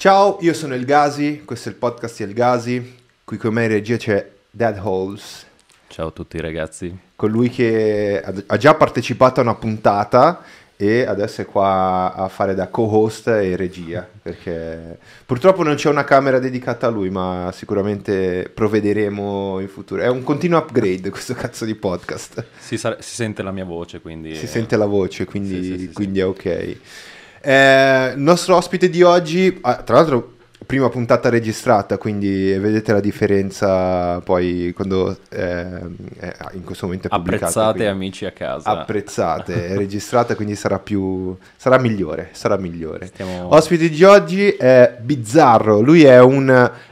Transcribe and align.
Ciao, 0.00 0.38
io 0.40 0.54
sono 0.54 0.72
El 0.72 0.86
Gazi, 0.86 1.42
questo 1.44 1.68
è 1.68 1.72
il 1.72 1.76
podcast 1.76 2.16
di 2.16 2.22
El 2.22 2.32
Gazi, 2.32 2.94
qui 3.22 3.36
con 3.36 3.52
me 3.52 3.64
in 3.64 3.68
regia 3.68 3.98
c'è 3.98 4.30
Dead 4.50 4.80
Holes, 4.82 5.44
Ciao 5.88 6.06
a 6.06 6.10
tutti 6.10 6.40
ragazzi. 6.40 6.96
colui 7.14 7.50
che 7.50 8.22
ha- 8.46 8.56
già 8.56 8.72
partecipato 8.76 9.40
a 9.40 9.42
una 9.42 9.56
puntata 9.56 10.42
e 10.74 11.02
adesso 11.04 11.42
è 11.42 11.44
qua 11.44 12.14
a 12.14 12.28
fare 12.28 12.54
da 12.54 12.68
co-host 12.68 13.28
e 13.28 13.54
regia, 13.56 14.08
perché 14.22 14.96
purtroppo 15.26 15.62
non 15.62 15.74
c'è 15.74 15.90
una 15.90 16.04
camera 16.04 16.38
dedicata 16.38 16.86
a 16.86 16.90
lui, 16.90 17.10
ma 17.10 17.50
sicuramente 17.52 18.50
provvederemo 18.54 19.60
in 19.60 19.68
futuro. 19.68 20.00
È 20.00 20.08
un 20.08 20.22
continuo 20.22 20.60
upgrade 20.60 21.10
questo 21.10 21.34
cazzo 21.34 21.66
di 21.66 21.74
podcast. 21.74 22.42
Si, 22.58 22.78
sa- 22.78 22.96
si 23.00 23.14
sente 23.16 23.42
la 23.42 23.52
mia 23.52 23.66
voce, 23.66 24.00
quindi... 24.00 24.34
Si 24.34 24.46
sente 24.46 24.78
la 24.78 24.86
voce, 24.86 25.26
quindi, 25.26 25.62
Sì, 25.62 25.64
sì, 25.64 25.78
sì, 25.80 25.92
quindi 25.92 26.20
è 26.20 26.24
ok. 26.26 26.76
Eh, 27.40 28.12
il 28.14 28.20
nostro 28.20 28.56
ospite 28.56 28.88
di 28.88 29.02
oggi, 29.02 29.58
ah, 29.62 29.76
tra 29.76 29.96
l'altro, 29.96 30.34
prima 30.70 30.88
puntata 30.88 31.28
registrata, 31.28 31.98
quindi 31.98 32.52
vedete 32.56 32.92
la 32.92 33.00
differenza 33.00 34.20
poi 34.20 34.72
quando 34.72 35.16
eh, 35.30 35.40
eh, 36.20 36.34
in 36.52 36.62
questo 36.62 36.86
momento 36.86 37.08
è 37.08 37.10
pubblicata. 37.10 37.46
Apprezzate 37.46 37.72
quindi- 37.72 37.90
amici 37.90 38.24
a 38.24 38.30
casa. 38.30 38.70
Apprezzate, 38.70 39.66
è 39.68 39.74
registrata, 39.78 40.36
quindi 40.36 40.54
sarà 40.54 40.78
più 40.78 41.36
sarà 41.56 41.76
migliore, 41.78 42.28
sarà 42.32 42.56
migliore. 42.56 43.06
Stiamo- 43.06 43.52
Ospite 43.52 43.88
di 43.88 44.04
oggi 44.04 44.50
è 44.50 44.96
Bizzarro, 45.00 45.80
lui 45.80 46.04
è 46.04 46.20
un 46.20 46.48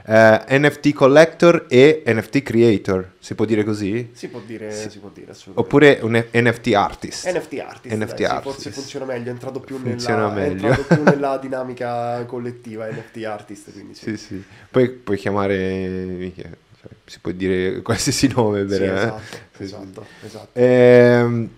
eh, 0.06 0.44
NFT 0.58 0.92
collector 0.92 1.66
e 1.68 2.02
NFT 2.04 2.42
creator, 2.42 3.10
si 3.20 3.34
può 3.34 3.44
dire 3.44 3.64
così? 3.64 4.10
Si 4.12 4.28
può 4.28 4.40
dire, 4.40 4.70
si 4.72 4.98
può 5.00 5.10
dire 5.12 5.32
assolutamente. 5.32 5.60
Oppure 5.60 5.98
un 6.02 6.24
NFT 6.32 6.72
artist. 6.74 7.28
NFT 7.28 7.58
artist, 7.58 7.94
NFT 7.94 8.14
dai, 8.14 8.24
artist. 8.24 8.54
forse 8.54 8.70
funziona 8.70 9.04
meglio, 9.04 9.26
è 9.26 9.30
entrato 9.30 9.60
più, 9.60 9.76
Funziona 9.76 10.28
nella, 10.28 10.48
meglio. 10.48 10.66
È 10.66 10.70
entrato 10.70 10.94
più 10.94 11.02
nella 11.10 11.36
dinamica 11.38 12.24
collettiva 12.26 12.88
NFT 12.88 13.24
artist, 13.24 13.72
quindi 13.72 13.94
sì. 13.94 14.10
Sì, 14.10 14.16
sì. 14.16 14.44
Poi 14.70 14.88
puoi 14.90 15.16
chiamare, 15.16 16.32
cioè, 16.34 16.90
si 17.04 17.18
può 17.18 17.32
dire 17.32 17.82
qualsiasi 17.82 18.28
nome 18.28 18.64
per... 18.64 18.76
Sì, 18.76 18.84
eh. 18.84 18.92
esatto, 18.92 19.36
Sì, 19.56 19.62
esatto, 19.64 20.06
esatto. 20.24 20.58
Ehm, 20.58 21.50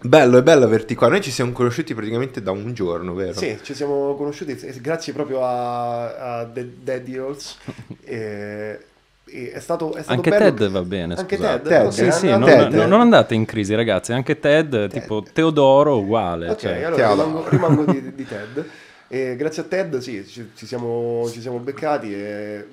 bello, 0.00 0.38
è 0.38 0.42
bello 0.42 0.64
averti 0.64 0.94
qua. 0.94 1.08
Noi 1.08 1.20
ci 1.20 1.30
siamo 1.30 1.52
conosciuti 1.52 1.94
praticamente 1.94 2.40
da 2.40 2.52
un 2.52 2.72
giorno, 2.72 3.12
vero? 3.12 3.34
Sì, 3.34 3.58
ci 3.62 3.74
siamo 3.74 4.14
conosciuti 4.16 4.52
eh, 4.52 4.80
grazie 4.80 5.12
proprio 5.12 5.44
a, 5.44 6.38
a 6.38 6.46
The 6.46 6.72
Dead 6.82 7.06
Eagles. 7.06 7.58
e, 8.02 8.14
e 8.14 8.78
è 9.26 9.58
stato, 9.58 9.94
è 9.94 10.02
stato 10.02 10.12
Anche 10.12 10.30
bello 10.30 10.54
Ted 10.54 10.70
va 10.70 10.82
bene, 10.82 11.14
Anche 11.16 11.36
scusate. 11.36 11.68
Ted? 11.68 11.78
Ted, 11.82 11.88
Sì, 11.90 12.12
sì, 12.12 12.26
no, 12.28 12.38
non, 12.38 12.48
Ted. 12.48 12.72
non- 12.74 12.88
non 12.88 13.00
andate 13.00 13.34
in 13.34 13.44
crisi 13.44 13.74
ragazzi, 13.74 14.12
anche 14.12 14.38
Ted, 14.38 14.88
tipo 14.88 15.22
Teodoro 15.32 15.98
uguale. 15.98 16.48
Ok, 16.50 16.58
cioè. 16.60 16.82
allora 16.84 17.10
rimango, 17.10 17.48
rimango 17.48 17.84
di, 17.84 18.14
di 18.14 18.24
Ted. 18.26 18.64
E 19.08 19.36
grazie 19.36 19.62
a 19.62 19.64
Ted, 19.66 19.98
sì, 19.98 20.24
ci, 20.26 20.50
ci 20.54 20.66
siamo, 20.66 21.28
ci 21.30 21.40
siamo 21.40 21.58
beccati 21.58 22.12
e 22.12 22.66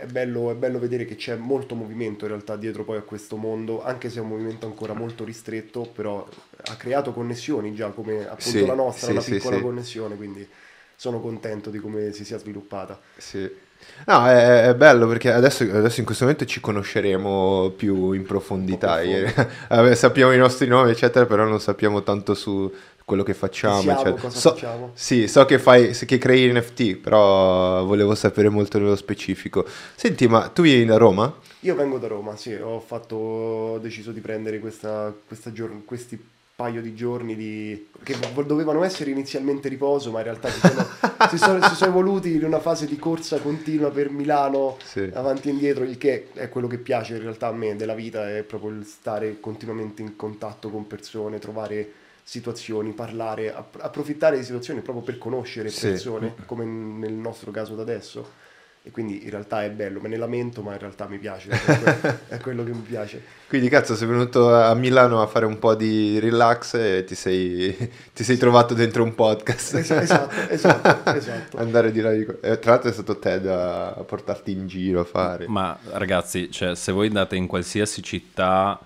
è 0.00 0.06
bello, 0.06 0.50
è 0.50 0.54
bello 0.54 0.78
vedere 0.78 1.04
che 1.04 1.14
c'è 1.16 1.36
molto 1.36 1.74
movimento 1.74 2.24
in 2.24 2.30
realtà 2.30 2.56
dietro 2.56 2.84
poi 2.84 2.96
a 2.98 3.02
questo 3.02 3.36
mondo, 3.36 3.82
anche 3.84 4.08
se 4.08 4.18
è 4.18 4.22
un 4.22 4.28
movimento 4.28 4.66
ancora 4.66 4.94
molto 4.94 5.24
ristretto, 5.24 5.82
però 5.92 6.26
ha 6.64 6.76
creato 6.76 7.12
connessioni 7.12 7.74
già 7.74 7.90
come 7.90 8.26
appunto 8.26 8.40
Sì, 8.50 8.66
la 8.66 8.74
nostra, 8.74 9.06
sì, 9.06 9.12
una 9.12 9.20
sì, 9.20 9.34
piccola 9.34 9.56
sì. 9.56 9.62
connessione, 9.62 10.16
quindi 10.16 10.48
sono 10.96 11.20
contento 11.20 11.70
di 11.70 11.78
come 11.78 12.12
si 12.12 12.24
sia 12.24 12.38
sviluppata. 12.38 12.98
Sì. 13.16 13.68
No, 14.06 14.26
è, 14.26 14.68
è 14.68 14.74
bello 14.74 15.06
perché 15.06 15.30
adesso, 15.32 15.62
adesso 15.64 16.00
in 16.00 16.06
questo 16.06 16.24
momento 16.24 16.44
ci 16.44 16.60
conosceremo 16.60 17.72
più 17.76 18.12
in 18.12 18.24
profondità. 18.24 19.00
Vabbè, 19.68 19.94
sappiamo 19.94 20.32
i 20.32 20.38
nostri 20.38 20.66
nomi, 20.66 20.90
eccetera, 20.90 21.26
però 21.26 21.44
non 21.44 21.60
sappiamo 21.60 22.02
tanto 22.02 22.34
su 22.34 22.72
quello 23.04 23.22
che 23.22 23.34
facciamo. 23.34 23.80
Siamo, 23.80 24.00
eccetera. 24.00 24.20
cosa 24.20 24.38
So- 24.38 24.50
facciamo. 24.50 24.90
Sì, 24.94 25.28
so 25.28 25.44
che 25.44 25.58
fai, 25.58 25.90
che 25.92 26.18
crei 26.18 26.52
NFT, 26.52 26.96
però 26.96 27.84
volevo 27.84 28.14
sapere 28.14 28.48
molto 28.48 28.78
nello 28.78 28.96
specifico. 28.96 29.66
Senti, 29.94 30.26
ma 30.28 30.48
tu 30.48 30.62
vieni 30.62 30.84
da 30.84 30.96
Roma? 30.96 31.32
Io 31.60 31.74
vengo 31.74 31.98
da 31.98 32.06
Roma, 32.06 32.36
sì, 32.36 32.54
ho 32.54 32.80
fatto, 32.80 33.16
ho 33.16 33.78
deciso 33.78 34.12
di 34.12 34.20
prendere 34.20 34.60
questa, 34.60 35.12
questa 35.26 35.52
gior- 35.52 35.84
questi 35.84 36.18
paio 36.60 36.82
di 36.82 36.94
giorni 36.94 37.34
di, 37.36 37.88
che 38.02 38.14
dovevano 38.44 38.84
essere 38.84 39.10
inizialmente 39.10 39.70
riposo, 39.70 40.10
ma 40.10 40.18
in 40.18 40.24
realtà 40.24 40.50
si 40.50 40.60
sono, 40.60 40.86
si 41.30 41.38
sono- 41.38 41.62
si 41.62 41.74
sono 41.74 41.90
evoluti 41.90 42.34
in 42.34 42.44
una 42.44 42.60
fase 42.60 42.84
di 42.84 42.98
corsa 42.98 43.38
continua 43.40 43.90
per 43.90 44.10
Milano, 44.10 44.76
Sì. 44.84 45.10
avanti 45.14 45.48
e 45.48 45.52
indietro, 45.52 45.84
il 45.84 45.96
che 45.96 46.28
è 46.34 46.50
quello 46.50 46.66
che 46.66 46.76
piace 46.76 47.14
in 47.16 47.22
realtà 47.22 47.46
a 47.46 47.52
me 47.52 47.76
della 47.76 47.94
vita, 47.94 48.28
è 48.36 48.42
proprio 48.42 48.72
il 48.72 48.84
stare 48.84 49.40
continuamente 49.40 50.02
in 50.02 50.16
contatto 50.16 50.68
con 50.68 50.86
persone, 50.86 51.38
trovare 51.38 51.92
situazioni, 52.22 52.92
parlare, 52.92 53.54
app- 53.54 53.76
approfittare 53.80 54.36
di 54.36 54.44
situazioni 54.44 54.80
proprio 54.82 55.02
per 55.02 55.16
conoscere 55.16 55.70
Sì. 55.70 55.88
persone, 55.88 56.34
come 56.44 56.66
nel 56.66 57.14
nostro 57.14 57.50
caso 57.50 57.74
da 57.74 57.80
adesso. 57.82 58.48
E 58.82 58.90
quindi 58.90 59.24
in 59.24 59.30
realtà 59.30 59.62
è 59.62 59.70
bello, 59.70 60.00
me 60.00 60.08
ne 60.08 60.16
lamento, 60.16 60.62
ma 60.62 60.72
in 60.72 60.78
realtà 60.78 61.06
mi 61.06 61.18
piace, 61.18 61.50
è 61.50 61.60
quello, 61.60 62.18
è 62.28 62.38
quello 62.38 62.64
che 62.64 62.70
mi 62.70 62.80
piace. 62.80 63.22
Quindi 63.46 63.68
cazzo 63.68 63.94
sei 63.94 64.08
venuto 64.08 64.54
a 64.54 64.72
Milano 64.74 65.20
a 65.20 65.26
fare 65.26 65.44
un 65.44 65.58
po' 65.58 65.74
di 65.74 66.18
relax 66.18 66.74
e 66.74 67.04
ti 67.04 67.14
sei, 67.14 67.76
ti 68.14 68.24
sei 68.24 68.38
trovato 68.38 68.72
dentro 68.72 69.02
un 69.02 69.14
podcast. 69.14 69.74
Es- 69.74 69.90
esatto, 69.90 70.34
esatto, 70.48 71.10
esatto. 71.12 71.58
Andare 71.58 71.92
di 71.92 72.00
là 72.00 72.12
di 72.12 72.24
qua. 72.24 72.36
Eh, 72.40 72.58
tra 72.58 72.70
l'altro 72.70 72.88
è 72.88 72.92
stato 72.92 73.18
Ted 73.18 73.46
a, 73.46 73.88
a 73.88 74.02
portarti 74.02 74.52
in 74.52 74.66
giro 74.66 75.00
a 75.00 75.04
fare. 75.04 75.46
Ma 75.46 75.78
ragazzi, 75.90 76.50
cioè, 76.50 76.74
se 76.74 76.90
voi 76.92 77.08
andate 77.08 77.36
in 77.36 77.46
qualsiasi 77.46 78.02
città 78.02 78.80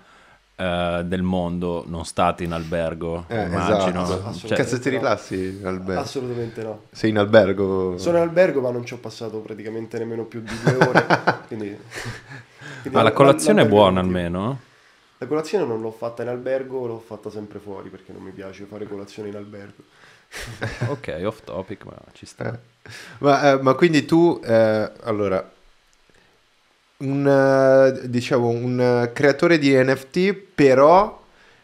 eh, 0.55 1.01
del 1.05 1.21
mondo, 1.21 1.83
non 1.87 2.05
state 2.05 2.43
in 2.43 2.53
albergo, 2.53 3.25
Eh, 3.27 3.43
immagino. 3.43 4.03
esatto. 4.03 4.47
Cioè, 4.47 4.57
Cazzo 4.57 4.79
ti 4.79 4.89
no. 4.89 4.97
rilassi 4.97 5.57
in 5.59 5.65
albergo? 5.65 6.01
Assolutamente 6.01 6.63
no. 6.63 6.81
Sei 6.91 7.09
in 7.09 7.17
albergo? 7.17 7.97
Sono 7.97 8.17
in 8.17 8.23
albergo, 8.23 8.61
ma 8.61 8.71
non 8.71 8.85
ci 8.85 8.93
ho 8.93 8.97
passato 8.97 9.39
praticamente 9.39 9.97
nemmeno 9.97 10.23
più 10.23 10.41
di 10.41 10.53
due 10.63 10.75
ore. 10.87 11.05
quindi, 11.47 11.77
quindi 12.81 12.97
ma 12.97 13.01
la 13.01 13.11
colazione 13.11 13.63
è 13.63 13.67
buona 13.67 13.99
almeno? 13.99 14.59
La 15.17 15.27
colazione 15.27 15.65
non 15.65 15.81
l'ho 15.81 15.91
fatta 15.91 16.23
in 16.23 16.29
albergo, 16.29 16.85
l'ho 16.87 16.99
fatta 16.99 17.29
sempre 17.29 17.59
fuori 17.59 17.89
perché 17.89 18.11
non 18.11 18.21
mi 18.21 18.31
piace 18.31 18.65
fare 18.65 18.85
colazione 18.87 19.29
in 19.29 19.35
albergo. 19.35 19.83
ok, 20.87 21.21
off 21.23 21.43
topic, 21.43 21.85
ma 21.85 21.95
ci 22.13 22.25
sta. 22.25 22.53
Eh. 22.53 22.59
Ma, 23.19 23.51
eh, 23.51 23.61
ma 23.61 23.73
quindi 23.73 24.05
tu, 24.05 24.39
eh, 24.43 24.91
allora, 25.03 25.49
un, 26.97 28.01
diciamo, 28.05 28.47
un 28.47 28.79
eh, 28.79 29.11
creatore 29.13 29.57
di 29.57 29.73
NFT, 29.73 30.33
però 30.33 31.21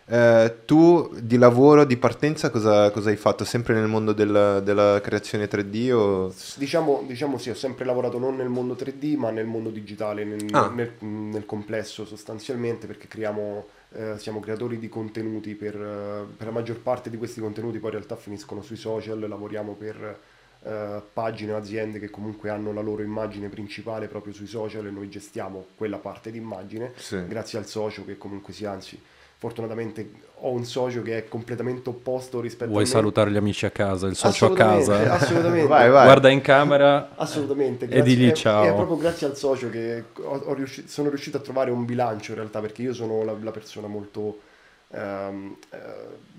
eh, 0.08 0.58
tu 0.66 1.10
di 1.22 1.38
lavoro, 1.38 1.86
di 1.86 1.96
partenza, 1.96 2.50
cosa, 2.50 2.92
cosa 2.92 3.10
hai 3.10 3.16
fatto? 3.16 3.46
Sempre 3.46 3.74
nel 3.76 3.88
mondo 3.88 4.12
del- 4.12 4.62
della 4.64 5.00
creazione 5.02 5.48
3D 5.48 5.90
o... 5.94 6.34
Diciamo, 6.56 7.04
diciamo 7.08 7.38
sì, 7.38 7.50
ho 7.50 7.56
sempre 7.56 7.86
lavorato 7.86 8.20
non 8.20 8.36
nel 8.36 8.50
mondo 8.50 8.74
3D, 8.76 9.16
ma 9.16 9.30
nel 9.32 9.46
mondo 9.46 9.70
digitale, 9.70 10.26
nel, 10.26 10.46
Ah. 10.52 10.70
nel- 10.76 10.92
nel 11.00 11.46
complesso 11.46 12.06
sostanzialmente, 12.06 12.88
perché 12.88 13.08
creiamo, 13.08 13.68
eh, 13.94 14.18
siamo 14.18 14.42
creatori 14.42 14.80
di 14.80 14.90
contenuti 14.90 15.56
per, 15.56 15.76
eh, 15.76 16.26
per 16.36 16.48
la 16.48 16.52
maggior 16.54 16.80
parte 16.80 17.10
di 17.10 17.18
questi 17.18 17.40
contenuti, 17.40 17.78
poi 17.80 17.92
in 17.92 17.96
realtà 17.96 18.18
finiscono 18.18 18.62
sui 18.62 18.76
social, 18.76 19.18
lavoriamo 19.20 19.76
per 19.76 20.20
eh, 20.64 21.02
pagine 21.14 21.54
o 21.54 21.58
aziende 21.58 22.00
che 22.00 22.10
comunque 22.10 22.50
hanno 22.50 22.72
la 22.74 22.82
loro 22.82 23.02
immagine 23.02 23.50
principale 23.50 24.08
proprio 24.08 24.34
sui 24.34 24.46
social 24.48 24.86
e 24.86 24.92
noi 24.92 25.10
gestiamo 25.10 25.66
quella 25.76 25.98
parte 25.98 26.32
di 26.32 26.38
immagine 26.38 26.92
Sì. 26.96 27.26
grazie 27.28 27.58
al 27.58 27.66
socio 27.66 28.06
che 28.06 28.18
comunque 28.18 28.54
si 28.54 28.66
anzi 28.66 29.00
fortunatamente 29.38 30.08
ho 30.44 30.52
un 30.52 30.64
socio 30.66 31.02
che 31.02 31.18
è 31.18 31.28
completamente 31.28 31.90
opposto 31.90 32.40
rispetto 32.42 32.70
Vuoi 32.70 32.84
a 32.84 32.86
me 32.86 32.92
salutare 32.92 33.32
gli 33.32 33.38
amici 33.38 33.66
a 33.66 33.72
casa, 33.72 34.06
il 34.06 34.16
socio 34.16 34.46
a 34.46 34.54
casa? 34.54 35.14
assolutamente 35.14 35.68
Vai, 35.68 35.90
vai. 35.90 36.04
Guarda 36.06 36.30
in 36.30 36.42
camera 36.42 37.10
Assolutamente, 37.16 37.88
e 37.88 38.02
digli 38.04 38.30
è- 38.30 38.34
ciao. 38.34 38.66
È, 38.66 38.74
proprio 38.76 38.98
grazie 38.98 39.26
al 39.26 39.36
socio 39.36 39.70
che 39.72 40.04
ho- 40.22 40.42
ho 40.46 40.54
riusci- 40.54 40.88
sono 40.88 41.10
riuscito 41.10 41.38
a 41.38 41.40
trovare 41.40 41.72
un 41.72 41.86
bilancio 41.86 42.32
in 42.32 42.38
realtà, 42.38 42.60
perché 42.60 42.84
io 42.84 42.94
sono 42.94 43.24
la, 43.24 43.36
la 43.42 43.52
persona 43.52 43.88
molto... 43.88 44.42
ehm, 44.92 45.56
eh, 45.72 45.78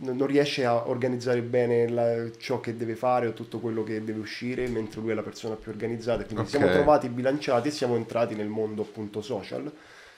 non 0.00 0.26
riesce 0.26 0.64
a 0.64 0.88
organizzare 0.88 1.42
bene 1.42 1.88
la- 1.88 2.30
ciò 2.38 2.60
che 2.60 2.76
deve 2.76 2.94
fare 2.94 3.26
o 3.28 3.32
tutto 3.32 3.58
quello 3.60 3.82
che 3.84 4.02
deve 4.04 4.20
uscire, 4.20 4.66
mentre 4.68 5.00
lui 5.00 5.10
è 5.10 5.14
la 5.14 5.22
persona 5.22 5.54
più 5.56 5.70
organizzata. 5.70 6.24
Quindi 6.24 6.44
Ok. 6.44 6.50
siamo 6.50 6.68
trovati 6.70 7.08
bilanciati 7.08 7.68
e 7.68 7.70
siamo 7.70 7.96
entrati 7.96 8.34
nel 8.34 8.48
mondo 8.48 8.82
appunto 8.82 9.20
social, 9.22 9.70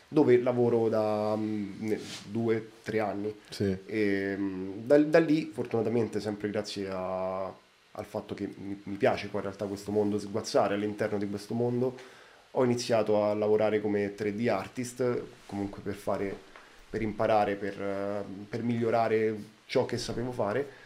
dove 0.09 0.39
lavoro 0.41 0.89
da 0.89 1.35
mm, 1.37 1.73
ne- 1.87 2.01
due, 2.25 2.69
tre 2.83 3.01
anni. 3.01 3.35
Sì. 3.51 3.77
E 3.87 4.37
mh, 4.37 4.87
da, 4.87 4.99
da 4.99 5.19
lì, 5.19 5.51
fortunatamente, 5.53 6.21
sempre 6.21 6.51
grazie 6.51 6.89
a- 6.91 7.53
al 7.97 8.05
fatto 8.05 8.35
che 8.35 8.49
mi, 8.57 8.81
mi 8.85 8.97
piace 8.97 9.29
poi 9.29 9.41
in 9.41 9.47
realtà 9.47 9.67
questo 9.67 9.93
mondo, 9.93 10.19
sguazzare 10.19 10.75
all'interno 10.75 11.19
di 11.19 11.29
questo 11.29 11.55
mondo, 11.55 11.97
ho 12.53 12.65
iniziato 12.65 13.25
a 13.25 13.35
lavorare 13.35 13.81
come 13.81 14.15
3D 14.15 14.49
artist, 14.49 15.23
comunque 15.47 15.81
per 15.83 15.95
fare, 15.95 16.37
per 16.95 17.03
imparare, 17.03 17.57
per, 17.57 17.81
eh, 17.81 18.25
per 18.49 18.63
migliorare 18.63 19.37
ciò 19.67 19.85
che 19.85 19.99
sapevo 19.99 20.31
fare. 20.31 20.83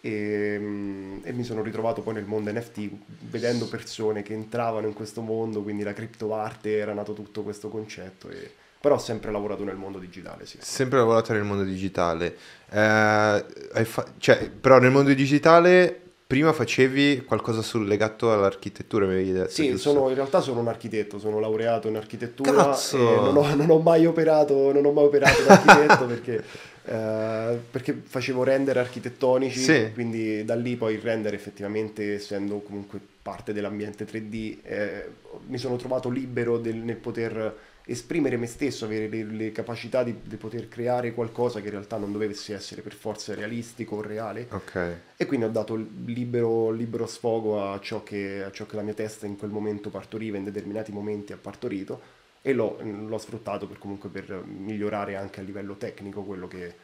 E, 0.00 0.56
mh, 0.56 1.22
e 1.24 1.32
mi 1.32 1.42
sono 1.42 1.62
ritrovato 1.62 2.02
poi 2.02 2.14
nel 2.14 2.24
mondo 2.24 2.52
NFT 2.52 2.88
vedendo 3.22 3.66
persone 3.66 4.22
che 4.22 4.34
entravano 4.34 4.86
in 4.86 4.92
questo 4.92 5.20
mondo, 5.20 5.62
quindi 5.62 5.82
la 5.82 5.92
criptoarte 5.92 6.78
era 6.78 6.92
nato 6.92 7.12
tutto 7.12 7.42
questo 7.42 7.68
concetto. 7.68 8.28
E, 8.28 8.48
però 8.80 8.94
ho 8.94 8.98
sempre 8.98 9.32
lavorato 9.32 9.64
nel 9.64 9.74
mondo 9.74 9.98
digitale, 9.98 10.46
sì. 10.46 10.58
Sempre 10.60 10.98
lavorato 10.98 11.32
nel 11.32 11.42
mondo 11.42 11.64
digitale. 11.64 12.36
Eh, 12.70 13.44
fa- 13.84 14.12
cioè, 14.18 14.48
però 14.50 14.78
nel 14.78 14.92
mondo 14.92 15.12
digitale 15.12 16.07
prima 16.28 16.52
facevi 16.52 17.24
qualcosa 17.24 17.62
sul 17.62 17.86
legato 17.86 18.30
all'architettura, 18.30 19.06
mi 19.06 19.12
avevi 19.14 19.32
detto. 19.32 19.48
Sì, 19.48 19.78
sono, 19.78 20.10
in 20.10 20.14
realtà 20.14 20.42
sono 20.42 20.60
un 20.60 20.68
architetto, 20.68 21.18
sono 21.18 21.40
laureato 21.40 21.88
in 21.88 21.96
architettura 21.96 22.52
Cazzo! 22.64 22.98
non 22.98 23.34
ho, 23.38 23.54
non 23.54 23.70
ho 23.70 23.78
mai 23.78 24.04
operato, 24.04 24.70
non 24.70 24.84
ho 24.84 24.92
mai 24.92 25.04
operato 25.06 25.42
da 25.42 25.54
architetto 25.54 26.04
perché, 26.04 26.44
eh, 26.84 27.58
perché 27.70 27.98
facevo 28.04 28.44
render 28.44 28.76
architettonici, 28.76 29.58
Sì. 29.58 29.90
quindi 29.94 30.44
da 30.44 30.54
lì 30.54 30.76
poi 30.76 30.96
il 30.96 31.00
render 31.00 31.32
effettivamente 31.32 32.16
essendo 32.16 32.58
comunque 32.58 33.00
parte 33.22 33.54
dell'ambiente 33.54 34.04
3D 34.04 34.58
eh, 34.64 35.08
mi 35.46 35.56
sono 35.56 35.76
trovato 35.76 36.10
libero 36.10 36.58
del- 36.58 36.76
nel 36.76 36.96
poter 36.96 37.56
esprimere 37.90 38.36
me 38.36 38.46
stesso, 38.46 38.84
avere 38.84 39.08
le, 39.08 39.24
le 39.24 39.50
capacità 39.50 40.02
di, 40.02 40.14
di 40.22 40.36
poter 40.36 40.68
creare 40.68 41.14
qualcosa 41.14 41.60
che 41.60 41.66
in 41.66 41.72
realtà 41.72 41.96
non 41.96 42.12
dovesse 42.12 42.54
essere 42.54 42.82
per 42.82 42.92
forza 42.92 43.34
realistico 43.34 43.96
o 43.96 44.02
reale. 44.02 44.46
Ok. 44.50 44.96
E 45.16 45.24
quindi 45.26 45.46
ho 45.46 45.50
dato 45.50 45.74
libero, 46.04 46.70
libero 46.70 47.06
sfogo 47.06 47.72
a 47.72 47.80
ciò, 47.80 48.02
che, 48.02 48.44
a 48.44 48.50
ciò 48.50 48.66
che 48.66 48.76
la 48.76 48.82
mia 48.82 48.92
testa 48.92 49.24
in 49.26 49.36
quel 49.36 49.50
momento 49.50 49.88
partoriva, 49.88 50.36
in 50.36 50.44
determinati 50.44 50.92
momenti 50.92 51.32
ha 51.32 51.38
partorito, 51.38 52.00
e 52.42 52.52
l'ho, 52.52 52.78
l'ho 52.82 53.18
sfruttato 53.18 53.66
per 53.66 53.78
comunque 53.78 54.10
per 54.10 54.42
migliorare 54.44 55.16
anche 55.16 55.40
a 55.40 55.42
livello 55.42 55.76
tecnico 55.76 56.22
quello 56.22 56.46
che, 56.46 56.74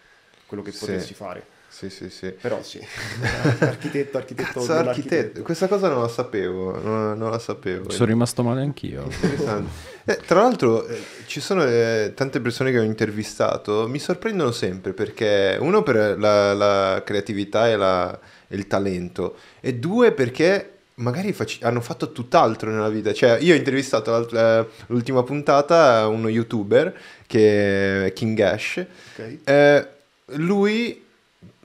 quello 0.46 0.62
che 0.62 0.72
Sì. 0.72 0.78
potessi 0.78 1.14
fare. 1.14 1.53
Sì, 1.76 1.90
sì, 1.90 2.08
sì. 2.08 2.30
Però 2.30 2.62
sì, 2.62 2.78
architetto, 3.58 4.16
architetto, 4.18 4.60
Cazzo, 4.60 4.72
architetto. 4.74 5.42
Questa 5.42 5.66
cosa 5.66 5.88
non 5.88 6.02
la 6.02 6.08
sapevo, 6.08 6.80
non, 6.80 7.18
non 7.18 7.30
la 7.32 7.40
sapevo. 7.40 7.90
Sono 7.90 8.06
rimasto 8.06 8.42
male 8.44 8.62
anch'io. 8.62 9.08
Eh, 10.06 10.18
tra 10.26 10.42
l'altro 10.42 10.86
eh, 10.86 10.98
ci 11.24 11.40
sono 11.40 11.64
eh, 11.64 12.12
tante 12.14 12.38
persone 12.42 12.70
che 12.70 12.78
ho 12.78 12.82
intervistato, 12.82 13.88
mi 13.88 13.98
sorprendono 13.98 14.50
sempre 14.50 14.92
perché 14.92 15.56
uno 15.58 15.82
per 15.82 16.18
la, 16.18 16.52
la 16.52 17.02
creatività 17.02 17.70
e, 17.70 17.76
la- 17.76 18.12
e 18.46 18.54
il 18.54 18.66
talento 18.66 19.36
e 19.60 19.76
due 19.76 20.12
perché 20.12 20.72
magari 20.96 21.32
fac- 21.32 21.62
hanno 21.62 21.80
fatto 21.80 22.12
tutt'altro 22.12 22.70
nella 22.70 22.90
vita. 22.90 23.14
Cioè 23.14 23.38
io 23.40 23.54
ho 23.54 23.56
intervistato 23.56 24.28
eh, 24.28 24.66
l'ultima 24.88 25.22
puntata 25.22 26.06
uno 26.06 26.28
youtuber 26.28 26.94
che 27.26 28.04
è 28.04 28.12
King 28.12 28.38
Ash, 28.40 28.84
Ok, 29.16 29.38
Eh, 29.44 29.88
lui 30.36 31.03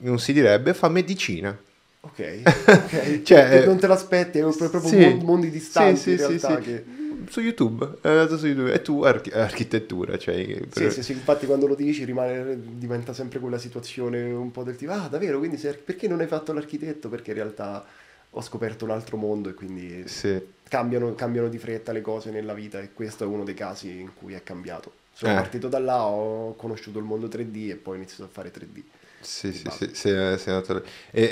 non 0.00 0.18
si 0.18 0.32
direbbe 0.32 0.74
fa 0.74 0.88
medicina. 0.88 1.56
ok, 2.02 2.42
ok. 2.66 3.22
Cioè, 3.24 3.60
eh, 3.62 3.66
non 3.66 3.78
te 3.78 3.86
l'aspetti, 3.86 4.38
è 4.38 4.42
proprio 4.42 4.80
Sì. 4.86 4.96
mon- 4.98 5.18
mondi 5.24 5.50
distanti 5.50 5.96
Sì, 6.00 6.10
sì, 6.10 6.16
sì, 6.16 6.26
realtà 6.26 6.56
sì. 6.56 6.62
che... 6.62 6.84
Su 7.28 7.40
YouTube, 7.40 7.98
è 8.00 8.08
andato 8.08 8.38
su 8.38 8.46
YouTube. 8.46 8.72
E 8.72 8.80
tu 8.82 9.02
archi- 9.02 9.30
architettura, 9.30 10.16
cioè... 10.16 10.34
Sì, 10.42 10.66
per- 10.72 10.92
sì, 10.92 11.02
sì, 11.02 11.12
infatti 11.12 11.46
quando 11.46 11.66
lo 11.66 11.74
dici 11.74 12.04
rimane, 12.04 12.58
diventa 12.78 13.12
sempre 13.12 13.38
quella 13.38 13.58
situazione 13.58 14.22
un 14.32 14.50
po' 14.50 14.62
del 14.62 14.76
tipo, 14.76 14.92
ah 14.92 15.06
davvero, 15.08 15.38
quindi 15.38 15.56
arch- 15.66 15.82
perché 15.82 16.08
non 16.08 16.20
hai 16.20 16.26
fatto 16.26 16.52
l'architetto? 16.52 17.08
Perché 17.10 17.30
in 17.30 17.36
realtà 17.36 17.84
ho 18.30 18.40
scoperto 18.40 18.84
un 18.84 18.92
altro 18.92 19.16
mondo 19.18 19.48
e 19.50 19.54
quindi 19.54 20.04
Sì. 20.06 20.40
cambiano, 20.68 21.14
cambiano 21.14 21.48
di 21.48 21.58
fretta 21.58 21.92
le 21.92 22.00
cose 22.00 22.30
nella 22.30 22.54
vita 22.54 22.80
e 22.80 22.90
questo 22.94 23.24
è 23.24 23.26
uno 23.26 23.44
dei 23.44 23.54
casi 23.54 24.00
in 24.00 24.10
cui 24.14 24.32
è 24.34 24.42
cambiato. 24.42 24.92
Sono 25.12 25.32
Eh. 25.32 25.34
partito 25.34 25.68
da 25.68 25.78
là, 25.78 26.04
ho 26.06 26.54
conosciuto 26.56 26.98
il 26.98 27.04
mondo 27.04 27.26
3D 27.26 27.70
e 27.70 27.74
poi 27.76 27.94
ho 27.94 27.96
iniziato 27.98 28.24
a 28.24 28.28
fare 28.32 28.50
3D. 28.50 28.80
Sì, 29.22 29.52
sì, 29.52 29.68
base. 29.68 29.88
sì, 29.92 29.94
sei, 29.94 30.38
sei 30.38 30.54
andato. 30.54 30.82
E, 31.10 31.22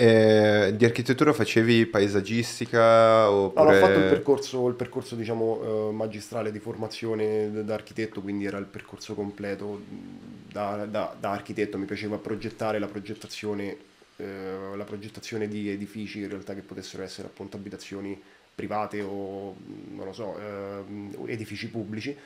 e 0.68 0.76
di 0.76 0.84
architettura 0.84 1.32
facevi 1.32 1.86
paesaggistica 1.86 3.30
No, 3.56 3.64
oppure... 3.64 3.64
l'ho 3.64 3.72
fatto 3.74 3.98
il 3.98 4.04
percorso, 4.04 4.68
il 4.68 4.74
percorso 4.76 5.16
diciamo, 5.16 5.88
eh, 5.88 5.92
magistrale 5.92 6.52
di 6.52 6.60
formazione 6.60 7.64
da 7.64 7.74
architetto, 7.74 8.20
quindi 8.20 8.44
era 8.44 8.56
il 8.58 8.66
percorso 8.66 9.14
completo 9.14 9.82
da, 9.88 10.86
da- 10.86 11.16
da 11.18 11.30
architetto. 11.32 11.76
Mi 11.76 11.84
piaceva 11.86 12.18
progettare 12.18 12.78
la 12.78 12.86
progettazione, 12.86 13.76
eh, 14.16 14.76
la 14.76 14.84
progettazione 14.84 15.48
di 15.48 15.68
edifici 15.70 16.20
in 16.20 16.28
realtà 16.28 16.54
che 16.54 16.60
potessero 16.62 17.02
essere 17.02 17.26
appunto 17.26 17.56
abitazioni 17.56 18.20
private 18.54 19.00
o 19.02 19.56
non 19.94 20.04
lo 20.06 20.12
so, 20.12 20.38
ehm, 20.38 21.24
edifici 21.26 21.68
pubblici. 21.68 22.16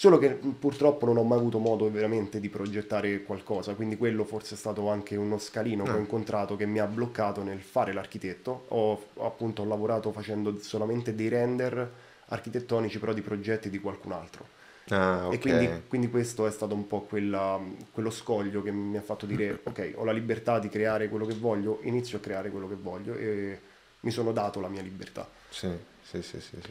Solo 0.00 0.16
che 0.16 0.30
purtroppo 0.30 1.04
non 1.04 1.18
ho 1.18 1.24
mai 1.24 1.36
avuto 1.36 1.58
modo 1.58 1.90
veramente 1.90 2.40
di 2.40 2.48
progettare 2.48 3.22
qualcosa, 3.22 3.74
quindi 3.74 3.98
quello 3.98 4.24
forse 4.24 4.54
è 4.54 4.56
stato 4.56 4.88
anche 4.88 5.14
uno 5.14 5.36
scalino 5.36 5.84
che 5.84 5.90
ho 5.90 5.96
Ah. 5.96 5.98
incontrato 5.98 6.56
che 6.56 6.64
mi 6.64 6.78
ha 6.78 6.86
bloccato 6.86 7.42
nel 7.42 7.60
fare 7.60 7.92
l'architetto. 7.92 8.64
Ho 8.68 9.08
ho 9.12 9.26
appunto 9.26 9.62
lavorato 9.66 10.10
facendo 10.10 10.58
solamente 10.58 11.14
dei 11.14 11.28
render 11.28 11.92
architettonici 12.28 12.98
però 12.98 13.12
di 13.12 13.20
progetti 13.20 13.68
di 13.68 13.78
qualcun 13.78 14.12
altro. 14.12 14.46
Ah, 14.88 15.26
ok. 15.28 15.34
E 15.34 15.38
quindi, 15.38 15.82
quindi 15.86 16.08
questo 16.08 16.46
è 16.46 16.50
stato 16.50 16.74
un 16.74 16.86
po' 16.86 17.02
quella- 17.02 17.60
quello 17.92 18.08
scoglio 18.10 18.62
che 18.62 18.70
mi 18.72 18.96
ha 18.96 19.02
fatto 19.02 19.26
dire 19.26 19.60
ok, 19.64 19.92
ho 19.96 20.04
la 20.04 20.12
libertà 20.12 20.58
di 20.58 20.70
creare 20.70 21.10
quello 21.10 21.26
che 21.26 21.34
voglio, 21.34 21.80
inizio 21.82 22.16
a 22.16 22.20
creare 22.22 22.50
quello 22.50 22.68
che 22.68 22.74
voglio 22.76 23.14
e 23.16 23.60
mi 24.00 24.10
sono 24.10 24.32
dato 24.32 24.60
la 24.60 24.68
mia 24.68 24.80
libertà. 24.80 25.28
Sì, 25.50 25.68
sì, 26.02 26.22
sì, 26.22 26.40
sì. 26.40 26.56
sì. 26.62 26.70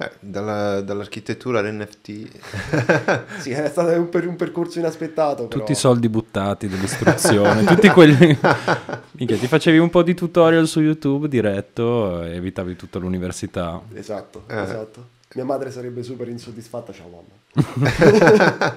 Eh, 0.00 0.10
dalla- 0.20 0.80
dall'architettura 0.80 1.58
all'NFT... 1.58 2.28
Sì, 3.40 3.50
è 3.50 3.68
stato 3.68 3.90
un, 3.98 4.08
per- 4.08 4.28
un 4.28 4.36
percorso 4.36 4.78
inaspettato. 4.78 5.46
Però. 5.48 5.58
Tutti 5.60 5.72
i 5.72 5.74
soldi 5.74 6.08
buttati 6.08 6.68
dell'istruzione, 6.68 7.64
tutti 7.64 7.88
quelli... 7.88 8.38
Minchia, 9.18 9.36
ti 9.36 9.48
facevi 9.48 9.78
un 9.78 9.90
po' 9.90 10.02
di 10.04 10.14
tutorial 10.14 10.68
su 10.68 10.80
YouTube 10.80 11.26
diretto 11.26 12.22
e 12.22 12.36
evitavi 12.36 12.76
tutta 12.76 13.00
l'università. 13.00 13.80
Esatto, 13.92 14.44
Eh. 14.46 14.62
esatto. 14.62 15.06
Mia 15.34 15.44
madre 15.44 15.70
sarebbe 15.72 16.02
super 16.04 16.28
insoddisfatta, 16.28 16.92
ciao 16.92 17.08
mamma. 17.08 17.36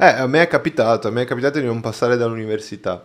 Eh, 0.00 0.06
a 0.06 0.26
me 0.28 0.42
è 0.42 0.46
capitato, 0.46 1.08
a 1.08 1.10
me 1.10 1.22
è 1.22 1.24
capitato 1.26 1.58
di 1.58 1.66
non 1.66 1.80
passare 1.80 2.16
dall'università. 2.16 3.02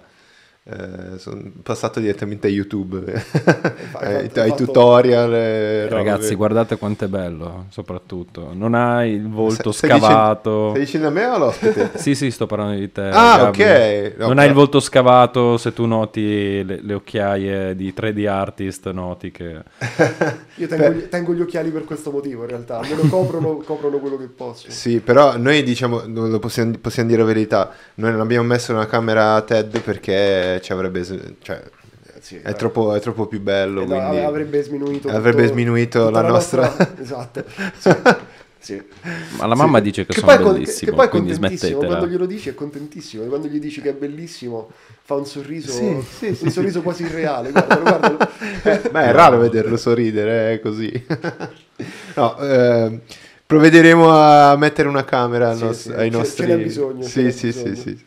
Eh, 0.66 1.18
sono 1.20 1.42
passato 1.62 2.00
direttamente 2.00 2.48
a 2.48 2.50
YouTube, 2.50 3.04
Eh, 4.02 4.16
ai, 4.16 4.30
fatto- 4.30 4.56
tutorial. 4.64 5.34
eh, 5.34 5.90
Ragazzi, 5.90 6.24
robe. 6.24 6.36
guardate 6.36 6.78
quanto 6.78 7.04
è 7.04 7.08
bello, 7.10 7.66
soprattutto. 7.70 8.52
Non 8.54 8.74
hai 8.74 9.12
il 9.12 9.28
volto 9.30 9.74
Stai- 9.74 9.90
stai 9.90 10.00
scavato. 10.00 10.70
Stai 10.70 10.80
dicendo 10.86 11.08
a 11.08 11.10
me 11.10 11.26
o 11.26 11.34
all'ospite? 11.34 11.92
Sì, 12.00 12.16
sì, 12.16 12.32
sto 12.32 12.46
parlando 12.46 12.80
di 12.80 12.90
te. 12.94 13.02
Ah, 13.12 13.52
Gabri. 13.52 13.62
ok. 13.62 13.68
No, 13.68 14.28
non 14.28 14.28
però- 14.30 14.40
hai 14.42 14.48
il 14.48 14.54
volto 14.54 14.80
scavato, 14.80 15.58
se 15.58 15.74
tu 15.74 15.86
noti 15.86 16.64
le, 16.64 16.80
le 16.82 16.94
occhiaie 16.94 17.76
di 17.76 17.94
3D 17.96 18.28
artist, 18.30 18.90
noti 18.92 19.32
che... 19.32 19.62
Io 20.56 20.68
tengo, 20.68 20.90
gli, 20.92 21.08
tengo 21.10 21.34
gli 21.34 21.42
occhiali 21.42 21.72
per 21.72 21.84
questo 21.84 22.10
motivo, 22.10 22.44
in 22.44 22.50
realtà. 22.50 22.78
Almeno 22.80 23.02
coprono, 23.10 23.58
coprono 23.58 23.98
quello 24.00 24.16
che 24.18 24.28
posso. 24.28 24.68
Sì, 24.72 25.00
però 25.02 25.36
noi 25.38 25.62
diciamo, 25.64 26.04
non 26.06 26.30
lo 26.30 26.40
possiamo, 26.40 26.74
possiamo 26.80 27.10
dire 27.10 27.22
la 27.22 27.28
verità, 27.28 27.70
noi 27.96 28.12
non 28.12 28.22
abbiamo 28.22 28.48
messo 28.48 28.72
una 28.72 28.86
camera 28.86 29.42
TED 29.42 29.82
perché 29.82 30.53
ci 30.62 30.72
avrebbe, 30.72 31.04
cioè, 31.42 31.62
sì, 32.20 32.38
è 32.42 32.54
troppo, 32.56 32.94
è 32.94 33.00
troppo 33.00 33.26
più 33.28 33.42
bello, 33.42 33.82
Eh, 33.84 33.86
quindi 33.86 34.18
avrebbe 34.20 34.62
sminuito 34.64 35.10
avrebbe 35.10 35.42
tutto- 35.42 35.54
sminuito 35.54 36.06
tutta 36.08 36.22
la 36.22 36.28
nostra... 36.30 36.76
esatto 37.02 37.44
sì, 37.78 37.92
sì. 38.60 38.82
Ma 39.38 39.46
la 39.46 39.56
mamma 39.56 39.80
dice 39.82 40.06
che, 40.06 40.14
Che 40.14 40.20
sono 40.22 40.38
poi, 40.38 40.54
bellissimo, 40.54 40.92
che 40.92 40.96
poi 40.98 41.06
è 41.06 41.10
quindi 41.10 41.30
contentissimo 41.32 41.70
smettetela. 41.72 41.86
quando 41.98 42.08
glielo 42.14 42.26
dici 42.26 42.50
è 42.50 42.54
contentissimo 42.54 43.24
quando 43.26 43.48
gli 43.48 43.60
dici 43.60 43.82
che 43.82 43.90
è 43.90 43.94
bellissimo 43.94 44.70
fa 45.02 45.16
un 45.16 45.26
sorriso 45.26 45.72
Sì, 45.72 45.98
sì, 46.18 46.28
un 46.28 46.36
sì, 46.36 46.50
sorriso 46.50 46.82
quasi 46.82 47.04
irreale 47.04 47.52
guardalo, 47.52 47.82
guardalo. 47.82 48.18
Eh, 48.64 48.90
Beh, 48.90 49.04
è 49.04 49.12
raro 49.12 49.38
vederlo 49.40 49.76
sorridere, 49.76 50.54
è 50.54 50.60
così. 50.62 50.90
no, 52.16 52.38
eh, 52.40 53.00
provvederemo 53.46 54.10
a 54.10 54.56
mettere 54.56 54.88
una 54.88 55.04
camera 55.04 55.50
al 55.50 55.58
Sì, 55.58 55.64
nos- 55.66 55.82
sì, 55.82 55.92
ai 55.92 56.10
nostri... 56.10 56.46
ce 56.48 56.56
n'è 56.56 56.64
bisogno, 56.64 57.02
Sì, 57.04 57.32
sì, 57.34 57.52
sì, 57.52 57.76
sì. 57.76 58.06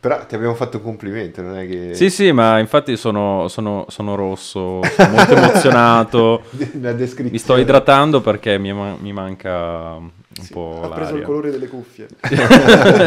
Però 0.00 0.24
ti 0.24 0.34
abbiamo 0.34 0.54
fatto 0.54 0.78
un 0.78 0.82
complimento, 0.82 1.42
non 1.42 1.58
è 1.58 1.68
che... 1.68 1.94
Sì, 1.94 2.08
sì, 2.08 2.32
ma 2.32 2.58
infatti 2.58 2.96
sono, 2.96 3.48
sono- 3.48 3.84
sono 3.90 4.14
rosso, 4.14 4.80
sono 4.82 5.08
molto 5.10 5.34
emozionato. 5.34 6.42
La 6.80 6.92
descrizione. 6.92 7.30
Mi 7.30 7.38
sto 7.38 7.56
idratando 7.58 8.22
perché 8.22 8.56
mi, 8.58 8.72
mi 8.72 9.12
manca 9.12 9.92
un 9.96 10.10
Sì, 10.40 10.52
po' 10.52 10.80
ha 10.84 10.88
preso 10.88 11.08
il 11.08 11.12
l'aria. 11.20 11.26
colore 11.26 11.50
delle 11.50 11.68
cuffie 11.68 12.06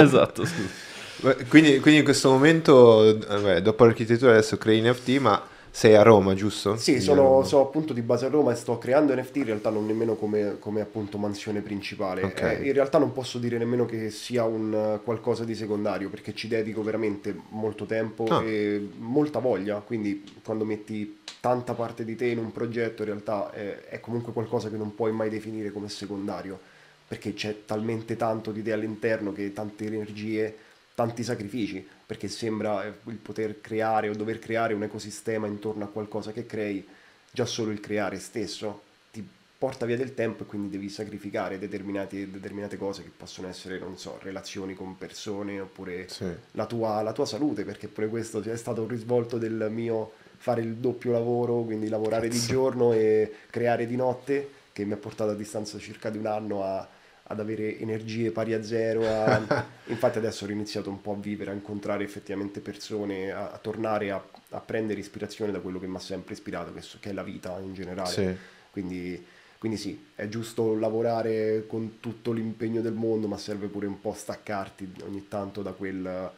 esatto, 0.02 0.46
scusa. 0.46 1.36
Quindi, 1.48 1.80
quindi 1.80 2.00
in 2.00 2.04
questo 2.06 2.30
momento, 2.30 3.04
eh, 3.08 3.40
beh, 3.42 3.62
dopo 3.64 3.86
l'architettura 3.86 4.32
adesso 4.34 4.58
crei 4.58 4.82
NFT, 4.82 5.18
ma 5.20 5.42
sei 5.76 5.96
a 5.96 6.04
Roma, 6.04 6.36
giusto? 6.36 6.78
Sì, 6.78 7.02
sono, 7.02 7.44
sono 7.44 7.64
appunto 7.64 7.94
di 7.94 8.04
base 8.04 8.28
a 8.28 8.30
Roma 8.30 8.52
e 8.52 8.56
sto 8.56 8.78
creando 8.78 9.16
NFT, 9.16 9.38
in 9.38 9.46
realtà 9.46 9.72
non 9.72 9.88
nemmeno 9.88 10.14
come, 10.14 10.58
come 10.60 10.82
appunto 10.82 11.18
mansione 11.18 11.62
principale. 11.62 12.22
Ok. 12.22 12.42
Eh, 12.42 12.68
in 12.68 12.74
realtà 12.74 13.00
non 13.00 13.12
posso 13.12 13.40
dire 13.40 13.58
nemmeno 13.58 13.86
che 13.86 14.12
sia 14.12 14.44
un 14.44 14.72
eh, 14.72 15.04
qualcosa 15.04 15.44
di 15.46 15.56
secondario, 15.56 16.12
perché 16.12 16.36
ci 16.36 16.48
dedico 16.48 16.84
veramente 16.84 17.36
molto 17.50 17.86
tempo 17.86 18.26
Ah. 18.26 18.44
e 18.44 18.88
molta 19.00 19.40
voglia, 19.40 19.78
quindi 19.80 20.24
quando 20.44 20.64
metti 20.64 21.22
tanta 21.40 21.74
parte 21.74 22.06
di 22.06 22.16
te 22.16 22.28
in 22.28 22.38
un 22.38 22.52
progetto 22.52 23.02
in 23.02 23.08
realtà 23.08 23.50
è, 23.52 23.86
è 23.90 24.00
comunque 24.00 24.32
qualcosa 24.32 24.70
che 24.70 24.78
non 24.78 24.94
puoi 24.94 25.12
mai 25.12 25.30
definire 25.32 25.72
come 25.72 25.90
secondario, 25.90 26.60
perché 27.08 27.34
c'è 27.34 27.66
talmente 27.66 28.16
tanto 28.16 28.52
di 28.52 28.62
te 28.62 28.74
all'interno 28.74 29.34
che 29.34 29.52
tante 29.52 29.86
energie 29.88 30.56
tanti 30.96 31.24
sacrifici, 31.24 31.86
perché 32.14 32.28
sembra 32.28 32.86
eh, 32.86 32.94
il 33.08 33.16
poter 33.16 33.60
creare 33.60 34.08
o 34.08 34.14
dover 34.14 34.38
creare 34.38 34.76
un 34.76 34.84
ecosistema 34.84 35.48
intorno 35.48 35.84
a 35.84 35.88
qualcosa 35.88 36.32
che 36.32 36.46
crei, 36.46 36.86
già 37.32 37.46
solo 37.48 37.72
il 37.72 37.80
creare 37.80 38.20
stesso 38.20 38.84
ti 39.12 39.28
porta 39.58 39.88
via 39.88 39.98
del 39.98 40.14
tempo 40.14 40.44
e 40.44 40.46
quindi 40.46 40.70
devi 40.70 40.90
sacrificare 40.90 41.58
determinate 41.58 42.78
cose 42.78 43.02
che 43.02 43.10
possono 43.18 43.48
essere, 43.48 43.80
non 43.80 43.98
so, 43.98 44.20
relazioni 44.22 44.76
con 44.76 44.96
persone 44.96 45.60
oppure 45.60 46.08
Sì. 46.08 46.28
la 46.52 46.68
tua, 46.68 47.02
la 47.02 47.14
tua 47.14 47.26
salute, 47.26 47.64
perché 47.64 47.88
pure 47.88 48.08
questo 48.10 48.42
è 48.42 48.58
stato 48.58 48.84
un 48.84 48.90
risvolto 48.90 49.40
del 49.40 49.68
mio 49.72 50.12
fare 50.38 50.62
il 50.62 50.76
doppio 50.76 51.12
lavoro, 51.12 51.64
quindi 51.64 51.90
lavorare 51.90 52.28
di 52.28 52.40
giorno 52.40 52.94
e 52.94 53.34
creare 53.50 53.88
di 53.88 53.96
notte, 53.96 54.50
che 54.72 54.86
mi 54.86 54.94
ha 54.94 54.98
portato 54.98 55.32
a 55.32 55.36
distanza 55.36 55.80
circa 55.80 56.12
di 56.12 56.20
un 56.20 56.28
anno 56.28 56.64
a, 56.64 56.88
ad 57.24 57.40
avere 57.40 57.78
energie 57.80 58.32
pari 58.32 58.54
a 58.54 58.64
zero. 58.64 59.02
a- 59.08 59.66
Infatti 59.88 60.18
adesso 60.18 60.46
ho 60.46 60.50
iniziato 60.50 60.90
un 60.90 61.02
po' 61.02 61.14
a 61.14 61.16
vivere, 61.16 61.52
a 61.52 61.54
incontrare 61.54 62.04
effettivamente 62.04 62.60
persone, 62.60 63.32
a, 63.32 63.52
a 63.52 63.58
tornare 63.58 64.12
a, 64.12 64.24
a 64.50 64.60
prendere 64.60 65.00
ispirazione 65.00 65.52
da 65.52 65.60
quello 65.60 65.80
che 65.80 65.88
mi 65.88 65.96
ha 65.96 66.00
sempre 66.00 66.34
ispirato, 66.34 66.74
che, 66.74 66.82
so- 66.82 66.98
che 67.00 67.10
è 67.10 67.14
la 67.14 67.24
vita 67.24 67.60
in 67.60 67.74
generale. 67.74 68.12
Sì. 68.12 68.36
Quindi, 68.72 69.24
quindi 69.58 69.78
sì, 69.78 70.06
è 70.16 70.28
giusto 70.28 70.76
lavorare 70.76 71.66
con 71.68 72.00
tutto 72.00 72.32
l'impegno 72.32 72.82
del 72.82 72.94
mondo, 72.94 73.28
ma 73.28 73.38
serve 73.38 73.68
pure 73.68 73.88
un 73.88 74.00
po' 74.00 74.14
staccarti 74.14 74.92
ogni 75.04 75.28
tanto 75.28 75.62
da 75.62 75.72
quel, 75.72 76.32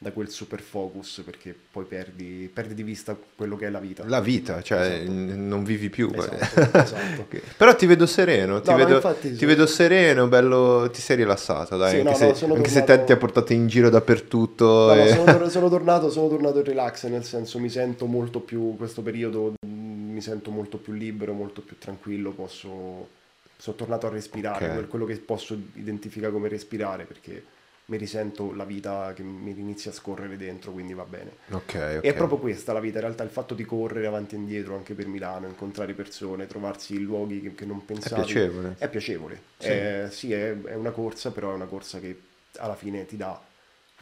da 0.00 0.12
quel 0.12 0.28
super 0.30 0.60
focus 0.60 1.22
perché 1.24 1.52
poi 1.72 1.84
perdi, 1.84 2.48
perdi 2.52 2.74
di 2.74 2.84
vista 2.84 3.18
quello 3.34 3.56
che 3.56 3.66
è 3.66 3.70
la 3.70 3.80
vita. 3.80 4.04
La 4.06 4.20
vita, 4.20 4.62
cioè 4.62 4.80
Esatto. 5.00 5.10
n- 5.10 5.48
non 5.48 5.64
vivi 5.64 5.90
più. 5.90 6.08
Esatto, 6.14 6.78
esatto. 6.78 7.26
Però 7.58 7.74
ti 7.74 7.86
vedo 7.86 8.06
sereno, 8.06 8.60
ti, 8.60 8.70
No, 8.70 8.76
vedo, 8.76 8.94
infatti 8.94 9.34
ti 9.34 9.44
vedo 9.44 9.66
sereno, 9.66 10.28
bello, 10.28 10.88
ti 10.92 11.00
sei 11.00 11.16
rilassato, 11.16 11.76
dai, 11.76 11.90
Sì, 11.90 11.96
anche, 12.06 12.10
no, 12.10 12.34
se, 12.34 12.46
no, 12.46 12.54
anche 12.54 12.68
se 12.68 12.78
tornato- 12.80 13.00
te 13.00 13.04
ti 13.06 13.12
ha 13.12 13.16
portato 13.16 13.52
in 13.52 13.66
giro 13.66 13.90
dappertutto. 13.90 14.94
E- 14.94 15.08
sono, 15.14 15.48
sono 15.50 15.68
tornato, 15.68 16.10
sono 16.10 16.28
tornato 16.28 16.58
in 16.58 16.64
relax, 16.64 17.06
nel 17.06 17.24
senso 17.24 17.58
mi 17.58 17.68
sento 17.68 18.06
molto 18.06 18.38
più, 18.38 18.76
questo 18.76 19.02
periodo 19.02 19.54
mh, 19.66 19.68
mi 20.12 20.20
sento 20.20 20.52
molto 20.52 20.78
più 20.78 20.92
libero, 20.92 21.32
molto 21.32 21.60
più 21.60 21.76
tranquillo, 21.76 22.30
posso, 22.30 23.08
sono 23.56 23.76
tornato 23.76 24.06
a 24.06 24.10
respirare, 24.10 24.66
Ok. 24.66 24.72
quel- 24.74 24.86
quello 24.86 25.04
che 25.06 25.16
posso 25.16 25.58
identificare 25.74 26.32
come 26.32 26.46
respirare, 26.48 27.02
perché 27.04 27.42
mi 27.88 27.96
risento 27.96 28.52
la 28.54 28.64
vita 28.64 29.12
che 29.14 29.22
mi 29.22 29.50
inizia 29.58 29.90
a 29.90 29.94
scorrere 29.94 30.36
dentro, 30.36 30.72
quindi 30.72 30.92
va 30.92 31.04
bene. 31.04 31.30
Ok, 31.50 31.74
ok. 31.74 31.74
E 31.74 32.00
è 32.02 32.14
proprio 32.14 32.38
questa 32.38 32.74
la 32.74 32.80
vita, 32.80 32.96
in 32.98 33.04
realtà 33.04 33.22
il 33.22 33.30
fatto 33.30 33.54
di 33.54 33.64
correre 33.64 34.06
avanti 34.06 34.34
e 34.34 34.38
indietro 34.38 34.74
anche 34.76 34.92
per 34.94 35.06
Milano, 35.06 35.46
incontrare 35.46 35.94
persone, 35.94 36.46
trovarsi 36.46 36.96
in 36.96 37.04
luoghi 37.04 37.40
che, 37.40 37.54
che 37.54 37.64
non 37.64 37.78
È 37.78 37.82
pensavi. 37.82 38.22
piacevole. 38.24 38.74
È 38.78 38.88
piacevole. 38.90 39.40
Sì. 39.56 39.68
È- 39.68 40.08
sì, 40.10 40.32
è, 40.32 40.60
è 40.62 40.74
una 40.74 40.90
corsa, 40.90 41.30
però 41.32 41.50
è 41.52 41.54
una 41.54 41.64
corsa 41.64 41.98
che 41.98 42.20
alla 42.58 42.76
fine 42.76 43.06
ti 43.06 43.16
dà, 43.16 43.40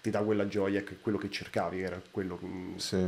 ti 0.01 0.11
dà 0.11 0.19
quella 0.21 0.49
gioia, 0.49 0.83
che 0.83 0.95
è 0.95 1.01
quello 1.01 1.19
che 1.19 1.31
cercavi, 1.31 1.81
era 1.81 2.01
quello 2.11 2.39
che- 2.39 2.81
Sì. 2.81 3.07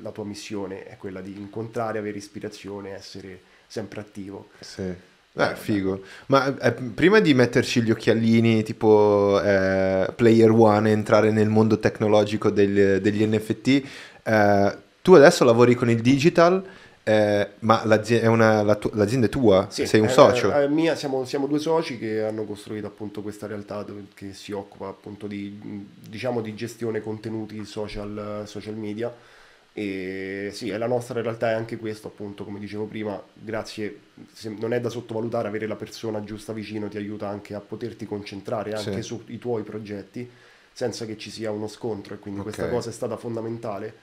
la 0.00 0.12
tua 0.12 0.24
missione 0.24 0.84
è 0.84 0.96
quella 0.96 1.20
di 1.20 1.36
incontrare, 1.36 1.98
avere 1.98 2.18
ispirazione, 2.18 2.90
essere 2.94 3.40
sempre 3.66 3.98
attivo. 4.00 4.50
Sì. 4.60 4.94
Eh, 5.32 5.54
figo. 5.54 6.00
Ma 6.26 6.56
eh, 6.58 6.72
prima 6.72 7.20
di 7.20 7.34
metterci 7.34 7.82
gli 7.82 7.90
occhialini 7.90 8.62
tipo 8.64 9.40
eh, 9.42 10.12
Player 10.14 10.50
One 10.50 10.88
e 10.88 10.92
entrare 10.92 11.30
nel 11.30 11.48
mondo 11.48 11.78
tecnologico 11.78 12.50
del- 12.50 13.00
degli 13.00 13.24
NFT, 13.24 13.82
eh, 14.24 14.76
tu 15.00 15.12
adesso 15.14 15.44
lavori 15.44 15.74
con 15.76 15.88
il 15.88 16.00
digital, 16.02 16.62
eh, 17.04 17.48
ma 17.60 17.80
l'azi- 17.84 18.16
è 18.16 18.26
una- 18.26 18.62
la 18.62 18.74
tu- 18.74 18.90
l'azienda 18.94 19.26
è 19.26 19.28
tua? 19.28 19.68
Sì, 19.70 19.86
Sei 19.86 20.00
un 20.00 20.06
è- 20.08 20.10
socio? 20.10 20.50
è 20.50 20.66
mia, 20.66 20.96
siamo, 20.96 21.24
siamo 21.24 21.46
due 21.46 21.60
soci 21.60 21.96
che 21.96 22.22
hanno 22.24 22.44
costruito 22.44 22.88
appunto 22.88 23.22
questa 23.22 23.46
realtà 23.46 23.84
che 24.14 24.32
si 24.34 24.50
occupa 24.52 24.88
appunto 24.88 25.28
di, 25.28 25.58
diciamo, 26.08 26.40
di 26.40 26.54
gestione 26.56 27.00
contenuti 27.00 27.64
social, 27.64 28.42
social 28.46 28.74
media. 28.74 29.14
E 29.72 30.50
sì, 30.52 30.68
è 30.70 30.76
la 30.78 30.86
nostra 30.88 31.20
realtà 31.22 31.50
è 31.50 31.52
anche 31.54 31.76
questo, 31.76 32.08
appunto, 32.08 32.44
come 32.44 32.58
dicevo 32.58 32.86
prima, 32.86 33.22
grazie, 33.32 34.00
non 34.58 34.72
è 34.72 34.80
da 34.80 34.88
sottovalutare, 34.88 35.46
avere 35.48 35.66
la 35.66 35.76
persona 35.76 36.24
giusta 36.24 36.52
vicino 36.52 36.88
ti 36.88 36.96
aiuta 36.96 37.28
anche 37.28 37.54
a 37.54 37.60
poterti 37.60 38.04
concentrare 38.04 38.74
anche 38.74 39.00
Sì. 39.00 39.02
sui 39.02 39.38
tuoi 39.38 39.62
progetti 39.62 40.28
senza 40.72 41.04
che 41.06 41.16
ci 41.16 41.30
sia 41.30 41.50
uno 41.52 41.66
scontro 41.68 42.14
e 42.14 42.18
quindi 42.18 42.40
questa 42.40 42.66
Ok. 42.66 42.68
cosa 42.68 42.90
è 42.90 42.92
stata 42.92 43.16
fondamentale, 43.16 43.94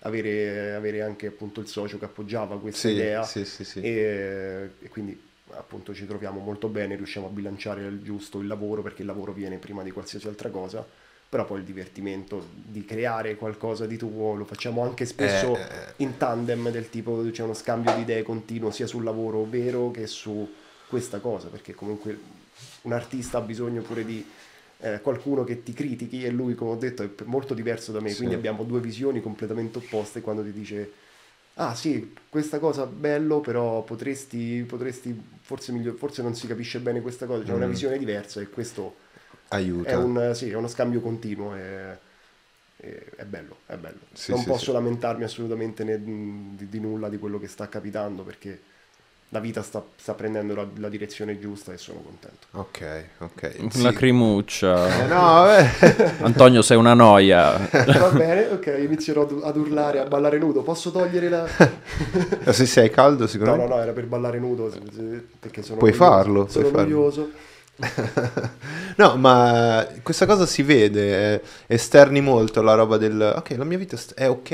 avere, 0.00 0.74
avere 0.74 1.02
anche 1.02 1.26
appunto 1.28 1.60
il 1.60 1.68
socio 1.68 1.98
che 1.98 2.04
appoggiava 2.04 2.58
questa 2.60 2.88
Sì, 2.88 2.88
idea 2.88 3.32
sì, 3.44 3.44
sì. 3.64 3.64
e, 3.78 4.76
e 4.78 4.88
quindi 4.88 5.32
appunto 5.50 5.94
ci 5.94 6.06
troviamo 6.06 6.40
molto 6.40 6.68
bene, 6.68 6.96
riusciamo 6.96 7.26
a 7.26 7.30
bilanciare 7.30 7.86
il 7.86 8.02
giusto 8.02 8.40
il 8.40 8.46
lavoro 8.46 8.82
perché 8.82 9.02
il 9.02 9.08
lavoro 9.08 9.32
viene 9.32 9.58
prima 9.58 9.82
di 9.82 9.90
qualsiasi 9.90 10.26
altra 10.28 10.50
cosa, 10.50 10.86
però 11.34 11.46
poi 11.46 11.58
il 11.58 11.64
divertimento 11.64 12.46
di 12.54 12.84
creare 12.84 13.34
qualcosa 13.34 13.86
di 13.86 13.96
tuo 13.96 14.34
lo 14.34 14.44
facciamo 14.44 14.84
anche 14.84 15.04
spesso 15.04 15.56
Eh, 15.56 15.62
eh. 15.62 15.92
in 15.96 16.16
tandem 16.16 16.70
del 16.70 16.88
tipo 16.90 17.28
c'è 17.28 17.42
uno 17.42 17.54
scambio 17.54 17.92
di 17.96 18.02
idee 18.02 18.22
continuo 18.22 18.70
sia 18.70 18.86
sul 18.86 19.02
lavoro 19.02 19.44
vero 19.44 19.90
che 19.90 20.06
su 20.06 20.48
questa 20.88 21.18
cosa, 21.18 21.48
perché 21.48 21.74
comunque 21.74 22.16
un 22.82 22.92
artista 22.92 23.38
ha 23.38 23.40
bisogno 23.40 23.82
pure 23.82 24.04
di 24.04 24.24
eh, 24.78 25.00
qualcuno 25.00 25.42
che 25.42 25.64
ti 25.64 25.72
critichi 25.72 26.22
e 26.22 26.30
lui 26.30 26.54
come 26.54 26.70
ho 26.70 26.76
detto 26.76 27.02
è 27.02 27.08
molto 27.24 27.52
diverso 27.52 27.90
da 27.90 27.98
me, 27.98 28.10
Sì. 28.10 28.18
quindi 28.18 28.36
abbiamo 28.36 28.62
due 28.62 28.78
visioni 28.78 29.20
completamente 29.20 29.78
opposte 29.78 30.20
quando 30.20 30.44
ti 30.44 30.52
dice 30.52 30.92
ah 31.54 31.74
sì, 31.74 32.12
questa 32.28 32.60
cosa 32.60 32.86
bello, 32.86 33.40
però 33.40 33.82
potresti, 33.82 34.64
potresti 34.68 35.20
forse, 35.40 35.72
miglior- 35.72 35.96
forse 35.96 36.22
non 36.22 36.36
si 36.36 36.46
capisce 36.46 36.78
bene 36.78 37.00
questa 37.00 37.26
cosa, 37.26 37.42
c'è 37.42 37.52
una 37.52 37.66
Mm. 37.66 37.70
visione 37.70 37.98
diversa 37.98 38.40
e 38.40 38.48
questo 38.48 39.02
Aiuta. 39.50 39.90
è, 39.90 39.94
un, 39.94 40.32
sì, 40.34 40.50
è 40.50 40.54
uno 40.54 40.68
scambio 40.68 41.00
continuo 41.00 41.54
e, 41.56 41.98
e- 42.76 43.10
è 43.16 43.24
bello, 43.24 43.58
è 43.66 43.76
bello. 43.76 44.00
Sì, 44.12 44.34
non 44.34 44.36
sì, 44.36 44.52
posso 44.52 44.72
sì. 44.72 44.72
lamentarmi 44.72 45.24
assolutamente 45.24 45.84
né- 45.84 46.02
di, 46.02 46.68
di 46.68 46.80
nulla 46.80 47.08
di 47.08 47.18
quello 47.18 47.38
che 47.38 47.48
sta 47.48 47.68
capitando 47.68 48.22
perché 48.24 48.62
la 49.30 49.40
vita 49.40 49.62
sta, 49.62 49.84
sta 49.96 50.14
prendendo 50.14 50.54
la, 50.54 50.68
la 50.76 50.88
direzione 50.88 51.38
giusta 51.38 51.72
e 51.72 51.78
sono 51.78 52.00
contento. 52.02 52.46
Ok, 52.52 52.80
ok. 53.18 53.56
Una 53.58 53.70
Sì. 53.70 53.82
lacrimuccia. 53.82 54.74
Eh, 54.86 55.06
no. 55.06 55.46
Antonio, 56.20 56.62
sei 56.62 56.76
una 56.76 56.94
noia. 56.94 57.58
Va 57.96 58.10
bene, 58.10 58.46
ok, 58.48 58.76
inizierò 58.78 59.26
ad, 59.42 59.56
urlare, 59.56 59.98
a 60.00 60.06
ballare 60.06 60.38
nudo. 60.38 60.62
Posso 60.62 60.90
togliere 60.90 61.28
la... 61.28 61.56
Se 62.52 62.66
sei 62.66 62.90
caldo, 62.90 63.26
secondo 63.26 63.52
No, 63.52 63.56
no, 63.56 63.66
no, 63.66 63.78
era 63.80 63.92
per 63.92 64.06
ballare 64.06 64.38
nudo 64.38 64.70
perché 65.38 65.62
sono 65.62 65.78
Puoi 65.78 65.92
noioso. 65.92 66.18
farlo, 66.22 66.46
Sono 66.46 66.64
puoi 66.64 66.64
farlo. 66.64 67.04
No, 68.96 69.16
ma 69.16 69.84
questa 70.02 70.24
cosa 70.26 70.46
si 70.46 70.62
vede, 70.62 71.34
eh, 71.34 71.42
esterni 71.66 72.20
molto 72.20 72.62
la 72.62 72.74
roba 72.74 72.96
del 72.96 73.34
ok, 73.36 73.50
la 73.56 73.64
mia 73.64 73.78
vita 73.78 73.98
è 74.14 74.28
ok, 74.28 74.50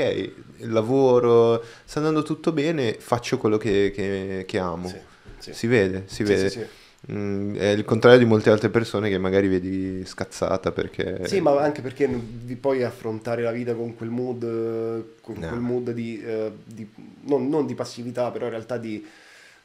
il 0.57 0.71
lavoro 0.71 1.63
sta 1.85 1.99
andando 1.99 2.23
tutto 2.23 2.51
bene, 2.51 2.95
faccio 2.99 3.37
quello 3.37 3.57
che, 3.57 3.91
che- 3.93 4.43
che 4.47 4.57
amo. 4.57 4.87
Sì, 4.87 4.97
sì. 5.37 5.53
Si 5.53 5.67
vede, 5.67 6.03
si 6.07 6.23
vede. 6.23 6.49
sì. 6.49 6.65
Mm, 7.11 7.55
è 7.55 7.69
il 7.69 7.83
contrario 7.83 8.19
di 8.19 8.25
molte 8.25 8.51
altre 8.51 8.69
persone 8.69 9.09
che 9.09 9.17
magari 9.17 9.47
vedi 9.47 10.05
scazzata 10.05 10.71
perché... 10.71 11.27
Sì, 11.27 11.41
ma 11.41 11.59
anche 11.59 11.81
perché 11.81 12.07
vi 12.07 12.55
poi 12.55 12.83
affrontare 12.83 13.41
la 13.41 13.51
vita 13.51 13.73
con 13.73 13.95
quel 13.95 14.09
mood, 14.11 14.43
eh, 14.43 15.19
con 15.21 15.35
No. 15.39 15.47
quel 15.47 15.59
mood 15.59 15.91
di, 15.93 16.21
eh, 16.23 16.51
di- 16.63 16.87
non, 17.21 17.49
non 17.49 17.65
di 17.65 17.73
passività, 17.73 18.29
però 18.29 18.45
in 18.45 18.51
realtà 18.51 18.77
di 18.77 19.03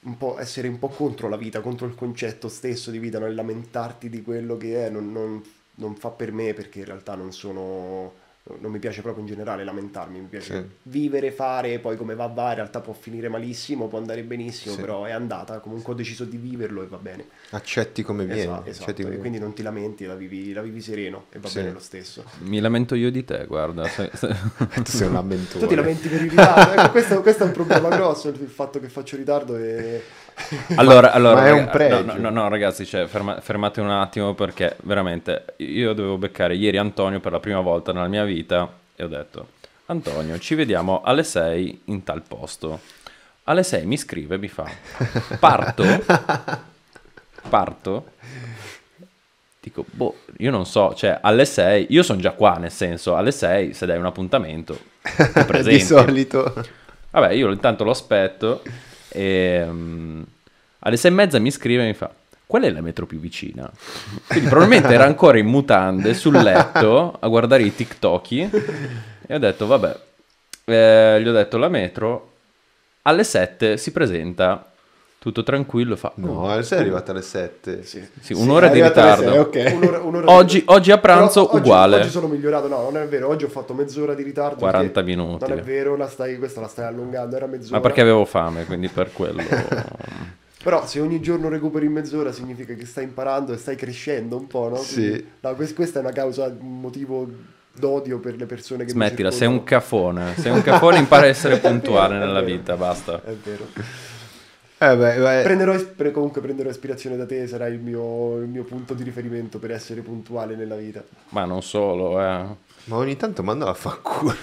un 0.06 0.16
po' 0.16 0.38
essere 0.38 0.68
un 0.68 0.78
po' 0.78 0.88
contro 0.88 1.28
la 1.28 1.36
vita, 1.36 1.60
contro 1.60 1.86
il 1.86 1.94
concetto 1.94 2.48
stesso 2.48 2.90
di 2.90 2.98
vita, 2.98 3.18
non 3.18 3.34
lamentarti 3.34 4.08
di 4.08 4.22
quello 4.22 4.56
che 4.56 4.86
è, 4.86 4.90
non, 4.90 5.12
non- 5.12 5.42
non 5.78 5.94
fa 5.96 6.10
per 6.10 6.32
me 6.32 6.54
perché 6.54 6.78
in 6.80 6.84
realtà 6.86 7.14
non 7.16 7.32
sono, 7.32 8.14
non 8.60 8.70
mi 8.70 8.78
piace 8.78 9.02
proprio 9.02 9.22
in 9.24 9.28
generale 9.28 9.64
lamentarmi, 9.64 10.20
mi 10.20 10.26
piace 10.26 10.54
Sì. 10.54 10.64
vivere, 10.82 11.32
fare, 11.32 11.78
poi 11.80 11.96
come 11.96 12.14
va 12.14 12.26
va, 12.26 12.50
in 12.50 12.54
realtà 12.56 12.80
può 12.80 12.92
finire 12.92 13.28
malissimo, 13.28 13.88
può 13.88 13.98
andare 13.98 14.22
benissimo, 14.22 14.74
Sì. 14.74 14.80
però 14.80 15.04
è 15.04 15.10
andata, 15.10 15.58
comunque 15.58 15.92
ho 15.92 15.96
deciso 15.96 16.24
di 16.24 16.36
viverlo 16.36 16.82
e 16.82 16.86
va 16.86 16.96
bene. 16.98 17.26
Accetti 17.50 18.02
come 18.02 18.24
viene. 18.24 18.40
Esatto, 18.40 18.68
esatto, 18.70 18.82
accetti 18.84 19.02
come 19.02 19.14
e 19.16 19.18
quindi 19.18 19.38
non 19.38 19.52
ti 19.52 19.62
lamenti, 19.62 20.04
la 20.04 20.14
vivi, 20.14 20.52
la 20.52 20.62
vivi 20.62 20.80
sereno 20.80 21.26
e 21.30 21.38
va 21.40 21.48
Sì. 21.48 21.58
bene 21.58 21.72
lo 21.72 21.80
stesso. 21.80 22.24
Mi 22.40 22.60
lamento 22.60 22.94
io 22.94 23.10
di 23.10 23.24
te, 23.24 23.46
guarda. 23.46 23.88
se- 23.88 24.10
se- 24.14 24.36
tu 24.74 24.84
sei 24.84 25.08
un 25.08 25.14
lamentore. 25.14 25.58
Tu 25.58 25.66
ti 25.66 25.74
lamenti 25.74 26.08
per 26.08 26.22
il 26.22 26.30
ritardo, 26.30 26.80
ecco, 26.80 26.90
questo, 26.90 27.20
questo 27.22 27.42
è 27.42 27.46
un 27.46 27.52
problema 27.52 27.88
grosso, 27.88 28.28
il 28.28 28.36
fatto 28.48 28.78
che 28.78 28.88
faccio 28.88 29.16
ritardo 29.16 29.56
e... 29.56 30.02
Allora, 30.76 31.12
allora, 31.12 31.40
ma 31.40 31.46
è 31.46 31.50
un 31.52 31.68
pregio. 31.70 32.04
No, 32.04 32.14
no, 32.16 32.30
no, 32.30 32.48
ragazzi, 32.48 32.84
cioè, 32.84 33.06
ferma- 33.06 33.40
fermate 33.40 33.80
un 33.80 33.90
attimo 33.90 34.34
perché 34.34 34.76
veramente 34.82 35.54
io 35.56 35.92
dovevo 35.92 36.18
beccare 36.18 36.54
ieri 36.54 36.76
Antonio 36.76 37.20
per 37.20 37.32
la 37.32 37.40
prima 37.40 37.60
volta 37.60 37.92
nella 37.92 38.08
mia 38.08 38.24
vita 38.24 38.68
e 38.94 39.02
ho 39.04 39.08
detto, 39.08 39.48
Antonio, 39.86 40.38
ci 40.38 40.54
vediamo 40.54 41.02
alle 41.02 41.22
6 41.22 41.82
in 41.86 42.04
tal 42.04 42.22
posto. 42.26 42.80
Alle 43.44 43.62
6 43.62 43.86
mi 43.86 43.96
scrive, 43.96 44.38
mi 44.38 44.48
fa, 44.48 44.68
parto, 45.38 45.84
parto, 47.48 48.06
dico, 49.60 49.84
boh, 49.88 50.16
io 50.38 50.50
non 50.50 50.66
so, 50.66 50.94
cioè 50.94 51.18
alle 51.22 51.44
6, 51.44 51.86
io 51.90 52.02
sono 52.02 52.18
già 52.20 52.32
qua, 52.32 52.56
nel 52.56 52.72
senso, 52.72 53.14
alle 53.16 53.30
6 53.30 53.72
se 53.72 53.86
dai 53.86 53.98
un 53.98 54.06
appuntamento, 54.06 54.76
ti 55.00 55.12
di 55.32 55.44
presenti. 55.44 55.80
solito. 55.84 56.52
Vabbè, 57.10 57.32
io 57.32 57.50
intanto 57.52 57.84
lo 57.84 57.90
aspetto 57.92 58.62
e 59.16 59.64
mm, 59.66 60.22
alle 60.80 60.96
sei 60.96 61.10
e 61.10 61.14
mezza 61.14 61.38
mi 61.38 61.50
scrive 61.50 61.82
e 61.82 61.86
mi 61.86 61.94
fa 61.94 62.12
qual 62.46 62.62
è 62.62 62.70
la 62.70 62.80
metro 62.80 63.06
più 63.06 63.18
vicina? 63.18 63.68
Quindi 64.28 64.48
probabilmente 64.48 64.92
era 64.94 65.04
ancora 65.04 65.38
in 65.38 65.46
mutande 65.46 66.14
sul 66.14 66.34
letto 66.34 67.16
a 67.18 67.26
guardare 67.26 67.64
i 67.64 67.74
TikToki 67.74 68.48
e 69.26 69.34
ho 69.34 69.38
detto 69.38 69.66
vabbè, 69.66 69.98
Eh, 70.64 71.20
gli 71.22 71.28
ho 71.28 71.32
detto 71.32 71.56
la 71.58 71.68
metro 71.68 72.32
alle 73.02 73.24
7 73.24 73.76
si 73.76 73.90
presenta 73.90 74.70
tutto 75.26 75.42
tranquillo, 75.42 75.96
fa... 75.96 76.12
No, 76.16 76.46
"Oh, 76.52 76.62
sei 76.62 76.78
arrivata 76.78 77.10
alle 77.10 77.22
7. 77.22 77.82
Sì. 77.82 78.00
sì, 78.20 78.32
un'ora 78.32 78.68
È 78.68 78.70
di 78.70 78.80
ritardo. 78.80 79.28
sei, 79.28 79.38
ok. 79.38 79.72
Un'ora- 79.80 80.00
un'ora 80.00 80.30
Oggi- 80.30 80.58
di- 80.60 80.64
oggi 80.68 80.92
a 80.92 80.98
pranzo 80.98 81.46
Però 81.46 81.54
oggi- 81.56 81.66
uguale. 81.68 81.96
Oggi 82.00 82.10
sono 82.10 82.28
migliorato, 82.28 82.68
no, 82.68 82.82
non 82.82 82.98
è 82.98 83.08
vero. 83.08 83.26
Oggi 83.28 83.44
ho 83.44 83.48
fatto 83.48 83.74
mezz'ora 83.74 84.14
di 84.14 84.22
ritardo. 84.22 84.56
40 84.60 85.02
perché- 85.02 85.16
minuti. 85.16 85.48
Non 85.48 85.58
è 85.58 85.62
vero, 85.62 85.96
la 85.96 86.08
stai, 86.08 86.38
questa 86.38 86.60
la 86.60 86.68
stai 86.68 86.86
allungando, 86.86 87.34
era 87.34 87.46
mezz'ora. 87.46 87.76
Ma 87.76 87.80
perché 87.80 88.00
avevo 88.02 88.24
fame, 88.24 88.64
quindi 88.66 88.86
per 88.88 89.10
quello... 89.12 89.42
Però 90.62 90.84
se 90.86 91.00
ogni 91.00 91.20
giorno 91.20 91.48
recuperi 91.48 91.88
mezz'ora 91.88 92.30
significa 92.32 92.74
che 92.74 92.86
stai 92.86 93.04
imparando 93.04 93.52
e 93.52 93.56
stai 93.56 93.76
crescendo 93.76 94.36
un 94.36 94.46
po', 94.46 94.68
no? 94.68 94.76
Sì. 94.76 95.24
No, 95.40 95.54
quest- 95.54 95.74
questa 95.74 95.98
è 95.98 96.02
una 96.02 96.12
causa, 96.12 96.46
un 96.46 96.80
motivo 96.80 97.28
d'odio 97.78 98.18
per 98.20 98.36
le 98.36 98.46
persone 98.46 98.78
che 98.84 98.92
mi 98.92 98.98
Smettila, 98.98 99.30
sei 99.30 99.46
un 99.48 99.62
cafone. 99.62 100.34
Sei 100.36 100.50
un 100.50 100.62
cafone, 100.62 100.98
impara 100.98 101.26
a 101.26 101.28
essere 101.28 101.58
puntuale 101.60 102.16
nella 102.18 102.40
vita, 102.40 102.74
basta. 102.76 103.20
È 103.24 103.32
vero. 103.44 103.66
Eh 104.78 104.94
beh, 104.94 105.18
beh, 105.18 105.42
Prenderò, 105.42 105.74
comunque 106.12 106.42
prenderò 106.42 106.68
ispirazione 106.68 107.16
da 107.16 107.24
te, 107.24 107.46
sarà 107.46 107.66
il 107.66 107.78
mio, 107.78 108.36
il 108.36 108.48
mio 108.48 108.64
punto 108.64 108.92
di 108.92 109.04
riferimento 109.04 109.58
per 109.58 109.70
essere 109.70 110.02
puntuale 110.02 110.54
nella 110.54 110.76
vita. 110.76 111.02
Ma 111.30 111.46
non 111.46 111.62
solo, 111.62 112.20
eh. 112.20 112.44
Ma 112.86 112.96
ogni 112.96 113.16
tanto 113.16 113.42
mandala 113.42 113.72
a 113.72 113.74
fa 113.74 113.98
culo. 114.00 114.34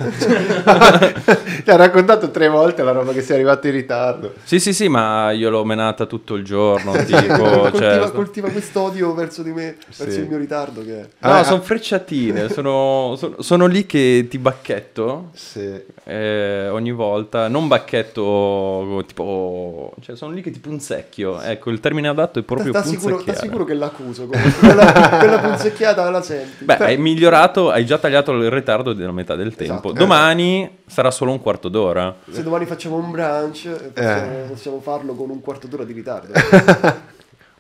Ti 1.64 1.70
ha 1.72 1.76
raccontato 1.78 2.30
tre 2.30 2.50
volte 2.50 2.84
la 2.84 2.92
roba 2.92 3.14
che 3.14 3.22
sei 3.22 3.36
arrivato 3.36 3.68
in 3.68 3.74
ritardo. 3.74 4.34
Sì, 4.44 4.60
sì, 4.60 4.74
sì, 4.74 4.88
ma 4.90 5.32
io 5.32 5.50
l'ho 5.50 5.64
menata 5.64 6.06
tutto 6.06 6.36
il 6.36 6.44
giorno, 6.44 6.92
tipo, 7.06 7.36
coltiva, 7.36 7.72
cioè... 7.78 8.12
coltiva 8.12 8.50
quest'odio 8.50 9.14
verso 9.14 9.44
di 9.44 9.52
me, 9.52 9.78
Sì. 9.90 10.04
verso 10.04 10.20
il 10.20 10.28
mio 10.28 10.38
ritardo 10.38 10.84
che 10.84 11.00
è. 11.02 11.08
No, 11.20 11.32
Ah, 11.32 11.44
sono 11.44 11.62
frecciatine, 11.62 12.50
sono, 12.54 13.16
sono- 13.18 13.42
sono 13.42 13.66
lì 13.66 13.86
che 13.86 14.28
ti 14.30 14.38
bacchetto 14.38 15.30
Sì. 15.34 15.82
eh, 16.04 16.68
ogni 16.70 16.92
volta, 16.92 17.48
non 17.48 17.68
bacchetto 17.70 19.04
tipo, 19.08 19.94
cioè 20.02 20.16
sono 20.18 20.34
lì 20.34 20.42
che 20.42 20.52
ti 20.52 20.60
punzecchio, 20.60 21.40
ecco 21.42 21.70
il 21.70 21.80
termine 21.80 22.10
adatto 22.10 22.40
è 22.40 22.44
proprio 22.44 22.74
sicuro, 22.84 23.16
punzecchiare. 23.16 23.38
sta 23.38 23.46
sicuro 23.46 23.64
che 23.64 23.74
l'accuso, 23.74 24.26
quella, 24.28 24.92
quella 25.20 25.40
punzecchiata 25.40 26.10
la 26.10 26.22
senti. 26.22 26.66
Beh, 26.66 26.76
Però- 26.76 26.90
hai 26.90 26.98
migliorato, 26.98 27.72
hai 27.72 27.86
già 27.86 27.98
tagliato 27.98 28.32
il 28.42 28.50
ritardo 28.52 28.94
della 28.94 29.12
metà 29.12 29.36
del 29.36 29.56
tempo. 29.56 29.90
Esatto. 29.90 29.94
Domani 29.94 30.80
sarà 30.86 31.12
solo 31.12 31.32
un 31.32 31.42
quarto 31.42 31.70
d'ora. 31.70 32.16
Se 32.32 32.42
domani 32.44 32.66
facciamo 32.66 32.96
un 32.96 33.12
brunch, 33.12 33.66
eh, 33.66 33.92
possiamo, 33.94 34.36
possiamo 34.48 34.80
farlo 34.82 35.14
con 35.16 35.30
un 35.30 35.42
quarto 35.42 35.68
d'ora 35.68 35.84
di 35.84 35.94
ritardo. 35.94 36.32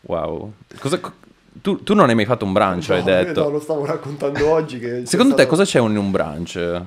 Wow. 0.06 0.52
Cosa- 0.80 1.00
tu, 1.62 1.82
tu 1.84 1.94
non 1.94 2.10
hai 2.10 2.16
mai 2.16 2.26
fatto 2.26 2.44
un 2.44 2.52
brunch, 2.52 2.90
hai 2.90 3.00
No, 3.00 3.06
detto. 3.06 3.44
No, 3.44 3.50
lo 3.52 3.60
stavo 3.62 3.86
raccontando 3.86 4.50
oggi. 4.50 4.80
Secondo 5.06 5.34
te 5.36 5.44
stato- 5.44 5.48
cosa 5.48 5.64
c'è 5.64 5.80
in 5.80 5.96
un 5.98 6.12
brunch? 6.12 6.82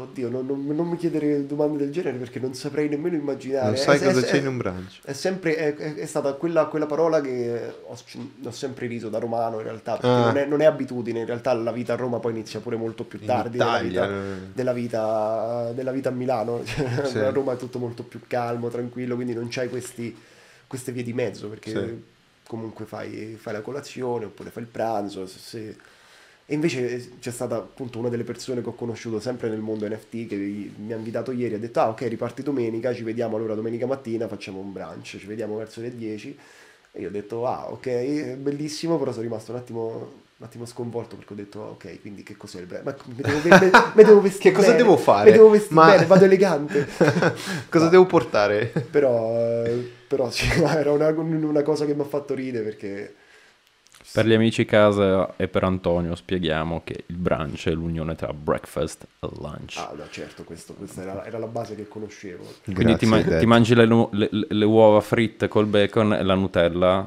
Oddio, 0.00 0.28
non, 0.28 0.46
non- 0.46 0.64
non 0.66 0.86
mi 0.88 0.96
chiedere 0.96 1.46
domande 1.46 1.78
del 1.78 1.90
genere 1.90 2.16
perché 2.18 2.38
non 2.38 2.54
saprei 2.54 2.88
nemmeno 2.88 3.16
immaginare. 3.16 3.66
Non 3.66 3.76
sai 3.76 3.98
È- 3.98 4.04
cosa 4.04 4.20
è- 4.20 4.22
c'è 4.22 4.32
è- 4.36 4.36
in 4.40 4.46
un 4.46 4.56
brunch. 4.56 5.00
È 5.02 5.12
sempre 5.12 5.56
è, 5.96 6.06
stata 6.06 6.32
quella, 6.34 6.66
quella 6.66 6.86
parola 6.86 7.20
che 7.20 7.72
ho, 7.86 7.96
ho 8.44 8.50
sempre 8.50 8.86
riso 8.86 9.08
da 9.08 9.18
romano 9.18 9.56
in 9.58 9.62
realtà, 9.64 9.92
perché 9.92 10.06
Ah. 10.06 10.24
non, 10.26 10.36
è, 10.36 10.46
non 10.46 10.60
è 10.60 10.64
abitudine, 10.66 11.20
in 11.20 11.26
realtà 11.26 11.52
la 11.54 11.72
vita 11.72 11.94
a 11.94 11.96
Roma 11.96 12.18
poi 12.18 12.32
inizia 12.32 12.60
pure 12.60 12.76
molto 12.76 13.04
più 13.04 13.18
tardi 13.24 13.58
della 13.58 13.78
vita, 13.80 14.08
della, 14.52 14.72
vita, 14.72 15.72
della 15.74 15.92
vita 15.92 16.08
a 16.10 16.12
Milano, 16.12 16.62
Cioè, 16.66 17.04
Sì. 17.06 17.18
a 17.18 17.30
Roma 17.30 17.54
è 17.54 17.56
tutto 17.56 17.78
molto 17.78 18.02
più 18.02 18.20
calmo, 18.26 18.68
tranquillo, 18.68 19.14
quindi 19.14 19.34
non 19.34 19.48
c'hai 19.50 19.68
questi, 19.68 20.16
queste 20.66 20.92
vie 20.92 21.02
di 21.02 21.12
mezzo 21.12 21.48
perché 21.48 21.70
Sì. 21.70 22.02
comunque 22.46 22.84
fai, 22.84 23.36
fai 23.40 23.52
la 23.54 23.60
colazione 23.62 24.26
oppure 24.26 24.50
fai 24.50 24.62
il 24.62 24.68
pranzo. 24.68 25.26
se- 25.26 25.38
se- 25.38 25.76
E 26.50 26.54
invece 26.54 26.90
eh, 26.94 27.10
c'è 27.20 27.30
stata 27.30 27.56
appunto 27.56 27.98
una 27.98 28.08
delle 28.08 28.24
persone 28.24 28.62
che 28.62 28.68
ho 28.70 28.74
conosciuto 28.74 29.20
sempre 29.20 29.50
nel 29.50 29.58
mondo 29.58 29.86
NFT 29.86 30.26
che 30.28 30.36
mi 30.78 30.92
ha 30.94 30.96
invitato 30.96 31.30
ieri, 31.30 31.54
ha 31.54 31.58
detto 31.58 31.78
ah 31.80 31.90
ok 31.90 32.00
riparti 32.08 32.42
domenica, 32.42 32.94
ci 32.94 33.02
vediamo 33.02 33.36
allora 33.36 33.54
domenica 33.54 33.84
mattina, 33.84 34.26
facciamo 34.28 34.58
un 34.58 34.72
brunch, 34.72 35.18
ci 35.18 35.26
vediamo 35.26 35.56
verso 35.58 35.82
le 35.82 35.94
10 35.94 36.38
e 36.92 37.00
io 37.02 37.08
ho 37.08 37.10
detto 37.10 37.46
ah 37.46 37.70
ok, 37.70 38.36
bellissimo, 38.36 38.96
però 38.98 39.10
sono 39.10 39.24
rimasto 39.24 39.52
un 39.52 39.58
attimo, 39.58 40.12
un 40.38 40.46
attimo 40.46 40.64
sconvolto 40.64 41.16
perché 41.16 41.34
ho 41.34 41.36
detto 41.36 41.62
ah, 41.64 41.68
ok, 41.68 42.00
quindi 42.00 42.22
che 42.22 42.34
cos'è 42.38 42.60
il 42.60 42.66
brunch? 42.66 42.84
Ma 42.84 42.96
mi 43.04 43.14
devo, 43.22 43.40
me- 43.46 43.70
me 43.94 44.04
devo 44.04 44.20
vestire 44.22 44.48
Che 44.48 44.56
cosa 44.56 44.68
bene, 44.68 44.82
devo 44.82 44.96
fare? 44.96 45.30
Mi 45.30 45.36
devo 45.36 45.50
vestire 45.50 45.74
Ma- 45.74 45.90
bene, 45.90 46.06
vado 46.06 46.24
elegante. 46.24 46.86
Cosa 47.68 47.84
No. 47.84 47.90
devo 47.90 48.06
portare? 48.06 48.72
Però, 48.90 49.66
eh, 49.66 49.86
però 50.08 50.30
sì, 50.30 50.46
era 50.64 50.92
una, 50.92 51.08
una 51.08 51.62
cosa 51.62 51.84
che 51.84 51.94
mi 51.94 52.00
ha 52.00 52.04
fatto 52.04 52.32
ridere 52.32 52.64
perché... 52.64 53.14
Per 54.10 54.26
gli 54.26 54.32
amici 54.32 54.64
casa 54.64 55.34
e 55.36 55.48
per 55.48 55.64
Antonio 55.64 56.14
spieghiamo 56.14 56.82
che 56.82 57.04
il 57.06 57.16
brunch 57.16 57.68
è 57.68 57.72
l'unione 57.72 58.14
tra 58.14 58.32
breakfast 58.32 59.06
e 59.20 59.28
lunch. 59.38 59.76
Ah 59.76 59.92
no 59.94 60.04
certo, 60.10 60.44
questo, 60.44 60.74
questa 60.74 61.02
era, 61.02 61.24
era 61.26 61.38
la 61.38 61.46
base 61.46 61.74
che 61.74 61.86
conoscevo. 61.86 62.44
Quindi 62.64 62.96
ti, 62.96 63.06
ma- 63.06 63.22
ti 63.22 63.46
mangi 63.46 63.74
le, 63.74 63.86
le- 63.86 64.30
le 64.30 64.64
uova 64.64 65.00
fritte 65.00 65.48
col 65.48 65.66
bacon 65.66 66.14
e 66.14 66.22
la 66.22 66.34
Nutella, 66.34 67.06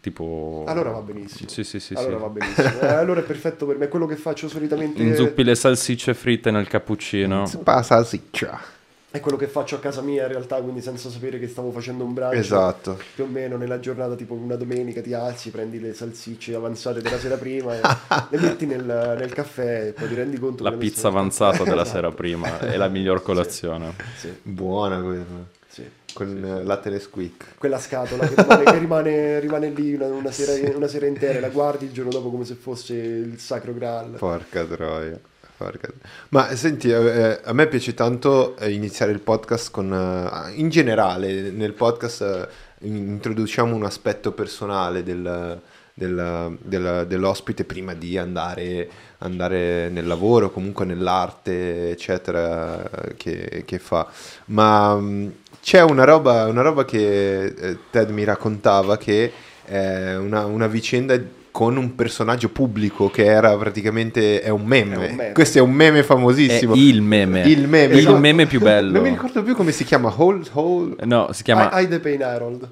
tipo... 0.00 0.64
Allora 0.66 0.90
va 0.90 1.00
benissimo. 1.00 1.48
Sì, 1.48 1.64
sì, 1.64 1.80
sì. 1.80 1.94
allora 1.94 2.16
sì. 2.16 2.22
va 2.22 2.28
benissimo. 2.28 2.80
Eh, 2.80 2.86
allora 2.86 3.20
è 3.20 3.24
perfetto 3.24 3.66
per 3.66 3.78
me. 3.78 3.88
Quello 3.88 4.06
che 4.06 4.16
faccio 4.16 4.48
solitamente 4.48 5.02
Inzuppi 5.02 5.44
le 5.44 5.54
salsicce 5.54 6.14
fritte 6.14 6.50
nel 6.50 6.66
cappuccino. 6.68 7.50
Pa 7.62 7.82
salsiccia. 7.82 8.71
È 9.12 9.20
quello 9.20 9.36
che 9.36 9.46
faccio 9.46 9.76
a 9.76 9.78
casa 9.78 10.00
mia 10.00 10.22
in 10.22 10.28
realtà, 10.28 10.56
quindi 10.60 10.80
senza 10.80 11.08
sapere 11.10 11.38
che 11.38 11.46
stavo 11.46 11.70
facendo 11.70 12.02
un 12.02 12.14
brunch. 12.14 12.34
Esatto. 12.34 12.98
Più 13.14 13.22
o 13.24 13.26
meno 13.28 13.56
nella 13.56 13.78
giornata, 13.78 14.14
tipo 14.16 14.34
una 14.34 14.56
domenica, 14.56 15.00
ti 15.02 15.12
alzi, 15.14 15.50
prendi 15.50 15.78
le 15.78 15.92
salsicce 15.94 16.54
avanzate 16.54 17.00
della 17.02 17.18
sera 17.18 17.36
prima 17.36 17.76
e 17.76 17.80
le 18.30 18.38
metti 18.40 18.66
nel, 18.66 18.82
nel 18.84 19.32
caffè 19.32 19.88
e 19.88 19.92
poi 19.92 20.08
ti 20.08 20.14
rendi 20.14 20.38
conto 20.38 20.64
La 20.64 20.70
che 20.70 20.76
pizza 20.78 21.02
sono- 21.02 21.18
avanzata 21.18 21.62
della 21.62 21.82
Esatto. 21.82 21.96
sera 21.96 22.10
prima 22.10 22.58
è 22.66 22.76
la 22.76 22.88
miglior 22.88 23.22
colazione. 23.22 23.94
Sì, 24.18 24.34
Buona 24.42 25.00
quella. 25.00 25.24
sì. 25.68 25.88
Con 26.14 26.44
eh, 26.44 26.62
latte 26.64 26.90
Nesquik. 26.90 27.54
Quella 27.58 27.78
scatola 27.78 28.26
che 28.26 28.34
rimane, 28.42 28.64
che 28.64 28.78
rimane, 28.78 29.40
rimane 29.40 29.68
lì 29.70 29.94
una, 29.94 30.06
una 30.06 30.30
sera, 30.30 30.76
una 30.76 30.86
sera 30.88 31.06
intera, 31.06 31.38
la 31.40 31.48
guardi 31.48 31.84
il 31.86 31.92
giorno 31.92 32.10
dopo 32.10 32.30
come 32.30 32.44
se 32.44 32.54
fosse 32.54 32.94
il 32.94 33.38
sacro 33.38 33.72
graal. 33.74 34.10
Porca 34.18 34.64
troia. 34.64 35.18
Porca... 35.62 35.88
Ma 36.30 36.54
senti, 36.56 36.90
eh, 36.90 37.40
a 37.42 37.52
me 37.52 37.66
piace 37.66 37.94
tanto 37.94 38.56
eh, 38.56 38.70
iniziare 38.72 39.12
il 39.12 39.20
podcast 39.20 39.70
con... 39.70 39.92
eh, 39.92 40.52
in 40.54 40.68
generale, 40.68 41.50
nel 41.50 41.72
podcast 41.72 42.20
eh, 42.22 42.86
introduciamo 42.86 43.74
un 43.74 43.84
aspetto 43.84 44.32
personale 44.32 45.02
del, 45.02 45.60
del- 45.94 46.56
del- 46.60 47.04
dell'ospite 47.06 47.64
prima 47.64 47.94
di 47.94 48.18
andare, 48.18 48.88
andare 49.18 49.88
nel 49.88 50.06
lavoro, 50.06 50.50
comunque 50.50 50.84
nell'arte, 50.84 51.90
eccetera, 51.90 52.82
eh, 52.90 53.14
che, 53.16 53.62
che 53.64 53.78
fa. 53.78 54.08
Ma 54.46 54.94
mh, 54.96 55.32
c'è 55.62 55.80
una 55.82 56.04
roba, 56.04 56.46
una 56.46 56.62
roba 56.62 56.84
che 56.84 57.44
eh, 57.44 57.78
Ted 57.90 58.10
mi 58.10 58.24
raccontava 58.24 58.96
che 58.98 59.32
è 59.64 60.16
una, 60.16 60.44
una 60.44 60.66
vicenda 60.66 61.16
con 61.52 61.76
un 61.76 61.94
personaggio 61.94 62.48
pubblico 62.48 63.08
che 63.10 63.24
era 63.26 63.56
praticamente 63.56 64.40
è 64.40 64.48
un 64.48 64.64
meme. 64.64 64.94
È 64.94 65.10
un 65.10 65.14
meme. 65.16 65.32
Questo 65.32 65.58
è 65.58 65.60
un 65.60 65.70
meme 65.70 66.00
È 66.00 66.02
famosissimo. 66.02 66.74
il 66.74 67.00
meme. 67.02 67.42
Il 67.42 67.68
meme, 67.68 67.92
Il 67.92 67.98
esatto. 68.00 68.16
meme 68.18 68.46
più 68.46 68.58
bello. 68.60 68.90
Non 68.92 69.02
mi 69.02 69.10
ricordo 69.10 69.42
più 69.44 69.54
come 69.54 69.70
si 69.70 69.84
chiama. 69.84 70.12
Hole, 70.16 70.42
hole... 70.52 70.96
No, 71.04 71.28
si 71.32 71.42
chiama... 71.44 71.70
Hi, 71.78 71.84
hi 71.84 71.88
the 71.88 72.00
Pain 72.00 72.22
Harold. 72.24 72.68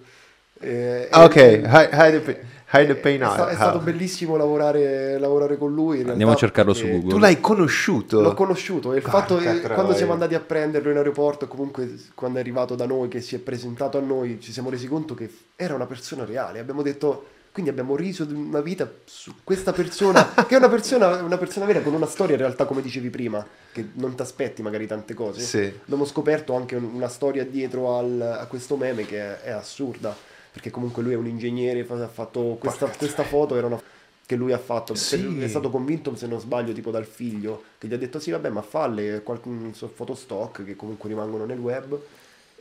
Eh, 0.63 1.07
Ah, 1.11 1.25
ok, 1.25 1.37
e- 1.37 1.63
Hide 1.65 2.23
the, 2.23 2.33
Pa- 2.33 2.79
Hide 2.79 2.87
the 2.95 2.95
Pain 3.01 3.21
è, 3.23 3.27
sta- 3.27 3.49
è 3.49 3.55
stato 3.55 3.79
bellissimo 3.81 4.37
lavorare, 4.37 5.19
lavorare 5.19 5.57
con 5.57 5.73
lui. 5.75 6.01
in 6.01 6.09
Andiamo 6.09 6.33
a 6.33 6.37
realtà, 6.37 6.39
cercarlo 6.47 6.73
su 6.75 6.87
Google. 6.89 7.09
Tu 7.11 7.19
l'hai 7.19 7.41
conosciuto? 7.41 8.21
L'ho 8.21 8.35
conosciuto 8.35 8.93
e 8.93 8.97
il 8.97 9.03
Porca 9.03 9.19
fatto 9.19 9.37
che 9.37 9.61
quando 9.61 9.95
siamo 9.95 10.13
andati 10.13 10.35
a 10.35 10.41
prenderlo 10.41 10.91
in 10.91 10.97
aeroporto, 10.97 11.49
comunque 11.49 11.97
quando 12.15 12.39
è 12.39 12.41
arrivato 12.41 12.75
da 12.75 12.87
noi, 12.87 13.09
che 13.09 13.21
si 13.21 13.35
è 13.35 13.39
presentato 13.39 13.99
a 13.99 14.01
noi, 14.01 14.39
ci 14.41 14.53
siamo 14.53 14.71
resi 14.71 14.87
conto 14.87 15.15
che 15.15 15.29
era 15.57 15.75
una 15.75 15.87
persona 15.87 16.25
reale. 16.25 16.59
Abbiamo 16.61 16.83
detto, 16.83 17.25
quindi 17.53 17.71
abbiamo 17.71 17.97
riso 17.97 18.25
di 18.25 18.33
una 18.35 18.61
vita 18.61 18.91
su 19.05 19.35
questa 19.43 19.73
persona, 19.73 20.35
che 20.47 20.55
è 20.55 20.59
una 20.59 20.69
persona, 20.69 21.23
una 21.23 21.37
persona 21.39 21.67
vera 21.67 21.81
con 21.81 21.95
una 21.95 22.07
storia 22.07 22.35
in 22.37 22.41
realtà, 22.43 22.65
come 22.65 22.81
dicevi 22.83 23.11
prima, 23.11 23.45
che 23.73 23.89
non 23.95 24.15
ti 24.15 24.23
aspetti 24.23 24.63
magari 24.63 24.87
tante 24.87 25.15
cose. 25.15 25.41
Sì. 25.41 25.73
Abbiamo 25.83 26.05
scoperto 26.05 26.55
anche 26.55 26.77
un- 26.77 26.85
una 26.95 27.09
storia 27.09 27.45
dietro 27.45 27.97
al- 27.99 28.21
a 28.41 28.47
questo 28.47 28.77
meme 28.77 29.05
che 29.05 29.19
è, 29.19 29.41
è 29.43 29.51
assurda, 29.51 30.15
perché 30.53 30.71
comunque 30.71 31.03
lui 31.03 31.13
è 31.13 31.17
un 31.17 31.27
ingegnere, 31.27 31.87
ha 31.89 32.09
fatto 32.09 32.57
questa, 32.61 32.87
questa 32.87 33.25
foto, 33.25 33.57
era 33.57 33.67
una 33.67 33.81
che 34.27 34.37
lui 34.37 34.53
ha 34.53 34.59
fatto, 34.59 34.95
Sì. 34.95 35.41
è 35.41 35.49
stato 35.49 35.71
convinto 35.71 36.15
se 36.15 36.29
non 36.29 36.39
sbaglio 36.39 36.73
tipo 36.73 36.93
dal 36.93 37.05
figlio 37.05 37.65
che 37.79 37.89
gli 37.89 37.95
ha 37.95 37.99
detto 37.99 38.21
sì 38.21 38.31
vabbè 38.31 38.49
ma 38.49 38.63
falle 38.63 39.23
qualche 39.25 39.51
so- 39.73 39.91
foto 39.93 40.15
stock 40.15 40.65
che 40.65 40.77
comunque 40.77 41.09
rimangono 41.09 41.45
nel 41.47 41.59
web 41.59 41.99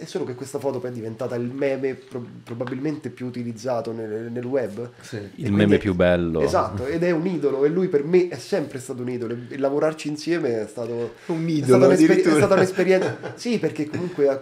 è 0.01 0.05
solo 0.05 0.23
che 0.23 0.33
questa 0.33 0.59
foto 0.59 0.79
poi 0.79 0.91
è 0.91 0.93
diventata 0.93 1.35
il 1.35 1.51
meme 1.51 1.93
pro- 1.93 2.25
probabilmente 2.43 3.09
più 3.09 3.25
utilizzato 3.25 3.91
nel, 3.91 4.31
nel 4.31 4.45
web 4.45 4.91
Sì. 5.01 5.19
Il 5.35 5.51
meme 5.51 5.77
più 5.77 5.93
bello. 5.93 6.39
esatto 6.39 6.85
ed 6.85 7.03
è 7.03 7.11
un 7.11 7.27
idolo 7.27 7.65
e 7.65 7.69
lui 7.69 7.89
per 7.89 8.05
me 8.05 8.29
è 8.29 8.37
sempre 8.37 8.79
stato 8.79 9.01
un 9.01 9.09
idolo 9.09 9.35
e 9.49 9.57
lavorarci 9.57 10.07
insieme 10.07 10.61
è 10.61 10.67
stato 10.67 11.15
Un 11.25 11.45
è 11.45 11.49
idolo 11.51 11.77
stata, 11.83 11.85
un'esper- 11.87 12.25
è 12.27 12.35
stata 12.37 12.53
un'esperienza. 12.53 13.17
sì, 13.35 13.59
perché 13.59 13.87
comunque 13.89 14.27
ha, 14.29 14.41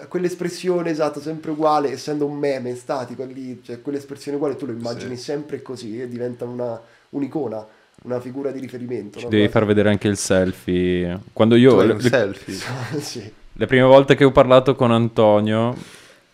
ha 0.00 0.06
quell'espressione 0.08 0.90
esatto, 0.90 1.20
sempre 1.20 1.52
uguale, 1.52 1.90
essendo 1.90 2.26
un 2.26 2.36
meme 2.36 2.74
statico 2.74 3.24
lì, 3.24 3.60
cioè 3.64 3.80
quell'espressione 3.80 4.36
uguale 4.36 4.56
tu 4.56 4.66
lo 4.66 4.72
immagini 4.72 5.16
Sì. 5.16 5.22
sempre 5.22 5.62
così 5.62 6.00
e 6.02 6.06
diventa 6.06 6.44
una, 6.44 6.78
un'icona, 7.10 7.66
una 8.02 8.20
figura 8.20 8.50
di 8.50 8.60
riferimento. 8.60 9.18
Ci 9.18 9.24
no? 9.24 9.30
devi 9.30 9.48
far 9.48 9.64
vedere 9.64 9.88
anche 9.88 10.06
il 10.08 10.18
selfie. 10.18 11.18
Quando 11.32 11.54
Tu 11.54 11.62
io... 11.62 11.78
hai 11.80 11.86
le, 11.86 11.92
un 11.94 11.98
le- 11.98 12.08
selfie. 12.10 12.54
sì. 13.00 13.32
Le 13.60 13.66
prime 13.66 13.82
volte 13.82 14.14
che 14.14 14.22
ho 14.22 14.30
parlato 14.30 14.76
con 14.76 14.92
Antonio, 14.92 15.74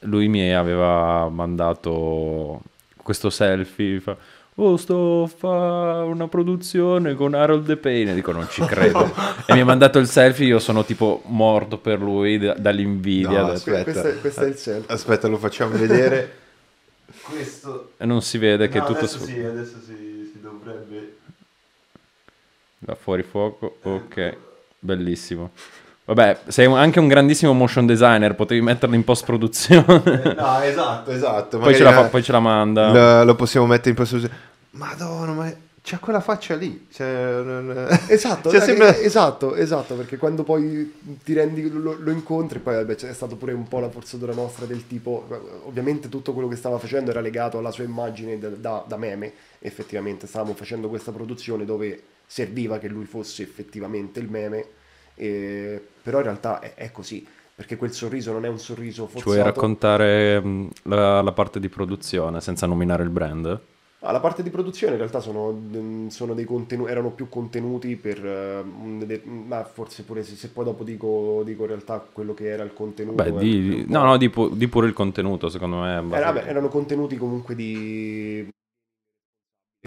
lui 0.00 0.28
mi 0.28 0.54
aveva 0.54 1.26
mandato 1.30 2.60
questo 2.96 3.30
selfie. 3.30 3.98
Fa, 3.98 4.14
oh, 4.56 4.76
sto 4.76 5.22
a 5.22 5.26
fare 5.26 6.04
una 6.04 6.28
produzione 6.28 7.14
con 7.14 7.32
Harold 7.32 7.64
The 7.64 7.78
Pain. 7.78 8.08
E 8.08 8.14
dico, 8.14 8.30
non 8.30 8.46
ci 8.50 8.60
credo. 8.66 9.10
e 9.48 9.54
mi 9.54 9.60
ha 9.60 9.64
mandato 9.64 9.98
il 9.98 10.06
selfie. 10.06 10.44
Io 10.44 10.58
sono 10.58 10.84
tipo 10.84 11.22
morto 11.24 11.78
per 11.78 11.98
lui 11.98 12.38
d- 12.38 12.58
dall'invidia. 12.58 13.40
No, 13.40 13.52
aspetta. 13.52 13.84
Questo 13.84 14.06
è, 14.06 14.20
questo 14.20 14.40
è 14.42 14.46
il 14.46 14.56
selfie. 14.56 14.94
Aspetta, 14.94 15.26
lo 15.26 15.38
facciamo 15.38 15.78
vedere. 15.78 16.42
Questo... 17.24 17.92
E 17.96 18.04
non 18.04 18.20
si 18.20 18.37
vede 18.37 18.68
che 18.68 18.80
No, 18.80 18.84
tutto 18.84 18.98
adesso 18.98 19.18
su- 19.20 19.24
sì, 19.24 19.40
adesso 19.42 19.76
si, 19.80 20.30
si 20.30 20.40
dovrebbe... 20.42 21.16
da 22.80 22.94
fuori 22.94 23.22
fuoco. 23.22 23.78
Ok, 23.80 24.37
bellissimo. 24.78 25.52
Vabbè, 26.06 26.38
sei 26.48 26.66
anche 26.66 26.98
un 26.98 27.08
grandissimo 27.08 27.52
motion 27.54 27.86
designer. 27.86 28.34
Potevi 28.34 28.60
metterlo 28.60 28.94
in 28.94 29.04
post 29.04 29.24
produzione. 29.24 29.84
No, 30.36 30.60
esatto, 30.62 31.10
esatto. 31.10 31.58
poi, 31.58 31.74
ce 31.74 31.82
la 31.82 31.92
fa- 31.92 32.04
poi 32.04 32.22
ce 32.22 32.32
la 32.32 32.40
manda. 32.40 32.88
eh, 32.90 32.92
lo, 32.92 33.24
lo 33.24 33.34
possiamo 33.34 33.66
mettere 33.66 33.90
in 33.90 33.96
post 33.96 34.30
Madonna, 34.72 35.32
ma 35.32 35.52
c'ha 35.80 35.98
quella 35.98 36.20
faccia 36.20 36.56
lì. 36.56 36.88
Cioè, 36.92 37.96
Esatto, 38.08 38.50
Cioè, 38.50 38.60
eh, 38.60 38.64
sembra- 38.64 38.94
eh, 38.96 39.04
esatto, 39.04 39.54
esatto, 39.54 39.94
perché 39.94 40.16
quando 40.18 40.42
poi 40.42 40.92
ti 41.22 41.32
rendi, 41.32 41.70
lo, 41.70 41.96
lo 41.98 42.10
incontri, 42.10 42.58
poi 42.58 42.74
vabbè, 42.74 42.94
c'è 42.96 43.12
stato 43.14 43.36
pure 43.36 43.52
un 43.52 43.66
po' 43.68 43.78
la 43.80 43.88
forzatura 43.88 44.34
nostra 44.34 44.66
del 44.66 44.86
tipo, 44.86 45.26
ovviamente 45.64 46.08
tutto 46.10 46.32
quello 46.32 46.48
che 46.48 46.56
stava 46.56 46.78
facendo 46.78 47.10
era 47.12 47.20
legato 47.20 47.58
alla 47.58 47.70
sua 47.70 47.84
immagine 47.84 48.38
da, 48.38 48.48
da- 48.48 48.84
da 48.86 48.96
meme, 48.96 49.32
effettivamente 49.60 50.26
stavamo 50.26 50.54
facendo 50.54 50.88
questa 50.88 51.12
produzione 51.12 51.64
dove 51.64 52.02
serviva 52.26 52.78
che 52.78 52.88
lui 52.88 53.04
fosse 53.04 53.42
effettivamente 53.42 54.20
il 54.20 54.28
meme, 54.28 54.64
e- 55.14 55.83
però 56.03 56.18
in 56.18 56.24
realtà 56.24 56.61
è, 56.61 56.74
è 56.74 56.90
così, 56.92 57.27
perché 57.55 57.77
quel 57.77 57.92
sorriso 57.92 58.33
non 58.33 58.44
è 58.44 58.48
un 58.48 58.59
sorriso 58.59 59.07
Ci 59.07 59.07
forzato. 59.07 59.22
vuoi 59.24 59.42
raccontare 59.42 60.40
mh, 60.40 60.68
la, 60.83 61.22
la 61.22 61.33
parte 61.33 61.59
di 61.59 61.68
produzione 61.68 62.40
senza 62.40 62.66
nominare 62.66 63.03
il 63.03 63.09
brand? 63.11 63.61
Ah, 64.07 64.12
la 64.12 64.20
parte 64.20 64.42
di 64.42 64.50
produzione 64.50 64.92
in 64.92 64.98
realtà 64.98 65.18
sono, 65.20 65.50
mm, 65.50 66.09
sono 66.09 66.35
dei 66.35 66.44
contenuti, 66.44 66.90
erano 66.90 67.11
più 67.12 67.29
contenuti 67.31 67.96
per, 67.96 68.22
eh, 68.24 69.22
ma 69.24 69.64
forse 69.64 70.03
pure 70.05 70.22
se, 70.22 70.37
se 70.37 70.50
poi 70.50 70.64
dopo 70.64 70.85
dico, 70.85 71.42
dico 71.42 71.62
in 71.62 71.68
realtà 71.68 72.00
quello 72.00 72.35
che 72.35 72.48
era 72.50 72.62
il 72.64 72.74
contenuto. 72.74 73.16
Beh, 73.16 73.31
è 73.31 73.33
di, 73.38 73.85
no, 73.88 74.03
no, 74.05 74.16
di, 74.16 74.29
pu- 74.29 74.55
di 74.55 74.66
pure 74.68 74.87
il 74.88 74.92
contenuto, 74.92 75.48
secondo 75.48 75.79
me. 75.81 76.00
Eh, 76.09 76.18
vabbè, 76.20 76.44
erano 76.48 76.68
contenuti 76.68 77.16
comunque 77.18 77.55
di... 77.55 78.48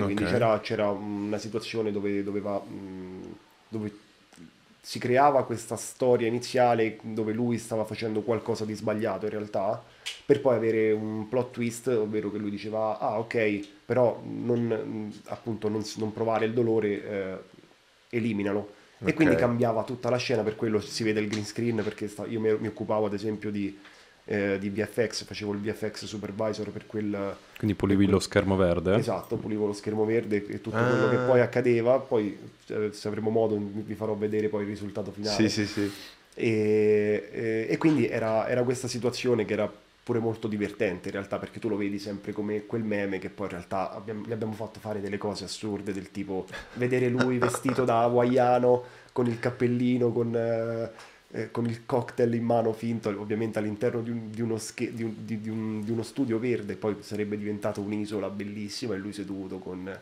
Quindi 0.02 0.24
Ok. 0.24 0.24
c'era, 0.26 0.60
c'era 0.62 0.90
una 0.92 1.38
situazione 1.38 1.92
dove, 1.92 2.24
doveva, 2.24 2.60
mh, 2.60 3.36
dove 3.68 3.92
si 4.88 5.00
creava 5.00 5.44
questa 5.44 5.76
storia 5.76 6.28
iniziale 6.28 6.98
dove 7.04 7.34
lui 7.34 7.58
stava 7.58 7.84
facendo 7.84 8.22
qualcosa 8.22 8.64
di 8.64 8.74
sbagliato 8.74 9.26
in 9.26 9.32
realtà, 9.32 9.84
per 10.26 10.40
poi 10.40 10.56
avere 10.56 10.94
un 10.94 11.28
plot 11.28 11.52
twist, 11.52 11.88
ovvero 11.88 12.32
che 12.32 12.38
lui 12.38 12.50
diceva, 12.50 12.98
ah 12.98 13.20
ok, 13.20 13.68
però 13.86 14.22
non, 14.24 15.12
appunto 15.26 15.68
non, 15.68 15.84
non 15.98 16.14
provare 16.14 16.46
il 16.46 16.54
dolore, 16.54 17.04
eh, 17.04 17.38
eliminalo. 18.12 18.76
E 19.04 19.12
Ok. 19.12 19.14
quindi 19.14 19.36
cambiava 19.36 19.84
tutta 19.84 20.10
la 20.10 20.16
scena, 20.18 20.42
per 20.44 20.56
quello 20.56 20.80
si 20.80 21.04
vede 21.04 21.20
il 21.20 21.28
green 21.28 21.46
screen, 21.46 21.84
perché 21.84 22.08
sta- 22.08 22.26
io 22.26 22.40
mi, 22.40 22.58
mi 22.58 22.68
occupavo 22.68 23.08
ad 23.08 23.14
esempio 23.14 23.52
di, 23.52 23.78
eh, 24.28 24.58
di 24.60 24.70
VFX, 24.70 25.24
facevo 25.24 25.54
il 25.54 25.60
VFX 25.60 26.04
supervisor 26.06 26.70
per 26.70 26.86
quel... 26.86 27.36
Quindi 27.58 27.76
pulivi 27.76 28.06
lo 28.08 28.20
schermo 28.20 28.56
verde? 28.56 28.96
Esatto, 28.96 29.38
pulivo 29.38 29.66
lo 29.66 29.74
schermo 29.74 30.06
verde 30.06 30.46
e 30.46 30.62
tutto 30.62 30.76
Ah. 30.78 30.84
quello 30.88 31.10
che 31.10 31.16
poi 31.18 31.40
accadeva, 31.42 31.98
poi 32.00 32.38
eh, 32.68 32.90
se 32.92 33.08
avremo 33.08 33.30
modo 33.30 33.58
vi 33.60 33.96
farò 33.96 34.14
vedere 34.16 34.50
poi 34.50 34.62
il 34.64 34.68
risultato 34.68 35.12
finale. 35.12 35.36
Sì, 35.36 35.50
sì, 35.50 35.66
sì. 35.66 35.92
E, 36.36 37.30
e- 37.32 37.68
e 37.70 37.78
quindi 37.78 38.08
era, 38.08 38.48
era 38.48 38.64
questa 38.64 38.88
situazione 38.88 39.44
che 39.46 39.54
era 39.54 39.72
pure 40.04 40.20
molto 40.20 40.48
divertente 40.48 41.08
in 41.10 41.14
realtà 41.16 41.38
perché 41.38 41.60
tu 41.60 41.68
lo 41.68 41.76
vedi 41.76 42.00
sempre 42.00 42.32
come 42.32 42.66
quel 42.66 42.84
meme 42.84 43.20
che 43.20 43.30
poi 43.30 43.48
in 43.48 43.52
realtà 43.54 43.92
abbiamo- 43.92 44.24
gli 44.26 44.32
abbiamo 44.32 44.54
fatto 44.54 44.80
fare 44.80 45.02
delle 45.02 45.18
cose 45.18 45.44
assurde 45.44 45.92
del 45.92 46.12
tipo 46.12 46.46
vedere 46.76 47.10
lui 47.10 47.38
vestito 47.40 47.84
da 47.84 48.02
hawaiano 48.04 48.84
con 49.12 49.26
il 49.28 49.40
cappellino, 49.40 50.12
con, 50.14 50.34
eh, 50.36 50.92
eh, 51.32 51.52
con 51.52 51.66
il 51.66 51.86
cocktail 51.86 52.34
in 52.34 52.44
mano 52.44 52.72
finto 52.74 53.10
ovviamente 53.20 53.60
all'interno 53.60 54.02
di, 54.02 54.10
un- 54.12 54.32
di 54.32 54.42
uno, 54.42 54.58
sche- 54.58 54.94
di 54.94 55.04
un- 55.04 55.16
di- 55.26 55.40
di 55.42 55.50
un- 55.50 55.82
di 55.84 55.92
uno 55.92 56.04
studio 56.04 56.40
verde 56.40 56.76
poi 56.78 56.96
sarebbe 57.02 57.38
diventato 57.38 57.82
un'isola 57.82 58.30
bellissima 58.30 58.94
e 58.96 58.98
lui 58.98 59.12
seduto 59.14 59.60
con, 59.60 60.00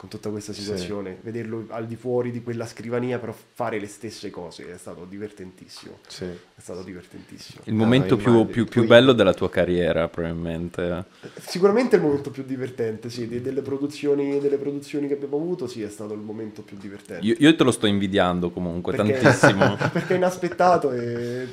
con 0.00 0.08
tutta 0.08 0.30
questa 0.30 0.54
Sì. 0.54 0.62
situazione 0.62 1.18
vederlo 1.20 1.66
al 1.68 1.86
di 1.86 1.94
fuori 1.94 2.30
di 2.30 2.42
quella 2.42 2.64
scrivania 2.64 3.18
però 3.18 3.34
fare 3.52 3.78
le 3.78 3.86
stesse 3.86 4.30
cose 4.30 4.72
è 4.72 4.78
stato 4.78 5.04
divertentissimo 5.04 5.98
sì. 6.06 6.24
è 6.24 6.30
stato 6.56 6.82
divertentissimo. 6.82 7.60
Il 7.64 7.74
momento 7.74 8.16
più, 8.16 8.28
immagino. 8.30 8.50
più- 8.50 8.64
più 8.64 8.80
Poi- 8.80 8.88
bello 8.88 9.12
della 9.12 9.34
tua 9.34 9.50
carriera, 9.50 10.08
probabilmente. 10.08 11.04
Sicuramente 11.46 11.96
il 11.96 12.02
momento 12.02 12.30
più 12.30 12.44
divertente, 12.44 13.10
sì, 13.10 13.28
de- 13.28 13.42
delle 13.42 13.60
produzioni, 13.60 14.40
delle 14.40 14.56
produzioni 14.56 15.06
che 15.06 15.12
abbiamo 15.14 15.36
avuto, 15.36 15.66
sì, 15.66 15.82
è 15.82 15.90
stato 15.90 16.14
il 16.14 16.20
momento 16.20 16.62
più 16.62 16.78
divertente. 16.78 17.26
Io, 17.26 17.34
io 17.38 17.54
te 17.54 17.62
lo 17.64 17.70
sto 17.70 17.86
invidiando 17.86 18.50
comunque, 18.50 18.94
Perché- 18.96 19.18
tantissimo. 19.20 19.76
Perché 19.92 20.14
è 20.14 20.16
inaspettato 20.16 20.92
e 20.92 21.46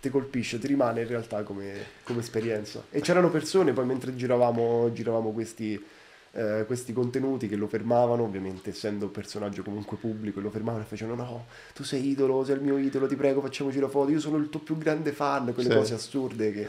ti 0.00 0.10
colpisce, 0.10 0.58
ti 0.58 0.66
rimane 0.66 1.00
in 1.00 1.08
realtà 1.08 1.42
come, 1.42 1.72
come 2.02 2.20
esperienza. 2.20 2.84
E 2.90 3.00
c'erano 3.00 3.30
persone 3.30 3.72
poi 3.72 3.86
mentre 3.86 4.14
giravamo, 4.14 4.92
giravamo 4.92 5.30
questi, 5.32 5.82
eh, 6.34 6.64
questi 6.66 6.92
contenuti 6.92 7.48
che 7.48 7.56
lo 7.56 7.66
fermavano, 7.68 8.24
ovviamente 8.24 8.70
essendo 8.70 9.06
un 9.06 9.10
personaggio 9.12 9.62
comunque 9.62 9.96
pubblico, 9.96 10.40
lo 10.40 10.50
fermavano 10.50 10.82
e 10.84 10.86
facevano 10.86 11.22
no, 11.22 11.46
tu 11.74 11.84
sei 11.84 12.08
idolo, 12.08 12.44
sei 12.44 12.56
il 12.56 12.62
mio 12.62 12.76
idolo, 12.78 13.06
ti 13.06 13.16
prego 13.16 13.40
facciamoci 13.40 13.78
la 13.78 13.88
foto, 13.88 14.10
io 14.10 14.20
sono 14.20 14.36
il 14.36 14.48
tuo 14.48 14.60
più 14.60 14.76
grande 14.76 15.12
fan, 15.12 15.52
quelle 15.54 15.70
Sì. 15.70 15.74
cose 15.74 15.94
assurde 15.94 16.52
che, 16.52 16.68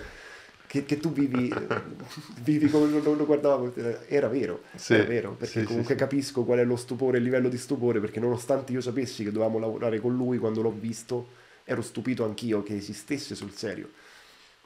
che- 0.68 0.86
che 0.86 1.00
tu 1.00 1.12
vivi, 1.12 1.52
vivi 2.42 2.70
come 2.70 2.88
lo, 3.00 3.14
lo 3.14 3.26
guardavamo, 3.26 3.74
era 4.08 4.28
vero, 4.28 4.62
Sì. 4.76 4.94
era 4.94 5.04
vero, 5.04 5.32
perché 5.32 5.60
sì, 5.60 5.66
comunque 5.66 5.94
sì. 5.94 6.00
capisco 6.00 6.44
qual 6.44 6.60
è 6.60 6.64
lo 6.66 6.76
stupore, 6.76 7.18
il 7.18 7.24
livello 7.24 7.50
di 7.50 7.58
stupore, 7.58 8.00
perché 8.00 8.20
nonostante 8.20 8.72
io 8.72 8.82
sapessi 8.82 9.24
che 9.24 9.32
dovevamo 9.32 9.60
lavorare 9.60 10.00
con 10.00 10.16
lui 10.16 10.38
quando 10.38 10.62
l'ho 10.62 10.72
visto, 10.78 11.28
ero 11.64 11.82
stupito 11.82 12.24
anch'io 12.24 12.62
che 12.64 12.76
esistesse 12.76 13.36
sul 13.36 13.52
serio. 13.52 13.90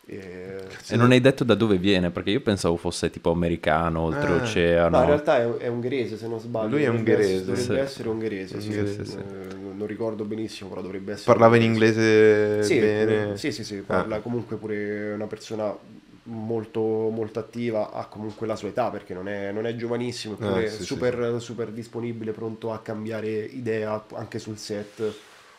E... 0.10 0.58
E 0.91 0.95
non 0.95 1.12
hai 1.12 1.22
detto 1.22 1.43
da 1.43 1.54
dove 1.54 1.78
viene, 1.78 2.10
perché 2.10 2.32
io 2.32 2.41
pensavo 2.41 2.76
fosse 2.76 3.10
tipo 3.12 3.32
americano, 3.32 4.02
oltreoceano. 4.02 4.89
No, 4.95 5.02
in 5.02 5.08
realtà 5.08 5.38
è, 5.38 5.48
è 5.58 5.67
ungherese 5.67 6.17
se 6.17 6.28
non 6.28 6.39
sbaglio. 6.39 6.69
Lui 6.69 6.84
è 6.84 6.86
Dovrebbe 6.88 7.12
ungherese, 7.12 7.34
essere- 7.34 7.45
Dovrebbe 7.45 7.63
sì. 7.63 7.80
essere 7.80 8.10
ungherese, 8.10 8.62
sì. 8.62 8.67
Ungherese, 8.69 9.06
sì. 9.06 9.17
Eh, 9.17 9.56
non 9.76 9.86
ricordo 9.88 10.24
benissimo, 10.24 10.69
però 10.69 10.82
dovrebbe 10.82 11.12
essere. 11.13 11.32
Parlava 11.32 11.56
in 11.58 11.63
inglese 11.63 12.63
Sì, 12.63 12.80
bene. 12.80 13.38
sì, 13.38 13.52
sì, 13.52 13.63
sì, 13.63 13.76
parla 13.78 14.19
comunque 14.19 14.56
pure 14.58 15.13
una 15.13 15.28
persona 15.28 15.76
molto, 16.24 16.82
molto 16.82 17.39
attiva, 17.39 17.91
ha 17.91 18.06
comunque 18.06 18.45
la 18.48 18.56
sua 18.56 18.69
età 18.69 18.89
perché 18.89 19.13
non 19.13 19.28
è, 19.28 19.52
non 19.52 19.65
è 19.65 19.76
giovanissimo, 19.76 20.34
eppure 20.36 20.65
Eh, 20.65 20.69
sì, 20.69 20.78
sì, 20.78 20.84
super, 20.84 21.36
super 21.39 21.69
disponibile, 21.69 22.32
pronto 22.32 22.72
a 22.72 22.80
cambiare 22.80 23.30
idea 23.30 24.04
anche 24.13 24.38
sul 24.39 24.58
set, 24.58 25.02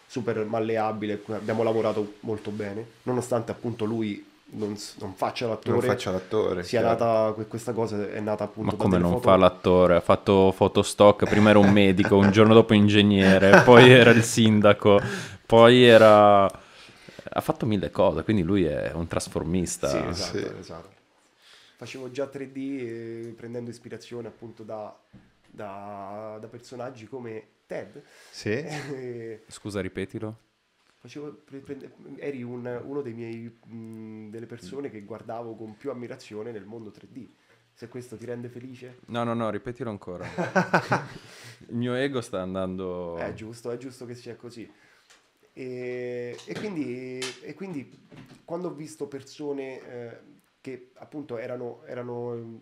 super 0.07 0.45
malleabile, 0.45 1.23
abbiamo 1.29 1.63
lavorato 1.63 2.15
molto 2.21 2.51
bene, 2.51 2.85
nonostante 3.05 3.51
appunto 3.53 3.85
lui 3.85 4.25
non, 4.53 4.77
non 4.99 5.15
faccia 5.15 5.47
Non 5.47 5.55
l'attore, 5.55 5.87
faccia 5.87 6.11
l'attore. 6.11 6.63
sia 6.63 6.81
chiaro. 6.81 6.99
nata, 7.05 7.33
que- 7.35 7.47
questa 7.47 7.73
cosa 7.73 8.09
è 8.11 8.21
nata 8.21 8.45
appunto 8.45 8.71
Ma 8.73 8.77
da 8.77 8.83
come 8.83 8.99
non 8.99 9.11
foto- 9.13 9.23
fa 9.23 9.37
l'attore? 9.37 9.97
Ha 9.97 10.01
fatto 10.01 10.53
fotostock, 10.53 11.29
prima 11.29 11.51
era 11.51 11.59
un 11.59 11.71
medico, 11.71 12.17
un 12.17 12.31
giorno 12.31 12.55
dopo 12.55 12.75
ingegnere, 12.75 13.63
poi 13.65 13.91
era 13.91 14.11
il 14.11 14.23
sindaco, 14.23 15.01
poi 15.47 15.85
era... 15.85 16.45
Ha 17.33 17.41
fatto 17.43 17.65
mille 17.67 17.91
cose, 17.91 18.23
quindi 18.25 18.43
lui 18.43 18.65
è 18.65 18.91
un 18.93 19.07
trasformista. 19.07 19.89
Sì, 19.89 19.97
esatto, 20.09 20.39
Sì. 20.39 20.47
esatto. 20.59 20.89
Facevo 21.77 22.11
già 22.11 22.25
3D 22.31 22.57
eh, 22.57 23.35
prendendo 23.37 23.71
ispirazione 23.71 24.29
appunto 24.29 24.63
da, 24.65 24.95
da- 25.49 26.39
da 26.41 26.47
personaggi 26.49 27.07
come 27.07 27.45
Ted. 27.67 28.03
Sì. 28.31 28.51
Eh, 28.93 29.43
Scusa, 29.47 29.81
ripetilo. 29.81 30.37
Facevo- 31.01 31.43
eri 32.19 32.43
un- 32.43 32.81
uno 32.85 33.01
dei 33.01 33.15
miei, 33.15 33.59
mh, 33.67 34.29
delle 34.31 34.47
persone 34.47 34.91
che 34.91 35.03
guardavo 35.03 35.55
con 35.57 35.77
più 35.77 35.91
ammirazione 35.91 36.53
nel 36.53 36.65
mondo 36.65 36.91
3D. 36.91 37.27
Se 37.73 37.89
questo 37.89 38.17
ti 38.17 38.27
rende 38.27 38.49
felice, 38.49 38.99
No, 39.07 39.25
no, 39.25 39.33
no, 39.33 39.49
ripetilo 39.51 39.89
ancora. 39.89 40.27
Il 41.69 41.77
mio 41.77 41.95
ego 41.95 42.21
sta 42.21 42.41
andando... 42.43 43.17
è 43.17 43.33
giusto, 43.33 43.71
è 43.71 43.77
giusto 43.79 44.05
che 44.05 44.15
sia 44.15 44.37
così. 44.37 44.71
E, 45.53 46.37
e 46.47 46.55
quindi, 46.55 47.19
e 47.43 47.55
quindi 47.55 47.91
quando 48.45 48.69
ho 48.69 48.75
visto 48.75 49.09
persone 49.09 49.81
eh, 49.89 50.19
che 50.61 50.91
appunto 50.97 51.39
erano, 51.39 51.83
erano, 51.87 52.61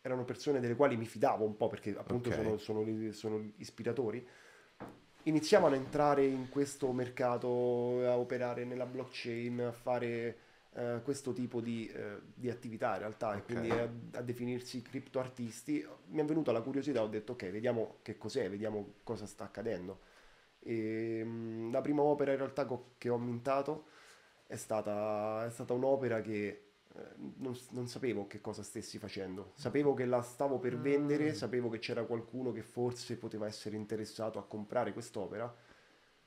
erano 0.00 0.24
persone 0.24 0.60
delle 0.60 0.76
quali 0.76 0.96
mi 0.96 1.06
fidavo 1.06 1.44
un 1.44 1.56
po' 1.56 1.68
perché 1.68 1.96
appunto 1.96 2.28
Ok. 2.28 2.34
sono, 2.36 2.56
sono, 2.58 3.12
sono 3.12 3.52
ispiratori, 3.56 4.24
iniziavano 5.24 5.74
a 5.74 5.78
entrare 5.78 6.24
in 6.26 6.48
questo 6.48 6.92
mercato, 6.92 8.06
a 8.06 8.16
operare 8.18 8.64
nella 8.64 8.86
blockchain, 8.86 9.60
a 9.60 9.72
fare 9.72 10.38
eh, 10.74 11.00
questo 11.04 11.32
tipo 11.32 11.60
di, 11.60 11.86
eh, 11.88 12.18
di 12.34 12.50
attività 12.50 12.92
in 12.94 12.98
realtà 13.00 13.34
e 13.36 13.42
quindi 13.42 13.78
a, 13.78 13.88
a 14.12 14.22
definirsi 14.22 14.82
criptoartisti, 14.82 15.86
mi 16.08 16.20
è 16.20 16.24
venuta 16.24 16.52
la 16.52 16.62
curiosità, 16.62 17.02
ho 17.02 17.08
detto 17.08 17.32
ok, 17.32 17.50
vediamo 17.50 17.98
che 18.02 18.18
cos'è, 18.18 18.48
vediamo 18.50 18.94
cosa 19.04 19.26
sta 19.26 19.44
accadendo. 19.44 20.00
E, 20.60 21.24
mh, 21.24 21.70
la 21.72 21.80
prima 21.80 22.02
opera 22.02 22.32
in 22.32 22.38
realtà 22.38 22.66
co- 22.66 22.94
che 22.98 23.08
ho 23.08 23.18
mintato 23.18 23.86
è 24.46 24.56
stata, 24.56 25.46
è 25.46 25.50
stata 25.50 25.72
un'opera 25.72 26.20
che 26.20 26.71
non, 27.38 27.56
non 27.70 27.88
sapevo 27.88 28.26
che 28.26 28.40
cosa 28.40 28.62
stessi 28.62 28.98
facendo. 28.98 29.52
Sapevo 29.54 29.94
che 29.94 30.04
la 30.04 30.22
stavo 30.22 30.58
per 30.58 30.78
vendere, 30.78 31.34
sapevo 31.34 31.68
che 31.68 31.78
c'era 31.78 32.04
qualcuno 32.04 32.52
che 32.52 32.62
forse 32.62 33.16
poteva 33.16 33.46
essere 33.46 33.76
interessato 33.76 34.38
a 34.38 34.44
comprare 34.44 34.92
quest'opera, 34.92 35.52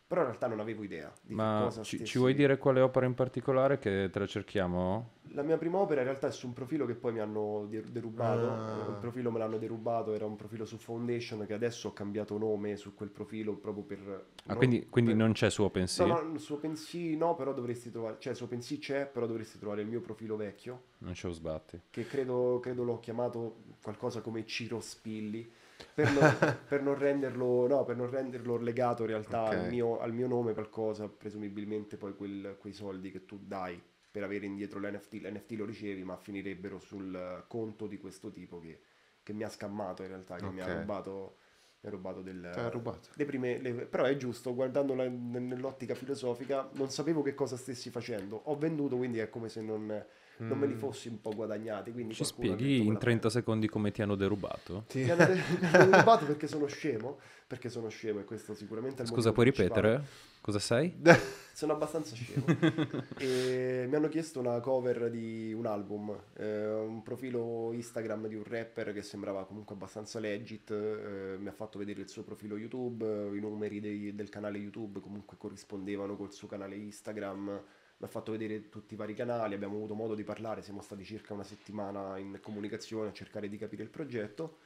però 0.07 0.21
in 0.21 0.27
realtà 0.27 0.47
non 0.47 0.59
avevo 0.59 0.83
idea 0.83 1.11
di 1.21 1.33
Ma 1.33 1.61
cosa 1.63 1.81
ci, 1.81 1.95
stessi... 1.95 2.11
ci 2.11 2.17
vuoi 2.19 2.35
dire 2.35 2.57
quale 2.57 2.79
opera 2.81 3.05
in 3.07 3.15
particolare 3.15 3.79
che 3.79 4.09
te 4.11 4.19
la 4.19 4.27
cerchiamo? 4.27 5.13
La 5.29 5.41
mia 5.41 5.57
prima 5.57 5.79
opera 5.79 6.01
in 6.01 6.07
realtà 6.07 6.27
è 6.27 6.31
su 6.31 6.45
un 6.45 6.53
profilo 6.53 6.85
che 6.85 6.93
poi 6.93 7.11
mi 7.11 7.19
hanno 7.19 7.65
de- 7.67 7.83
derubato, 7.91 8.47
Ah. 8.47 8.87
il 8.89 8.97
profilo 8.99 9.31
me 9.31 9.39
l'hanno 9.39 9.57
derubato, 9.57 10.13
era 10.13 10.25
un 10.25 10.35
profilo 10.35 10.63
su 10.65 10.77
Foundation 10.77 11.45
che 11.47 11.53
adesso 11.53 11.89
ho 11.89 11.93
cambiato 11.93 12.37
nome 12.37 12.77
su 12.77 12.93
quel 12.93 13.09
profilo 13.09 13.55
proprio 13.55 13.83
per... 13.83 14.25
Ah, 14.45 14.55
quindi, 14.55 14.87
quindi 14.89 15.11
per- 15.11 15.19
non 15.19 15.33
c'è 15.33 15.49
su 15.49 15.63
OpenSea? 15.63 16.05
No, 16.05 16.21
no, 16.21 16.37
su 16.37 16.53
OpenSea 16.53 17.17
no, 17.17 17.35
però 17.35 17.53
dovresti 17.53 17.89
trovare, 17.89 18.17
cioè 18.19 18.35
su 18.35 18.43
OpenSea 18.43 18.77
c'è, 18.77 19.05
però 19.07 19.25
dovresti 19.25 19.57
trovare 19.57 19.81
il 19.81 19.87
mio 19.87 20.01
profilo 20.01 20.35
vecchio, 20.35 20.83
Non 20.99 21.13
c'è 21.13 21.29
sbatti. 21.31 21.81
che 21.89 22.05
credo, 22.05 22.59
credo 22.61 22.83
l'ho 22.83 22.99
chiamato 22.99 23.57
qualcosa 23.81 24.21
come 24.21 24.45
Ciro 24.45 24.79
Spilli, 24.79 25.51
per 25.93 26.09
non, 26.09 26.37
per 26.67 26.81
non 26.81 26.95
renderlo, 26.97 27.67
no, 27.67 27.83
per 27.83 27.95
non 27.95 28.09
renderlo 28.09 28.57
legato 28.57 29.03
in 29.03 29.09
realtà 29.09 29.43
Ok. 29.43 29.51
al, 29.51 29.65
mio, 29.65 29.99
al 29.99 30.13
mio 30.13 30.27
nome 30.27 30.53
qualcosa, 30.53 31.07
presumibilmente 31.07 31.97
poi 31.97 32.15
quel- 32.15 32.55
quei 32.59 32.73
soldi 32.73 33.11
che 33.11 33.25
tu 33.25 33.39
dai 33.41 33.81
per 34.11 34.23
avere 34.23 34.45
indietro 34.45 34.79
l'NFT, 34.79 35.13
l'NFT 35.21 35.51
lo 35.57 35.65
ricevi, 35.65 36.03
ma 36.03 36.15
finirebbero 36.15 36.79
sul 36.79 37.43
conto 37.47 37.87
di 37.87 37.97
questo 37.97 38.31
tipo 38.31 38.59
che, 38.59 38.79
che 39.23 39.33
mi 39.33 39.43
ha 39.43 39.49
scammato 39.49 40.03
in 40.03 40.07
realtà, 40.09 40.39
che 40.39 40.49
mi 40.49 40.61
ha 40.61 40.67
rubato, 40.67 41.37
mi 41.81 41.89
ha 41.89 41.91
rubato 41.91 42.21
del... 42.21 42.39
Rubato. 42.71 43.09
le 43.15 43.25
prime, 43.25 43.57
le- 43.59 43.73
però 43.85 44.05
è 44.05 44.15
giusto, 44.15 44.53
guardandola 44.55 45.05
n- 45.07 45.47
nell'ottica 45.47 45.95
filosofica, 45.95 46.69
non 46.73 46.89
sapevo 46.89 47.21
che 47.21 47.33
cosa 47.33 47.57
stessi 47.57 47.89
facendo. 47.89 48.37
Ho 48.45 48.55
venduto, 48.57 48.95
quindi 48.97 49.19
è 49.19 49.29
come 49.29 49.49
se 49.49 49.61
non, 49.61 50.05
non 50.37 50.57
me 50.57 50.67
li 50.67 50.75
fossi 50.75 51.07
un 51.07 51.21
po' 51.21 51.33
guadagnati. 51.33 51.91
Quindi 51.91 52.13
Ci 52.13 52.23
spieghi 52.23 52.77
in 52.77 52.83
quella 52.85 52.99
30 52.99 53.29
secondi 53.29 53.67
come 53.67 53.91
ti 53.91 54.01
hanno 54.01 54.15
derubato? 54.15 54.85
Sì. 54.87 55.03
mi 55.03 55.09
hanno, 55.11 55.33
mi 55.33 55.67
hanno 55.71 55.97
rubato 55.99 56.25
perché 56.25 56.47
sono 56.47 56.65
scemo, 56.67 57.19
perché 57.47 57.69
sono 57.69 57.89
scemo 57.89 58.19
e 58.19 58.23
questo 58.25 58.53
sicuramente 58.53 58.99
è 58.99 59.01
il 59.05 59.07
Scusa, 59.11 59.31
puoi 59.31 59.51
principale. 59.51 59.91
ripetere? 59.91 60.33
Cosa 60.45 60.59
sei? 60.59 60.93
Sono 61.55 61.73
abbastanza 61.73 62.13
scemo. 62.13 62.45
e 63.17 63.85
mi 63.89 63.95
hanno 63.95 64.09
chiesto 64.09 64.39
una 64.39 64.59
cover 64.59 65.09
di 65.09 65.53
un 65.53 65.65
album, 65.65 66.15
eh, 66.37 66.67
un 66.67 67.01
profilo 67.01 67.71
Instagram 67.71 68.27
di 68.27 68.35
un 68.35 68.43
rapper 68.43 68.93
che 68.93 69.01
sembrava 69.01 69.45
comunque 69.45 69.73
abbastanza 69.73 70.19
legit, 70.19 70.69
eh, 70.69 71.37
mi 71.39 71.47
ha 71.47 71.51
fatto 71.51 71.79
vedere 71.79 72.01
il 72.01 72.09
suo 72.09 72.21
profilo 72.23 72.57
YouTube, 72.57 73.03
i 73.35 73.39
numeri 73.39 73.79
dei- 73.79 74.13
del 74.13 74.29
canale 74.29 74.59
YouTube 74.59 74.99
comunque 74.99 75.37
corrispondevano 75.37 76.15
col 76.15 76.31
suo 76.31 76.47
canale 76.47 76.75
Instagram, 76.75 77.61
mi 78.05 78.11
ha 78.11 78.13
fatto 78.13 78.31
vedere 78.31 78.69
tutti 78.69 78.93
i 78.93 78.97
vari 78.97 79.15
canali, 79.15 79.55
abbiamo 79.55 79.75
avuto 79.77 79.95
modo 79.95 80.13
di 80.13 80.23
parlare, 80.23 80.61
siamo 80.61 80.81
stati 80.81 81.03
circa 81.03 81.33
una 81.33 81.43
settimana 81.43 82.17
in 82.19 82.39
comunicazione 82.41 83.09
a 83.09 83.13
cercare 83.13 83.49
di 83.49 83.57
capire 83.57 83.81
il 83.83 83.89
progetto 83.89 84.59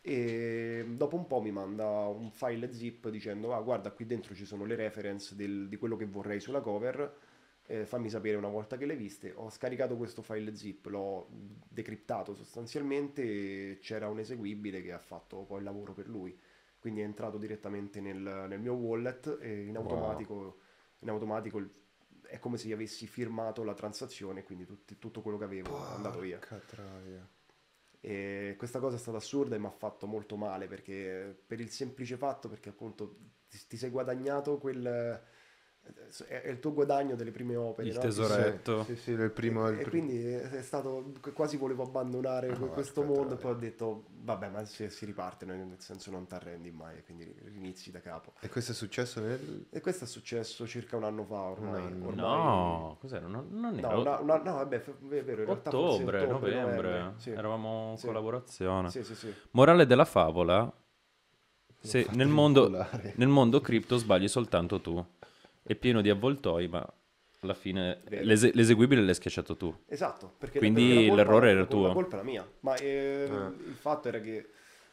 e 0.00 0.84
dopo 0.96 1.16
un 1.16 1.26
po' 1.26 1.40
mi 1.40 1.50
manda 1.52 1.86
un 2.06 2.30
file 2.30 2.72
zip 2.72 3.08
dicendo 3.08 3.54
ah 3.54 3.60
guarda 3.60 3.92
qui 3.92 4.04
dentro 4.06 4.34
ci 4.34 4.44
sono 4.44 4.64
le 4.64 4.74
reference 4.74 5.36
del- 5.36 5.68
di 5.68 5.76
quello 5.76 5.94
che 5.96 6.06
vorrei 6.06 6.40
sulla 6.40 6.60
cover 6.60 7.16
eh, 7.66 7.84
fammi 7.86 8.08
sapere 8.10 8.36
una 8.36 8.48
volta 8.48 8.76
che 8.76 8.84
le 8.86 8.96
viste 8.96 9.32
ho 9.36 9.48
scaricato 9.48 9.96
questo 9.96 10.20
file 10.22 10.56
zip 10.56 10.86
l'ho 10.86 11.28
decriptato 11.68 12.34
sostanzialmente 12.34 13.22
e 13.22 13.78
c'era 13.80 14.08
un 14.08 14.18
eseguibile 14.18 14.82
che 14.82 14.92
ha 14.92 14.98
fatto 14.98 15.44
poi 15.44 15.58
il 15.58 15.64
lavoro 15.64 15.92
per 15.92 16.08
lui 16.08 16.36
quindi 16.80 17.00
è 17.00 17.04
entrato 17.04 17.38
direttamente 17.38 18.00
nel, 18.00 18.18
nel 18.48 18.58
mio 18.60 18.74
wallet 18.74 19.38
e 19.40 19.66
in 19.66 19.76
Wow. 19.76 19.84
automatico, 19.84 20.58
in 21.00 21.10
automatico 21.10 21.58
il- 21.58 21.70
è 22.32 22.38
come 22.38 22.56
se 22.56 22.66
io 22.66 22.74
avessi 22.74 23.06
firmato 23.06 23.62
la 23.62 23.74
transazione 23.74 24.42
quindi 24.42 24.64
tutti- 24.64 24.98
tutto 24.98 25.20
quello 25.20 25.36
che 25.36 25.44
avevo 25.44 25.76
è 25.86 25.92
andato 25.94 26.18
via 26.20 26.38
troia. 26.66 27.28
e 28.00 28.54
questa 28.56 28.80
cosa 28.80 28.96
è 28.96 28.98
stata 28.98 29.18
assurda 29.18 29.54
e 29.54 29.58
mi 29.58 29.66
ha 29.66 29.70
fatto 29.70 30.06
molto 30.06 30.36
male 30.36 30.66
perché 30.66 31.38
per 31.46 31.60
il 31.60 31.70
semplice 31.70 32.16
fatto 32.16 32.48
perché 32.48 32.70
appunto 32.70 33.16
ti, 33.48 33.58
ti 33.68 33.76
sei 33.76 33.90
guadagnato 33.90 34.56
quel 34.58 35.22
è, 36.26 36.48
il 36.48 36.60
tuo 36.60 36.72
guadagno 36.72 37.14
delle 37.14 37.30
prime 37.30 37.56
opere 37.56 37.88
Il 37.88 37.94
no? 37.94 38.00
tesoretto. 38.00 38.84
Sì, 38.84 38.96
sì, 38.96 39.10
il 39.12 39.30
primo... 39.30 39.68
il 39.68 39.78
e 39.78 39.80
pr- 39.82 39.90
quindi 39.90 40.24
è 40.24 40.62
stato 40.62 41.12
quasi 41.34 41.56
volevo 41.56 41.82
abbandonare 41.84 42.48
No, 42.48 42.68
questo 42.68 43.02
mondo 43.02 43.34
e 43.34 43.36
poi 43.36 43.52
ho 43.52 43.56
detto 43.56 44.04
vabbè 44.22 44.48
ma 44.48 44.64
si, 44.64 44.88
si 44.90 45.04
riparte 45.04 45.44
no? 45.44 45.54
nel 45.54 45.74
senso 45.78 46.10
non 46.10 46.26
ti 46.26 46.34
arrendi 46.34 46.70
mai 46.70 47.02
quindi 47.02 47.34
rinizi 47.44 47.90
da 47.90 48.00
capo 48.00 48.32
E 48.40 48.48
questo 48.48 48.72
è 48.72 48.74
successo 48.74 49.20
nel... 49.20 49.66
e 49.70 49.80
questo 49.80 50.04
è 50.04 50.06
successo 50.06 50.66
circa 50.66 50.96
un 50.96 51.04
anno 51.04 51.24
fa 51.24 51.40
ormai, 51.40 51.82
anno. 51.86 52.06
ormai- 52.08 52.14
No, 52.14 52.96
cos'era? 53.00 53.26
Non, 53.26 53.48
non 53.50 53.78
era 53.78 53.88
no, 53.88 54.00
una- 54.00 54.18
una- 54.20 54.42
no, 54.42 54.52
vabbè 54.54 54.78
f- 54.80 54.90
è 55.08 55.24
vero 55.24 55.40
in 55.40 55.46
realtà 55.46 55.70
forse 55.70 56.02
ottobre, 56.02 56.26
novembre. 56.26 56.60
novembre, 56.60 57.14
sì. 57.18 57.30
Eravamo 57.30 57.90
in 57.92 57.98
Sì. 57.98 58.06
collaborazione. 58.06 58.90
sì 58.90 59.02
sì 59.02 59.14
sì 59.14 59.34
Morale 59.52 59.86
della 59.86 60.04
favola, 60.04 60.72
se 61.80 62.06
nel 62.12 62.28
mondo, 62.28 62.68
nel 63.16 63.28
mondo 63.28 63.60
cripto 63.60 63.96
sbagli 63.96 64.28
soltanto 64.28 64.80
tu. 64.80 65.04
È 65.62 65.74
pieno 65.76 66.00
di 66.00 66.10
avvoltoi, 66.10 66.68
ma 66.68 66.84
alla 67.40 67.54
fine 67.54 68.02
l'ese- 68.08 68.52
l'eseguibile 68.54 69.00
l'hai 69.02 69.14
schiacciato 69.14 69.56
tu. 69.56 69.74
Esatto, 69.86 70.34
perché 70.38 70.58
Quindi 70.58 70.80
perché 70.88 70.94
la 70.94 71.06
colpa- 71.08 71.16
l'errore 71.22 71.50
era 71.50 71.60
la 71.60 71.66
tuo. 71.66 71.92
colpa 71.92 72.14
era 72.16 72.24
mia, 72.24 72.50
ma 72.60 72.74
eh, 72.76 73.28
Ah. 73.30 73.46
il 73.48 73.74
fatto 73.74 74.08
era 74.08 74.20
che 74.20 74.48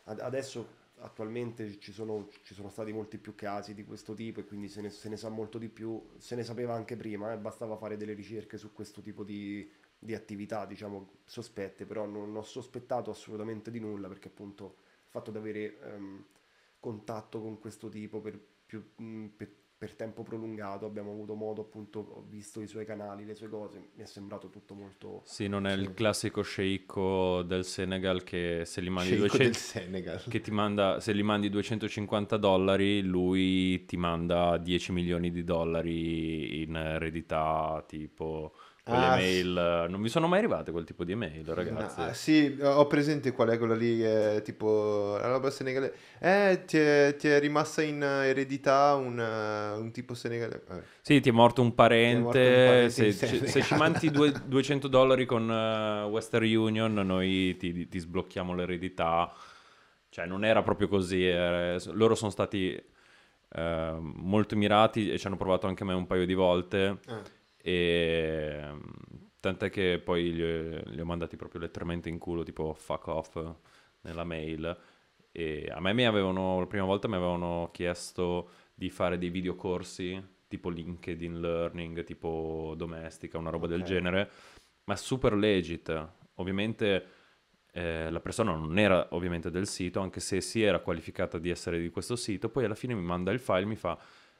ad- 0.05 0.19
adesso 0.19 0.77
attualmente 1.01 1.79
ci 1.79 1.91
sono, 1.93 2.27
ci 2.43 2.53
sono 2.53 2.69
stati 2.69 2.91
molti 2.91 3.17
più 3.17 3.33
casi 3.33 3.73
di 3.73 3.85
questo 3.85 4.13
tipo 4.13 4.39
e 4.41 4.45
quindi 4.45 4.67
se 4.67 4.81
ne, 4.81 4.89
se 4.89 5.07
ne 5.09 5.15
sa 5.17 5.29
molto 5.29 5.57
di 5.57 5.69
più, 5.69 6.01
se 6.17 6.35
ne 6.35 6.43
sapeva 6.43 6.73
anche 6.73 6.95
prima, 6.97 7.31
eh, 7.31 7.37
bastava 7.37 7.77
fare 7.77 7.95
delle 7.97 8.13
ricerche 8.13 8.57
su 8.57 8.73
questo 8.73 9.01
tipo 9.01 9.23
di, 9.23 9.69
di 9.97 10.13
attività, 10.13 10.65
diciamo, 10.65 11.11
sospette, 11.25 11.85
però 11.85 12.05
non 12.05 12.35
ho 12.35 12.41
sospettato 12.43 13.11
assolutamente 13.11 13.71
di 13.71 13.79
nulla 13.79 14.07
perché 14.07 14.27
appunto 14.27 14.75
il 15.03 15.07
fatto 15.09 15.31
di 15.31 15.37
avere 15.37 15.79
ehm, 15.83 16.25
contatto 16.79 17.41
con 17.41 17.59
questo 17.59 17.87
tipo 17.89 18.19
per, 18.19 18.37
più, 18.65 18.83
mh, 18.95 19.25
per, 19.37 19.49
per 19.79 19.95
tempo 19.95 20.23
prolungato, 20.23 20.85
abbiamo 20.85 21.11
avuto 21.11 21.35
modo 21.35 21.61
appunto, 21.61 21.99
ho 21.99 22.25
visto 22.27 22.59
i 22.59 22.67
suoi 22.67 22.83
canali, 22.85 23.23
le 23.23 23.33
sue 23.33 23.47
cose, 23.47 23.91
mi 23.95 24.03
è 24.03 24.05
sembrato 24.05 24.49
tutto 24.49 24.73
molto... 24.73 25.21
Sì, 25.23 25.47
non 25.47 25.65
è 25.65 25.73
Sì. 25.73 25.79
il 25.79 25.93
classico 25.93 26.41
sceicco 26.41 27.43
del 27.43 27.63
Senegal 27.63 28.23
che 28.23 28.63
se 28.65 28.81
gli 28.81 28.89
mandi 28.89 29.15
Sceicco 29.15 29.37
200 29.37 29.43
del 29.45 29.55
Senegal. 29.55 30.23
che 30.27 30.41
ti 30.41 30.51
manda 30.51 30.99
se 30.99 31.15
gli 31.15 31.23
mandi 31.23 31.49
250 31.49 32.35
dollari, 32.35 33.01
lui 33.03 33.85
ti 33.85 33.95
manda 33.95 34.57
10 34.57 34.91
milioni 34.91 35.31
di 35.31 35.45
dollari 35.45 36.61
in 36.61 36.75
eredità, 36.75 37.81
tipo 37.87 38.55
quelle 38.89 39.05
Ah, 39.05 39.15
mail. 39.15 39.85
Non 39.89 40.01
mi 40.01 40.09
sono 40.09 40.27
mai 40.27 40.39
arrivate 40.39 40.71
quel 40.71 40.83
tipo 40.83 41.03
di 41.03 41.13
email, 41.13 41.45
ragazzi. 41.45 41.99
No, 42.01 42.13
sì, 42.13 42.57
ho 42.61 42.85
presente 42.87 43.31
qual 43.31 43.49
è 43.49 43.57
quella 43.57 43.75
lì, 43.75 44.03
eh, 44.03 44.41
tipo 44.43 45.15
la 45.19 45.27
roba 45.29 45.49
senegalese. 45.49 45.93
Eh, 46.19 46.63
ti 46.65 46.77
è, 46.77 47.15
ti 47.17 47.27
è 47.27 47.39
rimasta 47.39 47.81
in 47.81 48.01
eh, 48.01 48.27
eredità 48.27 48.95
un, 48.95 49.19
eh, 49.19 49.77
un 49.77 49.91
tipo 49.91 50.13
senegalese. 50.13 50.63
Vabbè. 50.67 50.83
Sì, 51.01 51.19
ti 51.21 51.29
è 51.29 51.31
morto 51.31 51.61
un 51.61 51.73
parente. 51.73 52.17
È 52.17 52.21
morto 52.21 52.39
un 52.39 52.45
parente 52.65 53.11
se, 53.11 53.11
se- 53.39 53.47
se 53.47 53.61
ci 53.61 53.75
mandi 53.75 54.09
due- 54.11 54.33
200 54.45 54.87
dollari 54.87 55.25
con 55.25 55.49
eh, 55.49 56.03
Western 56.09 56.43
Union, 56.45 56.93
noi 56.93 57.55
ti, 57.57 57.87
ti 57.87 57.99
sblocchiamo 57.99 58.53
l'eredità. 58.53 59.31
Cioè, 60.09 60.25
non 60.25 60.43
era 60.43 60.63
proprio 60.63 60.87
così. 60.87 61.23
era- 61.25 61.77
loro 61.91 62.15
sono 62.15 62.31
stati 62.31 62.81
eh, 63.51 63.97
molto 63.99 64.55
mirati 64.55 65.11
e 65.11 65.17
ci 65.17 65.27
hanno 65.27 65.35
provato 65.37 65.67
anche 65.67 65.83
me 65.83 65.93
un 65.93 66.05
paio 66.07 66.25
di 66.25 66.33
volte. 66.33 66.97
Ah. 67.07 67.21
E 67.61 68.71
tant'è 69.39 69.69
che 69.69 69.99
poi 70.03 70.31
gli, 70.31 70.41
li 70.41 71.01
ho 71.01 71.05
mandati 71.05 71.35
proprio 71.35 71.61
letteralmente 71.61 72.09
in 72.09 72.17
culo, 72.17 72.43
tipo 72.43 72.73
fuck 72.73 73.07
off 73.07 73.53
nella 74.01 74.23
mail. 74.23 74.77
E 75.31 75.69
a 75.71 75.79
me 75.79 75.93
mi 75.93 76.05
avevano, 76.05 76.59
la 76.59 76.65
prima 76.67 76.85
volta 76.85 77.07
mi 77.07 77.15
avevano 77.15 77.69
chiesto 77.71 78.49
di 78.73 78.89
fare 78.89 79.17
dei 79.17 79.29
videocorsi 79.29 80.37
tipo 80.47 80.69
LinkedIn 80.69 81.39
Learning, 81.39 82.03
tipo 82.03 82.73
domestica, 82.75 83.37
una 83.37 83.51
roba 83.51 83.67
del 83.67 83.81
Ok. 83.81 83.85
genere, 83.85 84.31
ma 84.85 84.95
super 84.95 85.33
legit. 85.33 86.07
Ovviamente 86.35 87.05
eh, 87.71 88.09
la 88.09 88.19
persona 88.19 88.53
non 88.55 88.77
era 88.79 89.07
ovviamente 89.11 89.51
del 89.51 89.67
sito, 89.67 89.99
anche 89.99 90.19
se 90.19 90.41
si 90.41 90.63
era 90.63 90.79
qualificata 90.79 91.37
di 91.37 91.49
essere 91.51 91.79
di 91.79 91.89
questo 91.89 92.15
sito, 92.15 92.49
poi 92.49 92.65
alla 92.65 92.75
fine 92.75 92.95
mi 92.95 93.03
manda 93.03 93.31
il 93.31 93.39
file, 93.39 93.65
mi 93.65 93.75
fa 93.75 93.97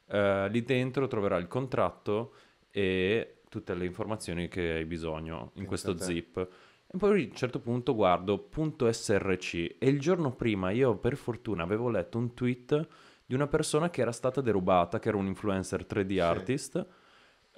eh, 0.08 0.48
lì 0.50 0.64
dentro 0.64 1.08
troverai 1.08 1.40
il 1.40 1.48
contratto 1.48 2.34
e 2.72 3.42
tutte 3.50 3.74
le 3.74 3.86
informazioni 3.86 4.48
che 4.48 4.74
hai 4.74 4.86
bisogno 4.86 5.52
in 5.56 5.66
Pensa 5.66 5.68
questo 5.68 5.98
zip. 5.98 6.38
E 6.92 6.98
poi 6.98 7.24
a 7.24 7.28
un 7.28 7.36
certo 7.36 7.60
punto 7.60 7.94
guardo 7.94 8.50
.src 8.52 9.54
e 9.78 9.88
il 9.88 10.00
giorno 10.00 10.34
prima 10.36 10.72
io 10.72 10.98
per 10.98 11.16
fortuna 11.16 11.64
avevo 11.64 11.90
letto 11.90 12.18
un 12.18 12.34
tweet 12.34 12.88
di 13.26 13.36
una 13.36 13.48
persona 13.48 13.92
che 13.92 14.02
era 14.02 14.12
stata 14.12 14.42
derubata, 14.42 14.98
che 14.98 15.10
era 15.10 15.18
un 15.18 15.28
influencer 15.28 15.86
3D 15.88 16.20
artist, 16.20 16.88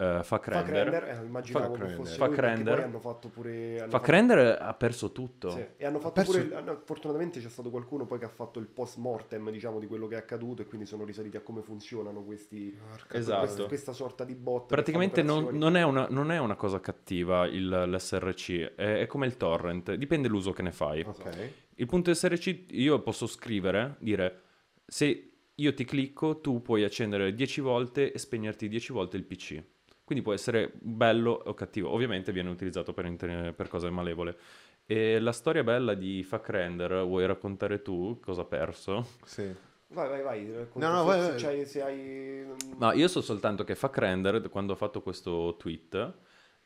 eh. 0.01 0.83
Render, 0.83 1.03
eh, 1.03 1.25
immaginavo 1.25 1.65
Fuck 1.65 1.75
che 1.77 1.81
Render. 1.83 1.95
fosse 2.05 2.15
Fuck 2.17 2.29
lui, 2.37 2.81
hanno 2.83 2.99
fatto 2.99 3.27
pure... 3.29 3.79
hanno 3.79 3.89
Fuck 3.91 3.91
fatto- 3.91 4.11
Render 4.11 4.57
ha 4.61 4.73
perso 4.73 5.11
tutto. 5.11 5.49
Sì, 5.51 5.65
E 5.77 5.85
hanno 5.85 5.99
fatto 5.99 6.13
perso- 6.13 6.31
pure, 6.41 6.55
hanno- 6.55 6.81
fortunatamente 6.83 7.39
c'è 7.39 7.49
stato 7.49 7.69
qualcuno 7.69 8.05
poi 8.05 8.19
che 8.19 8.25
ha 8.25 8.29
fatto 8.29 8.59
il 8.59 8.67
post 8.67 8.97
mortem 8.97 9.49
diciamo 9.51 9.79
di 9.79 9.87
quello 9.87 10.07
che 10.07 10.15
è 10.15 10.17
accaduto 10.17 10.61
e 10.61 10.65
quindi 10.65 10.85
sono 10.87 11.03
risaliti 11.03 11.37
a 11.37 11.41
come 11.41 11.61
funzionano 11.61 12.23
questi, 12.23 12.75
Esatto. 13.11 13.39
questa, 13.45 13.65
questa 13.65 13.93
sorta 13.93 14.23
di 14.23 14.35
bot. 14.35 14.67
Praticamente 14.67 15.21
non, 15.23 15.49
non 15.57 15.75
è 15.75 15.83
una, 15.83 16.07
non 16.09 16.31
è 16.31 16.39
una 16.39 16.55
cosa 16.55 16.79
cattiva 16.79 17.45
il- 17.45 17.67
l'SRC, 17.69 18.73
è, 18.75 18.99
è 19.01 19.07
come 19.07 19.25
il 19.27 19.37
torrent, 19.37 19.93
dipende 19.93 20.27
l'uso 20.27 20.51
che 20.51 20.61
ne 20.61 20.71
fai. 20.71 21.01
Ok. 21.01 21.49
Il 21.75 21.85
punto 21.87 22.13
SRC 22.13 22.65
io 22.71 23.01
posso 23.01 23.27
scrivere, 23.27 23.95
dire 23.99 24.41
se 24.85 25.31
io 25.55 25.73
ti 25.73 25.85
clicco 25.85 26.39
tu 26.39 26.61
puoi 26.61 26.83
accendere 26.83 27.33
10 27.33 27.61
volte 27.61 28.11
e 28.11 28.17
spegnerti 28.17 28.67
10 28.67 28.91
volte 28.93 29.17
il 29.17 29.23
PC. 29.23 29.63
Quindi 30.11 30.27
può 30.27 30.35
essere 30.35 30.73
bello 30.73 31.31
o 31.45 31.53
cattivo, 31.53 31.89
ovviamente 31.89 32.33
viene 32.33 32.49
utilizzato 32.49 32.91
per, 32.91 33.05
inter- 33.05 33.53
per 33.53 33.69
cose 33.69 33.89
malevole. 33.89 34.37
E 34.85 35.21
la 35.21 35.31
storia 35.31 35.63
bella 35.63 35.93
di 35.93 36.21
Fuck 36.21 36.49
Render, 36.49 37.05
vuoi 37.05 37.25
raccontare 37.25 37.81
tu 37.81 38.19
cosa 38.19 38.41
ha 38.41 38.43
perso? 38.43 39.07
Sì. 39.23 39.49
Vai, 39.87 40.09
vai, 40.09 40.21
vai. 40.21 40.51
racconta 40.51 40.85
No, 40.85 40.93
no, 40.93 40.99
se, 40.99 41.05
vai, 41.07 41.29
vai. 41.29 41.39
c'hai- 41.41 41.65
se 41.65 41.81
hai... 41.81 42.45
Ma 42.75 42.91
io 42.91 43.07
so 43.07 43.21
soltanto 43.21 43.63
che 43.63 43.73
Fuck 43.73 43.97
Render, 43.99 44.49
quando 44.49 44.73
ha 44.73 44.75
fatto 44.75 45.01
questo 45.01 45.55
tweet, 45.57 46.13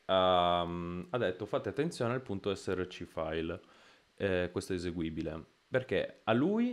ehm, 0.06 1.06
ha 1.08 1.18
detto 1.18 1.46
fate 1.46 1.68
attenzione 1.68 2.14
al 2.14 2.22
punto 2.22 2.52
SRC 2.52 3.04
file, 3.04 3.60
eh, 4.16 4.48
questo 4.50 4.72
eseguibile, 4.74 5.40
perché 5.68 6.22
a 6.24 6.32
lui 6.32 6.72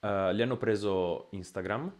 eh, 0.00 0.34
gli 0.34 0.42
hanno 0.42 0.58
preso 0.58 1.28
Instagram, 1.30 1.90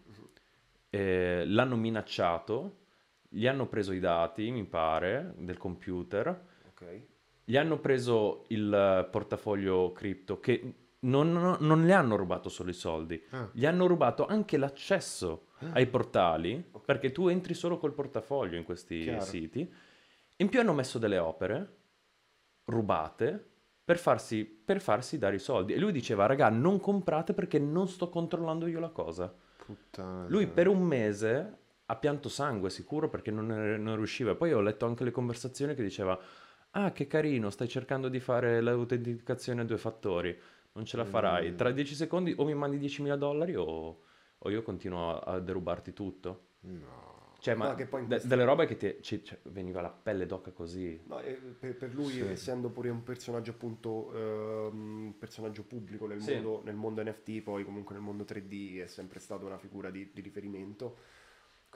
eh, 0.90 1.44
l'hanno 1.46 1.76
minacciato, 1.76 2.84
gli 3.28 3.46
hanno 3.46 3.66
preso 3.66 3.92
i 3.92 4.00
dati, 4.00 4.50
mi 4.50 4.64
pare, 4.64 5.34
del 5.38 5.56
computer, 5.58 6.28
Ok. 6.68 7.00
gli 7.44 7.56
hanno 7.56 7.78
preso 7.78 8.44
il 8.48 8.72
eh, 8.72 9.08
portafoglio 9.10 9.92
cripto 9.92 10.40
che 10.40 10.74
non, 11.00 11.30
non- 11.32 11.56
non 11.60 11.84
le 11.84 11.92
hanno 11.92 12.16
rubato 12.16 12.48
solo 12.48 12.70
i 12.70 12.74
soldi, 12.74 13.22
Ah. 13.30 13.48
gli 13.52 13.64
hanno 13.66 13.86
rubato 13.86 14.26
anche 14.26 14.56
l'accesso 14.56 15.48
ai 15.72 15.86
portali 15.86 16.62
perché 16.84 17.12
tu 17.12 17.28
entri 17.28 17.54
solo 17.54 17.78
col 17.78 17.92
portafoglio 17.94 18.56
in 18.56 18.64
questi 18.64 19.00
Chiaro. 19.02 19.20
siti. 19.24 19.72
In 20.38 20.48
più 20.48 20.60
hanno 20.60 20.72
messo 20.74 20.98
delle 20.98 21.18
opere 21.18 21.74
rubate 22.64 23.50
per 23.84 23.98
farsi, 23.98 24.44
per 24.44 24.80
farsi 24.80 25.16
dare 25.18 25.36
i 25.36 25.38
soldi. 25.40 25.72
E 25.72 25.78
lui 25.78 25.92
diceva, 25.92 26.26
raga, 26.26 26.48
non 26.48 26.80
comprate 26.80 27.32
perché 27.34 27.58
non 27.58 27.86
sto 27.88 28.08
controllando 28.08 28.66
io 28.66 28.80
la 28.80 28.88
cosa. 28.88 29.32
Puttana. 29.64 30.26
Lui 30.28 30.46
per 30.48 30.66
un 30.68 30.82
mese 30.82 31.58
ha 31.86 31.96
pianto 31.96 32.28
sangue 32.28 32.70
sicuro 32.70 33.08
perché 33.08 33.30
non, 33.30 33.46
non 33.46 33.96
riusciva. 33.96 34.34
Poi 34.34 34.52
ho 34.52 34.60
letto 34.60 34.86
anche 34.86 35.04
le 35.04 35.10
conversazioni 35.10 35.74
che 35.74 35.82
diceva: 35.82 36.18
Ah, 36.72 36.92
che 36.92 37.06
carino, 37.06 37.50
stai 37.50 37.68
cercando 37.68 38.08
di 38.08 38.20
fare 38.20 38.60
l'autenticazione 38.60 39.62
a 39.62 39.64
due 39.64 39.78
fattori. 39.78 40.36
Non 40.72 40.84
ce 40.84 40.96
la 40.98 41.04
farai. 41.04 41.54
Tra 41.54 41.70
10 41.70 41.94
secondi 41.94 42.34
o 42.36 42.44
mi 42.44 42.54
mandi 42.54 42.78
10.000 42.78 43.16
dollari 43.16 43.54
o, 43.56 44.02
o 44.38 44.50
io 44.50 44.62
continuo 44.62 45.18
a, 45.20 45.34
a 45.34 45.40
derubarti 45.40 45.92
tutto. 45.94 46.48
No. 46.60 47.14
Cioè, 47.38 47.54
ma 47.54 47.74
poi 47.74 48.02
in 48.02 48.08
de- 48.08 48.14
questo- 48.16 48.28
delle 48.28 48.44
robe 48.44 48.66
che 48.66 48.76
ti 48.76 48.96
ci- 49.02 49.22
cioè, 49.22 49.38
veniva 49.44 49.80
la 49.80 49.90
pelle 49.90 50.26
d'oca 50.26 50.50
così. 50.50 51.00
No, 51.06 51.20
e 51.20 51.32
per, 51.34 51.76
per 51.76 51.94
lui, 51.94 52.10
Sì. 52.10 52.20
essendo 52.22 52.70
pure 52.70 52.88
un 52.88 53.02
personaggio 53.04 53.52
appunto, 53.52 54.12
ehm, 54.14 55.14
personaggio 55.18 55.62
pubblico 55.62 56.06
nel, 56.06 56.20
Sì. 56.20 56.32
mondo, 56.34 56.62
nel 56.64 56.74
mondo 56.74 57.02
NFT, 57.02 57.42
poi 57.42 57.64
comunque 57.64 57.94
nel 57.94 58.02
mondo 58.02 58.24
3D 58.24 58.80
è 58.80 58.86
sempre 58.86 59.20
stata 59.20 59.44
una 59.44 59.58
figura 59.58 59.90
di, 59.90 60.10
di 60.12 60.20
riferimento. 60.22 60.96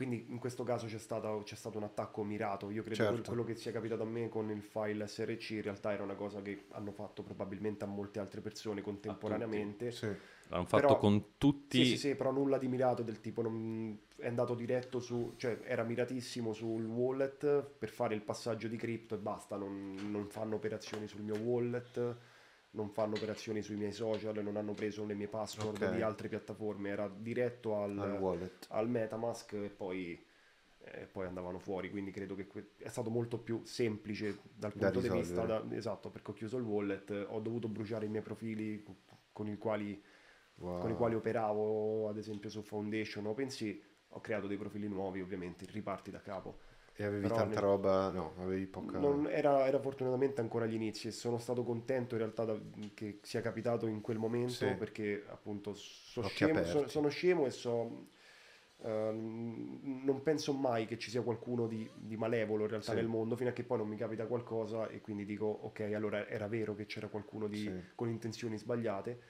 Quindi 0.01 0.25
in 0.31 0.39
questo 0.39 0.63
caso 0.65 0.87
c'è, 0.87 0.97
stata- 0.97 1.37
c'è 1.43 1.55
stato 1.57 1.77
un 1.77 1.85
attacco 1.85 2.25
mirato. 2.25 2.71
Io 2.71 2.83
credo 2.83 3.03
che 3.05 3.11
Certo. 3.11 3.29
quello 3.29 3.45
che 3.45 3.55
sia 3.55 3.71
capitato 3.71 4.01
a 4.03 4.07
me 4.07 4.31
con 4.31 4.51
il 4.51 4.63
file 4.63 5.07
SRC 5.07 5.51
in 5.51 5.61
realtà 5.63 5.93
era 5.93 6.03
una 6.03 6.15
cosa 6.15 6.41
che 6.41 6.65
hanno 6.71 6.91
fatto 6.91 7.23
probabilmente 7.23 7.85
a 7.85 7.87
molte 7.87 8.19
altre 8.19 8.41
persone 8.41 8.81
contemporaneamente. 8.81 9.91
Sì. 9.91 10.07
L'hanno 10.49 10.65
fatto 10.65 10.87
Però- 10.87 10.99
con 10.99 11.25
tutti. 11.37 11.85
Sì, 11.85 11.91
sì, 11.91 11.97
sì, 11.99 12.15
però 12.15 12.33
nulla 12.33 12.57
di 12.57 12.67
mirato 12.67 13.03
del 13.03 13.21
tipo 13.21 13.43
non- 13.43 13.99
è 14.17 14.27
andato 14.27 14.55
diretto 14.55 15.01
su, 15.01 15.35
cioè 15.37 15.61
era 15.65 15.83
miratissimo 15.85 16.55
sul 16.55 16.87
wallet 16.87 17.63
per 17.79 17.91
fare 17.91 18.15
il 18.15 18.23
passaggio 18.23 18.69
di 18.69 18.77
cripto 18.79 19.15
e 19.15 19.19
basta, 19.19 19.57
non, 19.57 19.97
non 20.11 20.29
fanno 20.29 20.55
operazioni 20.55 21.07
sul 21.09 21.21
mio 21.21 21.37
wallet, 21.37 22.17
non 22.73 22.91
fanno 22.91 23.17
operazioni 23.17 23.63
sui 23.63 23.77
miei 23.77 23.93
social, 23.93 24.43
non 24.43 24.57
hanno 24.57 24.75
preso 24.75 25.05
le 25.05 25.15
mie 25.15 25.29
password 25.29 25.85
Ok. 25.85 25.95
di 25.95 26.03
altre 26.03 26.29
piattaforme, 26.29 26.91
era 26.91 27.09
diretto 27.09 27.77
al, 27.77 27.99
Al 27.99 28.51
al 28.69 28.89
Metamask 28.89 29.53
e 29.55 29.69
poi, 29.71 30.25
e 30.79 31.07
poi 31.07 31.27
andavano 31.27 31.59
fuori, 31.59 31.91
quindi 31.91 32.11
credo 32.11 32.35
che 32.35 32.47
que- 32.47 32.71
è 32.79 32.89
stato 32.89 33.11
molto 33.11 33.39
più 33.39 33.63
semplice 33.65 34.39
dal 34.55 34.73
Da 34.73 34.91
punto 34.91 35.01
di 35.01 35.09
vista, 35.09 35.41
risolvere. 35.41 35.69
da- 35.69 35.77
esatto, 35.77 36.11
perché 36.11 36.31
ho 36.31 36.35
chiuso 36.35 36.57
il 36.57 36.65
wallet, 36.65 37.27
ho 37.29 37.41
dovuto 37.41 37.69
bruciare 37.69 38.07
i 38.07 38.09
miei 38.09 38.23
profili 38.23 38.85
con 39.33 39.49
i 39.49 39.57
quali 39.59 40.03
Wow. 40.59 40.81
con 40.81 40.91
i 40.91 40.95
quali 40.95 41.15
operavo 41.15 42.09
ad 42.09 42.17
esempio 42.19 42.49
su 42.51 42.63
Foundation 42.63 43.27
OpenSea, 43.27 43.75
ho 44.11 44.21
creato 44.21 44.47
dei 44.47 44.57
profili 44.57 44.89
nuovi 44.89 45.21
ovviamente, 45.21 45.67
riparti 45.71 46.11
da 46.11 46.21
capo. 46.21 46.59
E 47.01 47.05
avevi 47.05 47.23
Però 47.23 47.35
tanta 47.37 47.55
nel- 47.55 47.63
roba? 47.63 48.11
No, 48.11 48.35
avevi 48.41 48.67
poca... 48.67 48.99
Non- 48.99 49.27
era, 49.27 49.67
era 49.67 49.79
fortunatamente 49.81 50.43
ancora 50.43 50.67
agli 50.67 50.75
inizi 50.75 51.09
e 51.09 51.13
sono 51.13 51.39
stato 51.39 51.65
contento 51.65 52.15
in 52.15 52.21
realtà 52.21 52.45
da- 52.45 52.61
che 52.93 53.21
sia 53.23 53.41
capitato 53.41 53.87
in 53.87 54.03
quel 54.03 54.19
momento 54.19 54.53
Sì. 54.53 54.75
perché 54.75 55.25
appunto 55.29 55.73
so 55.73 56.23
scemo, 56.23 56.59
aperti. 56.59 56.71
so- 56.71 56.89
sono 56.89 57.09
scemo 57.09 57.47
e 57.47 57.51
so... 57.51 58.09
ehm, 58.83 60.03
non 60.05 60.23
penso 60.23 60.53
mai 60.53 60.85
che 60.87 60.99
ci 60.99 61.09
sia 61.09 61.23
qualcuno 61.23 61.67
di, 61.67 61.89
di 61.97 62.19
malevolo 62.19 62.65
in 62.65 62.69
realtà 62.69 62.91
Sì. 62.91 62.97
nel 62.97 63.07
mondo 63.09 63.35
fino 63.35 63.49
a 63.49 63.53
che 63.55 63.63
poi 63.65 63.79
non 63.79 63.89
mi 63.89 63.97
capita 63.97 64.27
qualcosa 64.27 64.89
e 64.89 65.01
quindi 65.01 65.25
dico 65.25 65.47
ok 65.47 65.81
allora 65.95 66.27
era 66.29 66.49
vero 66.49 66.75
che 66.75 66.85
c'era 66.85 67.09
qualcuno 67.09 67.47
di- 67.47 67.57
Sì. 67.57 67.73
con 67.95 68.09
intenzioni 68.11 68.59
sbagliate 68.59 69.21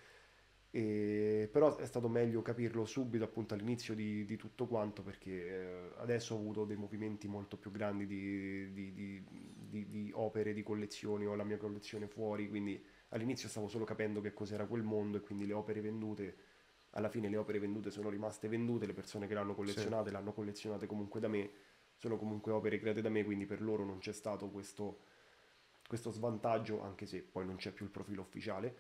e- 0.71 1.49
però 1.51 1.77
è 1.77 1.87
stato 1.87 2.09
meglio 2.09 2.43
capirlo 2.43 2.85
subito 2.85 3.25
appunto 3.25 3.55
all'inizio 3.55 3.95
di, 3.95 4.25
di 4.25 4.37
tutto 4.37 4.67
quanto 4.67 5.03
perché 5.03 5.31
eh, 5.49 5.91
adesso 5.99 6.35
ho 6.35 6.39
avuto 6.39 6.65
dei 6.65 6.77
movimenti 6.77 7.27
molto 7.29 7.57
più 7.57 7.71
grandi 7.71 8.07
di, 8.07 8.73
di- 8.73 8.93
di- 8.93 9.25
di- 9.69 9.89
di 9.89 10.11
opere, 10.15 10.53
di 10.53 10.63
collezioni, 10.63 11.27
ho 11.27 11.35
la 11.35 11.45
mia 11.45 11.57
collezione 11.59 12.07
fuori, 12.07 12.49
quindi 12.49 12.83
all'inizio 13.11 13.49
stavo 13.49 13.69
solo 13.69 13.85
capendo 13.85 14.21
che 14.21 14.33
cos'era 14.33 14.67
quel 14.67 14.83
mondo 14.83 15.17
e 15.19 15.21
quindi 15.21 15.47
le 15.47 15.53
opere 15.55 15.81
vendute, 15.81 16.37
alla 16.91 17.09
fine 17.09 17.29
le 17.29 17.37
opere 17.37 17.59
vendute 17.59 17.91
sono 17.91 18.09
rimaste 18.09 18.49
vendute, 18.49 18.87
le 18.87 18.93
persone 18.95 19.27
che 19.27 19.35
l'hanno 19.35 19.55
collezionate 19.55 20.11
l'hanno 20.11 20.33
collezionate 20.33 20.87
comunque 20.87 21.21
da 21.21 21.29
me, 21.29 21.51
sono 21.97 22.17
comunque 22.17 22.53
opere 22.53 22.79
create 22.79 23.01
da 23.01 23.09
me, 23.11 23.25
quindi 23.25 23.47
per 23.47 23.61
loro 23.63 23.85
non 23.85 23.99
c'è 23.99 24.13
stato 24.13 24.49
questo, 24.51 25.01
questo 25.87 26.11
svantaggio, 26.11 26.81
anche 26.83 27.07
se 27.07 27.23
poi 27.23 27.45
non 27.47 27.57
c'è 27.57 27.73
più 27.73 27.85
il 27.85 27.91
profilo 27.91 28.23
ufficiale. 28.23 28.77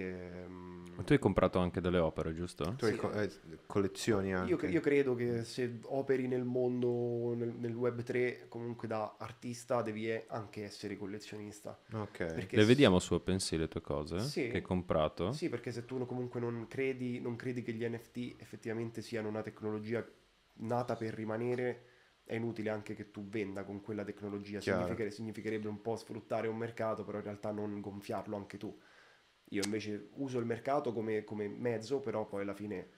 Ehm, 0.00 0.92
Ma 0.96 1.02
tu 1.02 1.12
hai 1.12 1.18
comprato 1.18 1.58
anche 1.58 1.80
delle 1.80 1.98
opere, 1.98 2.34
giusto? 2.34 2.74
Tu 2.76 2.84
hai 2.84 2.92
Sì. 2.92 2.98
co- 2.98 3.12
eh, 3.12 3.30
collezioni 3.66 4.32
anche. 4.34 4.66
Io, 4.66 4.72
io 4.72 4.80
credo 4.80 5.14
che 5.14 5.44
se 5.44 5.78
operi 5.84 6.26
nel 6.26 6.44
mondo, 6.44 7.34
nel, 7.34 7.52
nel 7.56 7.74
web 7.74 8.02
3, 8.02 8.46
comunque 8.48 8.86
da 8.88 9.16
artista 9.18 9.82
devi 9.82 10.10
anche 10.28 10.64
essere 10.64 10.96
collezionista. 10.96 11.78
Ok. 11.92 12.16
Perché 12.18 12.56
Le 12.56 12.62
s- 12.62 12.66
vediamo 12.66 12.98
su 12.98 13.14
OpenSea 13.14 13.58
le 13.58 13.68
tue 13.68 13.80
cose 13.80 14.18
Sì. 14.20 14.48
che 14.48 14.56
hai 14.56 14.62
comprato? 14.62 15.32
Sì, 15.32 15.48
perché 15.48 15.72
se 15.72 15.84
tu 15.84 16.04
comunque 16.06 16.40
non 16.40 16.66
credi, 16.68 17.20
non 17.20 17.36
credi 17.36 17.62
che 17.62 17.72
gli 17.72 17.84
NFT 17.84 18.36
effettivamente 18.38 19.02
siano 19.02 19.28
una 19.28 19.42
tecnologia 19.42 20.04
nata 20.56 20.96
per 20.96 21.14
rimanere, 21.14 21.84
è 22.24 22.34
inutile 22.34 22.70
anche 22.70 22.94
che 22.94 23.10
tu 23.10 23.26
venda 23.28 23.64
con 23.64 23.80
quella 23.80 24.04
tecnologia. 24.04 24.58
Chiaro. 24.58 24.80
Significare- 24.82 25.10
significherebbe 25.10 25.68
un 25.68 25.80
po' 25.80 25.96
sfruttare 25.96 26.48
un 26.48 26.56
mercato, 26.56 27.04
però 27.04 27.18
in 27.18 27.24
realtà 27.24 27.50
non 27.50 27.80
gonfiarlo 27.80 28.36
anche 28.36 28.56
tu. 28.58 28.76
Io 29.54 29.62
invece 29.64 30.08
uso 30.14 30.38
il 30.38 30.46
mercato 30.46 30.92
come, 30.92 31.24
come 31.24 31.46
mezzo, 31.48 32.00
però 32.00 32.26
poi 32.26 32.42
alla 32.42 32.54
fine 32.54 32.88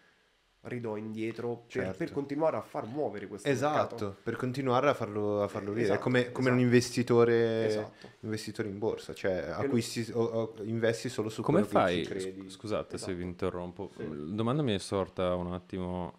ridò 0.62 0.96
indietro 0.96 1.58
per, 1.58 1.84
Certo. 1.84 1.98
per 1.98 2.10
continuare 2.10 2.56
a 2.56 2.60
far 2.60 2.86
muovere 2.86 3.28
questo 3.28 3.46
Esatto, 3.48 3.94
mercato. 3.94 4.16
per 4.22 4.34
continuare 4.36 4.88
a 4.88 4.94
farlo, 4.94 5.42
a 5.42 5.48
farlo 5.48 5.68
Eh, 5.70 5.74
vivere, 5.74 5.86
esatto, 5.92 6.02
come, 6.02 6.32
come 6.32 6.48
un 6.50 6.56
esatto. 6.56 6.62
investitore, 6.74 7.66
Esatto. 7.66 8.10
investitore 8.20 8.68
in 8.68 8.78
borsa, 8.78 9.14
cioè 9.14 9.32
acquisti 9.48 10.10
o, 10.12 10.22
o 10.22 10.54
investi 10.64 11.08
solo 11.08 11.28
su 11.28 11.42
Come 11.42 11.60
quello 11.62 11.72
fai? 11.72 11.96
che 11.98 12.02
ci 12.02 12.08
credi. 12.10 12.40
sc- 12.48 12.56
Scusate 12.58 12.88
se 12.90 12.94
Esatto. 12.96 13.14
vi 13.14 13.22
interrompo. 13.22 13.90
Sì. 13.96 14.08
La 14.08 14.34
domanda 14.34 14.62
mi 14.62 14.74
è 14.74 14.78
sorta 14.78 15.34
un 15.36 15.52
attimo. 15.52 16.14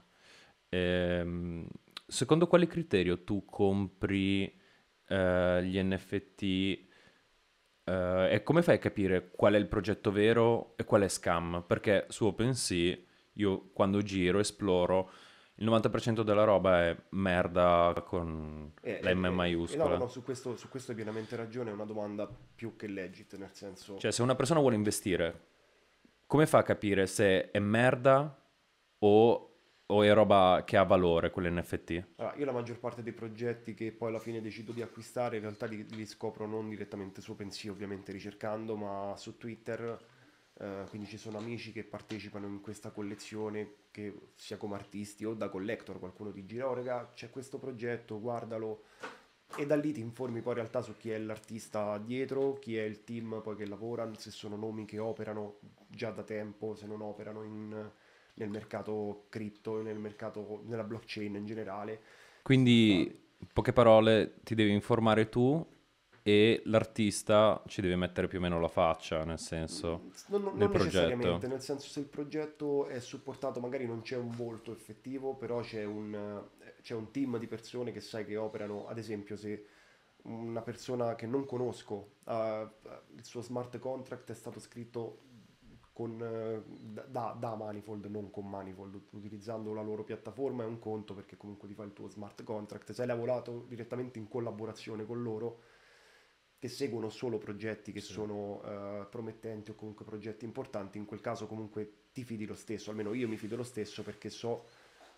Ehm, 0.69 1.67
secondo 2.06 2.47
quale 2.47 2.67
criterio 2.67 3.23
tu 3.23 3.43
compri 3.45 4.45
eh, 5.08 5.63
gli 5.65 5.78
NFT 5.82 6.87
eh, 7.88 8.28
e 8.34 8.43
come 8.43 8.62
fai 8.62 8.76
a 8.76 8.80
capire 8.80 9.30
qual 9.32 9.54
è 9.54 9.58
il 9.58 9.67
progetto 9.67 10.12
vero 10.12 10.73
e 10.76 10.84
qual 10.84 11.04
è 11.04 11.08
scam? 11.08 11.63
Perché 11.65 12.06
su 12.10 12.26
OpenSea 12.26 12.97
io 13.34 13.69
quando 13.71 14.02
giro, 14.02 14.39
esploro, 14.39 15.10
il 15.56 15.67
90% 15.67 16.21
della 16.21 16.44
roba 16.44 16.85
è 16.85 16.98
merda 17.12 18.04
con 18.06 18.73
Eh, 18.81 19.00
la 19.02 19.13
M 19.13 19.25
eh, 19.25 19.27
eh, 19.27 19.31
maiuscola. 19.31 19.90
no, 19.92 19.98
no, 19.98 20.08
su 20.10 20.21
questo, 20.23 20.58
su 20.58 20.67
questo 20.69 20.92
hai 20.92 20.98
pienamente 20.98 21.35
ragione, 21.35 21.69
è 21.69 21.73
una 21.73 21.85
domanda 21.85 22.27
più 22.27 22.75
che 22.75 22.88
legit, 22.88 23.38
nel 23.38 23.52
senso... 23.54 23.98
Cioè, 23.98 24.12
se 24.12 24.21
una 24.21 24.35
persona 24.35 24.60
vuole 24.60 24.75
investire, 24.75 25.46
come 26.25 26.46
fa 26.46 26.60
a 26.60 26.63
capire 26.63 27.08
se 27.08 27.52
è 27.52 27.60
merda 27.60 28.38
o 29.00 29.46
o 29.88 30.04
è 30.04 30.13
roba 30.13 30.63
che 30.65 30.77
ha 30.77 30.83
valore 30.83 31.31
quell'NFT? 31.31 32.04
Allora, 32.17 32.35
io 32.35 32.46
la 32.46 32.52
maggior 32.52 32.79
parte 32.79 33.04
dei 33.04 33.13
progetti 33.13 33.73
che 33.73 33.92
poi 33.92 34.10
alla 34.10 34.19
fine 34.19 34.42
decido 34.42 34.71
di 34.71 34.81
acquistare 34.81 35.38
in 35.38 35.44
realtà 35.44 35.65
li, 35.65 35.85
li 35.90 36.06
scopro 36.06 36.46
non 36.46 36.67
direttamente 36.69 37.21
su 37.21 37.31
OpenSea 37.31 37.71
ovviamente 37.71 38.12
ricercando 38.12 38.75
ma 38.75 39.13
su 39.15 39.38
Twitter 39.38 39.98
eh, 40.60 40.83
quindi 40.90 41.08
ci 41.08 41.17
sono 41.17 41.38
amici 41.38 41.71
che 41.71 41.83
partecipano 41.83 42.48
in 42.48 42.62
questa 42.62 42.92
collezione 42.92 43.73
che 43.92 44.31
sia 44.35 44.58
come 44.58 44.75
artisti 44.75 45.23
o 45.23 45.33
da 45.33 45.50
collector 45.50 46.00
qualcuno 46.00 46.31
ti 46.31 46.46
gira 46.46 46.67
oh 46.67 46.73
raga 46.73 47.12
c'è 47.13 47.29
questo 47.29 47.58
progetto 47.58 48.19
guardalo 48.19 48.83
e 49.56 49.65
da 49.65 49.75
lì 49.75 49.94
ti 49.94 50.02
informi 50.02 50.42
poi 50.42 50.54
in 50.54 50.60
realtà 50.60 50.81
su 50.81 50.98
chi 50.98 51.10
è 51.10 51.17
l'artista 51.17 51.98
dietro, 51.98 52.60
chi 52.60 52.77
è 52.77 52.83
il 52.83 53.04
team 53.04 53.40
poi 53.42 53.56
che 53.56 53.65
lavora, 53.65 54.10
se 54.17 54.29
sono 54.29 54.58
nomi 54.58 54.85
che 54.85 55.00
operano 55.00 55.60
già 55.88 56.12
da 56.12 56.23
tempo, 56.23 56.75
se 56.75 56.85
non 56.85 57.02
operano 57.02 57.44
in, 57.44 57.92
nel 58.38 58.50
mercato 58.50 59.25
cripto, 59.29 59.81
nel 59.81 60.00
mercato, 60.00 60.62
nella 60.65 60.83
blockchain 60.83 61.35
in 61.35 61.46
generale. 61.46 62.02
Quindi, 62.42 63.02
in 63.38 63.48
poche 63.54 63.73
parole, 63.73 64.35
ti 64.44 64.56
devi 64.56 64.71
informare 64.71 65.29
tu 65.29 65.65
e 66.27 66.62
l'artista 66.65 67.63
ci 67.67 67.79
deve 67.79 67.96
mettere 67.96 68.27
più 68.27 68.40
o 68.40 68.42
meno 68.42 68.60
la 68.60 68.67
faccia, 68.67 69.23
nel 69.23 69.40
senso, 69.40 70.10
non, 70.27 70.42
non, 70.42 70.58
nel 70.58 70.63
non 70.63 70.71
progetto. 70.71 70.98
necessariamente, 70.98 71.48
nel 71.48 71.62
senso 71.62 71.88
se 71.88 72.02
il 72.02 72.08
progetto 72.08 72.88
è 72.88 73.00
supportato, 73.00 73.62
magari 73.62 73.85
non 73.85 74.02
c'è 74.02 74.17
un 74.17 74.31
volto 74.31 74.73
effettivo, 74.73 75.35
però 75.35 75.62
c'è 75.62 75.85
un, 75.85 76.44
c'è 76.81 76.96
un 76.96 77.12
team 77.12 77.38
di 77.38 77.48
persone 77.48 77.94
che 77.94 78.02
sai 78.02 78.25
che 78.25 78.35
operano, 78.35 78.88
ad 78.88 78.98
esempio 78.98 79.38
se 79.38 79.65
una 80.23 80.62
persona 80.62 81.15
che 81.15 81.25
non 81.25 81.46
conosco, 81.46 82.15
ha- 82.25 82.69
il 83.15 83.23
suo 83.23 83.42
smart 83.42 83.77
contract 83.79 84.29
è 84.29 84.35
stato 84.35 84.60
scritto 84.60 85.19
con, 85.98 86.21
eh, 86.21 86.62
da, 87.10 87.35
da 87.39 87.56
Manifold, 87.56 88.06
non 88.06 88.29
con 88.29 88.48
Manifold, 88.48 89.02
utilizzando 89.13 89.73
la 89.73 89.81
loro 89.81 90.04
piattaforma 90.04 90.62
è 90.62 90.67
un 90.67 90.77
conto 90.77 91.15
perché 91.15 91.37
comunque 91.37 91.67
ti 91.67 91.73
fa 91.73 91.81
il 91.85 91.93
tuo 91.93 92.08
smart 92.08 92.43
contract, 92.43 92.91
se 92.91 93.02
hai 93.02 93.08
lavorato 93.08 93.65
direttamente 93.67 94.19
in 94.19 94.27
collaborazione 94.27 95.08
con 95.08 95.23
loro, 95.23 95.62
che 96.60 96.67
seguono 96.67 97.10
solo 97.10 97.39
progetti 97.39 97.91
che 97.91 98.02
sono 98.02 98.62
eh, 98.63 99.08
promettenti 99.10 99.71
o 99.71 99.73
comunque 99.73 100.06
progetti 100.06 100.45
importanti, 100.45 101.00
in 101.00 101.06
quel 101.06 101.19
caso 101.19 101.48
comunque 101.48 102.10
ti 102.13 102.23
fidi 102.23 102.45
lo 102.45 102.54
stesso, 102.54 102.91
almeno 102.91 103.15
io 103.15 103.27
mi 103.27 103.37
fido 103.37 103.56
lo 103.56 103.63
stesso 103.63 104.04
perché 104.04 104.29
so 104.29 104.65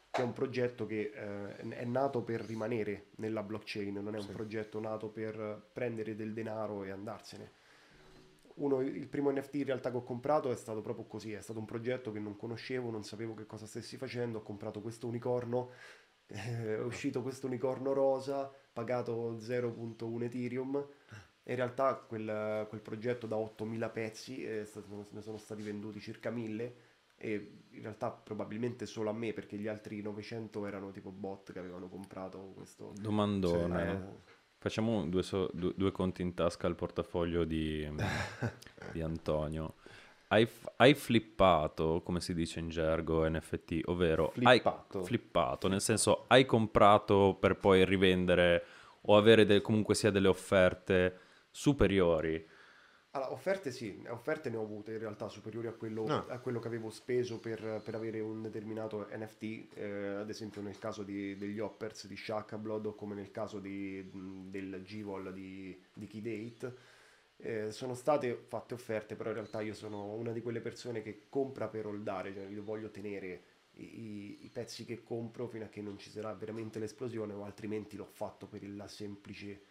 che 0.10 0.22
è 0.22 0.24
un 0.24 0.32
progetto 0.32 0.86
che 0.86 1.12
eh, 1.14 1.58
è 1.58 1.84
nato 1.84 2.24
per 2.24 2.40
rimanere 2.40 3.08
nella 3.18 3.44
blockchain, 3.44 3.96
non 3.96 4.16
è 4.16 4.18
un 4.18 4.28
progetto 4.28 4.80
nato 4.80 5.10
per 5.10 5.62
prendere 5.74 6.16
del 6.16 6.32
denaro 6.32 6.86
e 6.86 6.92
andarsene. 6.92 7.59
Uno, 8.60 8.82
il 8.82 9.08
primo 9.08 9.32
NFT 9.32 9.56
in 9.56 9.66
realtà 9.66 9.92
che 9.92 9.98
ho 9.98 10.04
comprato 10.04 10.52
è 10.52 10.56
stato 10.56 10.82
proprio 10.82 11.06
così, 11.06 11.34
è 11.34 11.42
stato 11.42 11.60
un 11.60 11.66
progetto 11.66 12.12
che 12.12 12.20
non 12.20 12.36
conoscevo, 12.36 12.90
non 12.90 13.04
sapevo 13.04 13.34
che 13.34 13.46
cosa 13.46 13.66
stessi 13.66 13.98
facendo, 13.98 14.40
ho 14.40 14.42
comprato 14.42 14.82
questo 14.82 15.08
unicorno, 15.08 15.72
è 16.26 16.80
uscito 16.80 17.22
questo 17.22 17.48
unicorno 17.48 17.94
rosa, 17.94 18.52
pagato 18.74 19.38
0.1 19.38 20.24
Ethereum, 20.24 20.88
in 21.44 21.56
realtà 21.56 21.96
quel, 21.96 22.66
quel 22.70 22.82
progetto 22.82 23.28
da 23.28 23.38
8.000 23.38 23.92
pezzi 23.92 24.66
stato- 24.66 25.08
ne 25.12 25.22
sono 25.22 25.38
stati 25.38 25.64
venduti 25.64 26.00
circa 26.00 26.32
1.000 26.32 26.72
e 27.22 27.64
in 27.72 27.82
realtà 27.82 28.12
probabilmente 28.12 28.86
solo 28.86 29.10
a 29.10 29.14
me 29.14 29.34
perché 29.34 29.58
gli 29.58 29.68
altri 29.68 30.02
900 30.02 30.66
erano 30.66 30.92
tipo 30.92 31.12
bot 31.12 31.52
che 31.52 31.60
avevano 31.60 31.90
comprato 31.90 32.54
questo... 32.56 32.94
Domandone. 32.98 33.92
Eh, 33.92 34.38
Facciamo 34.62 35.06
due, 35.06 35.24
so- 35.24 35.50
due- 35.54 35.74
due 35.76 35.92
conti 35.92 36.22
in 36.22 36.34
tasca 36.34 36.68
al 36.68 36.76
portafoglio 36.76 37.46
di, 37.46 37.90
di 38.92 39.02
Antonio. 39.02 39.76
Hai, 40.28 40.48
hai 40.76 40.94
flippato, 40.94 42.02
come 42.04 42.20
si 42.20 42.34
dice 42.34 42.60
in 42.60 42.70
gergo 42.70 43.28
NFT, 43.28 43.80
ovvero 43.86 44.30
Flippato. 44.32 45.00
hai 45.00 45.06
flippato, 45.06 45.68
nel 45.68 45.82
senso 45.82 46.26
hai 46.28 46.46
comprato 46.46 47.36
per 47.40 47.56
poi 47.56 47.84
rivendere 47.86 48.64
o 49.04 49.18
avere 49.18 49.46
de- 49.46 49.62
comunque 49.62 49.96
sia 49.96 50.12
delle 50.12 50.28
offerte 50.28 51.18
superiori. 51.50 52.46
Allora, 53.12 53.32
offerte 53.32 53.72
sì, 53.72 54.04
offerte 54.10 54.52
ne 54.52 54.58
ho 54.58 54.62
avute 54.62 54.92
in 54.92 55.00
realtà 55.00 55.30
superiori 55.30 55.66
a 55.68 55.74
quello, 55.74 56.06
No. 56.06 56.26
a 56.28 56.38
quello 56.40 56.60
che 56.60 56.68
avevo 56.68 56.92
speso 56.92 57.40
per, 57.40 57.82
per 57.84 57.96
avere 57.96 58.20
un 58.20 58.44
determinato 58.44 59.08
NFT, 59.12 59.68
eh, 59.74 60.08
ad 60.20 60.30
esempio 60.30 60.62
nel 60.62 60.78
caso 60.78 61.02
di- 61.04 61.36
degli 61.36 61.60
Hoppers 61.60 62.06
di 62.06 62.16
Shakablood 62.16 62.86
o 62.86 62.94
come 62.96 63.16
nel 63.16 63.32
caso 63.32 63.60
di- 63.60 64.08
del 64.50 64.84
G-Wall 64.84 65.32
di, 65.34 65.76
di 65.92 66.06
Keydate. 66.08 66.76
Eh, 67.38 67.72
sono 67.72 67.96
state 67.96 68.36
fatte 68.48 68.74
offerte, 68.76 69.16
però 69.16 69.30
in 69.30 69.36
realtà 69.36 69.62
io 69.62 69.74
sono 69.74 70.14
una 70.14 70.32
di 70.32 70.42
quelle 70.42 70.60
persone 70.62 71.02
che 71.02 71.24
compra 71.30 71.68
per 71.68 71.88
holdare, 71.88 72.32
cioè 72.34 72.46
io 72.46 72.62
voglio 72.64 72.92
tenere 72.92 73.44
i, 73.76 74.44
i- 74.46 74.50
pezzi 74.54 74.86
che 74.86 75.02
compro 75.04 75.48
fino 75.48 75.66
a 75.66 75.70
che 75.70 75.82
non 75.82 75.98
ci 75.98 76.10
sarà 76.12 76.34
veramente 76.34 76.78
l'esplosione 76.80 77.34
o 77.34 77.44
altrimenti 77.44 77.96
l'ho 77.98 78.06
fatto 78.06 78.46
per 78.46 78.62
il 78.64 78.84
semplice 78.88 79.62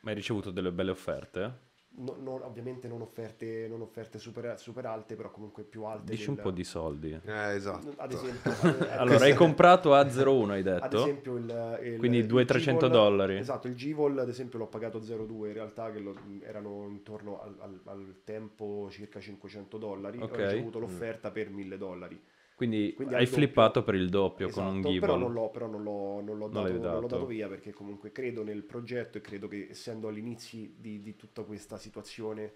Ma 0.00 0.10
hai 0.10 0.16
ricevuto 0.16 0.50
delle 0.50 0.72
belle 0.72 0.90
offerte? 0.90 1.66
No- 2.00 2.14
non- 2.20 2.42
ovviamente 2.42 2.86
non 2.86 3.00
offerte, 3.00 3.66
non 3.68 3.80
offerte 3.80 4.20
super, 4.20 4.56
super 4.60 4.86
alte, 4.86 5.16
però 5.16 5.30
comunque 5.32 5.64
più 5.64 5.82
alte. 5.82 6.12
Dici 6.12 6.28
un 6.28 6.36
del- 6.36 6.44
po' 6.44 6.50
di 6.52 6.62
soldi. 6.62 7.10
Eh, 7.24 7.54
esatto. 7.54 7.92
Ad 7.96 8.12
esempio, 8.12 8.50
ad- 8.52 8.82
ad- 8.82 8.98
Allora, 8.98 9.24
hai 9.24 9.34
comprato 9.34 9.94
a 9.94 10.02
0,1 10.04 10.50
hai 10.50 10.58
ad 10.60 10.64
detto? 10.64 10.96
esempio 11.00 11.36
il, 11.36 11.80
il- 11.82 11.98
Quindi 11.98 12.18
il 12.18 12.26
200-300 12.26 12.76
G-Wall- 12.76 12.90
dollari. 12.90 13.36
Esatto, 13.38 13.66
il 13.66 13.74
G-Wall 13.74 14.18
ad 14.18 14.28
esempio 14.28 14.58
l'ho 14.60 14.66
pagato 14.68 15.00
0,2 15.00 15.46
in 15.48 15.52
realtà 15.54 15.90
che 15.90 15.98
lo- 15.98 16.14
erano 16.42 16.86
intorno 16.88 17.40
al, 17.40 17.56
al- 17.58 17.80
al 17.86 18.14
tempo 18.22 18.88
circa 18.90 19.18
500 19.18 19.76
dollari. 19.78 20.18
Ok. 20.20 20.30
Ho 20.32 20.36
ricevuto 20.36 20.78
l'offerta 20.78 21.32
per 21.32 21.50
1000 21.50 21.76
dollari. 21.78 22.20
Quindi, 22.58 22.94
Quindi 22.94 23.14
hai 23.14 23.26
flippato 23.26 23.82
per 23.82 23.94
il 23.94 24.08
doppio 24.10 24.50
con 24.50 24.66
un 24.66 24.82
Esatto, 24.82 24.94
give 24.94 24.98
però 24.98 25.16
non 25.16 25.32
l'ho, 25.32 25.50
però 25.50 25.66
non 25.66 25.82
l'ho, 25.82 26.20
non 26.20 26.38
l'ho 26.38 26.48
Non 26.50 26.62
dato, 26.62 26.72
l'hai 26.72 26.78
non 26.88 27.00
l'ho 27.00 27.08
dato. 27.08 27.20
dato 27.20 27.26
via 27.26 27.48
perché 27.48 27.72
comunque 27.72 28.12
credo 28.12 28.44
nel 28.44 28.62
progetto 28.62 29.18
e 29.18 29.20
credo 29.20 29.48
che 29.48 29.68
essendo 29.70 30.06
all'inizio 30.08 30.70
di, 30.76 31.02
di 31.02 31.16
tutta 31.16 31.42
questa 31.42 31.76
situazione, 31.76 32.52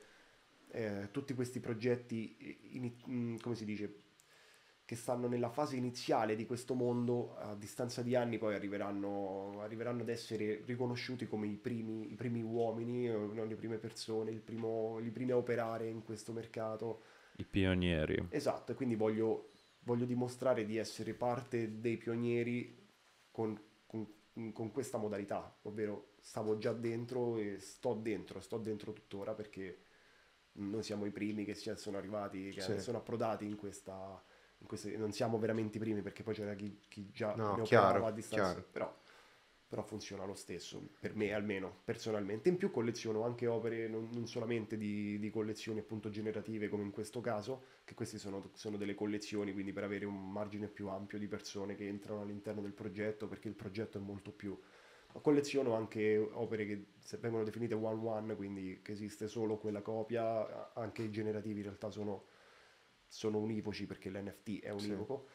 eh, 0.70 1.08
tutti 1.10 1.34
questi 1.34 1.58
progetti, 1.60 2.36
eh, 2.38 2.58
ini- 2.76 2.96
mm, 3.08 3.36
come 3.38 3.56
si 3.56 3.64
dice, 3.64 3.96
che 4.84 4.96
stanno 4.96 5.26
nella 5.28 5.50
fase 5.50 5.76
iniziale 5.76 6.36
di 6.36 6.46
questo 6.46 6.74
mondo, 6.74 7.36
a 7.38 7.54
distanza 7.56 8.02
di 8.02 8.14
anni 8.14 8.38
poi 8.38 8.54
arriveranno, 8.54 9.60
arriveranno 9.60 10.02
ad 10.02 10.08
essere 10.08 10.62
riconosciuti 10.66 11.26
come 11.26 11.46
i 11.48 11.56
primi, 11.56 12.12
i 12.12 12.14
primi 12.16 12.42
uomini, 12.42 13.08
eh, 13.08 13.12
no, 13.12 13.44
le 13.44 13.56
prime 13.56 13.78
persone, 13.78 14.30
il 14.30 14.40
primo, 14.40 14.98
i 15.00 15.10
primi 15.10 15.32
a 15.32 15.36
operare 15.36 15.88
in 15.88 16.02
questo 16.04 16.32
mercato. 16.32 17.02
i 17.36 17.44
pionieri. 17.44 18.18
Esatto, 18.28 18.72
e 18.72 18.74
quindi 18.74 18.94
voglio, 18.96 19.51
voglio 19.84 20.04
dimostrare 20.04 20.64
di 20.64 20.76
essere 20.76 21.14
parte 21.14 21.80
dei 21.80 21.96
pionieri 21.96 22.78
con, 23.30 23.58
con- 23.86 24.06
con 24.52 24.70
questa 24.72 24.98
modalità, 24.98 25.54
ovvero 25.62 26.12
stavo 26.20 26.56
già 26.58 26.72
dentro 26.72 27.36
e 27.36 27.58
sto 27.60 27.94
dentro, 27.94 28.40
sto 28.40 28.58
dentro 28.58 28.92
tuttora 28.92 29.34
perché 29.34 29.84
noi 30.54 30.82
siamo 30.82 31.06
i 31.06 31.10
primi 31.10 31.44
che 31.44 31.54
sono 31.54 31.96
arrivati, 31.98 32.52
che 32.52 32.60
Sì. 32.60 32.72
sono 32.78 32.98
approdati 32.98 33.44
in 33.46 33.56
questa... 33.56 34.22
in 34.58 34.66
queste- 34.66 34.96
non 34.96 35.12
siamo 35.12 35.38
veramente 35.38 35.76
i 35.78 35.80
primi 35.80 36.02
perché 36.02 36.22
poi 36.22 36.34
c'era 36.34 36.54
chi, 36.54 36.78
chi 36.88 37.10
già 37.10 37.40
No, 37.40 37.48
ne 37.48 37.60
chiaro, 37.62 38.02
operava 38.02 38.08
a 38.08 38.10
distanza, 38.12 38.54
chiaro. 38.54 38.64
però 38.70 38.92
però 39.72 39.82
funziona 39.84 40.26
lo 40.26 40.34
stesso, 40.34 40.90
per 41.00 41.14
me 41.14 41.32
almeno, 41.32 41.78
personalmente. 41.82 42.50
In 42.50 42.58
più 42.58 42.70
colleziono 42.70 43.24
anche 43.24 43.46
opere 43.46 43.88
non, 43.88 44.10
non 44.12 44.28
solamente 44.28 44.76
di, 44.76 45.18
di 45.18 45.30
collezioni 45.30 45.78
appunto 45.78 46.10
generative 46.10 46.68
come 46.68 46.82
in 46.82 46.90
questo 46.90 47.22
caso, 47.22 47.62
che 47.82 47.94
queste 47.94 48.18
sono, 48.18 48.50
sono 48.52 48.76
delle 48.76 48.94
collezioni, 48.94 49.54
quindi 49.54 49.72
per 49.72 49.84
avere 49.84 50.04
un 50.04 50.30
margine 50.30 50.68
più 50.68 50.88
ampio 50.88 51.18
di 51.18 51.26
persone 51.26 51.74
che 51.74 51.88
entrano 51.88 52.20
all'interno 52.20 52.60
del 52.60 52.74
progetto, 52.74 53.26
perché 53.26 53.48
il 53.48 53.54
progetto 53.54 53.96
è 53.96 54.00
molto 54.02 54.30
più... 54.30 54.54
Ma 55.14 55.20
colleziono 55.20 55.72
anche 55.74 56.18
opere 56.18 56.66
che 56.66 56.84
vengono 57.18 57.42
definite 57.42 57.72
one-one, 57.72 58.36
quindi 58.36 58.80
che 58.82 58.92
esiste 58.92 59.26
solo 59.26 59.56
quella 59.56 59.80
copia, 59.80 60.74
anche 60.74 61.02
i 61.02 61.10
generativi 61.10 61.60
in 61.60 61.64
realtà 61.64 61.88
sono, 61.88 62.26
sono 63.06 63.38
univoci 63.38 63.86
perché 63.86 64.10
l'NFT 64.10 64.60
è 64.60 64.70
univoco 64.70 65.28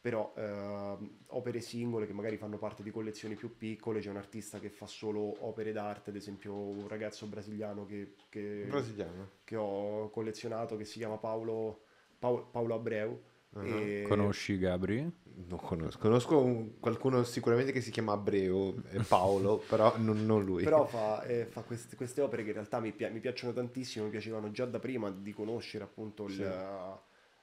però 0.00 0.32
ehm, 0.36 1.18
opere 1.28 1.60
singole 1.60 2.06
che 2.06 2.12
magari 2.12 2.36
fanno 2.38 2.56
parte 2.58 2.82
di 2.82 2.90
collezioni 2.90 3.34
più 3.34 3.56
piccole, 3.56 4.00
c'è 4.00 4.08
un 4.10 4.16
artista 4.16 4.58
che 4.58 4.70
fa 4.70 4.86
solo 4.86 5.36
opere 5.46 5.72
d'arte, 5.72 6.10
ad 6.10 6.16
esempio 6.16 6.54
un 6.54 6.88
ragazzo 6.88 7.26
brasiliano 7.26 7.84
che, 7.86 8.14
che- 8.28 8.64
Brasiliano. 8.68 9.28
che 9.44 9.56
ho 9.56 10.08
collezionato 10.10 10.76
che 10.76 10.84
si 10.84 10.98
chiama 10.98 11.18
Paolo, 11.18 11.82
Pao- 12.18 12.46
Paolo 12.50 12.74
Abreu. 12.74 13.20
Ah, 13.54 13.64
e- 13.66 14.04
Conosci 14.06 14.58
Gabri? 14.58 15.00
Non 15.48 15.58
conosco. 15.58 15.98
Conosco 15.98 16.38
un- 16.38 16.78
qualcuno 16.78 17.22
sicuramente 17.24 17.72
che 17.72 17.80
si 17.80 17.90
chiama 17.90 18.12
Abreu 18.12 18.80
e 18.90 19.00
Paolo, 19.02 19.58
però 19.68 19.96
non, 19.98 20.24
non 20.24 20.44
lui. 20.44 20.62
Però 20.62 20.86
fa, 20.86 21.22
eh, 21.24 21.44
fa 21.46 21.62
queste, 21.62 21.96
queste 21.96 22.20
opere 22.20 22.42
che 22.42 22.48
in 22.48 22.54
realtà 22.54 22.78
mi, 22.80 22.92
pia- 22.92 23.10
mi 23.10 23.20
piacciono 23.20 23.52
tantissimo, 23.52 24.04
mi 24.04 24.10
piacevano 24.10 24.50
già 24.50 24.66
da 24.66 24.78
prima 24.78 25.10
di 25.10 25.32
conoscere 25.32 25.84
appunto 25.84 26.24
il, 26.26 26.32
Sì. 26.32 26.42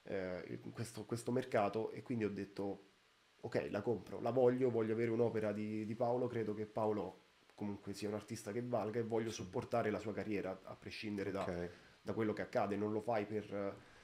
Eh, 0.08 0.60
questo, 0.72 1.06
questo 1.06 1.32
mercato 1.32 1.92
e 1.92 2.02
quindi 2.02 2.26
ho 2.26 2.30
detto 2.30 2.84
ok 3.42 3.68
la 3.70 3.82
compro, 3.82 4.20
la 4.20 4.32
voglio, 4.32 4.70
voglio 4.70 4.94
avere 4.94 5.12
un'opera 5.12 5.52
di, 5.52 5.86
di 5.86 5.96
Paolo, 5.96 6.28
credo 6.28 6.54
che 6.54 6.66
Paolo 6.66 7.26
comunque 7.54 7.94
sia 7.94 8.08
un 8.08 8.16
artista 8.16 8.52
che 8.52 8.62
valga 8.62 9.00
e 9.00 9.04
voglio 9.04 9.32
supportare 9.32 9.90
la 9.90 10.00
sua 10.00 10.14
carriera 10.14 10.60
a 10.64 10.76
prescindere 10.76 11.32
da, 11.32 11.42
Ok. 11.42 11.70
da 12.02 12.14
quello 12.14 12.34
che 12.34 12.42
accade, 12.44 12.76
non 12.76 12.92
lo 12.92 13.02
fai 13.02 13.26
per... 13.26 13.96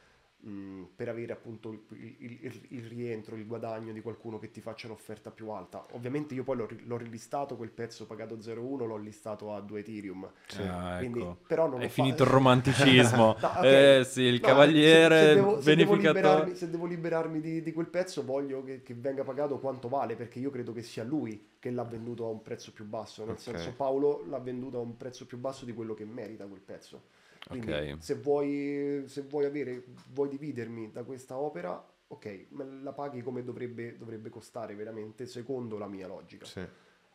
mh, 0.43 0.83
per 0.95 1.09
avere 1.09 1.33
appunto 1.33 1.71
il, 1.71 2.15
il- 2.19 2.61
il- 2.69 2.85
rientro, 2.87 3.35
il 3.35 3.45
guadagno 3.47 3.91
di 3.93 4.01
qualcuno 4.01 4.39
che 4.39 4.51
ti 4.51 4.61
faccia 4.61 4.87
l'offerta 4.87 5.31
più 5.31 5.49
alta. 5.49 5.85
Ovviamente 5.91 6.33
io 6.33 6.43
poi 6.43 6.57
l'ho, 6.57 6.67
l'ho 6.85 6.97
rilistato, 6.97 7.55
quel 7.55 7.71
pezzo 7.71 8.05
pagato 8.05 8.37
0,1 8.41 8.85
l'ho 8.85 8.97
listato 8.97 9.53
a 9.53 9.61
2 9.61 9.79
Ethereum. 9.79 10.29
Ah, 10.57 10.97
Quindi, 10.97 11.19
ecco. 11.21 11.37
però 11.47 11.67
non 11.67 11.81
È 11.81 11.85
ho 11.85 11.89
fa- 11.89 11.93
finito 11.93 12.23
il 12.23 12.29
romanticismo. 12.29 13.35
No, 13.41 13.47
ok. 13.47 13.63
Eh 13.65 14.03
sì, 14.05 14.21
il 14.21 14.39
No, 14.39 14.47
cavaliere 14.47 15.19
se, 15.19 15.25
se 15.27 15.31
devo, 15.31 15.61
se 15.61 15.75
devo 15.75 15.95
beneficatore. 15.95 15.97
liberarmi, 15.97 16.55
se 16.55 16.69
devo 16.69 16.85
liberarmi 16.85 17.39
di, 17.41 17.61
di 17.61 17.71
quel 17.71 17.87
pezzo 17.87 18.23
voglio 18.23 18.63
che, 18.63 18.81
che 18.83 18.93
venga 18.93 19.23
pagato 19.23 19.59
quanto 19.59 19.87
vale 19.89 20.15
perché 20.15 20.39
io 20.39 20.49
credo 20.49 20.73
che 20.73 20.81
sia 20.81 21.03
lui 21.03 21.51
che 21.59 21.71
l'ha 21.71 21.83
venduto 21.85 22.25
a 22.25 22.29
un 22.29 22.41
prezzo 22.41 22.71
più 22.73 22.85
basso 22.85 23.25
nel 23.25 23.37
Ok. 23.37 23.39
senso 23.39 23.73
Paolo 23.73 24.23
l'ha 24.27 24.39
venduto 24.39 24.77
a 24.77 24.81
un 24.81 24.97
prezzo 24.97 25.25
più 25.25 25.37
basso 25.37 25.65
di 25.65 25.73
quello 25.73 25.93
che 25.93 26.05
merita 26.05 26.45
quel 26.47 26.59
pezzo 26.61 27.03
quindi 27.47 27.79
Ok. 27.79 27.97
se 27.97 28.15
vuoi 28.15 29.03
se 29.07 29.21
vuoi 29.23 29.45
avere 29.45 29.83
vuoi 30.07 30.29
dividermi 30.29 30.91
da 30.91 31.03
questa 31.03 31.37
opera 31.37 31.83
ok 32.07 32.45
me 32.49 32.65
la 32.81 32.93
paghi 32.93 33.21
come 33.21 33.43
dovrebbe, 33.43 33.97
dovrebbe 33.97 34.29
costare 34.29 34.75
veramente 34.75 35.25
secondo 35.27 35.77
la 35.77 35.87
mia 35.87 36.07
logica 36.07 36.45
Sì, 36.45 36.61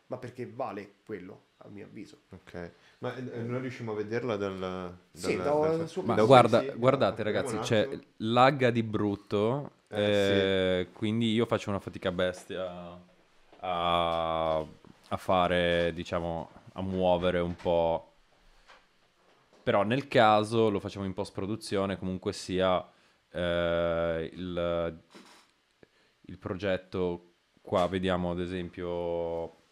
ma 0.07 0.17
perché 0.17 0.47
vale 0.47 0.95
quello 1.05 1.47
a 1.57 1.69
mio 1.69 1.85
avviso 1.85 2.21
ok. 2.31 2.71
Ma 2.99 3.15
eh, 3.15 3.21
noi 3.43 3.61
riusciamo 3.61 3.91
a 3.91 3.95
vederla 3.95 4.35
dal... 4.35 4.97
Sì, 5.11 5.35
dal- 5.35 5.59
da- 5.59 5.75
dal- 5.75 5.89
su- 5.89 6.03
Ma 6.03 6.13
da 6.13 6.23
guarda, 6.23 6.65
Wiki? 6.65 6.71
guardate 6.75 7.23
ragazzi, 7.23 7.59
c'è 7.59 7.87
attimo. 7.87 8.01
lagga 8.17 8.69
di 8.71 8.83
brutto, 8.83 9.71
Eh, 9.91 10.11
eh, 10.31 10.89
quindi 10.93 11.33
io 11.33 11.45
faccio 11.45 11.69
una 11.69 11.79
fatica 11.79 12.11
bestia 12.11 12.97
a, 13.61 14.57
a 14.59 15.17
fare, 15.17 15.91
diciamo, 15.93 16.49
a 16.73 16.81
muovere 16.81 17.39
un 17.39 17.55
po'. 17.55 18.08
Però 19.69 19.83
nel 19.83 20.07
caso 20.07 20.71
lo 20.71 20.79
facciamo 20.79 21.05
in 21.05 21.13
post-produzione, 21.13 21.99
comunque 21.99 22.33
sia 22.33 22.83
eh, 23.29 24.31
il, 24.33 25.03
il 26.21 26.37
progetto, 26.39 27.33
qua 27.61 27.87
vediamo 27.87 28.31
ad 28.31 28.39
esempio 28.39 29.65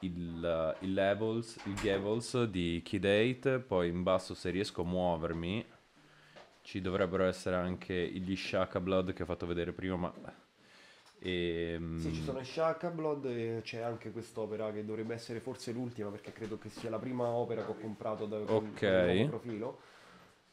il, 0.00 0.76
il 0.80 0.92
levels, 0.92 1.58
il 1.64 1.80
Gavels 1.80 2.42
di 2.42 2.82
Key 2.84 3.60
poi 3.66 3.88
in 3.88 4.02
basso 4.02 4.34
se 4.34 4.50
riesco 4.50 4.82
a 4.82 4.84
muovermi 4.84 5.64
ci 6.60 6.82
dovrebbero 6.82 7.24
essere 7.24 7.56
anche 7.56 7.94
gli 8.06 8.36
Shaka 8.36 8.80
Blood 8.80 9.14
che 9.14 9.22
ho 9.22 9.26
fatto 9.26 9.46
vedere 9.46 9.72
prima, 9.72 9.96
ma... 9.96 10.12
ehm, 11.20 11.98
Sì, 11.98 12.12
ci 12.14 12.22
sono 12.22 12.40
i 12.40 12.44
Shaka 12.44 12.90
Blood 12.90 13.26
e 13.26 13.60
c'è 13.62 13.80
anche 13.80 14.10
quest'opera 14.10 14.72
che 14.72 14.84
dovrebbe 14.86 15.12
essere 15.14 15.38
forse 15.40 15.70
l'ultima 15.72 16.08
perché 16.10 16.32
credo 16.32 16.56
che 16.58 16.70
sia 16.70 16.88
la 16.88 16.98
prima 16.98 17.26
opera 17.28 17.62
che 17.62 17.70
ho 17.72 17.76
comprato 17.78 18.24
da 18.26 18.38
con, 18.38 18.56
Ok. 18.56 18.80
con 18.80 18.94
il 18.94 19.00
nuovo 19.02 19.24
profilo. 19.24 19.80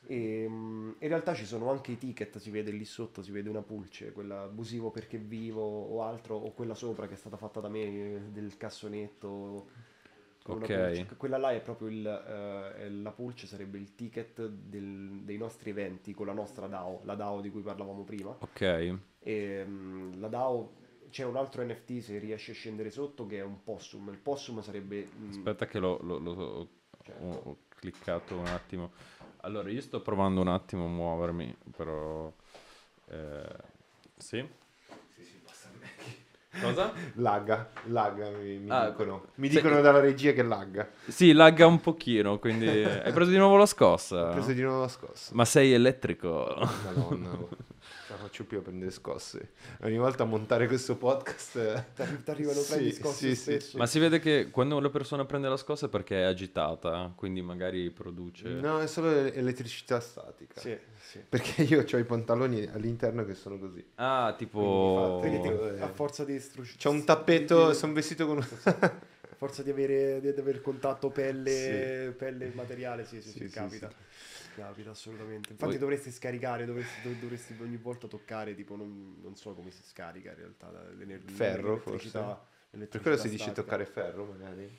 E, 0.06 0.46
mm, 0.48 0.92
in 1.00 1.08
realtà 1.08 1.34
ci 1.34 1.46
sono 1.46 1.70
anche 1.72 1.94
i 1.94 1.98
ticket, 1.98 2.38
si 2.38 2.52
vede 2.52 2.72
lì 2.72 2.84
sotto, 2.86 3.22
si 3.22 3.32
vede 3.32 3.50
una 3.50 3.62
pulce, 3.62 4.12
quella 4.12 4.44
abusivo 4.44 4.92
perché 4.92 5.18
vivo 5.18 5.62
o 5.64 6.04
altro, 6.04 6.36
o 6.36 6.52
quella 6.54 6.76
sopra 6.76 7.08
che 7.08 7.14
è 7.14 7.18
stata 7.18 7.38
fatta 7.38 7.62
da 7.62 7.70
me 7.70 7.82
eh, 7.84 8.22
del 8.32 8.58
cassonetto. 8.58 9.68
Ok. 10.50 11.18
Quella 11.18 11.38
là 11.38 11.52
è 11.52 11.62
proprio 11.62 11.90
il, 11.90 12.06
è 12.06 12.88
la 12.90 13.12
pulce, 13.12 13.48
sarebbe 13.48 13.78
il 13.78 13.96
ticket 13.96 14.46
del- 14.48 15.22
dei 15.24 15.38
nostri 15.38 15.72
eventi 15.72 16.14
con 16.14 16.26
la 16.26 16.34
nostra 16.34 16.68
DAO, 16.68 17.02
la 17.04 17.16
DAO 17.16 17.42
di 17.42 17.50
cui 17.50 17.62
parlavamo 17.62 18.04
prima. 18.04 18.36
Ok, 18.40 18.62
E, 19.28 19.66
mm, 19.68 20.22
la 20.22 20.30
DAO 20.30 20.72
c'è 21.10 21.26
un 21.26 21.36
altro 21.36 21.62
NFT 21.62 22.00
se 22.00 22.18
riesce 22.18 22.52
a 22.52 22.54
scendere 22.54 22.90
sotto 22.92 23.26
che 23.26 23.40
è 23.40 23.44
un 23.44 23.62
possum. 23.62 24.08
Il 24.10 24.18
possum 24.20 24.62
sarebbe. 24.62 25.06
mm, 25.20 25.30
aspetta 25.32 25.66
che 25.66 25.80
lo, 25.80 26.00
lo- 26.02 26.18
lo- 26.18 26.32
ho, 26.32 26.68
Certo. 27.04 27.24
ho 27.26 27.58
cliccato 27.68 28.38
un 28.38 28.46
attimo. 28.48 28.92
Allora, 29.42 29.70
io 29.70 29.82
sto 29.82 30.02
provando 30.02 30.40
un 30.40 30.48
attimo 30.48 30.86
a 30.86 30.90
muovermi, 30.90 31.56
però... 31.76 32.32
eh, 33.10 33.56
sì? 34.18 34.48
Cosa? 36.62 36.92
Lagga, 37.16 37.70
lagga 37.86 38.30
mi, 38.30 38.58
mi 38.58 38.72
Ah, 38.72 38.90
dicono. 38.90 39.28
Mi 39.36 39.50
se- 39.50 39.56
dicono 39.58 39.82
dalla 39.82 40.00
regia 40.00 40.32
che 40.32 40.42
lagga. 40.42 40.90
Sì, 41.08 41.34
lagga 41.34 41.68
un 41.68 41.80
pochino, 41.82 42.40
quindi... 42.40 42.66
Hai 43.04 43.12
preso 43.12 43.30
di 43.30 43.38
nuovo 43.38 43.58
la 43.58 43.66
scossa? 43.68 44.30
Ho 44.30 44.32
preso 44.32 44.54
di 44.54 44.62
nuovo 44.62 44.82
la 44.82 44.88
scossa. 44.88 45.36
Ma 45.36 45.46
sei 45.46 45.74
elettrico? 45.74 46.48
Madonna. 46.84 47.38
non 48.10 48.18
la 48.20 48.24
faccio 48.26 48.46
più 48.46 48.60
a 48.60 48.62
prendere 48.62 48.92
scosse. 48.92 49.52
Ogni 49.82 49.98
volta 49.98 50.24
a 50.24 50.26
montare 50.26 50.68
questo 50.68 50.96
podcast... 50.96 51.56
eh, 51.58 51.84
ti 51.96 52.02
arri- 52.02 52.24
ti 52.24 52.30
arrivano 52.30 52.60
sì, 52.60 52.72
prendi 52.74 52.92
scosse 52.94 53.36
sì, 53.36 53.60
sì. 53.60 53.78
Ma 53.78 53.86
si 53.86 54.00
vede 54.00 54.20
che 54.20 54.50
quando 54.50 54.78
una 54.78 54.90
persona 54.90 55.26
prende 55.26 55.50
la 55.50 55.58
scossa 55.58 55.88
è 55.88 55.90
perché 55.90 56.22
è 56.22 56.24
agitata, 56.24 57.12
quindi 57.16 57.42
magari 57.42 57.90
produce... 57.92 58.48
No, 58.50 58.80
è 58.80 58.88
solo 58.88 59.10
elettricità 59.12 60.00
statica. 60.00 60.60
Sì, 60.62 60.78
sì. 61.02 61.20
Perché 61.28 61.64
io 61.68 61.84
ho 61.92 61.98
i 61.98 62.04
pantaloni 62.06 62.66
all'interno 62.72 63.26
che 63.26 63.34
sono 63.34 63.58
così. 63.60 63.84
Ah, 63.96 64.34
tipo... 64.38 65.18
Quindi 65.20 65.40
Quindi 65.40 65.56
Oh. 65.58 65.76
ti- 65.76 65.82
a 65.82 65.88
forza 65.90 66.24
di 66.24 66.40
strusci- 66.40 66.78
C'ho 66.78 66.92
un 66.92 67.04
tappeto, 67.04 67.70
di- 67.70 67.76
sono 67.76 67.94
vestito 67.94 68.26
con 68.26 68.38
un... 68.38 68.48
a 68.64 68.94
forza 69.38 69.62
di 69.64 69.70
avere, 69.70 70.20
di 70.22 70.28
avere 70.30 70.62
contatto 70.62 71.10
pelle, 71.10 72.06
Sì. 72.12 72.16
pelle 72.18 72.52
materiale, 72.56 73.06
sì, 73.06 73.22
sì, 73.22 73.30
Sì, 73.32 73.38
sì, 73.40 73.48
sì, 73.48 73.54
capita. 73.54 73.90
sì. 73.90 73.96
Capita 74.58 74.90
assolutamente. 74.90 75.52
Infatti 75.52 75.70
Poi- 75.72 75.78
dovresti 75.80 76.10
scaricare, 76.10 76.66
dovresti, 76.66 77.02
dov- 77.08 77.20
dovresti 77.20 77.56
ogni 77.62 77.78
volta 77.78 78.08
toccare, 78.08 78.56
tipo 78.56 78.76
non, 78.76 79.18
non 79.22 79.36
so 79.36 79.54
come 79.54 79.70
si 79.70 79.84
scarica 79.84 80.32
in 80.32 80.36
realtà 80.36 80.72
l'ener- 80.98 81.22
Ferro, 81.30 81.78
forse. 81.78 82.10
Per 82.72 83.02
quello 83.02 83.18
si 83.18 83.30
dice 83.30 83.44
statica. 83.52 83.62
toccare 83.62 83.86
ferro, 83.86 84.26
magari. 84.26 84.78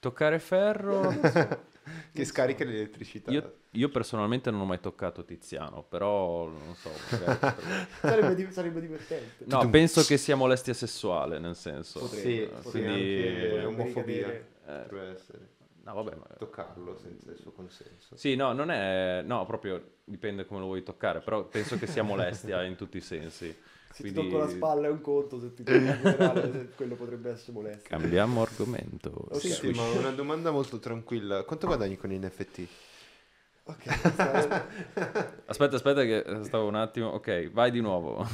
Toccare 0.00 0.38
ferro... 0.40 1.02
Che 2.14 2.24
scarica 2.24 2.64
l'elettricità. 2.64 3.30
Io, 3.30 3.56
io 3.72 3.90
personalmente 3.90 4.50
non 4.50 4.60
ho 4.62 4.64
mai 4.64 4.80
toccato 4.80 5.22
Tiziano, 5.22 5.82
però 5.82 6.48
non 6.48 6.74
so. 6.74 6.90
magari- 7.10 7.86
Sarebbe, 8.00 8.34
di- 8.34 8.50
sarebbe 8.50 8.80
divertente. 8.80 9.44
no, 9.46 9.68
penso 9.68 10.02
che 10.02 10.16
sia 10.16 10.34
molestia 10.34 10.72
sessuale, 10.72 11.38
nel 11.38 11.54
senso. 11.54 12.00
Potrebbe, 12.00 12.22
Sì, 12.22 12.36
sì, 12.36 12.62
potrebbe 12.62 12.94
quindi- 12.94 13.58
anche 13.58 13.64
omofobia. 13.66 14.28
Eh, 14.32 14.44
Potrebbe 14.64 15.12
essere. 15.14 15.48
No, 15.84 15.94
vabbè, 15.94 16.14
ma- 16.16 16.26
Toccarlo 16.38 16.96
senza 16.96 17.30
il 17.30 17.38
suo 17.38 17.52
consenso. 17.52 18.16
Sì, 18.16 18.34
no, 18.36 18.52
non 18.52 18.70
è... 18.70 19.22
No, 19.24 19.44
proprio 19.46 19.98
dipende 20.04 20.44
come 20.46 20.60
lo 20.60 20.66
vuoi 20.66 20.82
toccare, 20.82 21.20
però 21.20 21.44
penso 21.44 21.78
che 21.78 21.86
sia 21.86 22.02
molestia 22.02 22.62
in 22.64 22.76
tutti 22.76 22.96
i 22.96 23.00
sensi. 23.00 23.54
Se 23.92 24.02
Quindi- 24.02 24.22
ti 24.22 24.28
tocco 24.28 24.42
la 24.42 24.48
spalla 24.48 24.88
è 24.88 24.90
un 24.90 25.00
conto, 25.00 25.38
se 25.38 25.54
ti 25.54 25.62
tocco 25.62 25.76
in 25.78 25.98
generale 26.02 26.68
quello 26.74 26.94
potrebbe 26.96 27.30
essere 27.30 27.52
molesto. 27.52 27.88
Cambiamo 27.88 28.42
argomento. 28.42 29.10
Ok. 29.30 29.38
Sì, 29.38 29.50
sì, 29.50 29.70
ma 29.70 29.84
una 29.90 30.10
domanda 30.10 30.50
molto 30.50 30.80
tranquilla. 30.80 31.44
Quanto 31.44 31.66
guadagni 31.68 31.96
con 31.96 32.10
gli 32.10 32.18
NFT? 32.18 32.66
Ok, 33.66 33.86
Aspetta, 35.46 35.76
aspetta 35.76 36.02
che 36.02 36.24
stavo 36.42 36.66
un 36.66 36.74
attimo. 36.74 37.08
Ok, 37.10 37.50
vai 37.50 37.70
di 37.70 37.80
nuovo. 37.80 38.26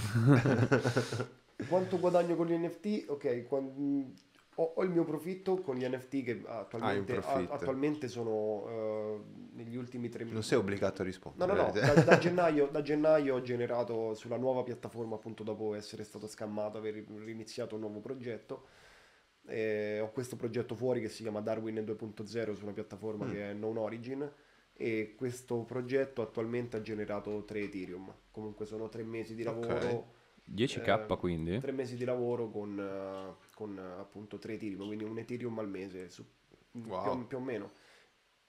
quanto 1.68 1.98
guadagno 1.98 2.34
con 2.36 2.46
gli 2.46 2.54
NFT? 2.56 3.04
Ok, 3.08 3.46
quan- 3.46 4.12
ho, 4.60 4.72
ho 4.76 4.82
il 4.82 4.90
mio 4.90 5.04
profitto 5.04 5.56
con 5.60 5.76
gli 5.76 5.86
NFT 5.86 6.22
che 6.22 6.42
attualmente, 6.46 7.16
Ah, 7.16 7.46
attualmente 7.48 8.08
sono 8.08 8.66
eh, 8.68 9.20
negli 9.54 9.76
ultimi 9.76 10.08
tre 10.08 10.22
mesi. 10.22 10.34
Non 10.34 10.42
sei 10.42 10.58
obbligato 10.58 11.00
a 11.00 11.04
No, 11.04 11.10
rispondere. 11.10 11.52
no, 11.54 11.62
no, 11.62 11.70
da, 11.72 11.94
da 12.02 12.18
gennaio, 12.18 12.66
da 12.66 12.82
gennaio 12.82 13.36
ho 13.36 13.40
generato 13.42 14.14
sulla 14.14 14.36
nuova 14.36 14.62
piattaforma, 14.62 15.14
appunto 15.16 15.42
dopo 15.42 15.74
essere 15.74 16.04
stato 16.04 16.26
scammato, 16.26 16.76
aver 16.78 16.96
iniziato 17.26 17.74
un 17.74 17.80
nuovo 17.80 18.00
progetto. 18.00 18.66
Eh, 19.46 19.98
ho 20.00 20.10
questo 20.10 20.36
progetto 20.36 20.74
fuori 20.74 21.00
che 21.00 21.08
si 21.08 21.22
chiama 21.22 21.40
Darwin 21.40 21.76
2.0 21.76 22.52
su 22.54 22.62
una 22.64 22.72
piattaforma 22.72 23.24
Mm. 23.24 23.30
che 23.32 23.50
è 23.50 23.52
Non 23.54 23.78
Origin 23.78 24.30
e 24.74 25.14
questo 25.16 25.62
progetto 25.64 26.20
attualmente 26.22 26.76
ha 26.76 26.82
generato 26.82 27.44
3 27.44 27.60
Ethereum. 27.62 28.12
Comunque 28.30 28.66
sono 28.66 28.88
tre 28.88 29.02
mesi 29.02 29.34
di 29.34 29.42
lavoro. 29.42 30.18
10k 30.52 31.12
eh, 31.12 31.16
quindi? 31.16 31.58
Tre 31.58 31.72
mesi 31.72 31.96
di 31.96 32.04
lavoro 32.04 32.50
con, 32.50 32.78
eh, 32.78 33.48
con, 33.60 33.76
eh, 33.78 34.00
appunto 34.00 34.38
3 34.38 34.54
Ethereum, 34.54 34.86
quindi 34.86 35.04
un 35.04 35.18
Ethereum 35.18 35.58
al 35.58 35.68
mese 35.68 36.08
su- 36.08 36.24
Wow. 36.72 37.02
più, 37.02 37.26
più 37.26 37.36
o 37.36 37.40
meno. 37.40 37.70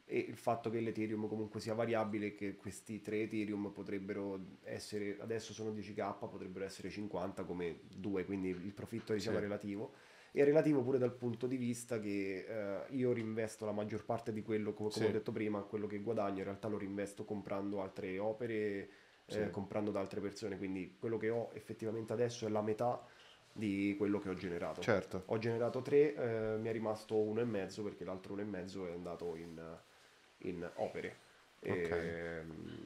E 0.05 0.18
il 0.20 0.38
fatto 0.38 0.70
che 0.70 0.80
l'Ethereum 0.80 1.28
comunque 1.28 1.59
sia 1.59 1.74
variabile, 1.74 2.34
che 2.34 2.55
questi 2.55 3.01
3 3.01 3.22
Ethereum 3.24 3.72
potrebbero 3.72 4.39
essere, 4.64 5.18
adesso 5.20 5.51
sono 5.53 5.72
10k, 5.72 6.28
potrebbero 6.30 6.64
essere 6.66 6.89
50 6.89 7.43
come 7.43 7.82
2, 7.93 8.26
quindi 8.26 8.49
il 8.49 8.74
profitto 8.74 9.14
diciamo 9.14 9.38
Sì. 9.38 9.41
è 9.43 9.45
relativo. 9.47 9.93
E 10.34 10.41
è 10.41 10.45
relativo 10.45 10.82
pure 10.82 10.97
dal 10.97 11.14
punto 11.14 11.45
di 11.45 11.57
vista 11.57 11.99
che 11.99 12.45
eh, 12.47 12.86
io 12.95 13.12
rinvesto 13.12 13.66
la 13.66 13.74
maggior 13.74 14.05
parte 14.05 14.32
di 14.32 14.41
quello, 14.41 14.74
come, 14.74 14.89
come 14.89 15.05
Sì. 15.05 15.09
ho 15.09 15.14
detto 15.14 15.32
prima, 15.34 15.62
quello 15.64 15.88
che 15.88 15.99
guadagno, 15.99 16.38
in 16.38 16.43
realtà 16.45 16.70
lo 16.70 16.78
rinvesto 16.78 17.26
comprando 17.26 17.82
altre 17.82 18.18
opere, 18.18 18.53
eh, 18.53 18.89
Sì. 19.28 19.49
comprando 19.51 19.91
da 19.91 19.99
altre 19.99 20.22
persone, 20.22 20.57
quindi 20.57 20.95
quello 20.99 21.18
che 21.18 21.30
ho 21.30 21.49
effettivamente 21.53 22.14
adesso 22.14 22.45
è 22.45 22.49
la 22.49 22.62
metà 22.62 23.05
di 23.54 23.95
quello 23.97 24.20
che 24.20 24.30
ho 24.30 24.34
generato. 24.34 24.82
Certo. 24.82 25.24
Ho 25.28 25.38
generato 25.38 25.82
tre, 25.82 26.16
eh, 26.16 26.58
mi 26.58 26.70
è 26.70 26.72
rimasto 26.72 27.16
uno 27.18 27.41
e 27.41 27.45
mezzo 27.45 27.84
perché 27.84 28.04
l'altro 28.06 28.34
uno 28.34 28.41
e 28.41 28.45
mezzo 28.45 28.88
è 28.88 28.91
andato 28.91 29.36
in, 29.36 29.60
in 30.39 30.70
opere. 30.76 31.30
E, 31.64 31.72
Ok. 31.72 31.91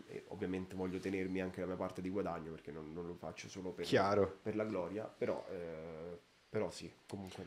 e 0.08 0.24
ovviamente 0.30 0.76
voglio 0.76 1.00
tenermi 1.00 1.40
anche 1.42 1.62
la 1.62 1.68
mia 1.68 1.76
parte 1.78 2.02
di 2.02 2.10
guadagno 2.10 2.52
perché 2.52 2.72
non, 2.72 2.92
non 2.92 3.08
lo 3.08 3.14
faccio 3.14 3.48
solo 3.48 3.72
per, 3.72 3.86
Chiaro. 3.86 4.40
per 4.42 4.56
la 4.58 4.66
gloria, 4.66 5.06
però, 5.06 5.46
eh, 5.50 6.20
però 6.50 6.70
sì, 6.70 6.92
comunque 7.08 7.46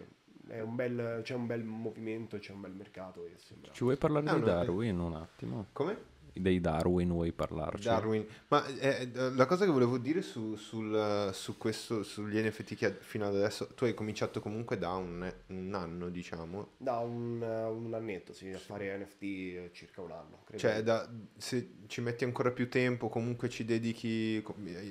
è 0.48 0.60
un 0.60 0.74
bel, 0.74 1.20
c'è 1.22 1.34
un 1.34 1.46
bel 1.46 1.62
movimento, 1.64 2.38
c'è 2.38 2.52
un 2.52 2.62
bel 2.62 2.72
mercato 2.72 3.26
e 3.26 3.34
sembra... 3.36 3.72
Ci 3.72 3.84
vuoi 3.84 3.96
parlare 3.96 4.24
No, 4.24 4.36
di 4.38 4.44
Darwin 4.44 4.98
un 4.98 5.14
attimo? 5.14 5.66
Come? 5.72 6.16
Dei 6.40 6.60
Darwin 6.60 7.10
vuoi 7.10 7.32
parlarci? 7.32 7.88
Darwin, 7.88 8.26
ma 8.48 8.66
eh, 8.66 9.10
la 9.12 9.46
cosa 9.46 9.64
che 9.64 9.70
volevo 9.70 9.98
dire 9.98 10.22
su, 10.22 10.54
sul, 10.56 11.30
su 11.32 11.56
questo, 11.56 12.02
sugli 12.02 12.38
NFT 12.38 12.74
che 12.74 12.96
fino 13.00 13.26
ad 13.26 13.34
adesso, 13.34 13.68
tu 13.74 13.84
hai 13.84 13.94
cominciato 13.94 14.40
comunque 14.40 14.78
da 14.78 14.92
un, 14.94 15.32
un 15.48 15.74
anno, 15.74 16.08
diciamo. 16.08 16.72
Da 16.76 16.98
un, 16.98 17.40
un, 17.40 17.94
annetto, 17.94 18.32
sì, 18.32 18.50
a 18.50 18.58
fare 18.58 18.96
NFT 18.98 19.70
circa 19.72 20.00
un 20.00 20.12
anno. 20.12 20.42
Credo. 20.44 20.60
Cioè, 20.60 20.82
da, 20.82 21.08
se 21.36 21.76
ci 21.86 22.00
metti 22.00 22.24
ancora 22.24 22.50
più 22.50 22.68
tempo, 22.68 23.08
comunque 23.08 23.48
ci 23.48 23.64
dedichi, 23.64 24.42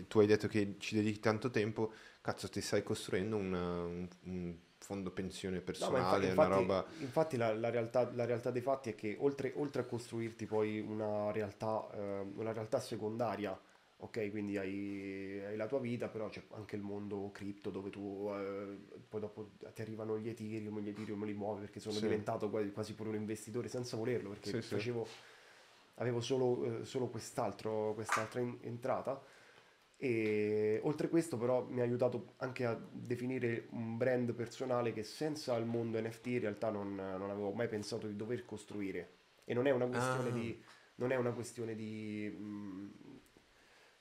tu 0.07 0.19
hai 0.19 0.27
detto 0.27 0.47
che 0.47 0.75
ci 0.79 0.95
dedichi 0.95 1.19
tanto 1.19 1.49
tempo, 1.49 1.91
cazzo 2.21 2.49
ti 2.49 2.61
stai 2.61 2.83
costruendo 2.83 3.37
un, 3.37 3.53
un, 3.53 4.07
un 4.23 4.55
fondo 4.87 5.11
pensione 5.11 5.59
personale, 5.59 6.27
no, 6.27 6.31
infatti, 6.31 6.47
una 6.47 6.47
roba... 6.47 6.85
Infatti 6.99 7.35
la, 7.35 7.53
la, 7.53 7.69
realtà, 7.69 8.09
la, 8.13 8.23
realtà, 8.23 8.51
dei 8.51 8.61
fatti 8.61 8.89
è 8.89 8.95
che 8.95 9.17
oltre, 9.19 9.51
oltre 9.57 9.81
a 9.81 9.85
costruirti 9.85 10.45
poi 10.45 10.79
una 10.79 11.29
realtà, 11.33 11.85
eh, 11.93 12.25
una 12.35 12.53
realtà 12.53 12.79
secondaria, 12.79 13.59
ok, 13.97 14.29
quindi 14.29 14.57
hai, 14.57 15.43
hai, 15.45 15.57
la 15.57 15.67
tua 15.67 15.79
vita, 15.79 16.07
però 16.07 16.29
c'è 16.29 16.41
anche 16.53 16.77
il 16.77 16.83
mondo 16.83 17.29
cripto 17.33 17.69
dove 17.69 17.89
tu 17.89 18.31
eh, 18.31 18.77
poi 19.09 19.19
dopo 19.19 19.49
ti 19.73 19.81
arrivano 19.81 20.17
gli 20.17 20.29
Ethereum, 20.29 20.79
gli 20.79 20.87
Ethereum 20.87 21.25
li 21.25 21.33
muovi 21.33 21.59
perché 21.59 21.81
sono 21.81 21.95
sì. 21.95 22.03
diventato 22.03 22.49
quasi, 22.49 22.71
quasi, 22.71 22.93
pure 22.93 23.09
un 23.09 23.15
investitore 23.15 23.67
senza 23.67 23.97
volerlo, 23.97 24.29
perché 24.29 24.61
sì, 24.61 24.61
facevo, 24.61 25.03
sì. 25.03 25.11
avevo 25.95 26.21
solo, 26.21 26.63
eh, 26.63 26.85
solo 26.85 27.07
quest'altro, 27.07 27.93
quest'altra 27.93 28.39
entrata 28.61 29.21
e 29.99 30.79
oltre 30.83 31.07
a 31.07 31.09
questo 31.09 31.37
però 31.37 31.65
mi 31.65 31.79
ha 31.81 31.83
aiutato 31.83 32.33
anche 32.37 32.65
a 32.65 32.79
definire 32.91 33.67
un 33.71 33.97
brand 33.97 34.31
personale 34.33 34.93
che 34.93 35.01
senza 35.01 35.55
il 35.55 35.65
mondo 35.65 35.99
NFT 35.99 36.27
in 36.27 36.39
realtà 36.41 36.69
non, 36.69 36.93
non 36.95 37.29
avevo 37.29 37.51
mai 37.51 37.67
pensato 37.67 38.05
di 38.05 38.15
dover 38.15 38.45
costruire. 38.45 39.15
E 39.43 39.53
non 39.53 39.65
è 39.65 39.71
una 39.71 39.87
questione 39.87 40.29
ah. 40.29 40.33
di... 40.33 40.63
Non 40.99 41.11
è 41.11 41.15
una 41.15 41.31
questione 41.31 41.75
di 41.75 42.27
mh, 42.27 42.43
mm, 42.43 42.89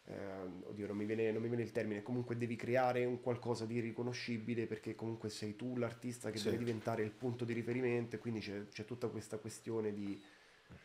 eh, 0.08 0.68
oddio, 0.68 0.86
non 0.86 0.96
mi, 0.96 1.04
viene, 1.04 1.32
non 1.32 1.42
mi, 1.42 1.48
viene, 1.48 1.62
il 1.62 1.72
termine. 1.72 2.02
Comunque 2.02 2.36
devi 2.36 2.56
creare 2.56 3.04
un 3.04 3.20
qualcosa 3.20 3.66
di 3.66 3.80
riconoscibile 3.80 4.66
perché 4.66 4.94
comunque 4.94 5.28
sei 5.30 5.56
tu 5.56 5.76
l'artista 5.76 6.30
che 6.30 6.38
sì. 6.38 6.44
deve 6.44 6.58
diventare 6.58 7.02
il 7.02 7.10
punto 7.10 7.44
di 7.44 7.52
riferimento 7.52 8.16
e 8.16 8.18
quindi 8.18 8.40
c'è, 8.40 8.66
c'è 8.68 8.84
tutta 8.84 9.08
questa 9.08 9.38
questione 9.38 9.92
di 9.92 10.20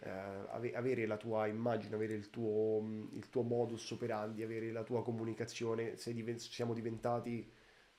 eh, 0.03 0.09
ave- 0.09 0.73
avere 0.73 1.05
la 1.05 1.17
tua 1.17 1.47
immagine, 1.47 1.95
avere 1.95 2.13
il 2.13 2.29
tuo, 2.29 2.82
il 3.11 3.29
tuo, 3.29 3.43
modus 3.43 3.91
operandi, 3.91 4.43
avere 4.43 4.71
la 4.71 4.84
tua 4.84 5.03
comunicazione. 5.03 5.95
Diven- 6.05 6.39
siamo 6.39 6.73
diventati, 6.73 7.51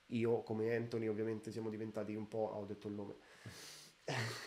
io 0.06 0.42
come 0.42 0.74
Anthony 0.74 1.06
ovviamente 1.06 1.50
siamo 1.50 1.70
diventati 1.70 2.14
un 2.14 2.28
po', 2.28 2.52
ho 2.54 2.64
detto 2.64 2.88
il 2.88 2.94
nome, 2.94 3.14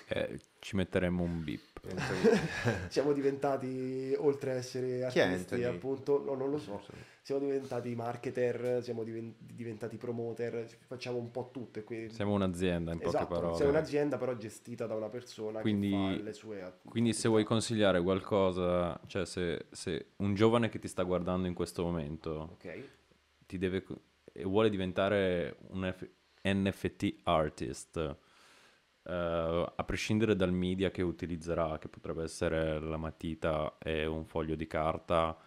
eh, 0.07 0.39
ci 0.59 0.75
metteremo 0.75 1.23
un 1.23 1.43
bip. 1.43 1.79
siamo 2.89 3.13
diventati, 3.13 4.13
oltre 4.17 4.51
a 4.51 4.53
essere 4.55 5.05
artisti, 5.05 5.63
appunto, 5.63 6.23
no, 6.23 6.33
non 6.35 6.49
lo 6.49 6.57
so, 6.57 6.81
siamo 7.21 7.41
diventati 7.41 7.95
marketer, 7.95 8.83
siamo 8.83 9.03
diventati 9.03 9.97
promoter, 9.97 10.67
facciamo 10.87 11.17
un 11.17 11.31
po' 11.31 11.49
tutto. 11.51 11.83
Quindi... 11.83 12.13
Siamo 12.13 12.33
un'azienda, 12.33 12.91
in 12.91 12.99
esatto, 13.01 13.25
poche 13.25 13.33
parole. 13.33 13.55
Siamo 13.55 13.71
un'azienda 13.71 14.17
però 14.17 14.35
gestita 14.35 14.85
da 14.85 14.95
una 14.95 15.09
persona 15.09 15.61
quindi, 15.61 15.89
che 15.89 15.95
fa 15.95 16.23
le 16.23 16.33
sue 16.33 16.61
attività. 16.61 16.89
Quindi 16.89 17.13
se 17.13 17.27
vuoi 17.27 17.43
consigliare 17.43 18.01
qualcosa, 18.01 18.99
cioè 19.07 19.25
se, 19.25 19.67
se, 19.71 20.13
un 20.17 20.33
giovane 20.33 20.69
che 20.69 20.79
ti 20.79 20.87
sta 20.87 21.03
guardando 21.03 21.47
in 21.47 21.53
questo 21.53 21.83
momento 21.83 22.49
okay. 22.53 22.87
ti 23.45 23.57
deve, 23.57 23.83
e 24.31 24.43
vuole 24.43 24.69
diventare 24.69 25.57
un 25.69 25.93
F- 25.95 26.09
NFT 26.43 27.21
artist 27.23 28.17
Uh, 29.07 29.63
a 29.75 29.83
prescindere 29.85 30.35
dal 30.35 30.51
media 30.51 30.89
che 30.89 31.03
utilizzerà, 31.03 31.77
che 31.77 31.87
potrebbe 31.87 32.23
essere 32.23 32.79
la 32.79 32.97
matita 32.97 33.77
e 33.77 34.07
un 34.07 34.25
foglio 34.25 34.55
di 34.55 34.65
carta. 34.65 35.37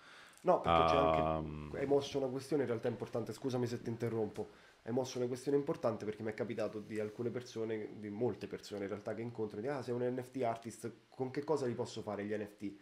No, 0.43 0.61
perché 0.61 0.81
uh, 0.81 0.87
c'è 0.87 0.97
anche, 0.97 1.21
ehm, 1.21 1.73
hai 1.75 1.87
mosso 1.87 2.19
una 2.19 2.29
questione 2.29 2.63
in 2.63 2.69
realtà 2.69 2.87
importante, 2.87 3.33
scusami 3.33 3.67
se 3.67 3.83
ti 3.83 3.91
interrompo, 3.91 4.51
hai 4.85 4.93
mosso 4.93 5.19
una 5.19 5.27
questione 5.27 5.59
importante 5.59 6.05
perché 6.05 6.23
mi 6.23 6.31
è 6.31 6.35
capitato 6.35 6.79
di 6.79 7.01
alcune 7.01 7.31
persone, 7.31 7.99
di 7.99 8.11
molte 8.11 8.47
persone 8.47 8.83
in 8.83 8.91
realtà 8.91 9.13
che 9.13 9.23
incontro, 9.23 9.61
di 9.61 9.67
ah 9.67 9.83
sei 9.83 9.95
un 9.95 10.03
NFT 10.03 10.43
artist, 10.45 10.93
con 11.09 11.31
che 11.33 11.43
cosa 11.43 11.67
li 11.67 11.75
posso 11.75 12.01
fare 12.01 12.25
gli 12.25 12.33
NFT? 12.33 12.77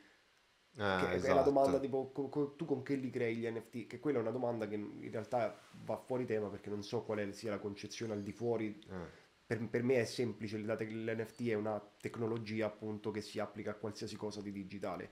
Ah, 0.79 1.07
che 1.07 1.15
esatto. 1.15 1.33
è 1.33 1.35
la 1.35 1.43
domanda 1.43 1.79
tipo 1.79 2.13
tu 2.55 2.67
con 2.67 2.83
che 2.83 2.97
li 2.97 3.09
crei 3.09 3.37
gli 3.37 3.49
NFT? 3.49 3.87
Che 3.87 3.99
quella 3.99 4.19
è 4.19 4.21
una 4.21 4.31
domanda 4.31 4.69
che 4.69 4.75
in 4.75 5.11
realtà 5.11 5.59
va 5.85 5.97
fuori 5.97 6.27
tema 6.27 6.49
perché 6.49 6.69
non 6.69 6.83
so 6.83 7.03
qual 7.03 7.21
è 7.21 7.33
sia 7.33 7.49
la 7.49 7.59
concezione 7.59 8.13
al 8.13 8.23
di 8.23 8.33
fuori. 8.33 8.79
Ah 8.91 9.25
per, 9.47 9.69
per, 9.69 9.83
me 9.83 10.01
è 10.01 10.05
semplice, 10.05 10.59
l'NFT 10.59 11.49
è 11.49 11.55
una 11.55 11.81
tecnologia 12.01 12.67
appunto 12.67 13.11
che 13.11 13.21
si 13.21 13.39
applica 13.39 13.71
a 13.71 13.75
qualsiasi 13.75 14.17
cosa 14.17 14.41
di 14.41 14.51
digitale. 14.51 15.11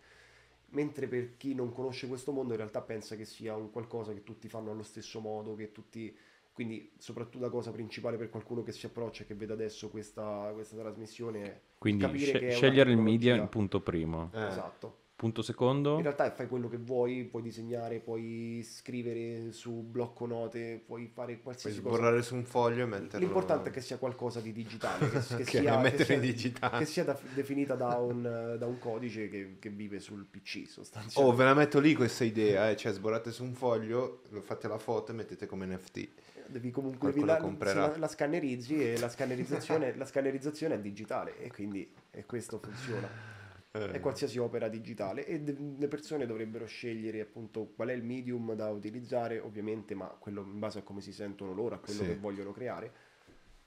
Mentre 0.71 1.07
per 1.07 1.37
chi 1.37 1.55
non 1.55 1.73
conosce 1.73 2.09
questo 2.09 2.33
mondo 2.33 2.53
in 2.53 2.59
realtà 2.59 2.81
pensa 2.81 3.15
che 3.15 3.25
sia 3.25 3.55
un 3.55 3.71
qualcosa 3.71 4.13
che 4.13 4.25
tutti 4.25 4.49
fanno 4.49 4.73
allo 4.73 4.83
stesso 4.83 5.21
modo, 5.21 5.55
che 5.55 5.71
tutti... 5.71 6.15
Quindi 6.53 6.93
soprattutto 6.99 7.45
la 7.45 7.51
cosa 7.51 7.73
principale 7.73 8.17
per 8.17 8.31
qualcuno 8.31 8.63
che 8.63 8.71
si 8.71 8.87
approccia 8.87 9.25
e 9.25 9.27
che 9.27 9.35
vede 9.35 9.53
adesso 9.53 9.89
questa, 9.91 10.51
questa 10.53 10.77
trasmissione 10.77 11.43
è 11.43 11.61
Quindi 11.79 12.05
capire 12.05 12.27
sc- 12.27 12.39
che 12.39 12.49
è 12.49 12.53
scegliere 12.53 12.93
il 12.93 12.99
media 12.99 13.35
è 13.35 13.41
il 13.41 13.49
punto 13.49 13.81
primo. 13.81 14.31
Eh. 14.33 14.47
Esatto 14.47 15.03
Punto 15.17 15.43
secondo. 15.43 15.95
In 15.95 16.03
realtà 16.03 16.29
fai 16.33 16.49
quello 16.49 16.69
che 16.69 16.77
vuoi, 16.77 17.23
puoi 17.23 17.41
disegnare, 17.41 18.01
puoi 18.01 18.67
scrivere 18.69 19.53
su 19.53 19.71
blocco 19.71 20.27
note, 20.27 20.83
puoi 20.85 21.07
fare 21.07 21.39
qualsiasi 21.39 21.81
puoi 21.81 21.93
cosa. 21.93 21.99
Puoi 21.99 22.11
sborrare 22.11 22.23
su 22.23 22.35
un 22.35 22.45
foglio 22.45 22.83
e 22.83 22.87
metterlo. 22.87 23.19
L'importante 23.21 23.69
è 23.69 23.73
che 23.73 23.81
sia 23.81 23.97
qualcosa 23.97 24.41
di 24.41 24.53
digitale, 24.53 25.09
che, 25.09 25.21
che, 25.37 25.45
sia, 25.45 25.81
che 25.81 26.05
sia, 26.05 26.19
digitale. 26.19 26.79
che 26.79 26.87
sia 26.87 27.05
da, 27.05 27.17
definita 27.33 27.77
da 27.77 27.95
un, 27.95 28.57
da 28.59 28.67
un 28.67 28.79
codice 28.81 29.29
che, 29.29 29.57
che, 29.61 29.69
vive 29.69 30.01
sul 30.01 30.27
PC 30.29 30.67
sostanzialmente. 30.67 31.21
Oh, 31.21 31.33
ve 31.33 31.45
la 31.45 31.55
metto 31.55 31.79
lì 31.79 31.95
questa 31.95 32.25
idea, 32.25 32.69
eh? 32.69 32.77
cioè 32.77 32.93
sborrate 32.93 33.31
su 33.31 33.45
un 33.45 33.55
foglio, 33.55 34.23
fate 34.41 34.67
la 34.67 34.79
foto 34.79 35.13
e 35.13 35.15
mettete 35.15 35.47
come 35.47 35.65
NFT. 35.67 36.09
Devi 36.49 36.73
comunque 36.73 37.15
la, 37.21 37.39
la, 37.39 37.97
la, 37.97 38.09
scannerizzi 38.09 38.83
e 38.83 38.99
la 38.99 39.09
scannerizzazione, 39.09 39.95
la 39.97 40.07
scannerizzazione 40.07 40.75
è 40.75 40.81
digitale 40.81 41.39
e 41.39 41.53
quindi 41.53 41.89
e 42.11 42.27
questo 42.27 42.59
funziona 42.59 43.35
eh. 43.75 43.91
e 43.95 44.01
qualsiasi 44.01 44.39
opera 44.39 44.69
digitale 44.69 45.27
e 45.27 45.43
le 45.43 45.89
persone 45.89 46.27
dovrebbero 46.27 46.65
scegliere 46.65 47.21
appunto 47.21 47.73
qual 47.75 47.89
è 47.89 47.93
il 47.93 48.05
medium 48.05 48.55
da 48.55 48.71
utilizzare 48.71 49.41
ovviamente 49.41 49.95
ma 49.95 50.07
quello 50.07 50.43
in 50.43 50.59
base 50.59 50.79
a 50.79 50.83
come 50.83 51.01
si 51.01 51.13
sentono 51.13 51.53
loro 51.53 51.75
a 51.75 51.79
quello 51.79 52.03
sì. 52.03 52.07
che 52.07 52.17
vogliono 52.17 52.53
creare 52.53 52.93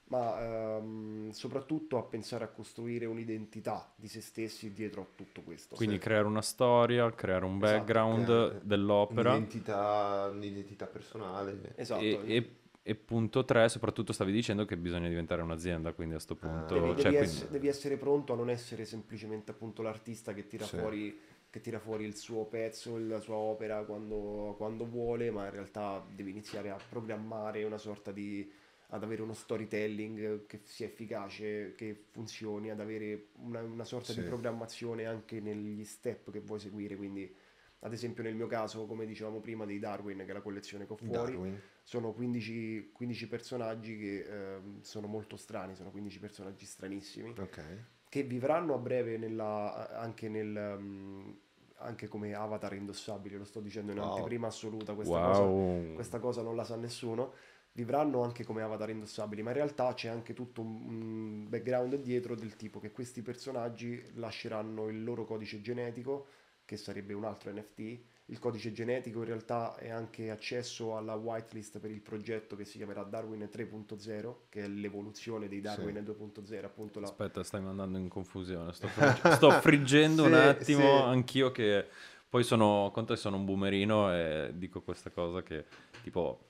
ma 0.09 0.77
ehm, 0.77 1.31
soprattutto 1.31 1.97
a 1.97 2.03
pensare 2.03 2.45
a 2.45 2.47
costruire 2.47 3.05
un'identità 3.05 3.91
di 3.95 4.07
se 4.07 4.21
stessi 4.21 4.71
dietro 4.71 5.01
a 5.01 5.05
tutto 5.13 5.41
questo. 5.41 5.75
Quindi 5.75 5.95
sì. 5.95 6.01
creare 6.01 6.25
una 6.25 6.41
storia, 6.41 7.13
creare 7.13 7.43
un 7.43 7.61
esatto, 7.61 7.77
background 7.77 8.25
creare 8.25 8.61
dell'opera. 8.63 9.31
Un'identità, 9.31 10.29
un'identità 10.31 10.85
personale. 10.85 11.73
Esatto. 11.75 12.01
E, 12.01 12.21
e 12.23 12.55
e 12.89 12.95
punto 12.95 13.43
3, 13.43 13.67
soprattutto 13.67 14.13
stavi 14.13 14.31
dicendo 14.31 14.63
che 14.63 14.77
bisogna 14.77 15.09
diventare 15.09 15.41
un'azienda, 15.41 15.91
quindi 15.91 16.13
a 16.13 16.23
questo 16.23 16.37
ah. 16.39 16.47
punto... 16.47 16.73
Devi, 16.73 16.87
cioè, 16.87 16.95
devi, 16.95 17.15
quindi... 17.17 17.17
essere, 17.17 17.51
devi, 17.51 17.67
essere, 17.67 17.97
pronto 17.97 18.31
a 18.31 18.35
non 18.37 18.49
essere 18.49 18.85
semplicemente 18.85 19.51
appunto 19.51 19.81
l'artista 19.81 20.33
che 20.33 20.47
tira, 20.47 20.63
sì. 20.63 20.77
fuori, 20.77 21.19
che 21.49 21.59
tira 21.59 21.79
fuori, 21.79 22.05
il 22.05 22.15
suo 22.15 22.45
pezzo, 22.45 22.97
la 22.97 23.19
sua 23.19 23.35
opera 23.35 23.83
quando, 23.83 24.55
quando, 24.57 24.85
vuole, 24.85 25.29
ma 25.31 25.43
in 25.43 25.51
realtà 25.51 26.01
devi 26.09 26.29
iniziare 26.29 26.69
a 26.69 26.77
programmare 26.87 27.65
una 27.65 27.77
sorta 27.77 28.13
di... 28.13 28.49
ad 28.87 29.03
avere 29.03 29.21
uno 29.21 29.33
storytelling 29.33 30.45
che 30.45 30.61
sia 30.63 30.85
efficace, 30.85 31.73
che 31.75 32.05
funzioni, 32.11 32.69
ad 32.69 32.79
avere 32.79 33.31
una, 33.41 33.61
una 33.63 33.83
sorta 33.83 34.13
sì. 34.13 34.21
di 34.21 34.27
programmazione 34.27 35.03
anche 35.05 35.41
negli 35.41 35.83
step 35.83 36.31
che 36.31 36.39
vuoi 36.39 36.61
seguire, 36.61 36.95
quindi 36.95 37.35
ad 37.79 37.93
esempio 37.93 38.23
nel 38.23 38.35
mio 38.35 38.47
caso, 38.47 38.85
come 38.85 39.05
dicevamo 39.05 39.39
prima, 39.39 39.65
dei 39.65 39.79
Darwin, 39.79 40.17
che 40.17 40.31
è 40.31 40.33
la 40.33 40.41
collezione 40.41 40.85
che 40.85 40.93
ho 40.93 40.97
fuori, 40.97 41.33
Darwin. 41.33 41.61
sono 41.83 42.11
15, 42.11 42.91
15, 42.93 43.27
personaggi 43.27 43.97
che 43.97 44.19
eh, 44.19 44.59
sono 44.81 45.07
molto 45.07 45.37
strani, 45.37 45.75
sono 45.75 45.91
15 45.91 46.19
personaggi 46.19 46.65
stranissimi, 46.65 47.33
okay. 47.37 47.83
che 48.09 48.23
vivranno 48.23 48.73
a 48.73 48.77
breve 48.77 49.17
nella, 49.17 49.89
anche 49.97 50.29
nel... 50.29 50.75
Um, 50.77 51.39
anche 51.79 52.07
come 52.07 52.33
avatar 52.33 52.73
indossabile, 52.73 53.37
lo 53.37 53.43
sto 53.43 53.59
dicendo 53.59 53.91
in 53.91 53.99
wow. 53.99 54.09
anteprima 54.09 54.47
assoluta, 54.47 54.95
questa, 54.95 55.13
wow. 55.13 55.77
cosa, 55.77 55.93
questa 55.93 56.19
cosa 56.19 56.41
non 56.41 56.55
la 56.55 56.63
sa 56.63 56.75
nessuno 56.75 57.33
vivranno 57.77 58.23
anche 58.23 58.43
come 58.43 58.63
avatar 58.63 58.89
indossabili, 58.89 59.43
ma 59.43 59.51
in 59.51 59.57
realtà 59.57 59.93
c'è 59.93 60.07
anche 60.07 60.33
tutto 60.33 60.61
un 60.61 61.45
background 61.47 61.97
dietro 61.97 62.33
del 62.33 62.55
tipo 62.55 62.79
che 62.79 62.91
questi 62.91 63.21
personaggi 63.21 64.03
lasceranno 64.15 64.87
il 64.87 65.03
loro 65.03 65.25
codice 65.25 65.61
genetico 65.61 66.25
che 66.67 66.75
sarebbe 66.75 67.13
un 67.13 67.23
altro 67.23 67.49
NFT. 67.49 67.99
Il 68.25 68.39
codice 68.39 68.73
genetico 68.73 69.19
in 69.19 69.25
realtà 69.25 69.77
è 69.77 69.89
anche 69.89 70.29
accesso 70.29 70.97
alla 70.97 71.15
whitelist 71.15 71.79
per 71.79 71.91
il 71.91 72.01
progetto 72.01 72.57
che 72.57 72.65
si 72.65 72.75
chiamerà 72.75 73.03
Darwin 73.03 73.49
3.0, 73.49 74.35
che 74.49 74.65
è 74.65 74.67
l'evoluzione 74.67 75.47
dei 75.47 75.61
Darwin 75.61 76.03
sì. 76.05 76.51
2.0. 76.51 76.65
Appunto 76.65 76.99
la... 76.99 77.07
Aspetta, 77.07 77.41
stai 77.45 77.61
mandando 77.61 77.97
in 77.97 78.09
confusione. 78.09 78.73
Sto, 78.73 78.87
frigg- 78.91 79.29
sto 79.29 79.49
friggendo 79.51 80.23
sì, 80.23 80.27
un 80.27 80.33
attimo, 80.33 80.81
sì. 80.81 81.03
anch'io 81.03 81.53
che 81.53 81.87
poi 82.27 82.43
sono, 82.43 82.91
conto 82.93 83.13
che 83.13 83.19
sono 83.19 83.37
un 83.37 83.45
boomerino 83.45 84.13
e 84.13 84.51
dico 84.53 84.81
questa 84.81 85.09
cosa 85.09 85.41
che 85.41 85.63
tipo... 86.03 86.49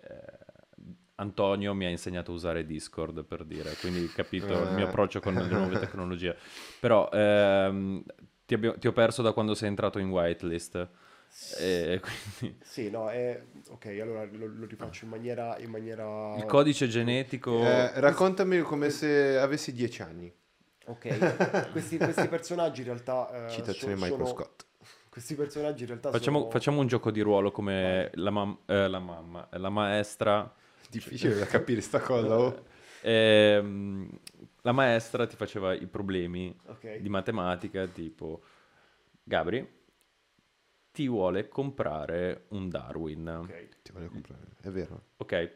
Eh, 0.00 0.48
Antonio 1.20 1.74
mi 1.74 1.84
ha 1.84 1.90
insegnato 1.90 2.32
a 2.32 2.34
usare 2.34 2.64
Discord 2.64 3.24
per 3.24 3.44
dire, 3.44 3.74
quindi 3.78 4.08
capito 4.08 4.54
il 4.62 4.72
mio 4.72 4.86
approccio 4.86 5.20
con 5.20 5.34
le 5.34 5.46
nuove 5.46 5.76
tecnologie. 5.78 6.34
Però 6.80 7.10
ehm, 7.12 8.02
ti, 8.50 8.54
abbia- 8.54 8.74
ti 8.76 8.88
ho 8.88 8.92
perso 8.92 9.22
da 9.22 9.30
quando 9.30 9.54
sei 9.54 9.68
entrato 9.68 10.00
in 10.00 10.10
whitelist. 10.10 10.88
E 11.60 12.00
quindi 12.00 12.58
Sì, 12.60 12.90
no, 12.90 13.08
è... 13.08 13.40
ok, 13.68 13.86
allora 14.00 14.24
lo, 14.24 14.46
lo 14.46 14.66
rifaccio 14.66 15.04
in 15.04 15.10
maniera... 15.10 15.56
In 15.58 15.70
maniera... 15.70 16.34
il 16.36 16.44
codice 16.46 16.88
genetico... 16.88 17.62
Eh, 17.62 18.00
raccontami 18.00 18.62
come 18.62 18.90
se 18.90 19.38
avessi 19.38 19.72
dieci 19.72 20.02
anni. 20.02 20.32
Ok, 20.86 21.70
questi, 21.70 21.96
questi 21.98 22.26
personaggi 22.26 22.80
in 22.80 22.86
realtà... 22.88 23.46
eh, 23.46 23.50
Citazione 23.50 23.94
so- 23.94 24.00
Michael 24.02 24.26
sono- 24.26 24.38
Scott. 24.40 24.66
Questi 25.08 25.34
personaggi 25.36 25.82
in 25.82 25.88
realtà 25.88 26.10
Facciamo, 26.10 26.38
sono... 26.40 26.50
facciamo 26.50 26.80
un 26.80 26.86
gioco 26.88 27.10
di 27.12 27.20
ruolo 27.20 27.52
come 27.52 28.10
la, 28.14 28.30
mam- 28.30 28.58
eh, 28.66 28.88
la 28.88 28.98
mamma, 28.98 29.46
la 29.52 29.68
maestra. 29.68 30.52
Difficile 30.88 31.36
da 31.36 31.46
capire 31.46 31.80
sta 31.80 32.00
cosa. 32.00 32.36
oh. 32.36 32.64
Ehm, 33.02 34.08
la 34.62 34.72
maestra 34.72 35.26
ti 35.26 35.36
faceva 35.36 35.72
i 35.74 35.86
problemi 35.86 36.54
Ok. 36.66 36.96
di 36.98 37.08
matematica, 37.08 37.86
tipo 37.86 38.42
Gabri 39.22 39.78
ti 40.92 41.08
vuole 41.08 41.48
comprare 41.48 42.46
un 42.48 42.68
Darwin. 42.68 43.28
Ok. 43.28 43.68
Ti 43.82 43.92
voglio 43.92 44.08
comprare, 44.08 44.56
è 44.60 44.68
vero. 44.70 45.02
Ok, 45.18 45.50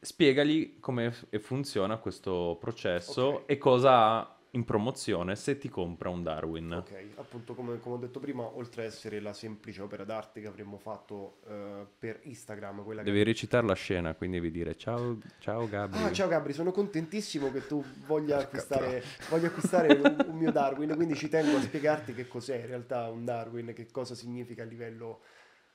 spiegagli 0.00 0.80
come 0.80 1.12
funziona 1.12 1.98
questo 1.98 2.56
processo 2.60 3.22
Ok. 3.22 3.42
e 3.46 3.58
cosa 3.58 3.92
ha 4.18 4.38
in 4.54 4.64
promozione 4.64 5.34
se 5.34 5.56
ti 5.56 5.68
compra 5.68 6.10
un 6.10 6.22
Darwin. 6.22 6.72
Ok, 6.72 6.92
appunto 7.16 7.54
come, 7.54 7.78
come 7.78 7.94
ho 7.94 7.98
detto 7.98 8.20
prima, 8.20 8.42
oltre 8.42 8.82
a 8.82 8.84
essere 8.84 9.20
la 9.20 9.32
semplice 9.32 9.80
opera 9.80 10.04
d'arte 10.04 10.42
che 10.42 10.46
avremmo 10.46 10.76
fatto 10.76 11.38
eh, 11.48 11.86
per 11.98 12.20
Instagram, 12.24 12.84
quella 12.84 13.02
Devi 13.02 13.18
che... 13.18 13.24
recitare 13.24 13.66
la 13.66 13.74
scena, 13.74 14.14
quindi 14.14 14.40
devi 14.40 14.50
dire 14.50 14.76
ciao, 14.76 15.18
ciao 15.38 15.68
Gabri. 15.68 16.02
Ah, 16.02 16.12
ciao 16.12 16.28
Gabri, 16.28 16.52
sono 16.52 16.70
contentissimo 16.70 17.50
che 17.50 17.66
tu 17.66 17.82
voglia 18.06 18.38
acquistare, 18.40 19.02
voglia 19.30 19.46
acquistare 19.46 19.94
un, 19.94 20.24
un 20.28 20.36
mio 20.36 20.52
Darwin, 20.52 20.94
quindi 20.96 21.14
ci 21.14 21.28
tengo 21.28 21.56
a 21.56 21.60
spiegarti 21.60 22.12
che 22.12 22.28
cos'è 22.28 22.56
in 22.56 22.66
realtà 22.66 23.08
un 23.08 23.24
Darwin, 23.24 23.72
che 23.72 23.90
cosa 23.90 24.14
significa 24.14 24.64
a 24.64 24.66
livello, 24.66 25.20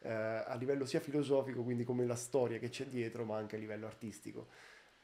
eh, 0.01 0.11
a 0.11 0.53
livello 0.53 0.85
sia 0.85 0.99
filosofico, 0.99 1.63
quindi 1.63 1.83
come 1.83 2.05
la 2.05 2.15
storia 2.15 2.59
che 2.59 2.69
c'è 2.69 2.85
dietro, 2.85 3.25
ma 3.25 3.37
anche 3.37 3.55
a 3.55 3.59
livello 3.59 3.87
artistico. 3.87 4.49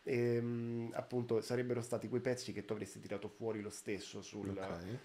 E, 0.04 0.41
mh, 0.41 0.91
appunto 0.93 1.41
sarebbero 1.41 1.82
stati 1.82 2.10
quei 2.10 2.22
pezzi 2.22 2.51
che 2.54 2.66
tu 2.66 2.74
avresti 2.74 2.99
tirato 2.99 3.28
fuori 3.30 3.62
lo 3.62 3.70
stesso 3.70 4.22
sul, 4.22 4.58
Ok. 4.58 4.99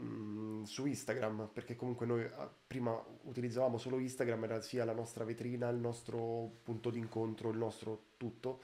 mm, 0.00 0.62
su 0.64 0.86
Instagram, 0.86 1.50
perché 1.52 1.76
comunque 1.76 2.06
noi 2.06 2.24
ah, 2.24 2.52
prima 2.66 2.92
utilizzavamo 3.22 3.78
solo 3.78 3.98
Instagram, 3.98 4.44
era 4.44 4.60
sia 4.60 4.84
la 4.84 4.92
nostra 4.94 5.24
vetrina, 5.24 5.68
il 5.68 5.78
nostro 5.78 6.58
punto 6.62 6.90
d'incontro, 6.90 7.50
il 7.50 7.58
nostro 7.58 8.08
tutto, 8.16 8.60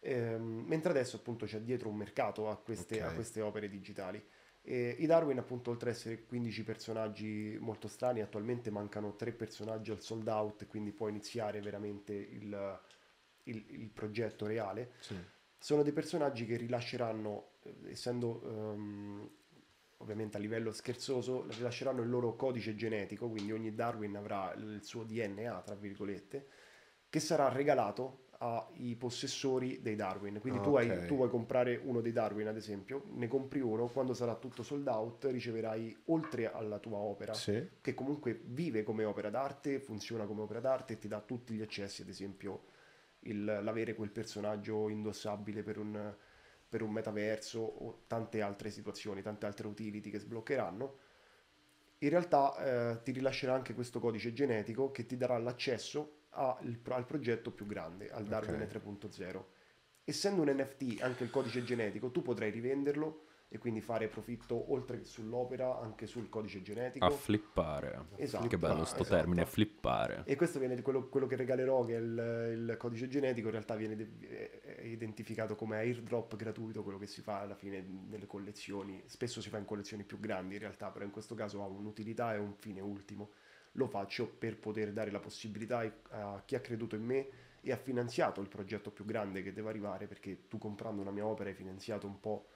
Ehm, 0.00 0.64
mentre 0.66 0.90
adesso 0.90 1.16
appunto 1.16 1.46
c'è 1.46 1.60
dietro 1.60 1.88
un 1.88 1.96
mercato 1.96 2.48
a 2.48 2.56
queste, 2.58 3.02
a 3.02 3.06
Ok. 3.08 3.14
queste 3.14 3.40
opere 3.40 3.68
digitali. 3.68 4.22
E 4.62 4.96
I 4.98 5.06
Darwin 5.06 5.38
appunto 5.38 5.70
oltre 5.70 5.90
ad 5.90 5.96
essere 5.96 6.24
15 6.24 6.62
personaggi 6.64 7.56
molto 7.60 7.88
strani, 7.88 8.20
attualmente 8.20 8.70
mancano 8.70 9.14
3 9.16 9.32
personaggi 9.32 9.90
al 9.90 10.00
sold 10.00 10.28
out, 10.28 10.66
quindi 10.66 10.92
può 10.92 11.08
iniziare 11.08 11.60
veramente 11.60 12.12
il, 12.14 12.80
il- 13.46 13.64
il 13.68 13.88
progetto 13.90 14.46
reale 14.46 14.92
Sì. 15.00 15.16
sono 15.58 15.82
dei 15.82 15.92
personaggi 15.92 16.46
che 16.46 16.56
rilasceranno, 16.56 17.52
eh, 17.62 17.74
essendo 17.90 18.42
ehm, 18.44 19.30
ovviamente 19.98 20.36
a 20.36 20.40
livello 20.40 20.72
scherzoso, 20.72 21.46
rilasceranno 21.48 22.02
il 22.02 22.08
loro 22.10 22.36
codice 22.36 22.74
genetico, 22.74 23.28
quindi 23.30 23.52
ogni 23.52 23.74
Darwin 23.74 24.14
avrà 24.16 24.52
il 24.54 24.80
suo 24.82 25.04
DNA, 25.04 25.62
tra 25.64 25.74
virgolette, 25.74 26.46
che 27.08 27.18
sarà 27.20 27.48
regalato 27.48 28.24
ai 28.38 28.94
possessori 28.96 29.80
dei 29.80 29.96
Darwin. 29.96 30.38
Quindi 30.40 30.60
tu, 30.60 30.74
hai- 30.76 31.06
tu 31.06 31.16
vuoi 31.16 31.30
comprare 31.30 31.80
uno 31.82 32.02
dei 32.02 32.12
Darwin, 32.12 32.46
ad 32.48 32.56
esempio, 32.56 33.04
ne 33.14 33.26
compri 33.28 33.60
uno, 33.60 33.86
quando 33.86 34.12
sarà 34.12 34.34
tutto 34.34 34.62
sold 34.62 34.86
out 34.88 35.24
riceverai, 35.24 36.02
oltre 36.06 36.52
alla 36.52 36.78
tua 36.78 36.98
opera, 36.98 37.32
Sì. 37.32 37.66
che 37.80 37.94
comunque 37.94 38.38
vive 38.44 38.82
come 38.82 39.04
opera 39.04 39.30
d'arte, 39.30 39.80
funziona 39.80 40.26
come 40.26 40.42
opera 40.42 40.60
d'arte 40.60 40.92
e 40.92 40.98
ti 40.98 41.08
dà 41.08 41.20
tutti 41.22 41.54
gli 41.54 41.62
accessi, 41.62 42.02
ad 42.02 42.08
esempio 42.08 42.64
il- 43.28 43.44
l'avere 43.62 43.94
quel 43.94 44.10
personaggio 44.10 44.88
indossabile 44.88 45.62
per 45.62 45.78
un, 45.78 46.14
per 46.68 46.82
un 46.82 46.90
metaverso 46.92 47.60
o 47.60 48.02
tante 48.06 48.40
altre 48.42 48.70
situazioni, 48.70 49.22
tante 49.22 49.46
altre 49.46 49.66
utility 49.68 50.10
che 50.10 50.18
sbloccheranno. 50.18 50.98
In 51.98 52.08
realtà 52.10 52.92
eh, 52.92 53.02
ti 53.02 53.12
rilascerà 53.12 53.54
anche 53.54 53.74
questo 53.74 54.00
codice 54.00 54.32
genetico 54.32 54.90
che 54.90 55.06
ti 55.06 55.16
darà 55.16 55.38
l'accesso 55.38 56.24
al, 56.30 56.78
al 56.88 57.06
progetto 57.06 57.50
più 57.52 57.66
grande, 57.66 58.10
al 58.10 58.26
Darwin 58.26 58.60
Ok. 58.62 58.66
3.0. 58.66 59.44
Essendo 60.04 60.42
un 60.42 60.48
NFT 60.50 61.00
anche 61.00 61.24
il 61.24 61.30
codice 61.30 61.64
genetico, 61.64 62.10
tu 62.10 62.22
potrai 62.22 62.50
rivenderlo 62.50 63.25
e 63.48 63.58
quindi 63.58 63.80
fare 63.80 64.08
profitto 64.08 64.72
oltre 64.72 64.98
che 64.98 65.04
sull'opera 65.04 65.78
anche 65.78 66.06
sul 66.06 66.28
codice 66.28 66.62
genetico. 66.62 67.04
A 67.04 67.10
flippare. 67.10 68.06
Esatto. 68.16 68.48
Che 68.48 68.58
bello 68.58 68.84
sto 68.84 69.02
Esatto. 69.02 69.16
termine, 69.16 69.46
flippare. 69.46 70.22
E 70.24 70.34
questo 70.34 70.58
viene 70.58 70.80
quello, 70.82 71.08
quello 71.08 71.26
che 71.26 71.36
regalerò, 71.36 71.84
che 71.84 71.94
è 71.94 72.00
il, 72.00 72.68
il 72.68 72.76
codice 72.76 73.06
genetico, 73.08 73.46
in 73.46 73.52
realtà 73.52 73.76
viene 73.76 73.94
de- 73.94 74.82
identificato 74.82 75.54
come 75.54 75.76
airdrop 75.76 76.34
gratuito, 76.34 76.82
quello 76.82 76.98
che 76.98 77.06
si 77.06 77.22
fa 77.22 77.40
alla 77.40 77.54
fine 77.54 77.84
nelle 78.08 78.26
collezioni. 78.26 79.02
Spesso 79.06 79.40
si 79.40 79.48
fa 79.48 79.58
in 79.58 79.64
collezioni 79.64 80.02
più 80.02 80.18
grandi 80.18 80.54
in 80.54 80.60
realtà, 80.60 80.90
però 80.90 81.04
in 81.04 81.12
questo 81.12 81.34
caso 81.34 81.62
ha 81.62 81.66
un'utilità 81.66 82.34
e 82.34 82.38
un 82.38 82.54
fine 82.54 82.80
ultimo. 82.80 83.30
Lo 83.72 83.86
faccio 83.86 84.26
per 84.26 84.58
poter 84.58 84.92
dare 84.92 85.10
la 85.10 85.20
possibilità 85.20 85.88
a 86.10 86.42
chi 86.44 86.54
ha 86.54 86.60
creduto 86.60 86.96
in 86.96 87.04
me 87.04 87.28
e 87.60 87.72
ha 87.72 87.76
finanziato 87.76 88.40
il 88.40 88.48
progetto 88.48 88.90
più 88.90 89.04
grande 89.04 89.42
che 89.42 89.52
deve 89.52 89.68
arrivare, 89.68 90.06
perché 90.06 90.46
tu 90.48 90.58
comprando 90.58 91.02
una 91.02 91.10
mia 91.10 91.26
opera 91.26 91.50
hai 91.50 91.54
finanziato 91.54 92.06
un 92.06 92.18
po' 92.18 92.46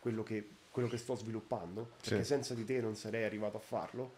quello 0.00 0.22
che, 0.22 0.48
quello 0.70 0.88
che 0.88 0.96
sto 0.96 1.14
sviluppando, 1.14 1.92
perché 2.00 2.18
Sì. 2.18 2.24
senza 2.24 2.54
di 2.54 2.64
te 2.64 2.80
non 2.80 2.96
sarei 2.96 3.24
arrivato 3.24 3.56
a 3.56 3.60
farlo. 3.60 4.12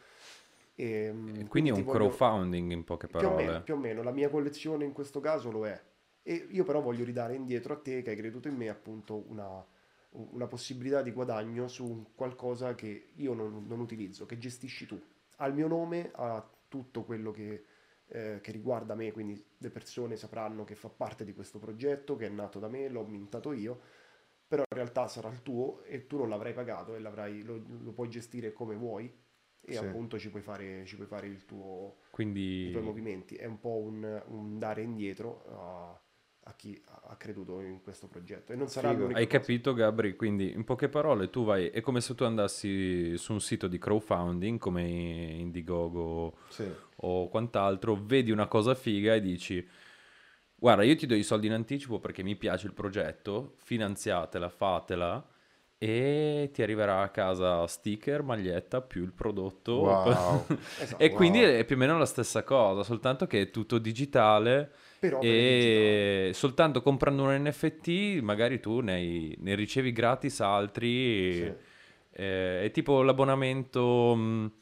E, 0.75 1.13
E 1.37 1.45
quindi 1.49 1.71
è 1.71 1.75
ti 1.75 1.81
un 1.81 1.85
voglio- 1.87 2.09
crowdfunding 2.09 2.71
in 2.73 2.85
poche 2.85 3.07
più 3.07 3.19
o, 3.19 3.21
parole. 3.21 3.45
meno, 3.45 3.63
più 3.63 3.75
o 3.75 3.77
meno, 3.77 4.03
la 4.03 4.11
mia 4.13 4.31
collezione 4.31 4.85
in 4.85 4.93
questo 4.93 5.21
caso 5.21 5.51
lo 5.51 5.67
è. 5.67 5.81
E 6.23 6.47
io 6.51 6.65
però 6.65 6.81
voglio 6.81 7.05
ridare 7.05 7.35
indietro 7.35 7.75
a 7.75 7.77
te 7.77 8.01
che 8.03 8.11
hai 8.11 8.17
creduto 8.17 8.49
in 8.49 8.55
me 8.57 8.69
appunto 8.69 9.25
una, 9.29 9.65
una 10.11 10.47
possibilità 10.47 11.03
di 11.03 11.11
guadagno 11.11 11.69
su 11.69 12.13
qualcosa 12.15 12.75
che 12.75 13.09
io 13.17 13.35
non, 13.35 13.65
non 13.67 13.81
utilizzo, 13.81 14.25
che 14.25 14.39
gestisci 14.39 14.87
tu. 14.87 15.01
Al 15.37 15.53
mio 15.53 15.67
nome, 15.67 16.11
a 16.15 16.49
tutto 16.69 17.03
quello 17.03 17.33
che, 17.33 17.65
eh, 18.07 18.39
che 18.41 18.53
riguarda 18.53 18.95
me, 18.95 19.11
quindi 19.13 19.45
le 19.59 19.71
persone 19.71 20.17
sapranno 20.17 20.65
che 20.65 20.75
fa 20.77 20.89
parte 20.89 21.25
di 21.25 21.35
questo 21.35 21.59
progetto, 21.59 22.17
che 22.17 22.27
è 22.27 22.31
nato 22.31 22.59
da 22.61 22.69
me, 22.69 22.89
l'ho 22.89 23.05
mintato 23.05 23.53
io, 23.53 23.81
però 24.53 24.65
in 24.69 24.77
realtà 24.77 25.09
sarà 25.09 25.31
il 25.31 25.41
tuo 25.41 25.83
e 25.85 26.07
tu 26.07 26.19
non 26.19 26.29
l'avrai 26.29 26.53
pagato 26.53 26.95
e 26.95 27.01
lo, 27.01 27.63
lo 27.81 27.93
puoi 27.93 28.11
gestire 28.11 28.53
come 28.53 28.75
vuoi 28.75 29.11
e 29.63 29.73
Sì. 29.73 29.79
appunto 29.79 30.19
ci 30.19 30.29
puoi 30.29 30.43
fare, 30.43 30.85
ci 30.85 30.97
puoi 30.97 31.07
fare 31.07 31.27
il 31.27 31.47
tuo, 31.47 31.97
i 32.05 32.11
Quindi 32.11 32.71
tuoi 32.71 32.83
movimenti. 32.83 33.35
È 33.35 33.47
un 33.47 33.59
po' 33.59 33.79
un, 33.79 34.23
un 34.27 34.59
dare 34.59 34.83
indietro 34.83 35.43
a, 35.49 36.03
a 36.51 36.55
chi 36.55 36.79
ha 36.85 37.17
creduto 37.17 37.61
in 37.61 37.81
questo 37.81 38.09
progetto. 38.09 38.53
E 38.53 38.57
non 38.57 38.69
sarà 38.69 38.91
Figo. 38.91 39.07
hai 39.07 39.27
cosa. 39.27 39.27
capito 39.27 39.73
Gabri? 39.75 40.17
Quindi 40.17 40.53
in 40.53 40.65
poche 40.65 40.89
parole 40.89 41.31
tu 41.31 41.45
vai, 41.45 41.69
è 41.69 41.81
come 41.81 42.01
se 42.01 42.15
tu 42.15 42.25
andassi 42.25 43.17
su 43.17 43.33
un 43.33 43.41
sito 43.41 43.69
di 43.69 43.79
crowdfunding 43.79 44.59
come 44.59 44.83
Indiegogo 44.83 46.37
Sì. 46.49 46.71
o 46.97 47.29
quant'altro, 47.29 47.95
vedi 47.95 48.31
una 48.31 48.49
cosa 48.49 48.75
figa 48.75 49.15
e 49.15 49.21
dici 49.21 49.67
guarda 50.63 50.85
io 50.85 50.95
ti 50.95 51.07
do 51.07 51.17
i 51.17 51.25
soldi 51.25 51.49
in 51.49 51.55
anticipo 51.55 51.99
perché 51.99 52.23
mi 52.23 52.37
piace 52.37 52.67
il 52.69 52.73
progetto, 52.73 53.55
finanziatela, 53.65 54.49
fatela 54.49 55.27
e 55.77 56.51
ti 56.53 56.63
arriverà 56.63 57.01
a 57.01 57.09
casa 57.09 57.67
sticker, 57.67 58.23
maglietta 58.23 58.81
più 58.81 59.03
il 59.03 59.13
prodotto. 59.13 59.73
Wow. 59.81 60.47
Esatto. 60.79 61.03
e 61.03 61.11
quindi 61.11 61.41
Wow. 61.41 61.49
è 61.55 61.65
più 61.65 61.75
o 61.75 61.79
meno 61.81 61.99
la 61.99 62.07
stessa 62.07 62.45
cosa, 62.45 62.85
soltanto 62.85 63.27
che 63.27 63.41
è 63.41 63.51
tutto 63.51 63.79
digitale 63.79 64.71
Però 65.01 65.19
per 65.19 65.29
e 65.29 66.31
soltanto 66.33 66.81
comprando 66.81 67.25
un 67.25 67.35
NFT 67.43 68.21
magari 68.23 68.61
tu 68.61 68.79
ne, 68.79 68.93
hai- 68.93 69.37
ne 69.41 69.57
ricevi 69.57 69.91
gratis 69.91 70.39
altri. 70.41 71.33
Sì. 71.33 71.53
Eh, 72.15 72.63
è 72.65 72.71
tipo 72.73 73.03
l'abbonamento 73.03 74.15
mh, 74.15 74.53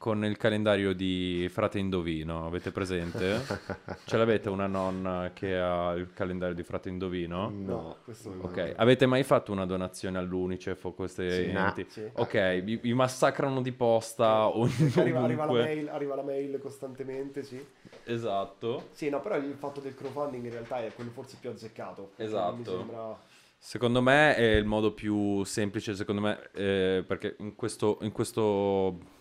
con 0.00 0.24
il 0.24 0.38
calendario 0.38 0.94
di 0.94 1.46
Frate 1.50 1.78
Indovino, 1.78 2.46
avete 2.46 2.70
presente? 2.70 3.38
Ce 4.06 4.16
l'avete 4.16 4.48
una 4.48 4.66
nonna 4.66 5.32
che 5.34 5.54
ha 5.54 5.92
il 5.92 6.14
calendario 6.14 6.54
di 6.54 6.62
Frate 6.62 6.88
Indovino? 6.88 7.50
No, 7.50 7.96
questo 8.02 8.32
no. 8.34 8.44
Ok, 8.44 8.72
avete 8.76 9.04
mai 9.04 9.24
fatto 9.24 9.52
una 9.52 9.66
donazione 9.66 10.16
all'Unicef 10.16 10.82
o 10.86 10.94
queste 10.94 11.30
Sì. 11.30 11.50
enti? 11.50 11.86
Sì. 11.86 12.08
Ok, 12.14 12.60
vi, 12.62 12.76
vi 12.76 12.94
massacrano 12.94 13.60
di 13.60 13.72
posta 13.72 14.46
ogni 14.48 14.72
Arriva, 14.96 15.20
arriva 15.20 15.44
la 15.44 15.52
mail, 15.52 15.88
arriva 15.90 16.14
la 16.14 16.22
mail 16.22 16.58
costantemente, 16.62 17.42
sì. 17.42 17.62
Esatto. 18.04 18.88
Sì, 18.92 19.10
no, 19.10 19.20
però 19.20 19.36
il 19.36 19.54
fatto 19.58 19.80
del 19.80 19.94
crowdfunding 19.94 20.46
in 20.46 20.50
realtà 20.50 20.82
è 20.82 20.94
quello 20.94 21.10
forse 21.10 21.36
più 21.38 21.50
azzeccato. 21.50 22.12
Cioè, 22.16 22.24
Esatto. 22.24 22.56
Mi 22.56 22.64
sembra... 22.64 23.18
Secondo 23.58 24.00
me 24.00 24.34
è 24.34 24.54
il 24.54 24.64
modo 24.64 24.94
più 24.94 25.44
semplice, 25.44 25.94
secondo 25.94 26.22
me, 26.22 26.48
eh, 26.54 27.04
perché 27.06 27.36
in 27.40 27.54
questo, 27.54 27.98
in 28.00 28.12
questo... 28.12 29.18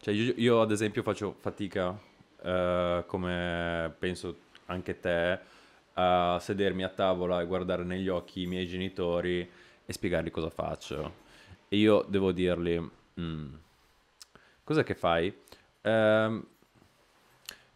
Cioè 0.00 0.14
io, 0.14 0.32
io, 0.36 0.60
ad 0.62 0.70
esempio 0.70 1.02
faccio 1.02 1.36
fatica, 1.38 1.98
eh, 2.42 3.04
come 3.06 3.94
penso 3.98 4.36
anche 4.66 4.98
te, 4.98 5.38
a 5.94 6.38
sedermi 6.40 6.82
a 6.84 6.88
tavola 6.88 7.40
e 7.40 7.46
guardare 7.46 7.84
negli 7.84 8.08
occhi 8.08 8.42
i 8.42 8.46
miei 8.46 8.66
genitori 8.66 9.48
e 9.84 9.92
spiegargli 9.92 10.30
cosa 10.30 10.48
faccio. 10.50 11.14
E 11.68 11.76
io 11.76 12.04
devo 12.08 12.32
dirgli, 12.32 12.80
"Mm, 13.20 13.54
cos'è 14.64 14.82
che 14.84 14.94
fai? 14.94 15.32
Ehm, 15.82 16.46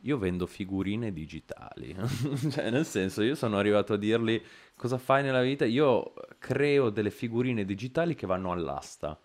io 0.02 0.18
vendo 0.18 0.46
figurine 0.46 1.12
digitali, 1.12 1.94
cioè 2.50 2.70
nel 2.70 2.84
senso 2.84 3.22
io 3.22 3.34
sono 3.34 3.56
arrivato 3.56 3.94
a 3.94 3.96
dirgli 3.96 4.40
cosa 4.76 4.98
fai 4.98 5.22
nella 5.22 5.40
vita? 5.40 5.64
Io 5.64 6.12
creo 6.38 6.90
delle 6.90 7.10
figurine 7.10 7.64
digitali 7.64 8.14
che 8.14 8.26
vanno 8.26 8.52
all'asta. 8.52 9.18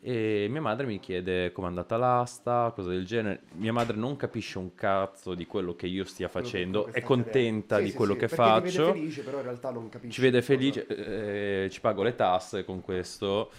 E 0.00 0.46
mia 0.48 0.60
madre 0.60 0.86
mi 0.86 1.00
chiede 1.00 1.50
com'è 1.50 1.66
andata 1.66 1.96
l'asta, 1.96 2.72
cose 2.74 2.90
del 2.90 3.04
genere. 3.04 3.42
Mia 3.54 3.72
madre 3.72 3.96
non 3.96 4.16
capisce 4.16 4.58
un 4.58 4.74
cazzo 4.74 5.34
di 5.34 5.44
quello 5.44 5.74
che 5.74 5.86
io 5.86 6.04
stia 6.04 6.28
facendo, 6.28 6.86
è 6.92 7.02
contenta 7.02 7.76
vedendo. 7.76 7.84
di 7.84 7.90
Sì, 7.90 7.96
quello 7.96 8.12
sì, 8.12 8.18
che 8.20 8.28
sì, 8.28 8.34
faccio. 8.34 8.68
Ti 8.70 8.76
vede 8.76 8.92
felice, 8.92 9.22
però 9.22 9.36
in 9.38 9.42
realtà 9.42 9.70
non 9.70 9.88
capisce. 9.88 10.14
Ci 10.14 10.20
vede 10.20 10.42
felice, 10.42 10.86
eh, 10.86 11.68
ci 11.70 11.80
pago 11.80 12.02
le 12.04 12.14
tasse 12.14 12.64
con 12.64 12.80
questo. 12.80 13.50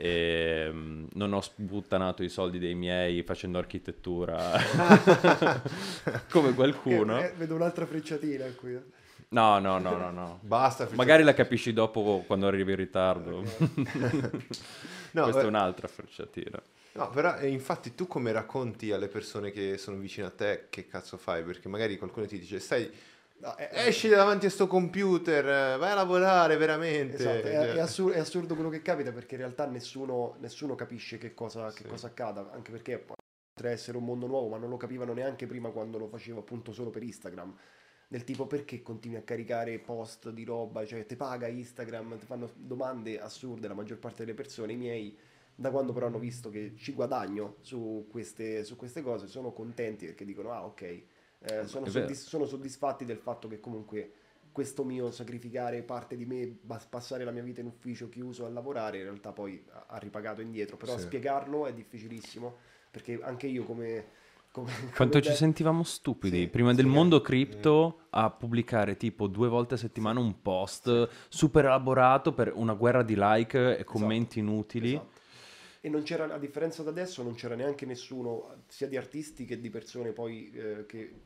E, 0.00 0.68
mm, 0.70 1.06
non 1.14 1.32
ho 1.32 1.40
sbuttanato 1.40 2.22
i 2.22 2.28
soldi 2.28 2.58
dei 2.60 2.74
miei 2.74 3.22
facendo 3.24 3.58
architettura 3.58 4.38
come 6.30 6.52
qualcuno. 6.54 7.18
Eh, 7.18 7.24
eh, 7.24 7.32
vedo 7.36 7.54
un'altra 7.54 7.86
frecciatina 7.86 8.44
qui. 8.56 8.74
eh. 8.74 8.82
No, 9.30 9.58
no, 9.58 9.78
no, 9.78 9.96
no, 9.96 10.10
no. 10.10 10.38
Basta. 10.42 10.88
Magari 10.92 11.22
la 11.22 11.34
capisci 11.34 11.72
dopo 11.74 12.24
quando 12.26 12.46
arrivi 12.46 12.70
in 12.70 12.76
ritardo. 12.78 13.42
No, 15.12 15.22
Questa 15.24 15.40
eh, 15.40 15.44
è 15.44 15.46
un'altra 15.46 15.88
frecciatina. 15.88 16.62
No, 16.92 17.10
però 17.10 17.36
eh, 17.36 17.48
infatti 17.48 17.94
tu 17.94 18.06
come 18.06 18.32
racconti 18.32 18.90
alle 18.92 19.08
persone 19.08 19.50
che 19.50 19.78
sono 19.78 19.98
vicine 19.98 20.26
a 20.26 20.30
te 20.30 20.66
che 20.68 20.86
cazzo 20.86 21.16
fai? 21.16 21.42
Perché 21.44 21.68
magari 21.68 21.96
qualcuno 21.96 22.26
ti 22.26 22.38
dice 22.38 22.58
stai 22.58 22.90
No, 23.40 23.54
è- 23.54 23.70
esci 23.86 24.08
davanti 24.08 24.46
a 24.46 24.50
sto 24.50 24.66
computer, 24.66 25.46
eh, 25.46 25.76
vai 25.76 25.92
a 25.92 25.94
lavorare 25.94 26.56
veramente. 26.56 27.14
Esatto, 27.16 27.46
è, 27.46 27.52
Cioè, 27.52 27.72
è 27.74 27.78
assur- 27.78 28.12
è 28.12 28.18
assurdo 28.18 28.54
quello 28.54 28.68
che 28.68 28.82
capita 28.82 29.12
perché 29.12 29.36
in 29.36 29.42
realtà 29.42 29.64
nessuno, 29.66 30.34
nessuno 30.40 30.74
capisce 30.74 31.18
che 31.18 31.34
cosa, 31.34 31.68
che 31.70 31.82
Sì. 31.82 31.86
cosa 31.88 32.08
accada, 32.08 32.50
anche 32.50 32.72
perché 32.72 32.98
potrebbe 32.98 33.72
essere 33.72 33.96
un 33.96 34.04
mondo 34.04 34.26
nuovo, 34.26 34.48
ma 34.48 34.56
non 34.58 34.68
lo 34.68 34.76
capivano 34.76 35.12
neanche 35.12 35.46
prima 35.46 35.70
quando 35.70 35.98
lo 35.98 36.08
facevo 36.08 36.40
appunto 36.40 36.72
solo 36.72 36.90
per 36.90 37.04
Instagram. 37.04 37.56
Del 38.10 38.24
tipo 38.24 38.46
perché 38.46 38.80
continui 38.80 39.18
a 39.18 39.22
caricare 39.22 39.78
post 39.78 40.30
di 40.30 40.42
roba, 40.42 40.86
cioè 40.86 41.04
ti 41.04 41.14
paga 41.14 41.46
Instagram, 41.46 42.18
ti 42.18 42.24
fanno 42.24 42.50
domande 42.54 43.20
assurde 43.20 43.68
la 43.68 43.74
maggior 43.74 43.98
parte 43.98 44.24
delle 44.24 44.34
persone, 44.34 44.72
i 44.72 44.76
miei 44.76 45.14
da 45.54 45.70
quando 45.70 45.92
però 45.92 46.06
hanno 46.06 46.18
visto 46.18 46.48
che 46.48 46.72
ci 46.76 46.94
guadagno 46.94 47.56
su 47.60 48.06
queste, 48.08 48.64
su 48.64 48.76
queste 48.76 49.02
cose 49.02 49.26
sono 49.26 49.52
contenti 49.52 50.06
perché 50.06 50.24
dicono 50.24 50.52
ah 50.52 50.64
ok, 50.64 50.82
eh, 50.82 51.02
sono, 51.66 51.84
È 51.84 51.90
vero. 51.90 52.06
soddisf- 52.06 52.28
sono 52.28 52.46
soddisfatti 52.46 53.04
del 53.04 53.18
fatto 53.18 53.46
che 53.46 53.60
comunque 53.60 54.12
questo 54.52 54.84
mio 54.84 55.10
sacrificare 55.10 55.82
parte 55.82 56.16
di 56.16 56.24
me, 56.24 56.56
passare 56.88 57.24
la 57.24 57.30
mia 57.30 57.42
vita 57.42 57.60
in 57.60 57.66
ufficio 57.66 58.08
chiuso 58.08 58.46
a 58.46 58.48
lavorare, 58.48 58.98
in 58.98 59.02
realtà 59.04 59.32
poi 59.32 59.62
ha, 59.70 59.84
ha 59.86 59.98
ripagato 59.98 60.40
indietro, 60.40 60.78
però 60.78 60.96
Sì. 60.96 61.02
spiegarlo 61.02 61.66
è 61.66 61.74
difficilissimo 61.74 62.56
perché 62.90 63.18
anche 63.20 63.48
io 63.48 63.64
come... 63.64 64.26
come 64.60 64.90
Quanto 64.94 65.18
come 65.18 65.22
ci 65.22 65.30
te- 65.30 65.34
sentivamo 65.36 65.82
stupidi 65.82 66.40
Sì, 66.40 66.48
prima 66.48 66.72
del 66.74 66.84
sì. 66.86 66.90
mondo 66.90 67.20
cripto 67.20 68.06
a 68.10 68.30
pubblicare 68.30 68.96
tipo 68.96 69.26
due 69.26 69.48
volte 69.48 69.74
a 69.74 69.76
settimana 69.76 70.20
un 70.20 70.40
post 70.42 71.08
super 71.28 71.64
elaborato 71.64 72.32
per 72.32 72.52
una 72.54 72.74
guerra 72.74 73.02
di 73.02 73.14
like 73.16 73.76
e 73.78 73.84
commenti 73.84 74.38
inutili. 74.38 74.94
Esatto. 74.94 75.16
E 75.80 75.88
non 75.88 76.02
c'era, 76.02 76.32
a 76.32 76.38
differenza 76.38 76.82
da 76.82 76.90
adesso, 76.90 77.22
non 77.22 77.34
c'era 77.34 77.54
neanche 77.54 77.86
nessuno, 77.86 78.64
sia 78.66 78.88
di 78.88 78.96
artisti 78.96 79.44
che 79.44 79.60
di 79.60 79.70
persone 79.70 80.10
poi 80.10 80.50
eh, 80.50 80.86
che 80.86 81.20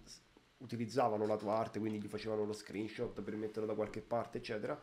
utilizzavano 0.59 1.27
la 1.27 1.37
tua 1.37 1.57
arte, 1.57 1.79
quindi 1.79 2.01
gli 2.01 2.09
facevano 2.09 2.45
lo 2.45 2.53
screenshot 2.53 3.21
per 3.21 3.35
metterlo 3.37 3.67
da 3.67 3.75
qualche 3.75 4.01
parte, 4.01 4.39
eccetera. 4.39 4.79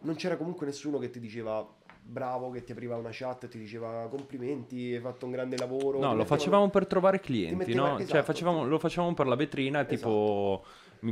Non 0.00 0.14
c'era 0.14 0.36
comunque 0.36 0.66
nessuno 0.66 0.98
che 0.98 1.10
ti 1.10 1.18
diceva 1.18 1.66
bravo, 2.10 2.50
che 2.50 2.64
ti 2.64 2.72
apriva 2.72 2.96
una 2.96 3.10
chat 3.12 3.44
e 3.44 3.48
ti 3.48 3.58
diceva 3.58 4.06
complimenti, 4.10 4.94
hai 4.94 5.00
fatto 5.00 5.26
un 5.26 5.32
grande 5.32 5.56
lavoro. 5.58 5.84
No, 5.84 5.92
lo 5.92 5.98
mettevano- 6.00 6.24
facevamo 6.24 6.68
per 6.70 6.86
trovare 6.86 7.20
clienti, 7.20 7.54
metteva- 7.56 7.82
no? 7.90 7.96
Cioè, 7.96 8.02
esatto. 8.04 8.22
facevamo- 8.24 8.64
lo 8.64 8.78
facevamo 8.78 9.14
per 9.14 9.26
la 9.26 9.34
vetrina, 9.36 9.84
tipo... 9.84 10.64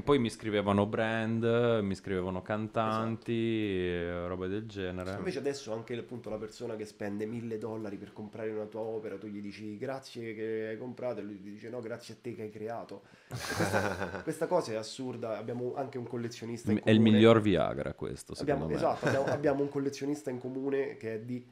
poi 0.02 0.18
mi 0.18 0.30
scrivevano 0.30 0.86
brand, 0.86 1.80
mi 1.82 1.94
scrivevano 1.94 2.42
cantanti, 2.42 3.32
e 3.32 4.26
robe 4.26 4.48
del 4.48 4.66
genere. 4.66 5.16
Invece 5.16 5.38
adesso 5.38 5.72
anche 5.72 5.96
appunto 5.96 6.28
la 6.30 6.38
persona 6.38 6.76
che 6.76 6.84
spende 6.84 7.26
mille 7.26 7.58
dollari 7.58 7.96
per 7.96 8.12
comprare 8.12 8.50
una 8.50 8.66
tua 8.66 8.80
opera, 8.80 9.16
tu 9.16 9.26
gli 9.28 9.40
dici 9.40 9.76
grazie 9.78 10.34
che 10.34 10.66
hai 10.70 10.78
comprato 10.78 11.20
e 11.20 11.22
lui 11.22 11.40
ti 11.40 11.50
dice 11.50 11.68
no 11.68 11.80
grazie 11.80 12.14
a 12.14 12.16
te 12.20 12.34
che 12.34 12.42
hai 12.42 12.50
creato. 12.50 13.02
Questa, 13.28 14.20
questa 14.22 14.46
cosa 14.46 14.72
è 14.72 14.76
assurda, 14.76 15.38
abbiamo 15.38 15.74
anche 15.76 15.98
un 15.98 16.06
collezionista 16.06 16.70
in 16.72 16.80
È 16.82 16.90
il 16.90 16.96
comune. 16.96 17.12
miglior 17.14 17.40
Viagra 17.40 17.94
questo, 17.94 18.34
Abbiamo, 18.38 18.66
secondo 18.66 18.66
me. 18.66 18.74
esatto, 18.74 19.06
abbiamo, 19.06 19.26
abbiamo 19.32 19.62
un 19.62 19.68
collezionista 19.68 20.30
in 20.30 20.38
comune 20.38 20.96
che 20.96 21.14
è 21.14 21.20
di 21.20 21.44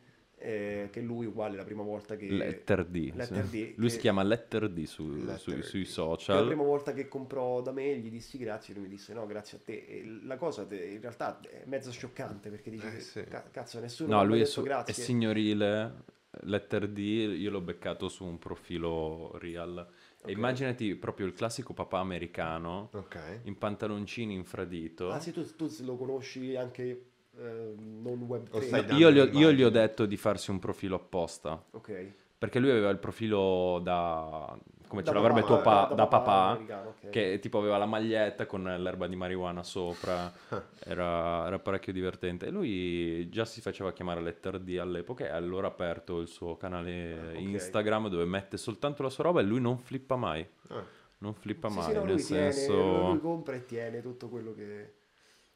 eh, 0.44 0.88
che 0.90 1.00
lui 1.00 1.24
uguale 1.26 1.56
la 1.56 1.64
prima 1.64 1.82
volta 1.82 2.16
che 2.16 2.26
Letter 2.28 2.84
D. 2.84 3.12
Letter 3.14 3.46
sì. 3.46 3.50
D, 3.50 3.72
Lui 3.76 3.86
che- 3.86 3.92
si 3.94 3.98
chiama 3.98 4.22
Letter 4.22 4.68
D 4.68 4.84
su- 4.84 5.08
Letter 5.08 5.38
sui- 5.38 5.54
D. 5.56 5.60
sui 5.62 5.80
che 5.82 5.86
la 5.88 5.92
social. 5.92 6.46
prima 6.46 6.62
volta 6.62 6.92
che 6.92 7.08
comprò 7.08 7.62
da 7.62 7.72
me 7.72 7.96
gli 7.96 8.10
dissi 8.10 8.36
grazie, 8.36 8.74
lui 8.74 8.82
mi 8.84 8.88
disse 8.90 9.14
no, 9.14 9.26
grazie 9.26 9.58
a 9.58 9.60
te. 9.64 9.84
E 9.88 10.20
la 10.24 10.36
cosa 10.36 10.64
te- 10.66 10.84
in 10.84 11.00
realtà 11.00 11.40
è 11.40 11.62
mezzo 11.66 11.90
scioccante 11.90 12.50
perché 12.50 12.70
dici 12.70 12.86
Eh, 12.86 13.00
sì. 13.00 13.24
"Ca- 13.24 13.44
cazzo, 13.50 13.80
nessuno 13.80 14.16
No, 14.16 14.24
lui 14.24 14.36
è, 14.36 14.38
detto 14.40 14.50
su- 14.50 14.60
è 14.60 14.64
grazie. 14.64 14.92
signorile. 15.02 16.12
Letter 16.40 16.88
D, 16.88 16.98
io 16.98 17.48
l'ho 17.50 17.60
beccato 17.60 18.08
su 18.08 18.24
un 18.24 18.38
profilo 18.38 19.36
real. 19.38 19.86
E 20.26 20.32
immaginati 20.32 20.94
proprio 20.96 21.26
il 21.26 21.32
classico 21.32 21.72
papà 21.74 21.98
americano 22.00 22.88
Ok. 22.92 23.40
in 23.44 23.56
pantaloncini 23.56 24.34
infradito. 24.34 25.10
Ah 25.10 25.20
sì, 25.20 25.32
tu, 25.32 25.44
tu 25.54 25.68
lo 25.84 25.96
conosci 25.96 26.56
anche 26.56 27.12
eh, 27.38 27.74
non 27.76 28.22
web 28.22 28.46
O 28.50 28.58
3. 28.58 28.66
stai 28.66 28.84
dando 28.84 29.00
Io 29.00 29.10
gli, 29.10 29.18
ho, 29.18 29.24
io 29.24 29.52
gli 29.52 29.62
ho 29.62 29.70
detto 29.70 30.06
di 30.06 30.16
farsi 30.16 30.50
un 30.50 30.58
profilo 30.58 30.96
apposta. 30.96 31.62
Ok. 31.72 32.12
Perché 32.38 32.58
lui 32.58 32.70
aveva 32.70 32.90
il 32.90 32.98
profilo 32.98 33.80
da... 33.82 34.56
come 34.86 35.02
ce 35.02 35.12
Da 35.12 35.18
l'avrebbe 35.18 35.40
papà, 35.40 35.46
tuo 35.54 35.62
pa- 35.62 35.86
da- 35.88 35.88
da, 35.88 35.94
da 35.94 36.06
papà 36.06 36.18
papà, 36.24 36.46
americano, 36.50 36.88
ok. 36.90 37.08
che 37.10 37.38
tipo 37.40 37.58
aveva 37.58 37.78
la 37.78 37.86
maglietta 37.86 38.44
con 38.44 38.64
l'erba 38.64 39.06
di 39.06 39.16
marijuana 39.16 39.62
sopra, 39.62 40.30
era, 40.84 41.46
era 41.46 41.58
parecchio 41.58 41.92
divertente. 41.92 42.46
E 42.46 42.50
lui 42.50 43.28
già 43.30 43.46
si 43.46 43.62
faceva 43.62 43.92
chiamare 43.92 44.20
Letter 44.20 44.58
D 44.60 44.76
all'epoca 44.78 45.24
e 45.24 45.30
allora 45.30 45.68
ha 45.68 45.70
aperto 45.70 46.20
il 46.20 46.28
suo 46.28 46.56
canale 46.56 47.12
Ah, 47.14 47.28
ok. 47.30 47.38
Instagram 47.40 48.08
dove 48.08 48.24
mette 48.26 48.58
soltanto 48.58 49.02
la 49.02 49.08
sua 49.10 49.24
roba 49.24 49.40
e 49.40 49.44
lui 49.44 49.60
non 49.60 49.78
flippa 49.78 50.16
mai. 50.16 50.46
Ah, 50.68 50.84
Non 51.18 51.32
flippa 51.34 51.70
Sì, 51.70 51.74
mai, 51.76 51.84
sì, 51.86 51.92
no, 51.94 52.04
nel 52.04 52.14
lui, 52.14 52.24
tiene, 52.24 52.52
senso... 52.52 53.08
lui 53.10 53.20
compra 53.20 53.54
e 53.54 53.64
tiene 53.64 54.02
tutto 54.02 54.28
quello 54.28 54.52
che, 54.54 54.92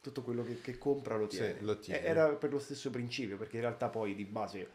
tutto 0.01 0.23
quello 0.23 0.43
che, 0.45 0.61
che 0.61 0.79
compra 0.79 1.17
lo 1.17 1.29
Sì, 1.29 1.39
tiene. 1.39 1.61
lo 1.63 1.79
tiene. 1.79 2.01
E- 2.03 2.09
Era 2.09 2.29
per 2.35 2.53
lo 2.53 2.59
stesso 2.59 2.91
principio, 2.91 3.37
perché 3.37 3.57
in 3.57 3.63
realtà 3.63 3.89
poi 3.89 4.15
di 4.15 4.25
base, 4.25 4.69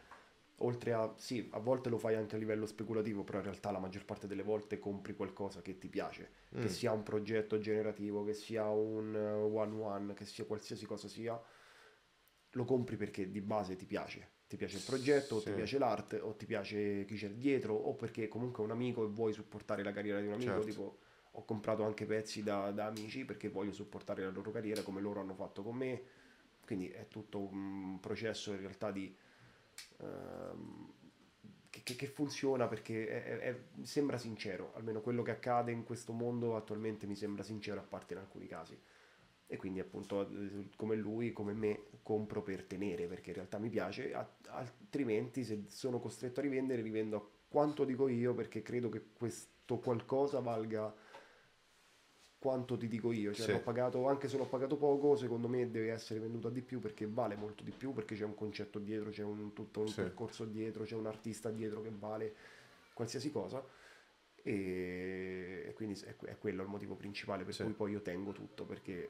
oltre 0.58 0.92
a... 0.92 1.12
Sì, 1.16 1.48
a 1.52 1.58
volte 1.58 1.88
lo 1.88 1.98
fai 1.98 2.14
anche 2.14 2.36
a 2.36 2.38
livello 2.38 2.66
speculativo, 2.66 3.24
però 3.24 3.38
in 3.38 3.44
realtà 3.44 3.70
la 3.70 3.78
maggior 3.78 4.04
parte 4.04 4.26
delle 4.26 4.42
volte 4.42 4.78
compri 4.78 5.14
qualcosa 5.14 5.62
che 5.62 5.78
ti 5.78 5.88
piace, 5.88 6.42
Mm. 6.56 6.60
che 6.60 6.68
sia 6.68 6.92
un 6.92 7.02
progetto 7.02 7.58
generativo, 7.58 8.22
che 8.24 8.34
sia 8.34 8.68
un 8.68 9.14
one-one, 9.16 10.14
che 10.14 10.24
sia 10.24 10.44
qualsiasi 10.44 10.86
cosa 10.86 11.08
sia, 11.08 11.40
lo 12.52 12.64
compri 12.64 12.96
perché 12.96 13.30
di 13.30 13.40
base 13.40 13.76
ti 13.76 13.86
piace. 13.86 14.30
Ti 14.46 14.56
piace 14.56 14.76
il 14.76 14.82
progetto, 14.84 15.36
o 15.36 15.38
Sì. 15.40 15.46
ti 15.46 15.52
piace 15.54 15.78
l'arte, 15.78 16.20
o 16.20 16.34
ti 16.36 16.46
piace 16.46 17.04
chi 17.06 17.16
c'è 17.16 17.30
dietro, 17.30 17.74
o 17.74 17.94
perché 17.94 18.28
comunque 18.28 18.62
è 18.62 18.66
un 18.66 18.72
amico 18.72 19.02
e 19.02 19.08
vuoi 19.08 19.32
supportare 19.32 19.82
la 19.82 19.90
carriera 19.90 20.20
di 20.20 20.26
un 20.26 20.34
amico, 20.34 20.50
Certo. 20.50 20.64
tipo 20.64 20.98
ho 21.36 21.44
comprato 21.44 21.84
anche 21.84 22.04
pezzi 22.06 22.42
da, 22.42 22.70
da 22.70 22.86
amici 22.86 23.24
perché 23.24 23.48
voglio 23.48 23.72
supportare 23.72 24.22
la 24.22 24.30
loro 24.30 24.50
carriera 24.50 24.82
come 24.82 25.00
loro 25.00 25.20
hanno 25.20 25.34
fatto 25.34 25.62
con 25.62 25.76
me. 25.76 26.02
Quindi 26.64 26.88
è 26.88 27.08
tutto 27.08 27.40
un 27.40 27.98
processo 28.00 28.52
in 28.52 28.58
realtà 28.60 28.90
di, 28.90 29.14
ehm, 30.00 30.92
che, 31.70 31.96
che- 31.96 32.06
funziona 32.06 32.66
perché 32.68 33.06
è- 33.08 33.38
è- 33.40 33.60
sembra 33.82 34.16
sincero, 34.18 34.72
almeno 34.74 35.00
quello 35.00 35.22
che 35.22 35.32
accade 35.32 35.72
in 35.72 35.84
questo 35.84 36.12
mondo 36.12 36.56
attualmente 36.56 37.06
mi 37.06 37.16
sembra 37.16 37.42
sincero, 37.42 37.80
a 37.80 37.84
parte 37.84 38.14
in 38.14 38.20
alcuni 38.20 38.46
casi. 38.46 38.78
E 39.46 39.56
quindi 39.56 39.80
appunto 39.80 40.28
come 40.76 40.96
lui, 40.96 41.32
come 41.32 41.52
me, 41.52 41.84
compro 42.02 42.42
per 42.42 42.64
tenere 42.64 43.06
perché 43.06 43.30
in 43.30 43.36
realtà 43.36 43.58
mi 43.58 43.68
piace, 43.68 44.12
altrimenti 44.48 45.44
se 45.44 45.64
sono 45.68 46.00
costretto 46.00 46.40
a 46.40 46.42
rivendere, 46.42 46.80
rivendo 46.82 47.16
a 47.16 47.28
quanto 47.48 47.84
dico 47.84 48.08
io 48.08 48.34
perché 48.34 48.62
credo 48.62 48.88
che 48.88 49.02
questo 49.12 49.78
qualcosa 49.78 50.40
valga 50.40 50.92
quanto 52.44 52.76
ti 52.76 52.88
dico 52.88 53.10
io, 53.10 53.32
cioè 53.32 53.46
Sì. 53.46 53.52
l'ho 53.52 53.60
pagato, 53.60 54.06
anche 54.06 54.28
se 54.28 54.36
l'ho 54.36 54.44
pagato 54.44 54.76
poco, 54.76 55.16
secondo 55.16 55.48
me 55.48 55.70
deve 55.70 55.90
essere 55.90 56.20
venduto 56.20 56.48
a 56.48 56.50
di 56.50 56.60
più 56.60 56.78
perché 56.78 57.06
vale 57.06 57.36
molto 57.36 57.64
di 57.64 57.70
più, 57.70 57.94
perché 57.94 58.14
c'è 58.14 58.24
un 58.24 58.34
concetto 58.34 58.78
dietro, 58.78 59.08
c'è 59.08 59.22
un, 59.22 59.54
tutto 59.54 59.80
un 59.80 59.86
Sì. 59.86 60.02
percorso 60.02 60.44
dietro, 60.44 60.84
c'è 60.84 60.94
un 60.94 61.06
artista 61.06 61.50
dietro 61.50 61.80
che 61.80 61.90
vale 61.90 62.34
qualsiasi 62.92 63.30
cosa 63.32 63.64
e, 64.42 65.72
quindi 65.74 65.98
è, 66.04 66.14
è 66.26 66.36
quello 66.36 66.62
il 66.62 66.68
motivo 66.68 66.96
principale 66.96 67.44
per 67.44 67.54
Sì. 67.54 67.62
cui 67.62 67.72
poi 67.72 67.92
io 67.92 68.02
tengo 68.02 68.32
tutto 68.32 68.66
perché, 68.66 69.08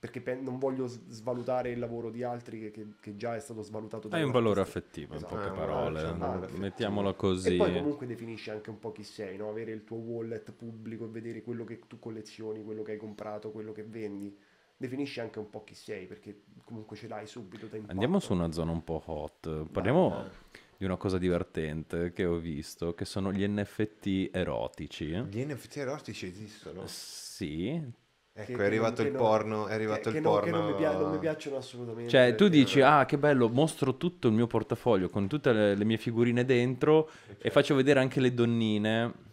perché 0.00 0.20
pen- 0.22 0.42
non 0.42 0.58
voglio 0.58 0.88
s- 0.88 0.98
svalutare 1.08 1.70
il 1.70 1.78
lavoro 1.78 2.10
di 2.10 2.22
altri 2.22 2.58
che, 2.58 2.70
che- 2.70 2.86
che 2.98 3.16
già 3.16 3.36
è 3.36 3.38
stato 3.38 3.60
svalutato 3.62 4.08
da 4.08 4.16
Hai 4.16 4.22
un 4.24 4.30
valore 4.32 4.62
affettivo, 4.62 5.12
in 5.12 5.18
Esatto. 5.18 5.34
poche 5.36 5.48
Eh, 5.48 5.52
parole. 5.52 6.02
valore 6.02 6.36
affettivo. 6.38 6.58
Mettiamola 6.58 7.12
così. 7.12 7.54
E 7.54 7.56
poi 7.58 7.72
comunque 7.74 8.06
definisce 8.06 8.50
anche 8.50 8.70
un 8.70 8.78
po' 8.78 8.92
chi 8.92 9.04
sei, 9.04 9.36
no? 9.36 9.50
avere 9.50 9.72
il 9.72 9.84
tuo 9.84 9.98
wallet 9.98 10.52
pubblico 10.52 11.04
e 11.04 11.08
vedere 11.08 11.42
quello 11.42 11.64
che 11.64 11.80
tu 11.86 11.98
collezioni, 11.98 12.64
quello 12.64 12.82
che 12.82 12.92
hai 12.92 12.98
comprato, 12.98 13.50
quello 13.50 13.72
che 13.72 13.84
vendi. 13.84 14.34
Definisce 14.76 15.20
anche 15.20 15.38
un 15.38 15.50
po' 15.50 15.62
chi 15.62 15.74
sei 15.74 16.06
perché 16.06 16.40
comunque 16.64 16.96
ce 16.96 17.06
l'hai 17.06 17.26
subito. 17.26 17.68
Andiamo 17.88 18.18
su 18.18 18.32
una 18.32 18.50
zona 18.50 18.72
un 18.72 18.82
po' 18.82 19.02
hot. 19.04 19.66
Parliamo 19.70 20.08
Vai. 20.08 20.30
di 20.78 20.86
una 20.86 20.96
cosa 20.96 21.18
divertente 21.18 22.14
che 22.14 22.24
ho 22.24 22.36
visto, 22.38 22.94
che 22.94 23.04
sono 23.04 23.30
gli 23.30 23.46
NFT 23.46 24.30
erotici. 24.32 25.08
Gli 25.28 25.44
NFT 25.44 25.76
erotici 25.76 26.24
esistono. 26.26 26.86
Sì. 26.86 27.78
Ecco, 28.40 28.56
Che- 28.56 28.62
è 28.62 28.66
arrivato 28.66 29.02
che 29.02 29.08
il 29.08 29.14
non- 29.14 29.22
porno, 29.22 29.66
è 29.66 29.72
arrivato 29.74 30.00
che, 30.02 30.08
il 30.08 30.14
che 30.14 30.20
non- 30.20 30.32
porno. 30.32 30.44
che 30.50 30.50
non 30.58 30.66
mi, 30.70 30.74
pia- 30.76 30.96
non 30.96 31.10
mi 31.10 31.18
piacciono 31.18 31.56
assolutamente. 31.56 32.10
Cioè, 32.10 32.30
tu 32.34 32.44
perché- 32.44 32.50
dici, 32.58 32.80
ah, 32.80 33.04
che 33.04 33.18
bello, 33.18 33.48
mostro 33.48 33.96
tutto 33.96 34.28
il 34.28 34.34
mio 34.34 34.46
portafoglio 34.46 35.08
con 35.08 35.28
tutte 35.28 35.52
le, 35.52 35.74
le 35.74 35.84
mie 35.84 35.96
figurine 35.98 36.44
dentro 36.44 37.10
e 37.38 37.50
faccio 37.50 37.74
vedere 37.74 38.00
anche 38.00 38.20
le 38.20 38.32
donnine. 38.34 39.28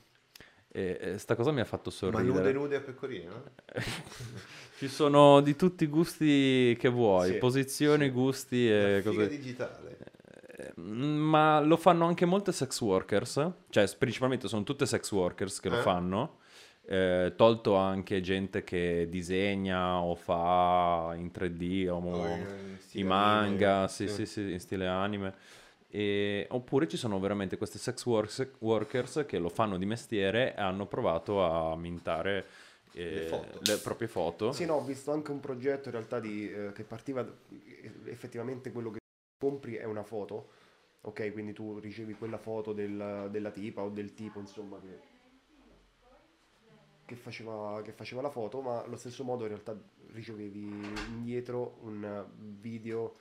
E, 0.70 0.98
e 1.02 1.18
sta 1.18 1.36
cosa 1.36 1.52
mi 1.52 1.60
ha 1.62 1.66
fatto 1.66 1.90
Ma 1.90 1.96
sorridere. 1.96 2.28
nude 2.38 2.52
nude 2.54 2.76
a 2.76 2.82
pecorino? 2.82 3.44
Ci 4.78 4.88
sono 4.88 5.42
di 5.42 5.56
tutti 5.56 5.86
i 5.86 5.88
gusti 5.88 6.76
che 6.80 6.90
vuoi, 6.90 7.32
Sì, 7.32 7.38
posizioni, 7.38 8.10
gusti 8.12 8.70
e 8.70 9.00
Figa 9.02 9.16
cose. 9.16 9.28
digitale. 9.30 9.98
Eh, 10.58 10.74
Ma 10.82 11.60
lo 11.62 11.78
fanno 11.78 12.06
anche 12.06 12.26
molte 12.26 12.52
sex 12.52 12.80
workers, 12.82 13.50
cioè 13.70 13.90
principalmente 13.98 14.48
sono 14.48 14.64
tutte 14.64 14.86
sex 14.86 15.12
workers 15.12 15.60
che 15.60 15.70
lo 15.70 15.80
Eh? 15.80 15.82
fanno, 15.82 16.38
eh, 16.88 17.34
tolto 17.36 17.76
anche 17.76 18.22
gente 18.22 18.64
che 18.64 19.08
disegna 19.10 20.00
o 20.00 20.16
fa 20.16 21.14
in 21.18 21.32
3D 21.32 21.88
o 21.90 22.00
mo- 22.00 22.16
O 22.24 22.36
in- 22.36 22.78
i 22.94 23.04
manga, 23.04 23.74
anime, 23.76 23.88
sì, 23.90 24.08
sì. 24.08 24.26
sì, 24.26 24.52
in 24.52 24.60
stile 24.60 24.88
anime. 24.88 25.34
E- 25.90 26.48
oppure 26.50 26.88
ci 26.88 26.98
sono 26.98 27.20
veramente 27.20 27.58
queste 27.58 27.78
sex 27.78 28.06
works- 28.06 28.52
workers 28.60 29.26
che 29.28 29.38
lo 29.38 29.50
fanno 29.50 29.78
di 29.78 29.86
mestiere 29.86 30.56
e 30.56 30.62
hanno 30.62 30.86
provato 30.86 31.44
a 31.44 31.76
mintare 31.76 32.46
eh, 32.94 33.28
Le 33.30 33.60
le 33.64 33.78
proprie 33.78 34.08
foto. 34.08 34.52
Sì, 34.52 34.66
no, 34.66 34.76
ho 34.76 34.84
visto 34.84 35.12
anche 35.12 35.32
un 35.32 35.40
progetto 35.40 35.90
in 35.90 35.94
realtà 35.94 36.20
di, 36.20 36.52
eh, 36.52 36.72
che 36.74 36.84
partiva 36.84 37.26
effettivamente 38.06 38.72
quello 38.72 38.92
che 38.92 39.00
compri 39.40 39.76
è 39.76 39.84
una 39.84 40.04
foto, 40.04 40.50
ok? 41.02 41.32
Quindi 41.32 41.54
tu 41.54 41.80
ricevi 41.80 42.14
quella 42.14 42.38
foto 42.38 42.74
del- 42.74 43.28
della 43.30 43.52
tipa 43.52 43.82
o 43.82 43.90
del 43.90 44.14
tipo, 44.14 44.40
insomma, 44.40 44.80
che, 44.80 45.00
che 47.08 47.16
faceva, 47.16 47.82
che 47.84 47.94
faceva 47.94 48.22
la 48.22 48.30
foto, 48.30 48.60
ma 48.60 48.84
allo 48.84 48.98
stesso 48.98 49.24
modo 49.24 49.44
in 49.44 49.48
realtà 49.50 49.76
ricevevi 50.12 50.68
indietro 51.08 51.78
un 51.84 52.26
video 52.60 53.16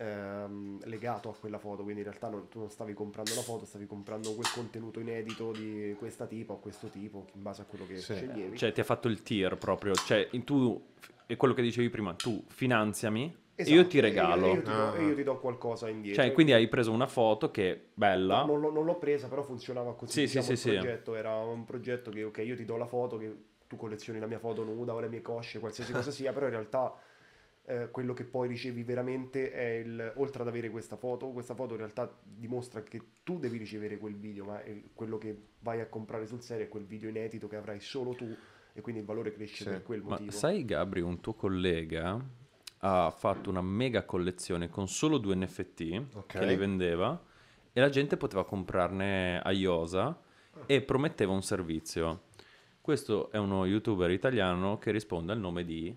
ehm, 0.00 0.78
legato 0.84 1.28
a 1.28 1.34
quella 1.34 1.58
foto, 1.58 1.82
quindi 1.82 2.02
in 2.02 2.06
realtà 2.06 2.28
non- 2.28 2.48
tu 2.48 2.60
non 2.60 2.70
stavi 2.70 2.94
comprando 2.94 3.34
la 3.34 3.40
foto, 3.42 3.64
stavi 3.64 3.84
comprando 3.86 4.32
quel 4.34 4.46
contenuto 4.54 5.00
inedito 5.00 5.50
di 5.52 5.94
questa 5.98 6.26
tipa 6.26 6.52
o 6.52 6.58
questo 6.60 6.86
tipo, 6.86 7.26
in 7.34 7.42
base 7.42 7.62
a 7.62 7.64
quello 7.64 7.84
che 7.84 7.96
Sì. 7.96 8.14
sceglievi. 8.14 8.56
Cioè, 8.56 8.72
ti 8.72 8.80
ha 8.80 8.84
fatto 8.84 9.08
il 9.08 9.22
tier 9.22 9.58
proprio. 9.58 9.94
Cioè, 9.94 10.28
in- 10.32 10.44
tu, 10.44 10.80
è 11.26 11.36
quello 11.36 11.52
che 11.52 11.62
dicevi 11.62 11.90
prima, 11.90 12.14
tu 12.14 12.42
finanziami 12.46 13.36
Esatto, 13.60 13.74
io 13.76 13.86
ti 13.88 13.98
regalo. 13.98 14.46
E 14.46 14.52
io, 14.52 14.62
ti 14.62 14.70
do, 14.70 14.88
Ah. 14.92 15.00
io 15.00 15.14
ti 15.16 15.22
do 15.24 15.38
qualcosa 15.40 15.88
indietro. 15.88 16.22
Cioè, 16.22 16.32
quindi 16.32 16.52
hai 16.52 16.68
preso 16.68 16.92
una 16.92 17.08
foto 17.08 17.50
che 17.50 17.72
è 17.72 17.80
bella. 17.92 18.40
No, 18.44 18.52
non, 18.52 18.60
l'ho- 18.60 18.70
non 18.70 18.84
l'ho 18.84 18.98
presa, 18.98 19.26
però 19.28 19.42
funzionava 19.42 19.94
così. 19.96 20.12
Sì, 20.12 20.20
diciamo, 20.20 20.44
sì, 20.44 20.52
il 20.52 20.58
sì. 20.58 20.70
progetto 20.70 21.14
era 21.16 21.34
un 21.38 21.64
progetto 21.64 22.10
che, 22.12 22.22
ok, 22.22 22.38
io 22.38 22.54
ti 22.54 22.64
do 22.64 22.76
la 22.76 22.86
foto, 22.86 23.18
che 23.18 23.34
tu 23.66 23.74
collezioni 23.76 24.20
la 24.20 24.26
mia 24.28 24.38
foto 24.38 24.62
nuda 24.62 24.94
o 24.94 25.00
le 25.00 25.08
mie 25.08 25.22
cosce, 25.22 25.58
qualsiasi 25.58 25.92
cosa 25.92 26.12
sia, 26.12 26.32
però 26.32 26.46
in 26.46 26.52
realtà 26.52 26.94
eh, 27.64 27.90
quello 27.90 28.14
che 28.14 28.22
poi 28.24 28.46
ricevi 28.46 28.84
veramente 28.84 29.50
è 29.50 29.70
il, 29.84 30.12
oltre 30.16 30.42
ad 30.42 30.48
avere 30.48 30.70
questa 30.70 30.96
foto, 30.96 31.30
questa 31.30 31.54
foto 31.54 31.72
in 31.72 31.78
realtà 31.80 32.16
dimostra 32.22 32.82
che 32.84 33.00
tu 33.24 33.40
devi 33.40 33.58
ricevere 33.58 33.98
quel 33.98 34.14
video, 34.14 34.44
ma 34.44 34.62
quello 34.94 35.18
che 35.18 35.36
vai 35.58 35.80
a 35.80 35.86
comprare 35.86 36.26
sul 36.26 36.40
serio 36.42 36.64
è 36.66 36.68
quel 36.68 36.84
video 36.84 37.08
inedito 37.10 37.48
che 37.48 37.56
avrai 37.56 37.80
solo 37.80 38.14
tu 38.14 38.32
e 38.72 38.80
quindi 38.80 39.00
il 39.00 39.06
valore 39.06 39.32
cresce 39.32 39.64
Sì. 39.64 39.68
per 39.70 39.82
quel 39.82 40.00
Ma 40.02 40.10
motivo. 40.10 40.30
sai, 40.30 40.64
Gabri, 40.64 41.00
un 41.00 41.20
tuo 41.20 41.34
collega 41.34 42.24
ha 42.80 43.10
fatto 43.10 43.50
una 43.50 43.62
mega 43.62 44.04
collezione 44.04 44.68
con 44.68 44.88
solo 44.88 45.18
due 45.18 45.34
NFT 45.34 46.02
Ok. 46.14 46.26
che 46.26 46.46
li 46.46 46.56
vendeva 46.56 47.20
e 47.72 47.80
la 47.80 47.88
gente 47.88 48.16
poteva 48.16 48.44
comprarne 48.44 49.40
a 49.40 49.50
Iosa 49.52 50.18
e 50.66 50.82
prometteva 50.82 51.32
un 51.32 51.42
servizio. 51.42 52.22
Questo 52.80 53.30
è 53.30 53.36
uno 53.36 53.66
youtuber 53.66 54.10
italiano 54.10 54.78
che 54.78 54.90
risponde 54.90 55.32
al 55.32 55.38
nome 55.38 55.64
di 55.64 55.94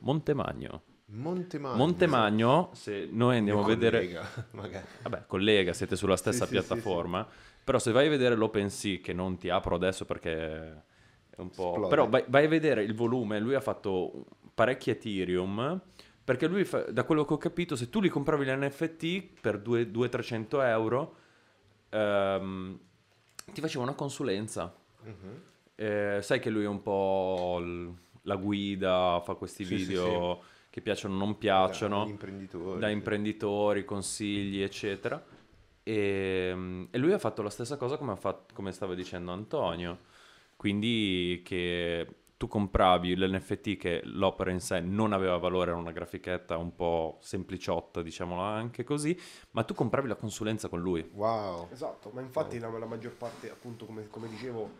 Montemagno. 0.00 0.82
Montemagno. 1.12 1.76
Montemagno, 1.76 2.70
se 2.72 3.08
noi 3.10 3.36
andiamo 3.38 3.62
a 3.62 3.66
vedere... 3.66 3.98
collega, 3.98 4.28
magari. 4.52 4.86
Vabbè, 5.02 5.24
collega, 5.26 5.72
siete 5.72 5.96
sulla 5.96 6.16
stessa 6.16 6.46
Sì, 6.46 6.54
sì, 6.54 6.60
sì, 6.60 6.66
piattaforma. 6.66 7.26
Però 7.64 7.78
se 7.78 7.92
vai 7.92 8.06
a 8.06 8.10
vedere 8.10 8.34
l'OpenSea, 8.36 8.98
che 9.02 9.12
non 9.12 9.36
ti 9.36 9.48
apro 9.48 9.74
adesso 9.74 10.04
perché 10.04 10.32
è 11.30 11.40
un 11.40 11.50
po'... 11.50 11.70
Esplode. 11.72 11.88
Però 11.88 12.08
vai, 12.08 12.24
vai 12.28 12.44
a 12.44 12.48
vedere 12.48 12.82
il 12.84 12.94
volume, 12.94 13.40
lui 13.40 13.54
ha 13.54 13.60
fatto 13.60 14.26
parecchi 14.60 14.90
Ethereum, 14.90 15.80
perché 16.22 16.46
lui, 16.46 16.66
fa- 16.66 16.82
da 16.90 17.04
quello 17.04 17.24
che 17.24 17.32
ho 17.32 17.38
capito, 17.38 17.76
se 17.76 17.88
tu 17.88 17.98
li 17.98 18.10
compravi 18.10 18.44
gli 18.44 18.50
NFT 18.50 19.40
per 19.40 19.58
200-300 19.58 20.60
euro, 20.60 21.16
ehm, 21.88 22.78
ti 23.54 23.60
faceva 23.62 23.84
una 23.84 23.94
consulenza. 23.94 24.74
Mhm. 25.02 25.42
Eh, 25.76 26.18
sai 26.20 26.40
che 26.40 26.50
lui 26.50 26.64
è 26.64 26.68
un 26.68 26.82
po' 26.82 27.58
l- 27.58 27.90
la 28.24 28.36
guida, 28.36 29.22
fa 29.24 29.32
questi 29.32 29.64
Sì, 29.64 29.78
sì, 29.78 29.86
video 29.86 30.42
che 30.68 30.82
piacciono 30.82 31.14
o 31.14 31.16
non 31.16 31.38
piacciono 31.38 32.04
Da 32.04 32.10
imprenditori. 32.10 32.80
da 32.80 32.88
imprenditori, 32.90 33.84
consigli, 33.86 34.60
eccetera. 34.60 35.24
E, 35.82 36.86
e 36.90 36.98
lui 36.98 37.12
ha 37.14 37.18
fatto 37.18 37.40
la 37.40 37.48
stessa 37.48 37.78
cosa 37.78 37.96
come, 37.96 38.12
ha 38.12 38.16
fatto- 38.16 38.52
come 38.52 38.72
stava 38.72 38.94
dicendo 38.94 39.32
Antonio. 39.32 40.00
Quindi 40.54 41.40
che 41.42 42.06
tu 42.40 42.48
compravi 42.48 43.16
l'NFT 43.16 43.76
che 43.76 44.00
l'opera 44.04 44.50
in 44.50 44.60
sé 44.60 44.80
non 44.80 45.12
aveva 45.12 45.36
valore, 45.36 45.72
era 45.72 45.78
una 45.78 45.92
grafichetta 45.92 46.56
un 46.56 46.74
po' 46.74 47.18
sempliciotta, 47.20 48.00
diciamola 48.00 48.42
anche 48.44 48.82
così, 48.82 49.14
ma 49.50 49.62
tu 49.62 49.74
compravi 49.74 50.08
la 50.08 50.14
consulenza 50.14 50.68
con 50.68 50.80
lui. 50.80 51.06
Wow. 51.12 51.68
Esatto, 51.70 52.08
ma 52.14 52.22
infatti 52.22 52.58
la, 52.58 52.70
la 52.70 52.86
maggior 52.86 53.12
parte, 53.12 53.50
appunto, 53.50 53.84
come, 53.84 54.08
come 54.08 54.26
dicevo, 54.26 54.70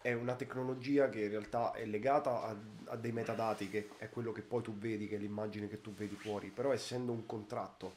è 0.00 0.14
una 0.14 0.34
tecnologia 0.34 1.10
che 1.10 1.24
in 1.24 1.28
realtà 1.28 1.72
è 1.72 1.84
legata 1.84 2.42
a, 2.42 2.56
a 2.86 2.96
dei 2.96 3.12
metadati, 3.12 3.68
che 3.68 3.90
è 3.98 4.08
quello 4.08 4.32
che 4.32 4.40
poi 4.40 4.62
tu 4.62 4.74
vedi, 4.74 5.06
che 5.06 5.16
è 5.16 5.18
l'immagine 5.18 5.68
che 5.68 5.82
tu 5.82 5.92
vedi 5.92 6.14
fuori, 6.14 6.48
però 6.48 6.72
essendo 6.72 7.12
un 7.12 7.26
contratto, 7.26 7.92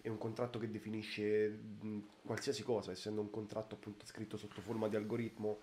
è 0.00 0.08
un 0.08 0.16
contratto 0.16 0.58
che 0.58 0.70
definisce 0.70 1.48
mh, 1.82 1.98
qualsiasi 2.24 2.62
cosa, 2.62 2.90
essendo 2.90 3.20
un 3.20 3.28
contratto 3.28 3.74
appunto 3.74 4.06
scritto 4.06 4.38
sotto 4.38 4.62
forma 4.62 4.88
di 4.88 4.96
algoritmo, 4.96 5.58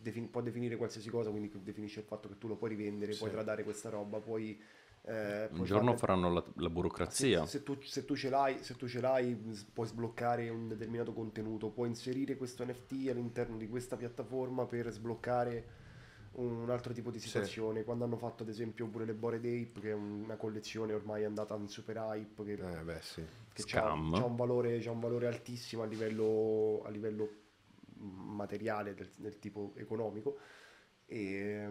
defin- 0.00 0.30
può 0.30 0.40
definire 0.40 0.76
qualsiasi 0.76 1.08
cosa, 1.10 1.30
quindi 1.30 1.50
definisce 1.62 2.00
il 2.00 2.06
fatto 2.06 2.28
che 2.28 2.38
tu 2.38 2.48
lo 2.48 2.56
puoi 2.56 2.70
rivendere, 2.70 3.14
puoi 3.14 3.28
Sì. 3.30 3.34
tradare 3.34 3.64
questa 3.64 3.88
roba, 3.90 4.18
puoi... 4.20 4.60
eh, 5.02 5.48
Un 5.50 5.56
puoi 5.56 5.66
giorno 5.66 5.96
farne- 5.96 5.98
faranno 5.98 6.32
la, 6.32 6.44
la 6.56 6.70
burocrazia. 6.70 7.46
se, 7.46 7.58
se 7.58 7.62
tu, 7.62 7.80
se 7.80 8.04
tu 8.04 8.14
ce 8.16 8.28
l'hai, 8.30 8.62
se 8.62 8.74
tu 8.76 8.86
ce 8.88 9.00
l'hai, 9.00 9.34
puoi 9.72 9.86
sbloccare 9.86 10.48
un 10.50 10.68
determinato 10.68 11.12
contenuto, 11.12 11.70
puoi 11.70 11.88
inserire 11.88 12.36
questo 12.36 12.64
NFT 12.64 13.08
all'interno 13.10 13.56
di 13.56 13.68
questa 13.68 13.96
piattaforma 13.96 14.66
per 14.66 14.90
sbloccare 14.90 15.76
un 16.32 16.68
altro 16.70 16.92
tipo 16.92 17.10
di 17.10 17.18
Sì. 17.18 17.26
situazione. 17.28 17.84
Quando 17.84 18.04
hanno 18.04 18.16
fatto 18.18 18.42
ad 18.42 18.48
esempio 18.48 18.86
pure 18.88 19.04
le 19.06 19.14
Bored 19.14 19.44
Ape, 19.44 19.80
che 19.80 19.90
è 19.90 19.94
una 19.94 20.36
collezione 20.36 20.92
ormai 20.92 21.24
andata 21.24 21.54
in 21.56 21.68
super 21.68 21.96
hype, 21.96 22.44
che, 22.44 22.52
Eh 22.52 22.82
beh 22.84 23.00
sì. 23.00 23.24
che 23.52 23.62
c'ha, 23.66 23.80
c'ha 24.12 24.24
un 24.24 24.36
valore, 24.36 24.78
c'ha 24.78 24.90
un 24.90 25.00
valore 25.00 25.26
altissimo 25.26 25.82
a 25.82 25.86
livello, 25.86 26.82
a 26.84 26.90
livello 26.90 27.28
materiale 28.00 28.94
del, 28.94 29.10
del 29.16 29.38
tipo 29.38 29.72
economico. 29.76 30.38
E 31.06 31.68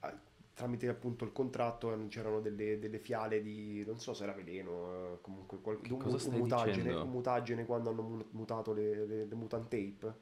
a- 0.00 0.20
tramite 0.54 0.86
appunto 0.88 1.24
il 1.24 1.32
contratto 1.32 1.92
eh, 1.92 2.08
c'erano 2.08 2.40
delle, 2.40 2.78
delle 2.78 2.98
fiale 2.98 3.40
di 3.42 3.82
non 3.86 3.98
so 3.98 4.12
se 4.12 4.24
era 4.24 4.32
veleno 4.32 5.14
eh, 5.14 5.18
comunque 5.22 5.60
qual- 5.60 5.78
un, 5.88 5.98
mutagene, 6.38 6.92
un 7.04 7.10
mutagene 7.10 7.64
quando 7.64 7.90
hanno 7.90 8.02
mu- 8.02 8.26
mutato 8.32 8.72
le, 8.72 9.06
le, 9.06 9.24
le 9.26 9.34
mutant 9.34 9.62
tape. 9.68 10.14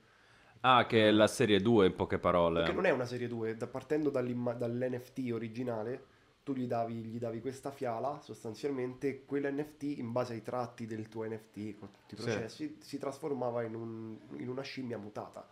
Ah, 0.61 0.86
che 0.86 1.09
è 1.09 1.11
la 1.11 1.26
serie 1.26 1.59
2 1.61 1.86
in 1.86 1.95
poche 1.95 2.18
parole. 2.18 2.61
perché 2.61 2.74
non 2.74 2.84
è 2.84 2.91
una 2.91 3.07
serie 3.07 3.26
2 3.28 3.57
da- 3.57 3.66
partendo 3.66 4.11
dall'NFT 4.11 5.30
originale 5.32 6.05
tu 6.43 6.55
gli 6.55 6.66
davi, 6.66 6.95
gli 6.95 7.18
davi 7.18 7.41
questa 7.41 7.70
fiala 7.70 8.18
sostanzialmente 8.22 9.09
e 9.09 9.24
quell'NFT 9.26 9.82
in 9.99 10.11
base 10.12 10.32
ai 10.32 10.43
tratti 10.43 10.86
del 10.86 11.09
tuo 11.09 11.24
NFT 11.24 11.78
con 11.78 11.91
tutti 11.93 12.14
i 12.14 12.16
Sì. 12.16 12.22
processi 12.22 12.76
si 12.80 12.99
trasformava 12.99 13.62
in, 13.62 13.74
un- 13.74 14.16
in 14.38 14.49
una 14.49 14.62
scimmia 14.62 14.97
mutata 14.99 15.47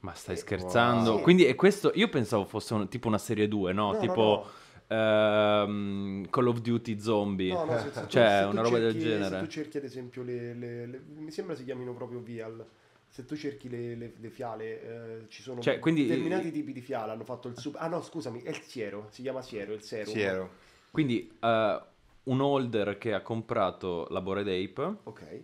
Ma 0.00 0.14
stai 0.14 0.34
Eh, 0.34 0.38
scherzando? 0.38 1.08
wow. 1.10 1.16
Sì. 1.18 1.22
Quindi 1.22 1.54
questo, 1.54 1.92
io 1.94 2.08
pensavo 2.08 2.44
fosse 2.44 2.74
un- 2.74 2.88
tipo 2.88 3.06
una 3.08 3.18
serie 3.18 3.46
2, 3.46 3.72
no? 3.72 3.92
No, 3.92 3.98
tipo 4.00 4.46
no, 4.88 4.96
ehm, 4.96 6.28
Call 6.28 6.46
of 6.48 6.60
Duty 6.60 6.98
Zombie. 6.98 7.52
No, 7.52 7.64
no, 7.64 7.78
se, 7.78 7.90
se 7.92 8.00
tu- 8.02 8.06
cioè, 8.08 8.38
se 8.40 8.44
una 8.46 8.62
roba 8.62 8.78
del 8.78 8.92
cerchi- 8.92 9.08
genere. 9.08 9.38
Se 9.38 9.44
tu 9.44 9.50
cerchi 9.50 9.76
ad 9.76 9.84
esempio 9.84 10.22
le, 10.24 10.54
le- 10.54 10.86
le- 10.86 11.02
mi 11.16 11.30
sembra 11.30 11.54
si 11.54 11.64
chiamino 11.64 11.94
proprio 11.94 12.18
Vial. 12.20 12.66
Se 13.12 13.26
tu 13.26 13.36
cerchi 13.36 13.68
le, 13.68 13.94
le- 13.94 14.14
le 14.16 14.30
fiale, 14.30 15.20
eh, 15.20 15.28
ci 15.28 15.42
sono 15.42 15.60
Cioè, 15.60 15.78
quindi- 15.78 16.06
determinati 16.06 16.50
tipi 16.50 16.72
di 16.72 16.80
fiale. 16.80 17.12
Hanno 17.12 17.24
fatto 17.24 17.46
il 17.48 17.58
sub. 17.58 17.74
Ah, 17.78 17.86
no, 17.86 18.00
scusami, 18.00 18.40
è 18.40 18.48
il 18.48 18.60
siero. 18.62 19.08
Si 19.10 19.20
chiama 19.20 19.42
siero. 19.42 19.74
Il 19.74 19.82
serum. 19.82 20.14
Siero. 20.14 20.50
Quindi 20.90 21.30
eh, 21.38 21.82
un 22.24 22.40
holder 22.40 22.96
che 22.96 23.12
ha 23.12 23.20
comprato 23.20 24.06
la 24.08 24.22
Bored 24.22 24.48
Ape 24.48 24.96
Ok. 25.02 25.42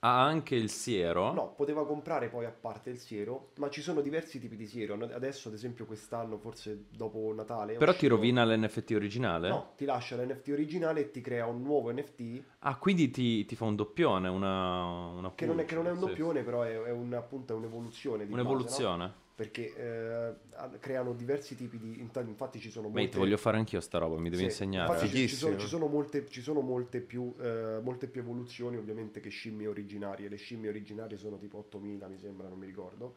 Ha 0.00 0.22
anche 0.22 0.54
il 0.54 0.70
siero? 0.70 1.32
No, 1.32 1.54
poteva 1.54 1.84
comprare 1.84 2.28
poi 2.28 2.44
a 2.44 2.50
parte 2.50 2.90
il 2.90 2.98
siero, 2.98 3.50
ma 3.56 3.68
ci 3.68 3.80
sono 3.80 4.00
diversi 4.00 4.38
tipi 4.38 4.56
di 4.56 4.66
siero. 4.66 4.94
Adesso, 4.94 5.48
ad 5.48 5.54
esempio, 5.54 5.86
quest'anno, 5.86 6.38
forse 6.38 6.84
dopo 6.90 7.32
Natale. 7.34 7.74
Però 7.74 7.90
ti 7.90 8.04
uscito- 8.04 8.14
rovina 8.14 8.44
l'NFT 8.44 8.92
originale? 8.92 9.48
No, 9.48 9.72
ti 9.76 9.84
lascia 9.84 10.16
l'NFT 10.16 10.48
originale 10.50 11.00
e 11.00 11.10
ti 11.10 11.20
crea 11.20 11.46
un 11.46 11.62
nuovo 11.62 11.92
NFT 11.92 12.42
Ah, 12.60 12.76
quindi 12.76 13.10
ti, 13.10 13.44
ti 13.44 13.56
fa 13.56 13.64
un 13.64 13.76
doppione, 13.76 14.28
una, 14.28 14.84
una 15.10 15.32
che 15.34 15.46
non 15.46 15.60
è, 15.60 15.64
che 15.64 15.74
non 15.74 15.86
è 15.86 15.90
un 15.90 15.98
pulce, 15.98 16.14
sì. 16.14 16.20
doppione, 16.20 16.42
però 16.42 16.62
è, 16.62 16.80
è 16.82 16.90
un, 16.90 17.12
appunto 17.14 17.52
è 17.52 17.56
un'evoluzione. 17.56 18.26
Di 18.26 18.32
base, 18.32 18.82
no? 18.82 19.26
Perché 19.38 19.72
eh, 19.76 20.78
creano 20.80 21.12
diversi 21.12 21.54
tipi 21.54 21.78
di... 21.78 22.00
Infatti 22.00 22.58
ci 22.58 22.72
sono 22.72 22.88
Mate, 22.88 23.00
molte... 23.02 23.18
voglio 23.18 23.36
fare 23.36 23.56
anch'io 23.56 23.78
sta 23.78 23.98
roba, 23.98 24.18
mi 24.18 24.30
devi 24.30 24.38
Sì, 24.42 24.48
insegnare. 24.48 24.92
infatti 24.92 25.16
ci, 25.16 25.28
ci 25.28 25.36
sono, 25.36 25.56
ci 25.56 25.68
sono 25.68 25.86
molte, 25.86 26.26
ci 26.28 26.42
sono 26.42 26.60
molte 26.60 27.00
più, 27.00 27.32
eh, 27.40 27.78
molte 27.80 28.08
più 28.08 28.20
evoluzioni 28.20 28.78
ovviamente 28.78 29.20
che 29.20 29.28
scimmie 29.28 29.68
originarie. 29.68 30.28
Le 30.28 30.34
scimmie 30.34 30.70
originarie 30.70 31.16
sono 31.16 31.38
tipo 31.38 31.56
8.000 31.56 32.08
mi 32.08 32.18
sembra, 32.18 32.48
non 32.48 32.58
mi 32.58 32.66
ricordo. 32.66 33.14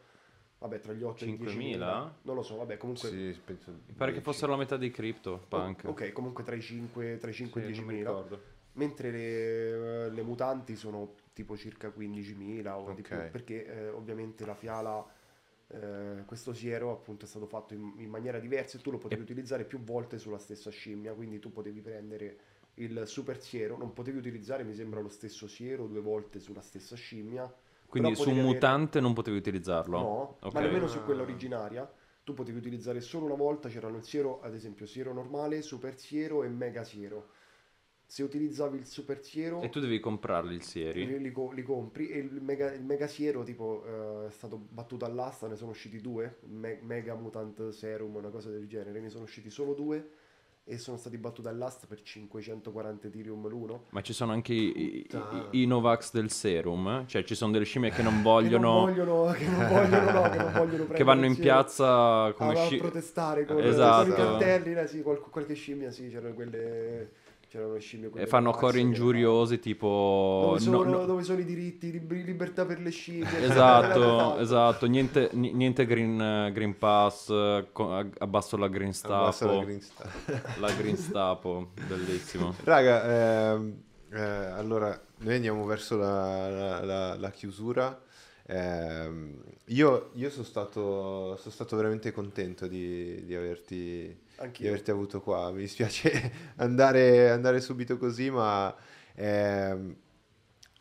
Vabbè, 0.58 0.78
tra 0.78 0.92
gli 0.92 1.02
8 1.02 1.24
e 1.24 1.26
i 1.26 1.30
5.000? 1.38 1.78
10.000. 1.78 2.10
Non 2.22 2.36
lo 2.36 2.42
so, 2.42 2.54
vabbè, 2.58 2.76
comunque... 2.76 3.08
Sì, 3.08 3.36
penso 3.44 3.72
Mi 3.84 3.94
pare 3.94 4.12
che 4.12 4.20
10. 4.20 4.22
fossero 4.22 4.52
la 4.52 4.58
metà 4.58 4.76
di 4.76 4.92
Crypto 4.92 5.44
Punk. 5.48 5.82
Oh, 5.86 5.90
Ok, 5.90 6.12
comunque 6.12 6.44
tra 6.44 6.54
i 6.54 6.62
5, 6.62 7.18
tra 7.18 7.30
i 7.30 7.34
5 7.34 7.60
Sì, 7.60 7.66
e 7.66 7.70
i 7.70 7.74
non 7.74 7.84
mi 7.84 7.94
10.000. 7.94 7.98
ricordo. 7.98 8.42
Mentre 8.74 9.10
le, 9.10 10.08
le 10.10 10.22
mutanti 10.22 10.76
sono 10.76 11.14
tipo 11.32 11.56
circa 11.56 11.88
15.000 11.88 12.74
o 12.74 12.92
di 12.92 13.02
Ok. 13.02 13.08
più, 13.08 13.16
perché 13.30 13.66
eh, 13.66 13.88
ovviamente 13.88 14.46
la 14.46 14.54
fiala, 14.54 15.04
eh, 15.72 16.24
questo 16.26 16.52
siero 16.52 16.90
appunto 16.90 17.24
è 17.24 17.28
stato 17.28 17.46
fatto 17.46 17.74
in, 17.74 17.94
in 17.98 18.10
maniera 18.10 18.38
diversa 18.38 18.78
e 18.78 18.80
tu 18.80 18.90
lo 18.90 18.98
potevi 18.98 19.22
utilizzare 19.22 19.64
più 19.64 19.82
volte 19.82 20.18
sulla 20.18 20.38
stessa 20.38 20.70
scimmia, 20.70 21.14
quindi 21.14 21.38
tu 21.38 21.50
potevi 21.52 21.80
prendere 21.80 22.38
il 22.74 23.02
super 23.06 23.40
siero, 23.40 23.76
non 23.76 23.92
potevi 23.92 24.18
utilizzare 24.18 24.64
mi 24.64 24.74
sembra 24.74 25.00
lo 25.00 25.08
stesso 25.08 25.46
siero 25.46 25.86
due 25.86 26.00
volte 26.00 26.40
sulla 26.40 26.62
stessa 26.62 26.96
scimmia. 26.96 27.52
Quindi 27.88 28.14
su 28.14 28.30
un 28.30 28.38
avere- 28.38 28.54
mutante 28.54 29.00
non 29.00 29.12
potevi 29.12 29.36
utilizzarlo? 29.36 29.98
No, 29.98 30.36
Ok. 30.40 30.54
ma 30.54 30.60
nemmeno 30.60 30.86
su 30.86 31.02
quella 31.02 31.22
originaria. 31.22 31.90
Tu 32.24 32.34
potevi 32.34 32.58
utilizzare 32.58 33.00
solo 33.00 33.24
una 33.26 33.34
volta, 33.34 33.68
c'erano 33.68 33.96
il 33.96 34.04
siero, 34.04 34.40
ad 34.42 34.54
esempio, 34.54 34.86
siero 34.86 35.12
normale, 35.12 35.60
super 35.60 35.98
siero 35.98 36.44
e 36.44 36.48
mega 36.48 36.84
siero. 36.84 37.30
Se 38.12 38.22
utilizzavi 38.22 38.76
il 38.76 38.84
super 38.86 39.24
siero, 39.24 39.62
E 39.62 39.70
tu 39.70 39.80
devi 39.80 39.98
comprarli 39.98 40.54
il 40.54 40.60
sieri? 40.62 41.06
li, 41.06 41.18
li 41.18 41.32
li 41.54 41.62
compri 41.62 42.10
e 42.10 42.18
il 42.18 42.42
mega, 42.42 42.70
il 42.70 42.84
mega 42.84 43.06
siero 43.06 43.42
tipo 43.42 43.82
eh, 43.86 44.26
è 44.26 44.30
stato 44.30 44.58
battuto 44.68 45.06
all'asta, 45.06 45.46
ne 45.48 45.56
sono 45.56 45.70
usciti 45.70 45.98
due, 45.98 46.36
Me- 46.42 46.78
Mega 46.82 47.14
Mutant 47.14 47.70
Serum, 47.70 48.14
una 48.16 48.28
cosa 48.28 48.50
del 48.50 48.66
genere, 48.66 49.00
ne 49.00 49.08
sono 49.08 49.24
usciti 49.24 49.48
solo 49.48 49.72
due 49.72 50.10
e 50.62 50.76
sono 50.76 50.98
stati 50.98 51.16
battuti 51.16 51.48
all'asta 51.48 51.86
per 51.86 52.02
540 52.02 53.06
Ethereum 53.06 53.48
l'uno. 53.48 53.84
Ma 53.92 54.02
ci 54.02 54.12
sono 54.12 54.32
anche 54.32 54.52
i, 54.52 55.06
i- 55.08 55.62
i- 55.62 55.66
Novax 55.66 56.12
del 56.12 56.30
serum? 56.30 56.86
eh? 56.88 57.04
Cioè 57.06 57.24
ci 57.24 57.34
sono 57.34 57.50
delle 57.52 57.64
scimmie 57.64 57.92
che 57.92 58.02
non 58.02 58.16
Che 58.20 58.22
vogliono... 58.22 58.72
non 58.74 58.84
vogliono, 58.84 59.32
che 59.32 59.46
non 59.46 59.66
vogliono, 59.68 60.10
no, 60.10 60.28
che 60.28 60.36
non 60.36 60.52
vogliono 60.52 60.84
prendere 60.84 60.94
che 60.98 61.04
vanno 61.04 61.24
in 61.24 61.32
siero. 61.34 61.50
piazza 61.50 62.34
come 62.36 62.52
a 62.52 62.56
sci- 62.56 62.76
protestare 62.76 63.46
con, 63.46 63.58
Esatto. 63.58 64.02
con 64.02 64.12
i 64.12 64.16
cartelli, 64.16 64.74
eh, 64.74 64.86
sì, 64.86 65.00
qual- 65.02 65.18
qualche 65.30 65.54
scimmia, 65.54 65.90
sì, 65.90 66.08
c'erano 66.10 66.34
quelle 66.34 67.10
c'erano 67.52 67.74
le 67.74 67.80
scimmie 67.80 68.10
E 68.14 68.26
fanno 68.26 68.50
che- 68.52 68.80
ingiuriosi 68.80 69.58
tipo... 69.58 70.40
Dove 70.46 70.60
sono, 70.60 70.82
no- 70.84 70.90
no- 71.00 71.04
dove 71.04 71.22
sono 71.22 71.38
i 71.40 71.44
diritti, 71.44 71.90
lib- 71.90 72.10
libertà 72.10 72.64
per 72.64 72.80
le 72.80 72.88
scimmie. 72.88 73.28
cioè, 73.28 73.40
Esatto, 73.44 74.38
esatto, 74.38 74.86
niente, 74.86 75.28
ni- 75.34 75.52
niente 75.52 75.84
green, 75.84 76.50
green 76.54 76.78
pass, 76.78 77.28
eh, 77.28 77.66
abbasso 78.18 78.56
la 78.56 78.68
green 78.68 78.92
Abbassa 79.02 79.18
la 79.18 79.32
stapo, 79.32 79.64
green 79.64 79.80
star. 79.82 80.10
la 80.60 80.72
green 80.72 80.96
stapo, 80.96 81.72
bellissimo. 81.86 82.54
Raga, 82.64 83.52
ehm, 83.52 83.82
eh, 84.12 84.18
allora 84.20 84.98
noi 85.18 85.34
andiamo 85.34 85.66
verso 85.66 85.96
la, 85.98 86.48
la- 86.48 86.84
la- 86.84 87.16
la 87.18 87.30
chiusura. 87.30 88.00
Ehm, 88.46 89.42
io 89.66 90.10
io 90.14 90.30
sono 90.30 90.44
stato, 90.44 91.36
sono 91.36 91.50
stato 91.52 91.76
veramente 91.76 92.12
contento 92.12 92.66
di, 92.66 93.22
di 93.26 93.34
averti, 93.34 94.18
di 94.42 94.46
Anch'io. 94.46 94.68
averti 94.68 94.90
avuto 94.90 95.20
qua. 95.20 95.50
Mi 95.50 95.60
dispiace 95.60 96.32
andare, 96.56 97.30
andare 97.30 97.60
subito 97.60 97.96
così, 97.98 98.30
ma 98.30 98.74
ehm, 99.14 99.96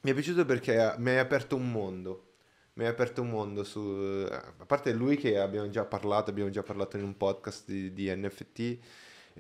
mi 0.02 0.12
è 0.12 0.14
piaciuto 0.14 0.46
perché 0.46 0.96
mi 0.98 1.12
hai 1.12 1.20
aperto 1.20 1.56
un 1.56 1.72
mondo. 1.72 2.26
Mi 2.74 2.86
hai 2.86 2.90
aperto 2.90 3.22
un 3.22 3.30
mondo 3.30 3.64
su... 3.64 4.26
A 4.30 4.66
parte 4.66 4.94
lui 4.94 5.18
che 5.18 5.38
abbiamo 5.38 5.70
già 5.70 5.84
parlato, 5.86 6.30
abbiamo 6.30 6.50
già 6.50 6.64
parlato 6.64 6.98
in 6.98 7.04
un 7.04 7.18
podcast 7.18 7.66
di, 7.70 7.94
di 7.94 8.14
NFT 8.16 8.80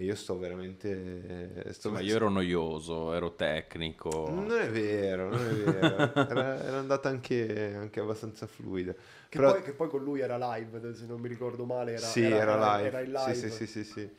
e 0.01 0.05
io 0.05 0.15
sto 0.15 0.37
veramente... 0.39 1.63
Sto 1.73 1.91
Ma 1.91 1.99
io 1.99 2.15
ero 2.15 2.29
noioso, 2.29 3.13
ero 3.13 3.35
tecnico. 3.35 4.29
non 4.31 4.51
è 4.51 4.67
vero, 4.69 5.29
non 5.29 5.39
è 5.45 5.53
vero. 5.53 6.15
Era, 6.15 6.63
era 6.63 6.77
andata 6.79 7.07
anche, 7.09 7.75
anche 7.75 7.99
abbastanza 7.99 8.47
fluida. 8.47 8.93
Che, 8.93 9.37
Però- 9.37 9.51
poi, 9.51 9.61
che 9.61 9.73
poi 9.73 9.89
con 9.89 10.03
lui 10.03 10.19
era 10.21 10.37
live, 10.55 10.93
se 10.95 11.05
non 11.05 11.19
mi 11.19 11.27
ricordo 11.27 11.65
male. 11.65 11.91
Era, 11.93 12.05
sì, 12.07 12.23
era, 12.23 12.75
live. 12.77 12.87
Era 12.87 13.01
in 13.01 13.11
live. 13.11 13.33
Sì, 13.35 13.49
sì, 13.49 13.67
sì, 13.67 13.67
sì, 13.67 13.83
sì. 13.83 14.09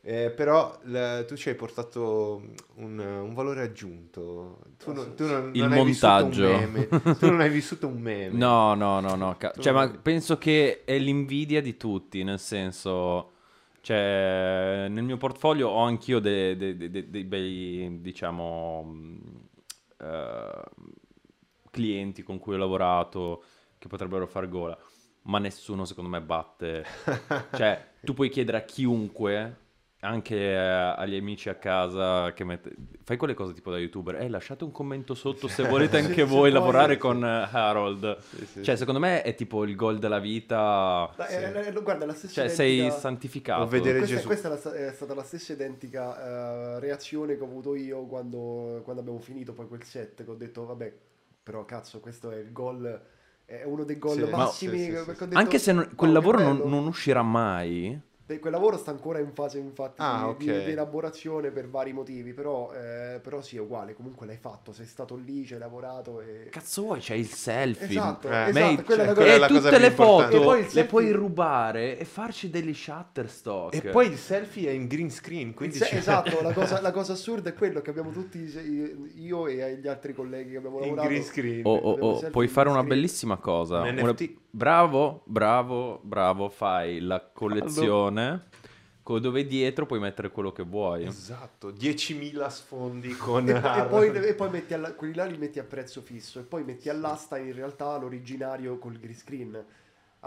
Eh, 0.00 0.30
però 0.30 0.78
la- 0.84 1.24
tu 1.24 1.36
ci 1.36 1.48
hai 1.50 1.54
portato 1.54 2.42
un, 2.76 2.98
un 2.98 3.34
valore 3.34 3.60
aggiunto. 3.62 4.60
Tu, 4.78 4.92
non- 4.92 5.14
tu 5.14 5.26
non, 5.26 5.50
Il 5.52 5.62
non 5.64 5.72
hai 5.72 5.84
vissuto 5.84 6.06
un 6.14 6.20
montaggio. 6.22 6.48
meme. 6.56 6.88
Tu 7.18 7.26
non 7.26 7.40
hai 7.40 7.50
vissuto 7.50 7.86
un 7.88 8.00
meme. 8.00 8.38
No, 8.38 8.72
no, 8.74 9.00
no, 9.00 9.14
no. 9.16 9.36
Cioè, 9.58 9.72
ma 9.72 9.86
penso 9.90 10.38
che 10.38 10.82
è 10.84 10.96
l'invidia 10.98 11.60
di 11.60 11.76
tutti, 11.76 12.24
nel 12.24 12.38
senso... 12.38 13.32
Cioè, 13.86 14.88
nel 14.90 15.04
mio 15.04 15.16
portfolio 15.16 15.68
ho 15.68 15.78
anch'io 15.84 16.18
de- 16.18 16.56
de- 16.56 16.76
de- 16.76 16.90
de- 16.90 17.08
dei 17.08 17.22
bei, 17.22 18.00
diciamo, 18.00 18.82
mh, 18.82 19.48
eh, 20.00 20.64
clienti 21.70 22.24
con 22.24 22.40
cui 22.40 22.54
ho 22.54 22.58
lavorato 22.58 23.44
che 23.78 23.86
potrebbero 23.86 24.26
far 24.26 24.48
gola, 24.48 24.76
ma 25.26 25.38
nessuno 25.38 25.84
secondo 25.84 26.10
me 26.10 26.20
batte. 26.20 26.84
Cioè, 27.54 27.90
tu 28.02 28.12
puoi 28.12 28.28
chiedere 28.28 28.56
a 28.56 28.62
chiunque, 28.62 29.56
anche 30.06 30.36
eh, 30.36 30.54
agli 30.56 31.16
amici 31.16 31.48
a 31.48 31.54
casa, 31.56 32.32
che 32.32 32.44
mette... 32.44 32.74
fai 33.02 33.16
quelle 33.16 33.34
cose 33.34 33.52
tipo 33.52 33.70
da 33.70 33.78
youtuber, 33.78 34.16
eh, 34.20 34.28
lasciate 34.28 34.64
un 34.64 34.72
commento 34.72 35.14
sotto 35.14 35.48
se 35.48 35.66
volete 35.66 35.98
anche 35.98 36.14
Sì, 36.26 36.32
voi 36.32 36.48
sì, 36.48 36.54
lavorare 36.54 36.96
con 36.96 37.24
eh, 37.24 37.48
Harold. 37.50 38.18
Sì, 38.20 38.36
sì, 38.46 38.62
Cioè, 38.62 38.74
sì. 38.74 38.76
secondo 38.80 39.00
me 39.00 39.22
è 39.22 39.34
tipo 39.34 39.64
il 39.64 39.74
gol 39.76 39.98
della 39.98 40.18
vita. 40.18 41.10
Dai, 41.16 41.34
eh, 41.34 41.66
eh, 41.68 41.72
guarda, 41.82 42.06
la 42.06 42.14
stessa 42.14 42.32
Cioè, 42.42 42.48
sei 42.48 42.74
identica- 42.76 42.98
santificato. 42.98 43.62
O 43.62 43.66
vedere 43.66 43.98
Questa, 43.98 44.14
Gesù. 44.16 44.26
questa 44.26 44.48
è, 44.48 44.50
la 44.80 44.88
è 44.88 44.92
stata 44.92 45.14
la 45.14 45.24
stessa 45.24 45.52
identica 45.52 46.76
eh, 46.76 46.80
reazione 46.80 47.36
che 47.36 47.42
ho 47.42 47.46
avuto 47.46 47.74
io 47.74 48.04
quando, 48.06 48.80
quando 48.84 49.00
abbiamo 49.02 49.18
finito 49.18 49.52
poi 49.52 49.66
quel 49.68 49.82
set, 49.82 50.24
che 50.24 50.30
ho 50.30 50.34
detto, 50.34 50.64
vabbè, 50.66 50.92
però 51.42 51.64
cazzo, 51.64 52.00
questo 52.00 52.30
è 52.30 52.36
il 52.36 52.52
gol, 52.52 53.00
è 53.44 53.62
uno 53.64 53.84
dei 53.84 53.98
gol 53.98 54.16
Sì, 54.24 54.30
ma- 54.30 54.36
massimi. 54.36 54.78
sì, 54.78 54.84
sì, 54.84 54.96
sì. 54.96 55.04
detto, 55.06 55.28
Anche 55.38 55.58
se 55.58 55.72
non- 55.72 55.90
quel 55.94 56.10
"Oh, 56.10 56.14
lavoro 56.14 56.38
non, 56.40 56.56
bello". 56.58 56.68
non 56.68 56.86
uscirà 56.86 57.22
mai. 57.22 58.00
Quel 58.26 58.52
lavoro 58.52 58.76
sta 58.76 58.90
ancora 58.90 59.20
in 59.20 59.30
fase 59.32 59.58
infatti 59.58 60.02
Ah, 60.02 60.34
di, 60.36 60.46
ok. 60.46 60.58
di- 60.58 60.64
di 60.64 60.70
elaborazione 60.72 61.50
per 61.52 61.68
vari 61.68 61.92
motivi, 61.92 62.32
però, 62.32 62.72
eh, 62.72 63.20
però 63.22 63.40
sì, 63.40 63.56
è 63.56 63.60
uguale, 63.60 63.94
comunque 63.94 64.26
l'hai 64.26 64.36
fatto, 64.36 64.72
sei 64.72 64.86
stato 64.86 65.14
lì, 65.14 65.44
ci 65.46 65.52
hai 65.54 65.60
lavorato 65.60 66.20
e... 66.20 66.48
Cazzo 66.50 66.82
vuoi? 66.82 66.98
C'è 66.98 67.14
il 67.14 67.28
selfie. 67.28 67.86
Esatto, 67.86 68.28
Eh, 68.28 68.48
esatto, 68.48 68.82
quella 68.82 69.02
è 69.02 69.06
la 69.06 69.14
cosa- 69.14 69.26
e 69.26 69.38
la 69.38 69.46
cosa 69.46 69.60
tutte 69.60 69.76
più 69.76 69.78
le 69.86 69.90
foto 69.92 70.36
E 70.36 70.40
poi 70.40 70.58
il 70.58 70.64
le 70.64 70.70
selfie- 70.70 70.84
puoi 70.86 71.12
rubare 71.12 71.98
e 71.98 72.04
farci 72.04 72.50
degli 72.50 72.74
shutterstock. 72.74 73.74
E 73.74 73.82
poi 73.90 74.06
il 74.08 74.16
selfie 74.16 74.70
è 74.70 74.72
in 74.72 74.86
green 74.88 75.10
screen, 75.10 75.54
quindi 75.54 75.76
Se- 75.76 75.88
Esatto, 75.96 76.42
la 76.42 76.52
cosa, 76.52 76.80
la 76.82 76.90
cosa 76.90 77.12
assurda 77.12 77.50
è 77.50 77.54
quello 77.54 77.80
che 77.80 77.90
abbiamo 77.90 78.10
tutti, 78.10 78.38
io 79.18 79.46
e 79.46 79.78
gli 79.80 79.86
altri 79.86 80.12
colleghi 80.14 80.50
che 80.50 80.56
abbiamo 80.56 80.78
in 80.80 80.86
lavorato, 80.86 81.08
green 81.08 81.22
screen. 81.22 81.60
Oh, 81.64 81.74
oh, 81.76 81.92
oh, 82.00 82.12
selfie 82.14 82.30
puoi 82.30 82.46
in 82.46 82.50
fare 82.50 82.68
una 82.68 82.80
screen. 82.82 82.94
bellissima 82.96 83.36
cosa. 83.36 83.82
Un 83.82 83.98
Una-. 83.98 84.14
Bravo, 84.56 85.20
bravo, 85.26 86.00
bravo. 86.02 86.48
Fai 86.48 87.00
la 87.00 87.20
collezione 87.30 88.15
co- 89.02 89.18
dove 89.18 89.46
dietro 89.46 89.86
puoi 89.86 90.00
mettere 90.00 90.30
quello 90.30 90.52
che 90.52 90.62
vuoi. 90.62 91.04
Esatto, 91.04 91.70
10.000 91.70 92.48
sfondi 92.48 93.14
con 93.16 93.48
E, 93.48 93.60
poi- 93.60 93.78
e 93.80 93.84
poi, 94.10 94.26
e 94.28 94.34
poi 94.34 94.50
metti 94.50 94.74
alla- 94.74 94.92
quelli 94.92 95.14
là 95.14 95.24
li 95.24 95.38
metti 95.38 95.58
a 95.58 95.64
prezzo 95.64 96.00
fisso 96.00 96.38
e 96.40 96.42
poi 96.42 96.64
metti 96.64 96.88
all'asta 96.88 97.38
in 97.38 97.52
realtà 97.54 97.96
l'originario 97.98 98.78
col 98.78 98.98
green 98.98 99.16
screen. 99.16 99.64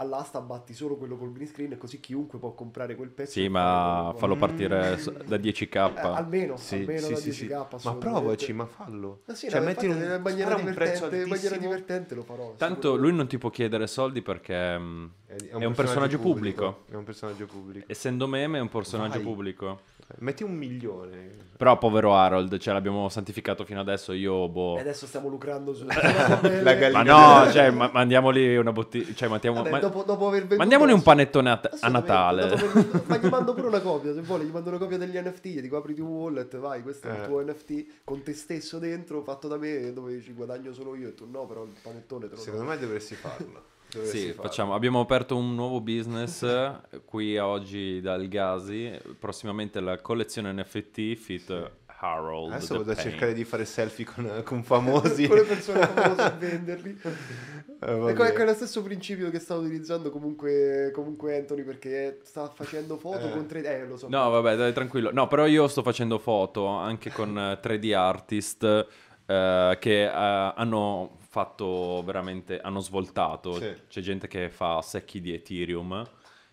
All'asta 0.00 0.40
batti 0.40 0.72
solo 0.72 0.96
quello 0.96 1.18
col 1.18 1.30
green 1.30 1.46
screen 1.46 1.76
così 1.76 2.00
chiunque 2.00 2.38
può 2.38 2.54
comprare 2.54 2.94
quel 2.94 3.10
pezzo. 3.10 3.32
Sì, 3.32 3.48
ma 3.48 4.14
fallo 4.16 4.34
partire 4.34 4.96
s- 4.96 5.12
da 5.24 5.36
10k. 5.36 5.74
Eh, 5.74 6.00
almeno, 6.00 6.56
Sì, 6.56 6.76
almeno 6.76 7.00
sì, 7.00 7.12
da 7.12 7.18
sì, 7.18 7.28
10k. 7.28 7.76
sì. 7.78 7.86
Ma 7.88 7.94
provaci, 7.96 8.52
ma 8.54 8.64
fallo. 8.64 9.20
Ma 9.26 9.34
sì, 9.34 9.50
Cioè, 9.50 9.58
no, 9.60 9.66
metti 9.66 9.84
infatti, 9.84 10.06
un, 10.06 10.14
in 10.14 10.22
maniera 10.22 10.48
spara 10.52 10.68
un 10.68 10.74
prezzo 10.74 11.08
divertente, 11.08 11.16
in 11.16 11.28
maniera 11.28 11.54
altissimo. 11.54 11.60
divertente 11.60 12.14
lo 12.14 12.22
farò. 12.22 12.54
Tanto 12.56 12.96
lui 12.96 13.12
non 13.12 13.26
ti 13.26 13.36
può 13.36 13.50
chiedere 13.50 13.86
soldi 13.86 14.22
perché 14.22 14.78
mm, 14.78 15.06
è 15.26 15.64
un, 15.64 15.74
personaggio 15.74 16.18
pubblico. 16.18 16.84
È 16.88 16.94
un 16.94 17.04
personaggio 17.04 17.44
pubblico. 17.44 17.84
Essendo 17.86 18.26
meme 18.26 18.56
è 18.56 18.60
un 18.62 18.70
personaggio 18.70 19.18
Vai. 19.18 19.22
pubblico. 19.22 19.80
Metti 20.18 20.42
un 20.42 20.52
milione. 20.54 21.48
Però 21.60 21.76
povero 21.76 22.14
Harold, 22.14 22.56
ce 22.58 22.72
l'abbiamo 22.72 23.08
santificato 23.10 23.64
fino 23.66 23.80
adesso, 23.80 24.12
io 24.12 24.48
boh... 24.48 24.78
E 24.78 24.80
adesso 24.80 25.06
stiamo 25.06 25.28
lucrando 25.28 25.74
su... 25.74 25.84
La 25.86 26.74
gallina. 26.74 27.02
Ma 27.02 27.42
no, 27.44 27.50
cioè, 27.52 27.70
ma- 27.70 27.90
mandiamoli 27.92 28.56
una 28.56 28.72
bottiglia, 28.72 29.12
cioè, 29.14 29.28
mandiamo- 29.28 29.58
Vabbè, 29.58 29.70
ma- 29.70 29.78
dopo, 29.78 30.02
dopo 30.02 30.26
aver 30.28 30.38
venduto 30.40 30.56
mandiamoli 30.58 30.92
un 30.92 31.02
panettone 31.02 31.50
a, 31.50 31.60
a 31.80 31.88
Natale. 31.88 32.48
dopo 32.48 32.64
aver- 32.64 33.02
ma 33.06 33.16
gli 33.18 33.26
mando 33.28 33.52
pure 33.52 33.66
una 33.66 33.80
copia 33.80 34.14
se 34.14 34.22
vuole, 34.22 34.44
gli 34.44 34.50
mando 34.50 34.70
una 34.70 34.78
copia 34.78 34.96
degli 34.96 35.18
NFT, 35.18 35.46
gli 35.46 35.60
dico 35.60 35.76
apriti 35.76 36.00
un 36.00 36.08
wallet, 36.08 36.56
vai, 36.56 36.80
questo 36.82 37.08
è 37.08 37.10
il 37.12 37.22
Eh. 37.22 37.26
tuo 37.26 37.42
NFT 37.44 37.86
con 38.04 38.22
te 38.22 38.32
stesso 38.32 38.78
dentro, 38.78 39.20
fatto 39.22 39.46
da 39.46 39.58
me, 39.58 39.92
dove 39.92 40.18
ci 40.22 40.32
guadagno 40.32 40.72
solo 40.72 40.94
io 40.96 41.08
e 41.08 41.14
tu 41.14 41.28
no, 41.30 41.44
però 41.44 41.64
il 41.64 41.72
panettone 41.82 42.26
te 42.28 42.36
lo 42.36 42.40
Secondo 42.40 42.64
do. 42.64 42.70
me 42.70 42.78
dovresti 42.78 43.14
farlo. 43.16 43.62
Sì, 44.02 44.32
facciamo. 44.32 44.74
Abbiamo 44.74 45.00
aperto 45.00 45.36
un 45.36 45.54
nuovo 45.54 45.80
business 45.80 46.42
eh, 46.42 47.00
qui 47.04 47.36
a 47.36 47.46
oggi 47.46 48.00
dal 48.00 48.26
Gazi. 48.28 48.96
Prossimamente 49.18 49.80
la 49.80 50.00
collezione 50.00 50.52
NFT 50.52 51.14
Fit 51.14 51.70
Harold. 52.02 52.52
Adesso 52.52 52.78
vado 52.78 52.92
a 52.92 52.96
cercare 52.96 53.34
di 53.34 53.44
fare 53.44 53.64
selfie 53.64 54.04
con, 54.04 54.42
con 54.44 54.62
famosi. 54.62 55.26
con 55.28 55.36
le 55.36 55.44
persone 55.44 55.86
famose 55.86 56.26
e 56.26 56.36
venderli. 56.38 56.98
Eh, 57.82 58.08
Ecco, 58.10 58.24
ecco, 58.24 58.42
è 58.42 58.44
lo 58.44 58.52
stesso 58.52 58.82
principio 58.82 59.30
che 59.30 59.38
sta 59.38 59.54
utilizzando 59.54 60.10
comunque, 60.10 60.90
comunque 60.92 61.38
Anthony 61.38 61.62
perché 61.62 62.20
sta 62.24 62.46
facendo 62.46 62.98
foto 62.98 63.28
Eh. 63.28 63.30
con 63.30 63.46
3D. 63.48 63.64
Eh, 63.64 63.86
lo 63.86 63.96
so. 63.96 64.06
No, 64.10 64.28
vabbè, 64.28 64.54
dai, 64.54 64.74
tranquillo. 64.74 65.10
No, 65.14 65.28
però 65.28 65.46
io 65.46 65.66
sto 65.66 65.82
facendo 65.82 66.18
foto 66.18 66.66
anche 66.66 67.10
con 67.10 67.38
eh, 67.38 67.58
3D 67.58 67.96
artist 67.96 68.86
eh, 69.30 69.76
che 69.78 70.02
eh, 70.04 70.10
hanno 70.10 71.16
fatto 71.18 72.02
veramente, 72.04 72.60
hanno 72.60 72.80
svoltato. 72.80 73.52
Sì. 73.54 73.74
C'è 73.88 74.00
gente 74.00 74.26
che 74.26 74.50
fa 74.50 74.82
secchi 74.82 75.20
di 75.20 75.32
Ethereum 75.32 76.04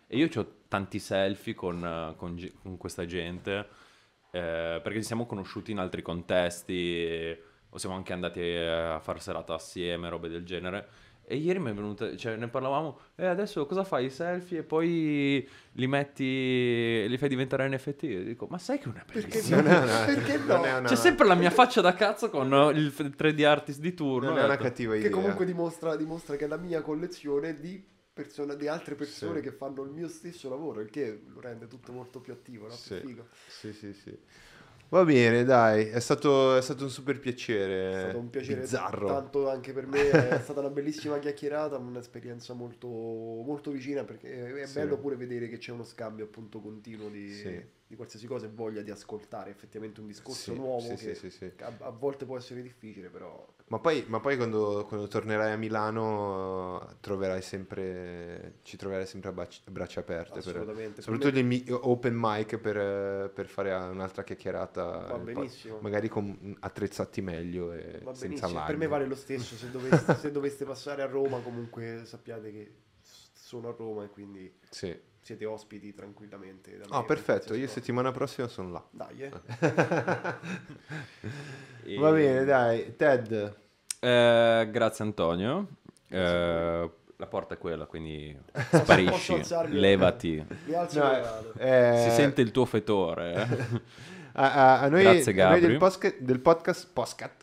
e 0.06 0.18
io 0.18 0.30
ho 0.34 0.46
tanti 0.68 1.00
selfie 1.00 1.56
con, 1.56 2.14
con 2.18 2.52
con 2.62 2.78
questa 2.78 3.06
gente 3.06 3.68
eh, 4.32 4.80
perché 4.84 5.00
ci 5.00 5.06
siamo 5.06 5.26
conosciuti 5.26 5.72
in 5.72 5.80
altri 5.80 6.02
contesti 6.02 7.36
o 7.70 7.78
siamo 7.78 7.96
anche 7.96 8.14
andati 8.14 8.42
eh, 8.42 8.68
a 8.68 9.00
fare 9.00 9.20
serata 9.20 9.56
assieme, 9.56 10.10
robe 10.10 10.30
del 10.30 10.46
genere. 10.46 10.88
E 11.30 11.36
ieri 11.36 11.60
mi 11.60 11.72
è 11.72 11.74
venuta, 11.74 12.16
cioè 12.16 12.38
ne 12.38 12.48
parlavamo, 12.48 13.00
e 13.16 13.26
adesso 13.26 13.66
cosa 13.66 13.84
fai? 13.84 14.06
I 14.06 14.10
selfie 14.10 14.60
e 14.60 14.64
poi 14.64 15.46
li 15.74 15.86
metti, 15.88 17.06
li 17.06 17.18
fai 17.18 17.28
diventare 17.28 17.68
NFT? 17.68 18.04
E 18.04 18.24
dico, 18.24 18.48
ma 18.50 18.58
sai 18.58 18.78
che 18.78 18.86
è 18.86 18.88
una 18.88 19.04
Perché 19.06 19.28
bellissima... 19.28 19.62
no? 19.62 19.68
Non 19.68 19.74
è 19.74 19.84
una- 19.84 20.06
Perché 20.06 20.38
no? 20.38 20.46
non 20.56 20.66
è 20.66 20.78
una- 20.78 20.88
C'è 20.88 20.96
sempre 20.96 21.28
la 21.28 21.36
mia 21.36 21.50
faccia 21.50 21.82
da 21.82 21.94
cazzo 21.96 22.30
con 22.30 22.48
il 22.74 22.94
3D 22.96 23.44
artist 23.44 23.80
di 23.82 23.94
turno. 23.94 24.30
Non 24.30 24.38
è 24.38 24.44
una 24.46 24.52
detto, 24.52 24.64
cattiva 24.64 24.94
Che 24.94 25.00
idea. 25.00 25.12
comunque 25.12 25.46
dimostra, 25.46 25.96
dimostra 25.98 26.38
che 26.38 26.46
è 26.46 26.48
la 26.48 26.56
mia 26.58 26.82
collezione 26.82 27.60
di, 27.60 27.86
persone, 28.14 28.56
di 28.56 28.68
altre 28.70 28.96
persone 28.96 29.40
Sì. 29.40 29.44
che 29.44 29.52
fanno 29.52 29.84
il 29.84 29.90
mio 29.92 30.08
stesso 30.08 30.48
lavoro, 30.48 30.80
il 30.80 30.90
che 30.90 31.24
lo 31.28 31.42
rende 31.42 31.68
tutto 31.68 31.92
molto 31.92 32.22
più 32.22 32.32
attivo, 32.32 32.68
no? 32.68 32.74
Sì. 32.74 33.00
più 33.00 33.10
figo. 33.10 33.28
Sì, 33.48 33.74
sì, 33.74 33.92
sì. 33.94 34.18
Va 34.90 35.04
bene, 35.04 35.44
dai, 35.44 35.88
è 35.88 36.00
stato, 36.00 36.56
è 36.56 36.62
stato 36.62 36.84
un 36.86 36.90
super 36.90 37.20
piacere. 37.20 37.90
È 37.90 38.00
stato 38.00 38.20
un 38.20 38.30
piacere 38.30 38.62
bizzarro. 38.62 39.06
tanto 39.08 39.50
anche 39.50 39.74
per 39.74 39.86
me, 39.86 40.10
è 40.10 40.40
stata 40.42 40.62
una 40.62 40.70
bellissima 40.70 41.20
chiacchierata, 41.20 41.78
un'esperienza 41.78 42.54
molto, 42.54 42.88
molto 42.88 43.72
vicina 43.72 44.04
perché 44.06 44.62
è 44.62 44.66
Sì. 44.66 44.74
bello 44.80 44.98
pure 44.98 45.18
vedere 45.18 45.50
che 45.50 45.58
c'è 45.58 45.72
uno 45.74 45.84
scambio 45.84 46.24
appunto 46.26 46.62
continuo 46.62 47.10
di, 47.10 47.30
Sì. 47.34 47.62
Di 47.88 47.96
qualsiasi 47.96 48.28
cosa 48.28 48.46
e 48.46 48.50
voglia 48.50 48.82
di 48.82 48.92
ascoltare 48.92 49.50
effettivamente 49.50 50.02
un 50.02 50.08
discorso 50.08 50.52
Sì, 50.52 50.58
nuovo 50.58 50.82
sì, 50.82 51.06
che 51.06 51.16
sì, 51.16 51.30
sì, 51.30 51.30
sì. 51.30 51.52
a, 51.64 51.74
a 51.80 51.90
volte 51.90 52.26
può 52.26 52.38
essere 52.38 52.62
difficile 52.62 53.08
però 53.10 53.46
Ma 53.70 53.80
poi, 53.80 54.04
ma 54.08 54.20
poi 54.20 54.36
quando, 54.38 54.86
quando 54.88 55.08
tornerai 55.08 55.52
a 55.54 55.58
Milano 55.58 56.82
eh, 56.90 56.96
troverai 57.00 57.42
sempre, 57.42 58.60
ci 58.64 58.78
troverai 58.78 59.06
sempre 59.06 59.30
a 59.30 59.34
bac- 59.34 59.62
a 59.66 59.72
braccia 59.72 60.02
aperte. 60.02 60.40
per- 60.40 60.40
assolutamente. 60.40 60.96
Per 60.96 61.04
soprattutto 61.04 61.34
me- 61.34 61.42
gli 61.42 61.44
mi- 61.46 61.66
open 61.70 62.14
mic 62.18 62.58
per, 62.58 63.30
per 63.32 63.48
fare 63.48 63.74
un'altra 63.74 64.24
chiacchierata. 64.24 64.84
Va 65.08 65.18
benissimo. 65.20 65.80
magari 65.82 66.08
con 66.10 66.56
attrezzati 66.60 67.22
meglio 67.22 67.74
e 67.74 68.00
Va 68.04 68.14
senza 68.14 68.48
laghi. 68.48 68.68
per 68.68 68.78
me 68.78 68.88
vale 68.88 69.06
lo 69.06 69.16
stesso, 69.16 69.56
se 69.56 69.70
doveste, 69.70 70.16
se 70.16 70.32
doveste 70.32 70.66
passare 70.66 71.02
a 71.02 71.06
Roma 71.08 71.40
comunque 71.42 72.02
sappiate 72.06 72.52
che 72.52 72.74
sono 73.02 73.70
a 73.70 73.76
Roma 73.78 74.04
e 74.06 74.10
quindi 74.10 74.54
Sì. 74.70 74.98
Siete 75.28 75.44
ospiti 75.46 75.94
tranquillamente. 75.94 76.72
me 76.72 76.86
Oh, 76.90 77.04
per 77.04 77.18
perfetto, 77.22 77.54
io 77.54 77.68
settimana 77.68 78.12
prossima 78.12 78.48
sono 78.48 78.72
là. 78.72 78.84
Dai, 78.92 79.24
eh. 79.24 79.32
E- 81.84 81.98
Va 82.00 82.12
bene, 82.12 82.46
dai. 82.46 82.96
Ted, 82.96 83.56
Eh, 84.00 84.68
grazie 84.72 85.04
Antonio. 85.04 85.68
Eh, 86.08 86.90
la 87.20 87.26
porta 87.28 87.56
è 87.56 87.58
quella, 87.58 87.86
quindi 87.88 88.38
sparisci, 88.72 89.42
levati. 89.68 90.46
Mi 90.66 90.74
alzo 90.74 91.00
No, 91.00 91.18
e 91.18 91.22
vado. 91.22 91.54
eh, 91.58 92.06
Si 92.10 92.16
sente 92.16 92.42
il 92.42 92.52
tuo 92.52 92.66
fetore. 92.66 93.34
eh. 93.34 93.82
A, 94.40 94.54
a- 94.54 94.82
a 94.82 94.88
noi, 94.88 95.02
Grazie, 95.04 95.42
a 95.42 95.50
noi 95.50 95.60
del, 95.60 95.78
posca- 95.78 96.14
del 96.20 96.40
podcast, 96.40 96.90
noi 96.94 97.37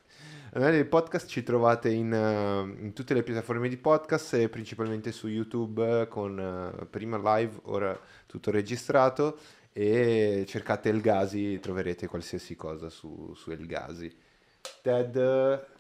del 0.71 0.87
podcast 0.87 1.29
ci 1.29 1.43
trovate 1.43 1.89
in, 1.91 2.13
eh, 2.13 2.83
in 2.85 2.93
tutte 2.93 3.13
le 3.15 3.23
piattaforme 3.25 3.69
di 3.69 3.77
podcast 3.77 4.35
e 4.35 4.49
principalmente 4.49 5.11
su 5.11 5.27
YouTube 5.27 6.03
eh, 6.03 6.09
con 6.09 6.39
eh, 6.39 6.85
prima 6.87 7.17
live, 7.37 7.59
ora 7.65 7.99
tutto 8.27 8.51
registrato 8.53 9.37
e 9.73 10.45
cercate 10.47 10.89
El 10.91 11.01
Gazi, 11.01 11.59
troverete 11.59 12.07
qualsiasi 12.07 12.55
cosa 12.55 12.89
su, 12.89 13.33
su 13.35 13.51
El 13.51 13.67
Gazi. 13.67 14.15
Ted, 14.81 15.15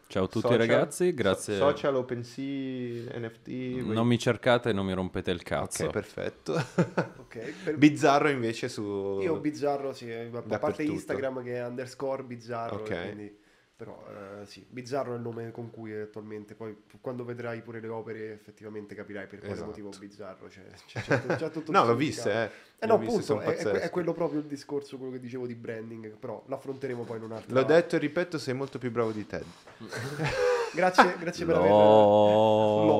Ciao 0.08 0.24
a 0.24 0.28
tutti 0.28 0.40
social- 0.40 0.58
ragazzi, 0.58 1.14
grazie. 1.14 1.56
so- 1.56 1.68
social, 1.70 1.94
OpenSea, 1.94 3.16
NFT. 3.18 3.48
Non 3.84 4.06
mi 4.08 4.18
cercate 4.18 4.70
e 4.70 4.72
non 4.72 4.84
mi 4.86 4.92
rompete 4.92 5.30
il 5.30 5.42
cazzo. 5.42 5.84
Ok, 5.84 5.90
perfetto. 5.92 6.52
Ok, 7.24 7.52
per- 7.64 7.76
Bizzarro 7.78 8.28
invece 8.28 8.68
su... 8.68 9.18
Io 9.22 9.36
bizzarro, 9.38 9.92
sì, 9.92 10.10
a 10.12 10.58
parte. 10.58 10.82
Instagram 10.82 11.42
che 11.42 11.54
è 11.56 11.64
underscore 11.66 12.22
bizzarro, 12.24 12.76
Ok. 12.80 13.00
quindi- 13.02 13.42
però 13.76 14.04
eh, 14.40 14.46
sì, 14.46 14.64
bizzarro 14.68 15.12
è 15.12 15.16
il 15.16 15.22
nome 15.22 15.50
con 15.50 15.70
cui 15.70 15.92
attualmente, 15.92 16.54
poi 16.54 16.76
quando 17.00 17.24
vedrai 17.24 17.60
pure 17.60 17.80
le 17.80 17.88
opere 17.88 18.32
effettivamente 18.32 18.94
capirai 18.94 19.26
per 19.26 19.40
quale 19.40 19.54
Esatto. 19.54 19.68
motivo 19.68 19.90
bizzarro, 19.98 20.48
cioè, 20.48 20.62
c'è, 20.86 21.00
c'è 21.00 21.36
c'è 21.36 21.50
tutto 21.50 21.70
No, 21.72 21.84
l'ho 21.84 21.96
viste, 21.96 22.32
eh. 22.32 22.50
Eh 22.78 22.86
no, 22.86 22.94
appunto, 22.94 23.40
è, 23.40 23.56
è 23.56 23.70
è 23.80 23.90
quello 23.90 24.12
proprio 24.12 24.40
il 24.40 24.46
discorso, 24.46 24.96
quello 24.96 25.12
che 25.12 25.20
dicevo 25.20 25.46
di 25.46 25.54
branding, 25.54 26.16
però 26.16 26.42
l'affronteremo 26.46 27.02
poi 27.02 27.16
in 27.16 27.24
un'altra... 27.24 27.52
L'ho 27.52 27.64
detto 27.64 27.96
e 27.96 27.98
ripeto, 27.98 28.38
sei 28.38 28.54
molto 28.54 28.78
più 28.78 28.92
bravo 28.92 29.10
di 29.10 29.26
Ted. 29.26 29.44
Grazie, 30.74 31.14
grazie 31.20 31.46
per 31.46 31.54
aver... 31.54 31.70
No, 31.70 32.90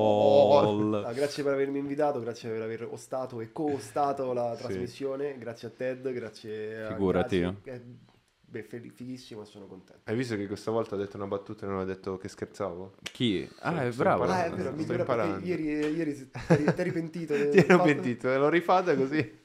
grazie 1.13 1.43
per 1.43 1.51
avermi 1.53 1.77
invitato, 1.77 2.21
grazie 2.21 2.49
per 2.49 2.61
aver 2.61 2.87
ostato 2.89 3.41
e 3.41 3.51
co-ostato 3.51 4.31
la 4.31 4.55
Sì. 4.55 4.63
trasmissione, 4.63 5.37
grazie 5.37 5.67
a 5.67 5.71
Ted, 5.75 6.09
grazie 6.13 6.83
a 6.83 6.87
Figurati. 6.93 7.39
Grazi. 7.39 7.57
Eh, 7.63 7.81
Beh, 8.55 8.63
e 9.41 9.45
sono 9.45 9.65
contento. 9.67 10.03
Hai 10.09 10.15
visto 10.15 10.37
che 10.37 10.47
questa 10.47 10.71
volta 10.71 10.95
ho 10.95 10.97
detto 10.97 11.17
una 11.17 11.27
battuta 11.27 11.65
e 11.65 11.67
non 11.69 11.79
ho 11.79 11.83
detto 11.83 12.15
che 12.17 12.29
scherzavo? 12.29 12.93
Chi? 13.11 13.45
Ah, 13.59 13.83
è 13.83 13.91
bravo. 13.91 14.23
Ah, 14.23 14.45
è 14.45 14.51
vero, 14.51 14.71
mi 14.71 14.83
sto 14.83 14.93
dura 14.93 15.03
ieri, 15.45 15.63
ieri 15.97 16.15
si- 16.15 16.29
ti 16.31 16.39
eri 16.47 16.63
ti 16.73 16.79
eri 16.81 16.91
pentito. 16.93 17.33
del 17.35 17.49
Ti 17.49 17.57
ero 17.57 17.81
pentito, 17.83 18.29
l'ho 18.37 18.47
rifatta 18.47 18.95
così. 18.95 19.39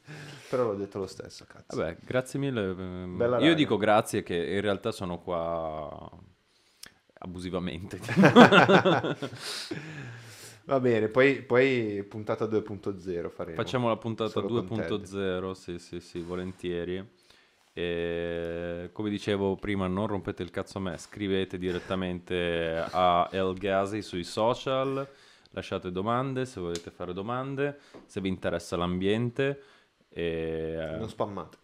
Però 0.49 0.63
l'ho 0.65 0.77
detto 0.77 1.01
lo 1.01 1.09
stesso, 1.09 1.45
cazzo. 1.45 1.77
Vabbè, 1.77 1.97
grazie 2.05 2.39
mille. 2.39 2.71
ehm, 2.71 3.17
Bella 3.17 3.39
Io 3.39 3.43
raga. 3.43 3.55
dico 3.55 3.77
grazie 3.77 4.23
che 4.23 4.37
in 4.37 4.61
realtà 4.61 4.93
sono 4.93 5.19
qua 5.19 6.09
abusivamente. 7.15 7.99
Va 10.67 10.79
bene, 10.79 11.09
poi, 11.09 11.43
poi 11.43 12.05
puntata 12.09 12.45
2.0 12.45 13.29
faremo. 13.29 13.57
Facciamo 13.57 13.89
la 13.89 13.97
puntata 13.97 14.41
Ted. 14.41 14.51
2.0, 14.51 15.51
sì, 15.51 15.79
sì, 15.81 15.99
sì, 15.99 16.21
volentieri. 16.21 17.19
E 17.81 18.91
come 18.93 19.09
dicevo 19.09 19.57
prima, 19.57 19.87
non 19.87 20.07
rompete 20.07 20.43
il 20.43 20.51
cazzo 20.51 20.79
a 20.79 20.81
me, 20.83 20.99
scrivete 20.99 21.57
direttamente 21.57 22.77
a 22.91 23.29
El 23.33 23.55
Ghazi 23.57 24.03
sui 24.03 24.23
social, 24.25 25.07
lasciate 25.53 25.91
domande 25.91 26.45
se 26.45 26.61
volete 26.61 26.91
fare 26.91 27.15
domande, 27.15 27.79
se 28.05 28.21
vi 28.21 28.29
interessa 28.29 28.77
l'ambiente 28.77 29.63
e 30.11 30.77
eh, 30.79 30.97
Non 30.99 31.09
spammate. 31.09 31.57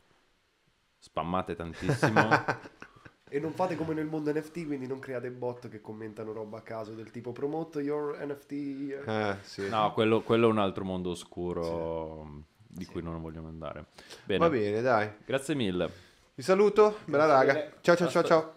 spammate 0.98 1.54
tantissimo. 1.54 2.28
E 3.28 3.40
non 3.40 3.50
fate 3.52 3.74
come 3.74 3.92
nel 3.92 4.06
mondo 4.06 4.32
NFT, 4.32 4.66
quindi 4.66 4.86
non 4.86 5.00
create 5.00 5.32
bot 5.32 5.68
che 5.68 5.80
commentano 5.80 6.32
roba 6.32 6.58
a 6.58 6.62
caso 6.62 6.92
del 6.92 7.10
tipo 7.10 7.32
promote 7.32 7.80
your 7.80 8.16
NFT. 8.24 8.52
eh. 8.52 9.02
Eh, 9.04 9.36
sì. 9.42 9.68
No, 9.68 9.92
quello, 9.92 10.22
quello 10.22 10.46
è 10.46 10.50
un 10.52 10.58
altro 10.58 10.84
mondo 10.84 11.10
oscuro 11.10 12.44
di 12.56 12.86
cui 12.86 13.02
non 13.02 13.20
vogliamo 13.20 13.48
andare. 13.48 13.86
Bene, 14.24 14.38
Va 14.38 14.48
bene, 14.48 14.80
dai. 14.80 15.10
grazie 15.24 15.56
mille. 15.56 15.90
Vi 16.36 16.42
saluto, 16.42 16.98
bella 17.06 17.24
raga. 17.24 17.54
Ciao 17.80 17.96
ciao 17.96 18.10
ciao 18.10 18.22
ciao. 18.22 18.55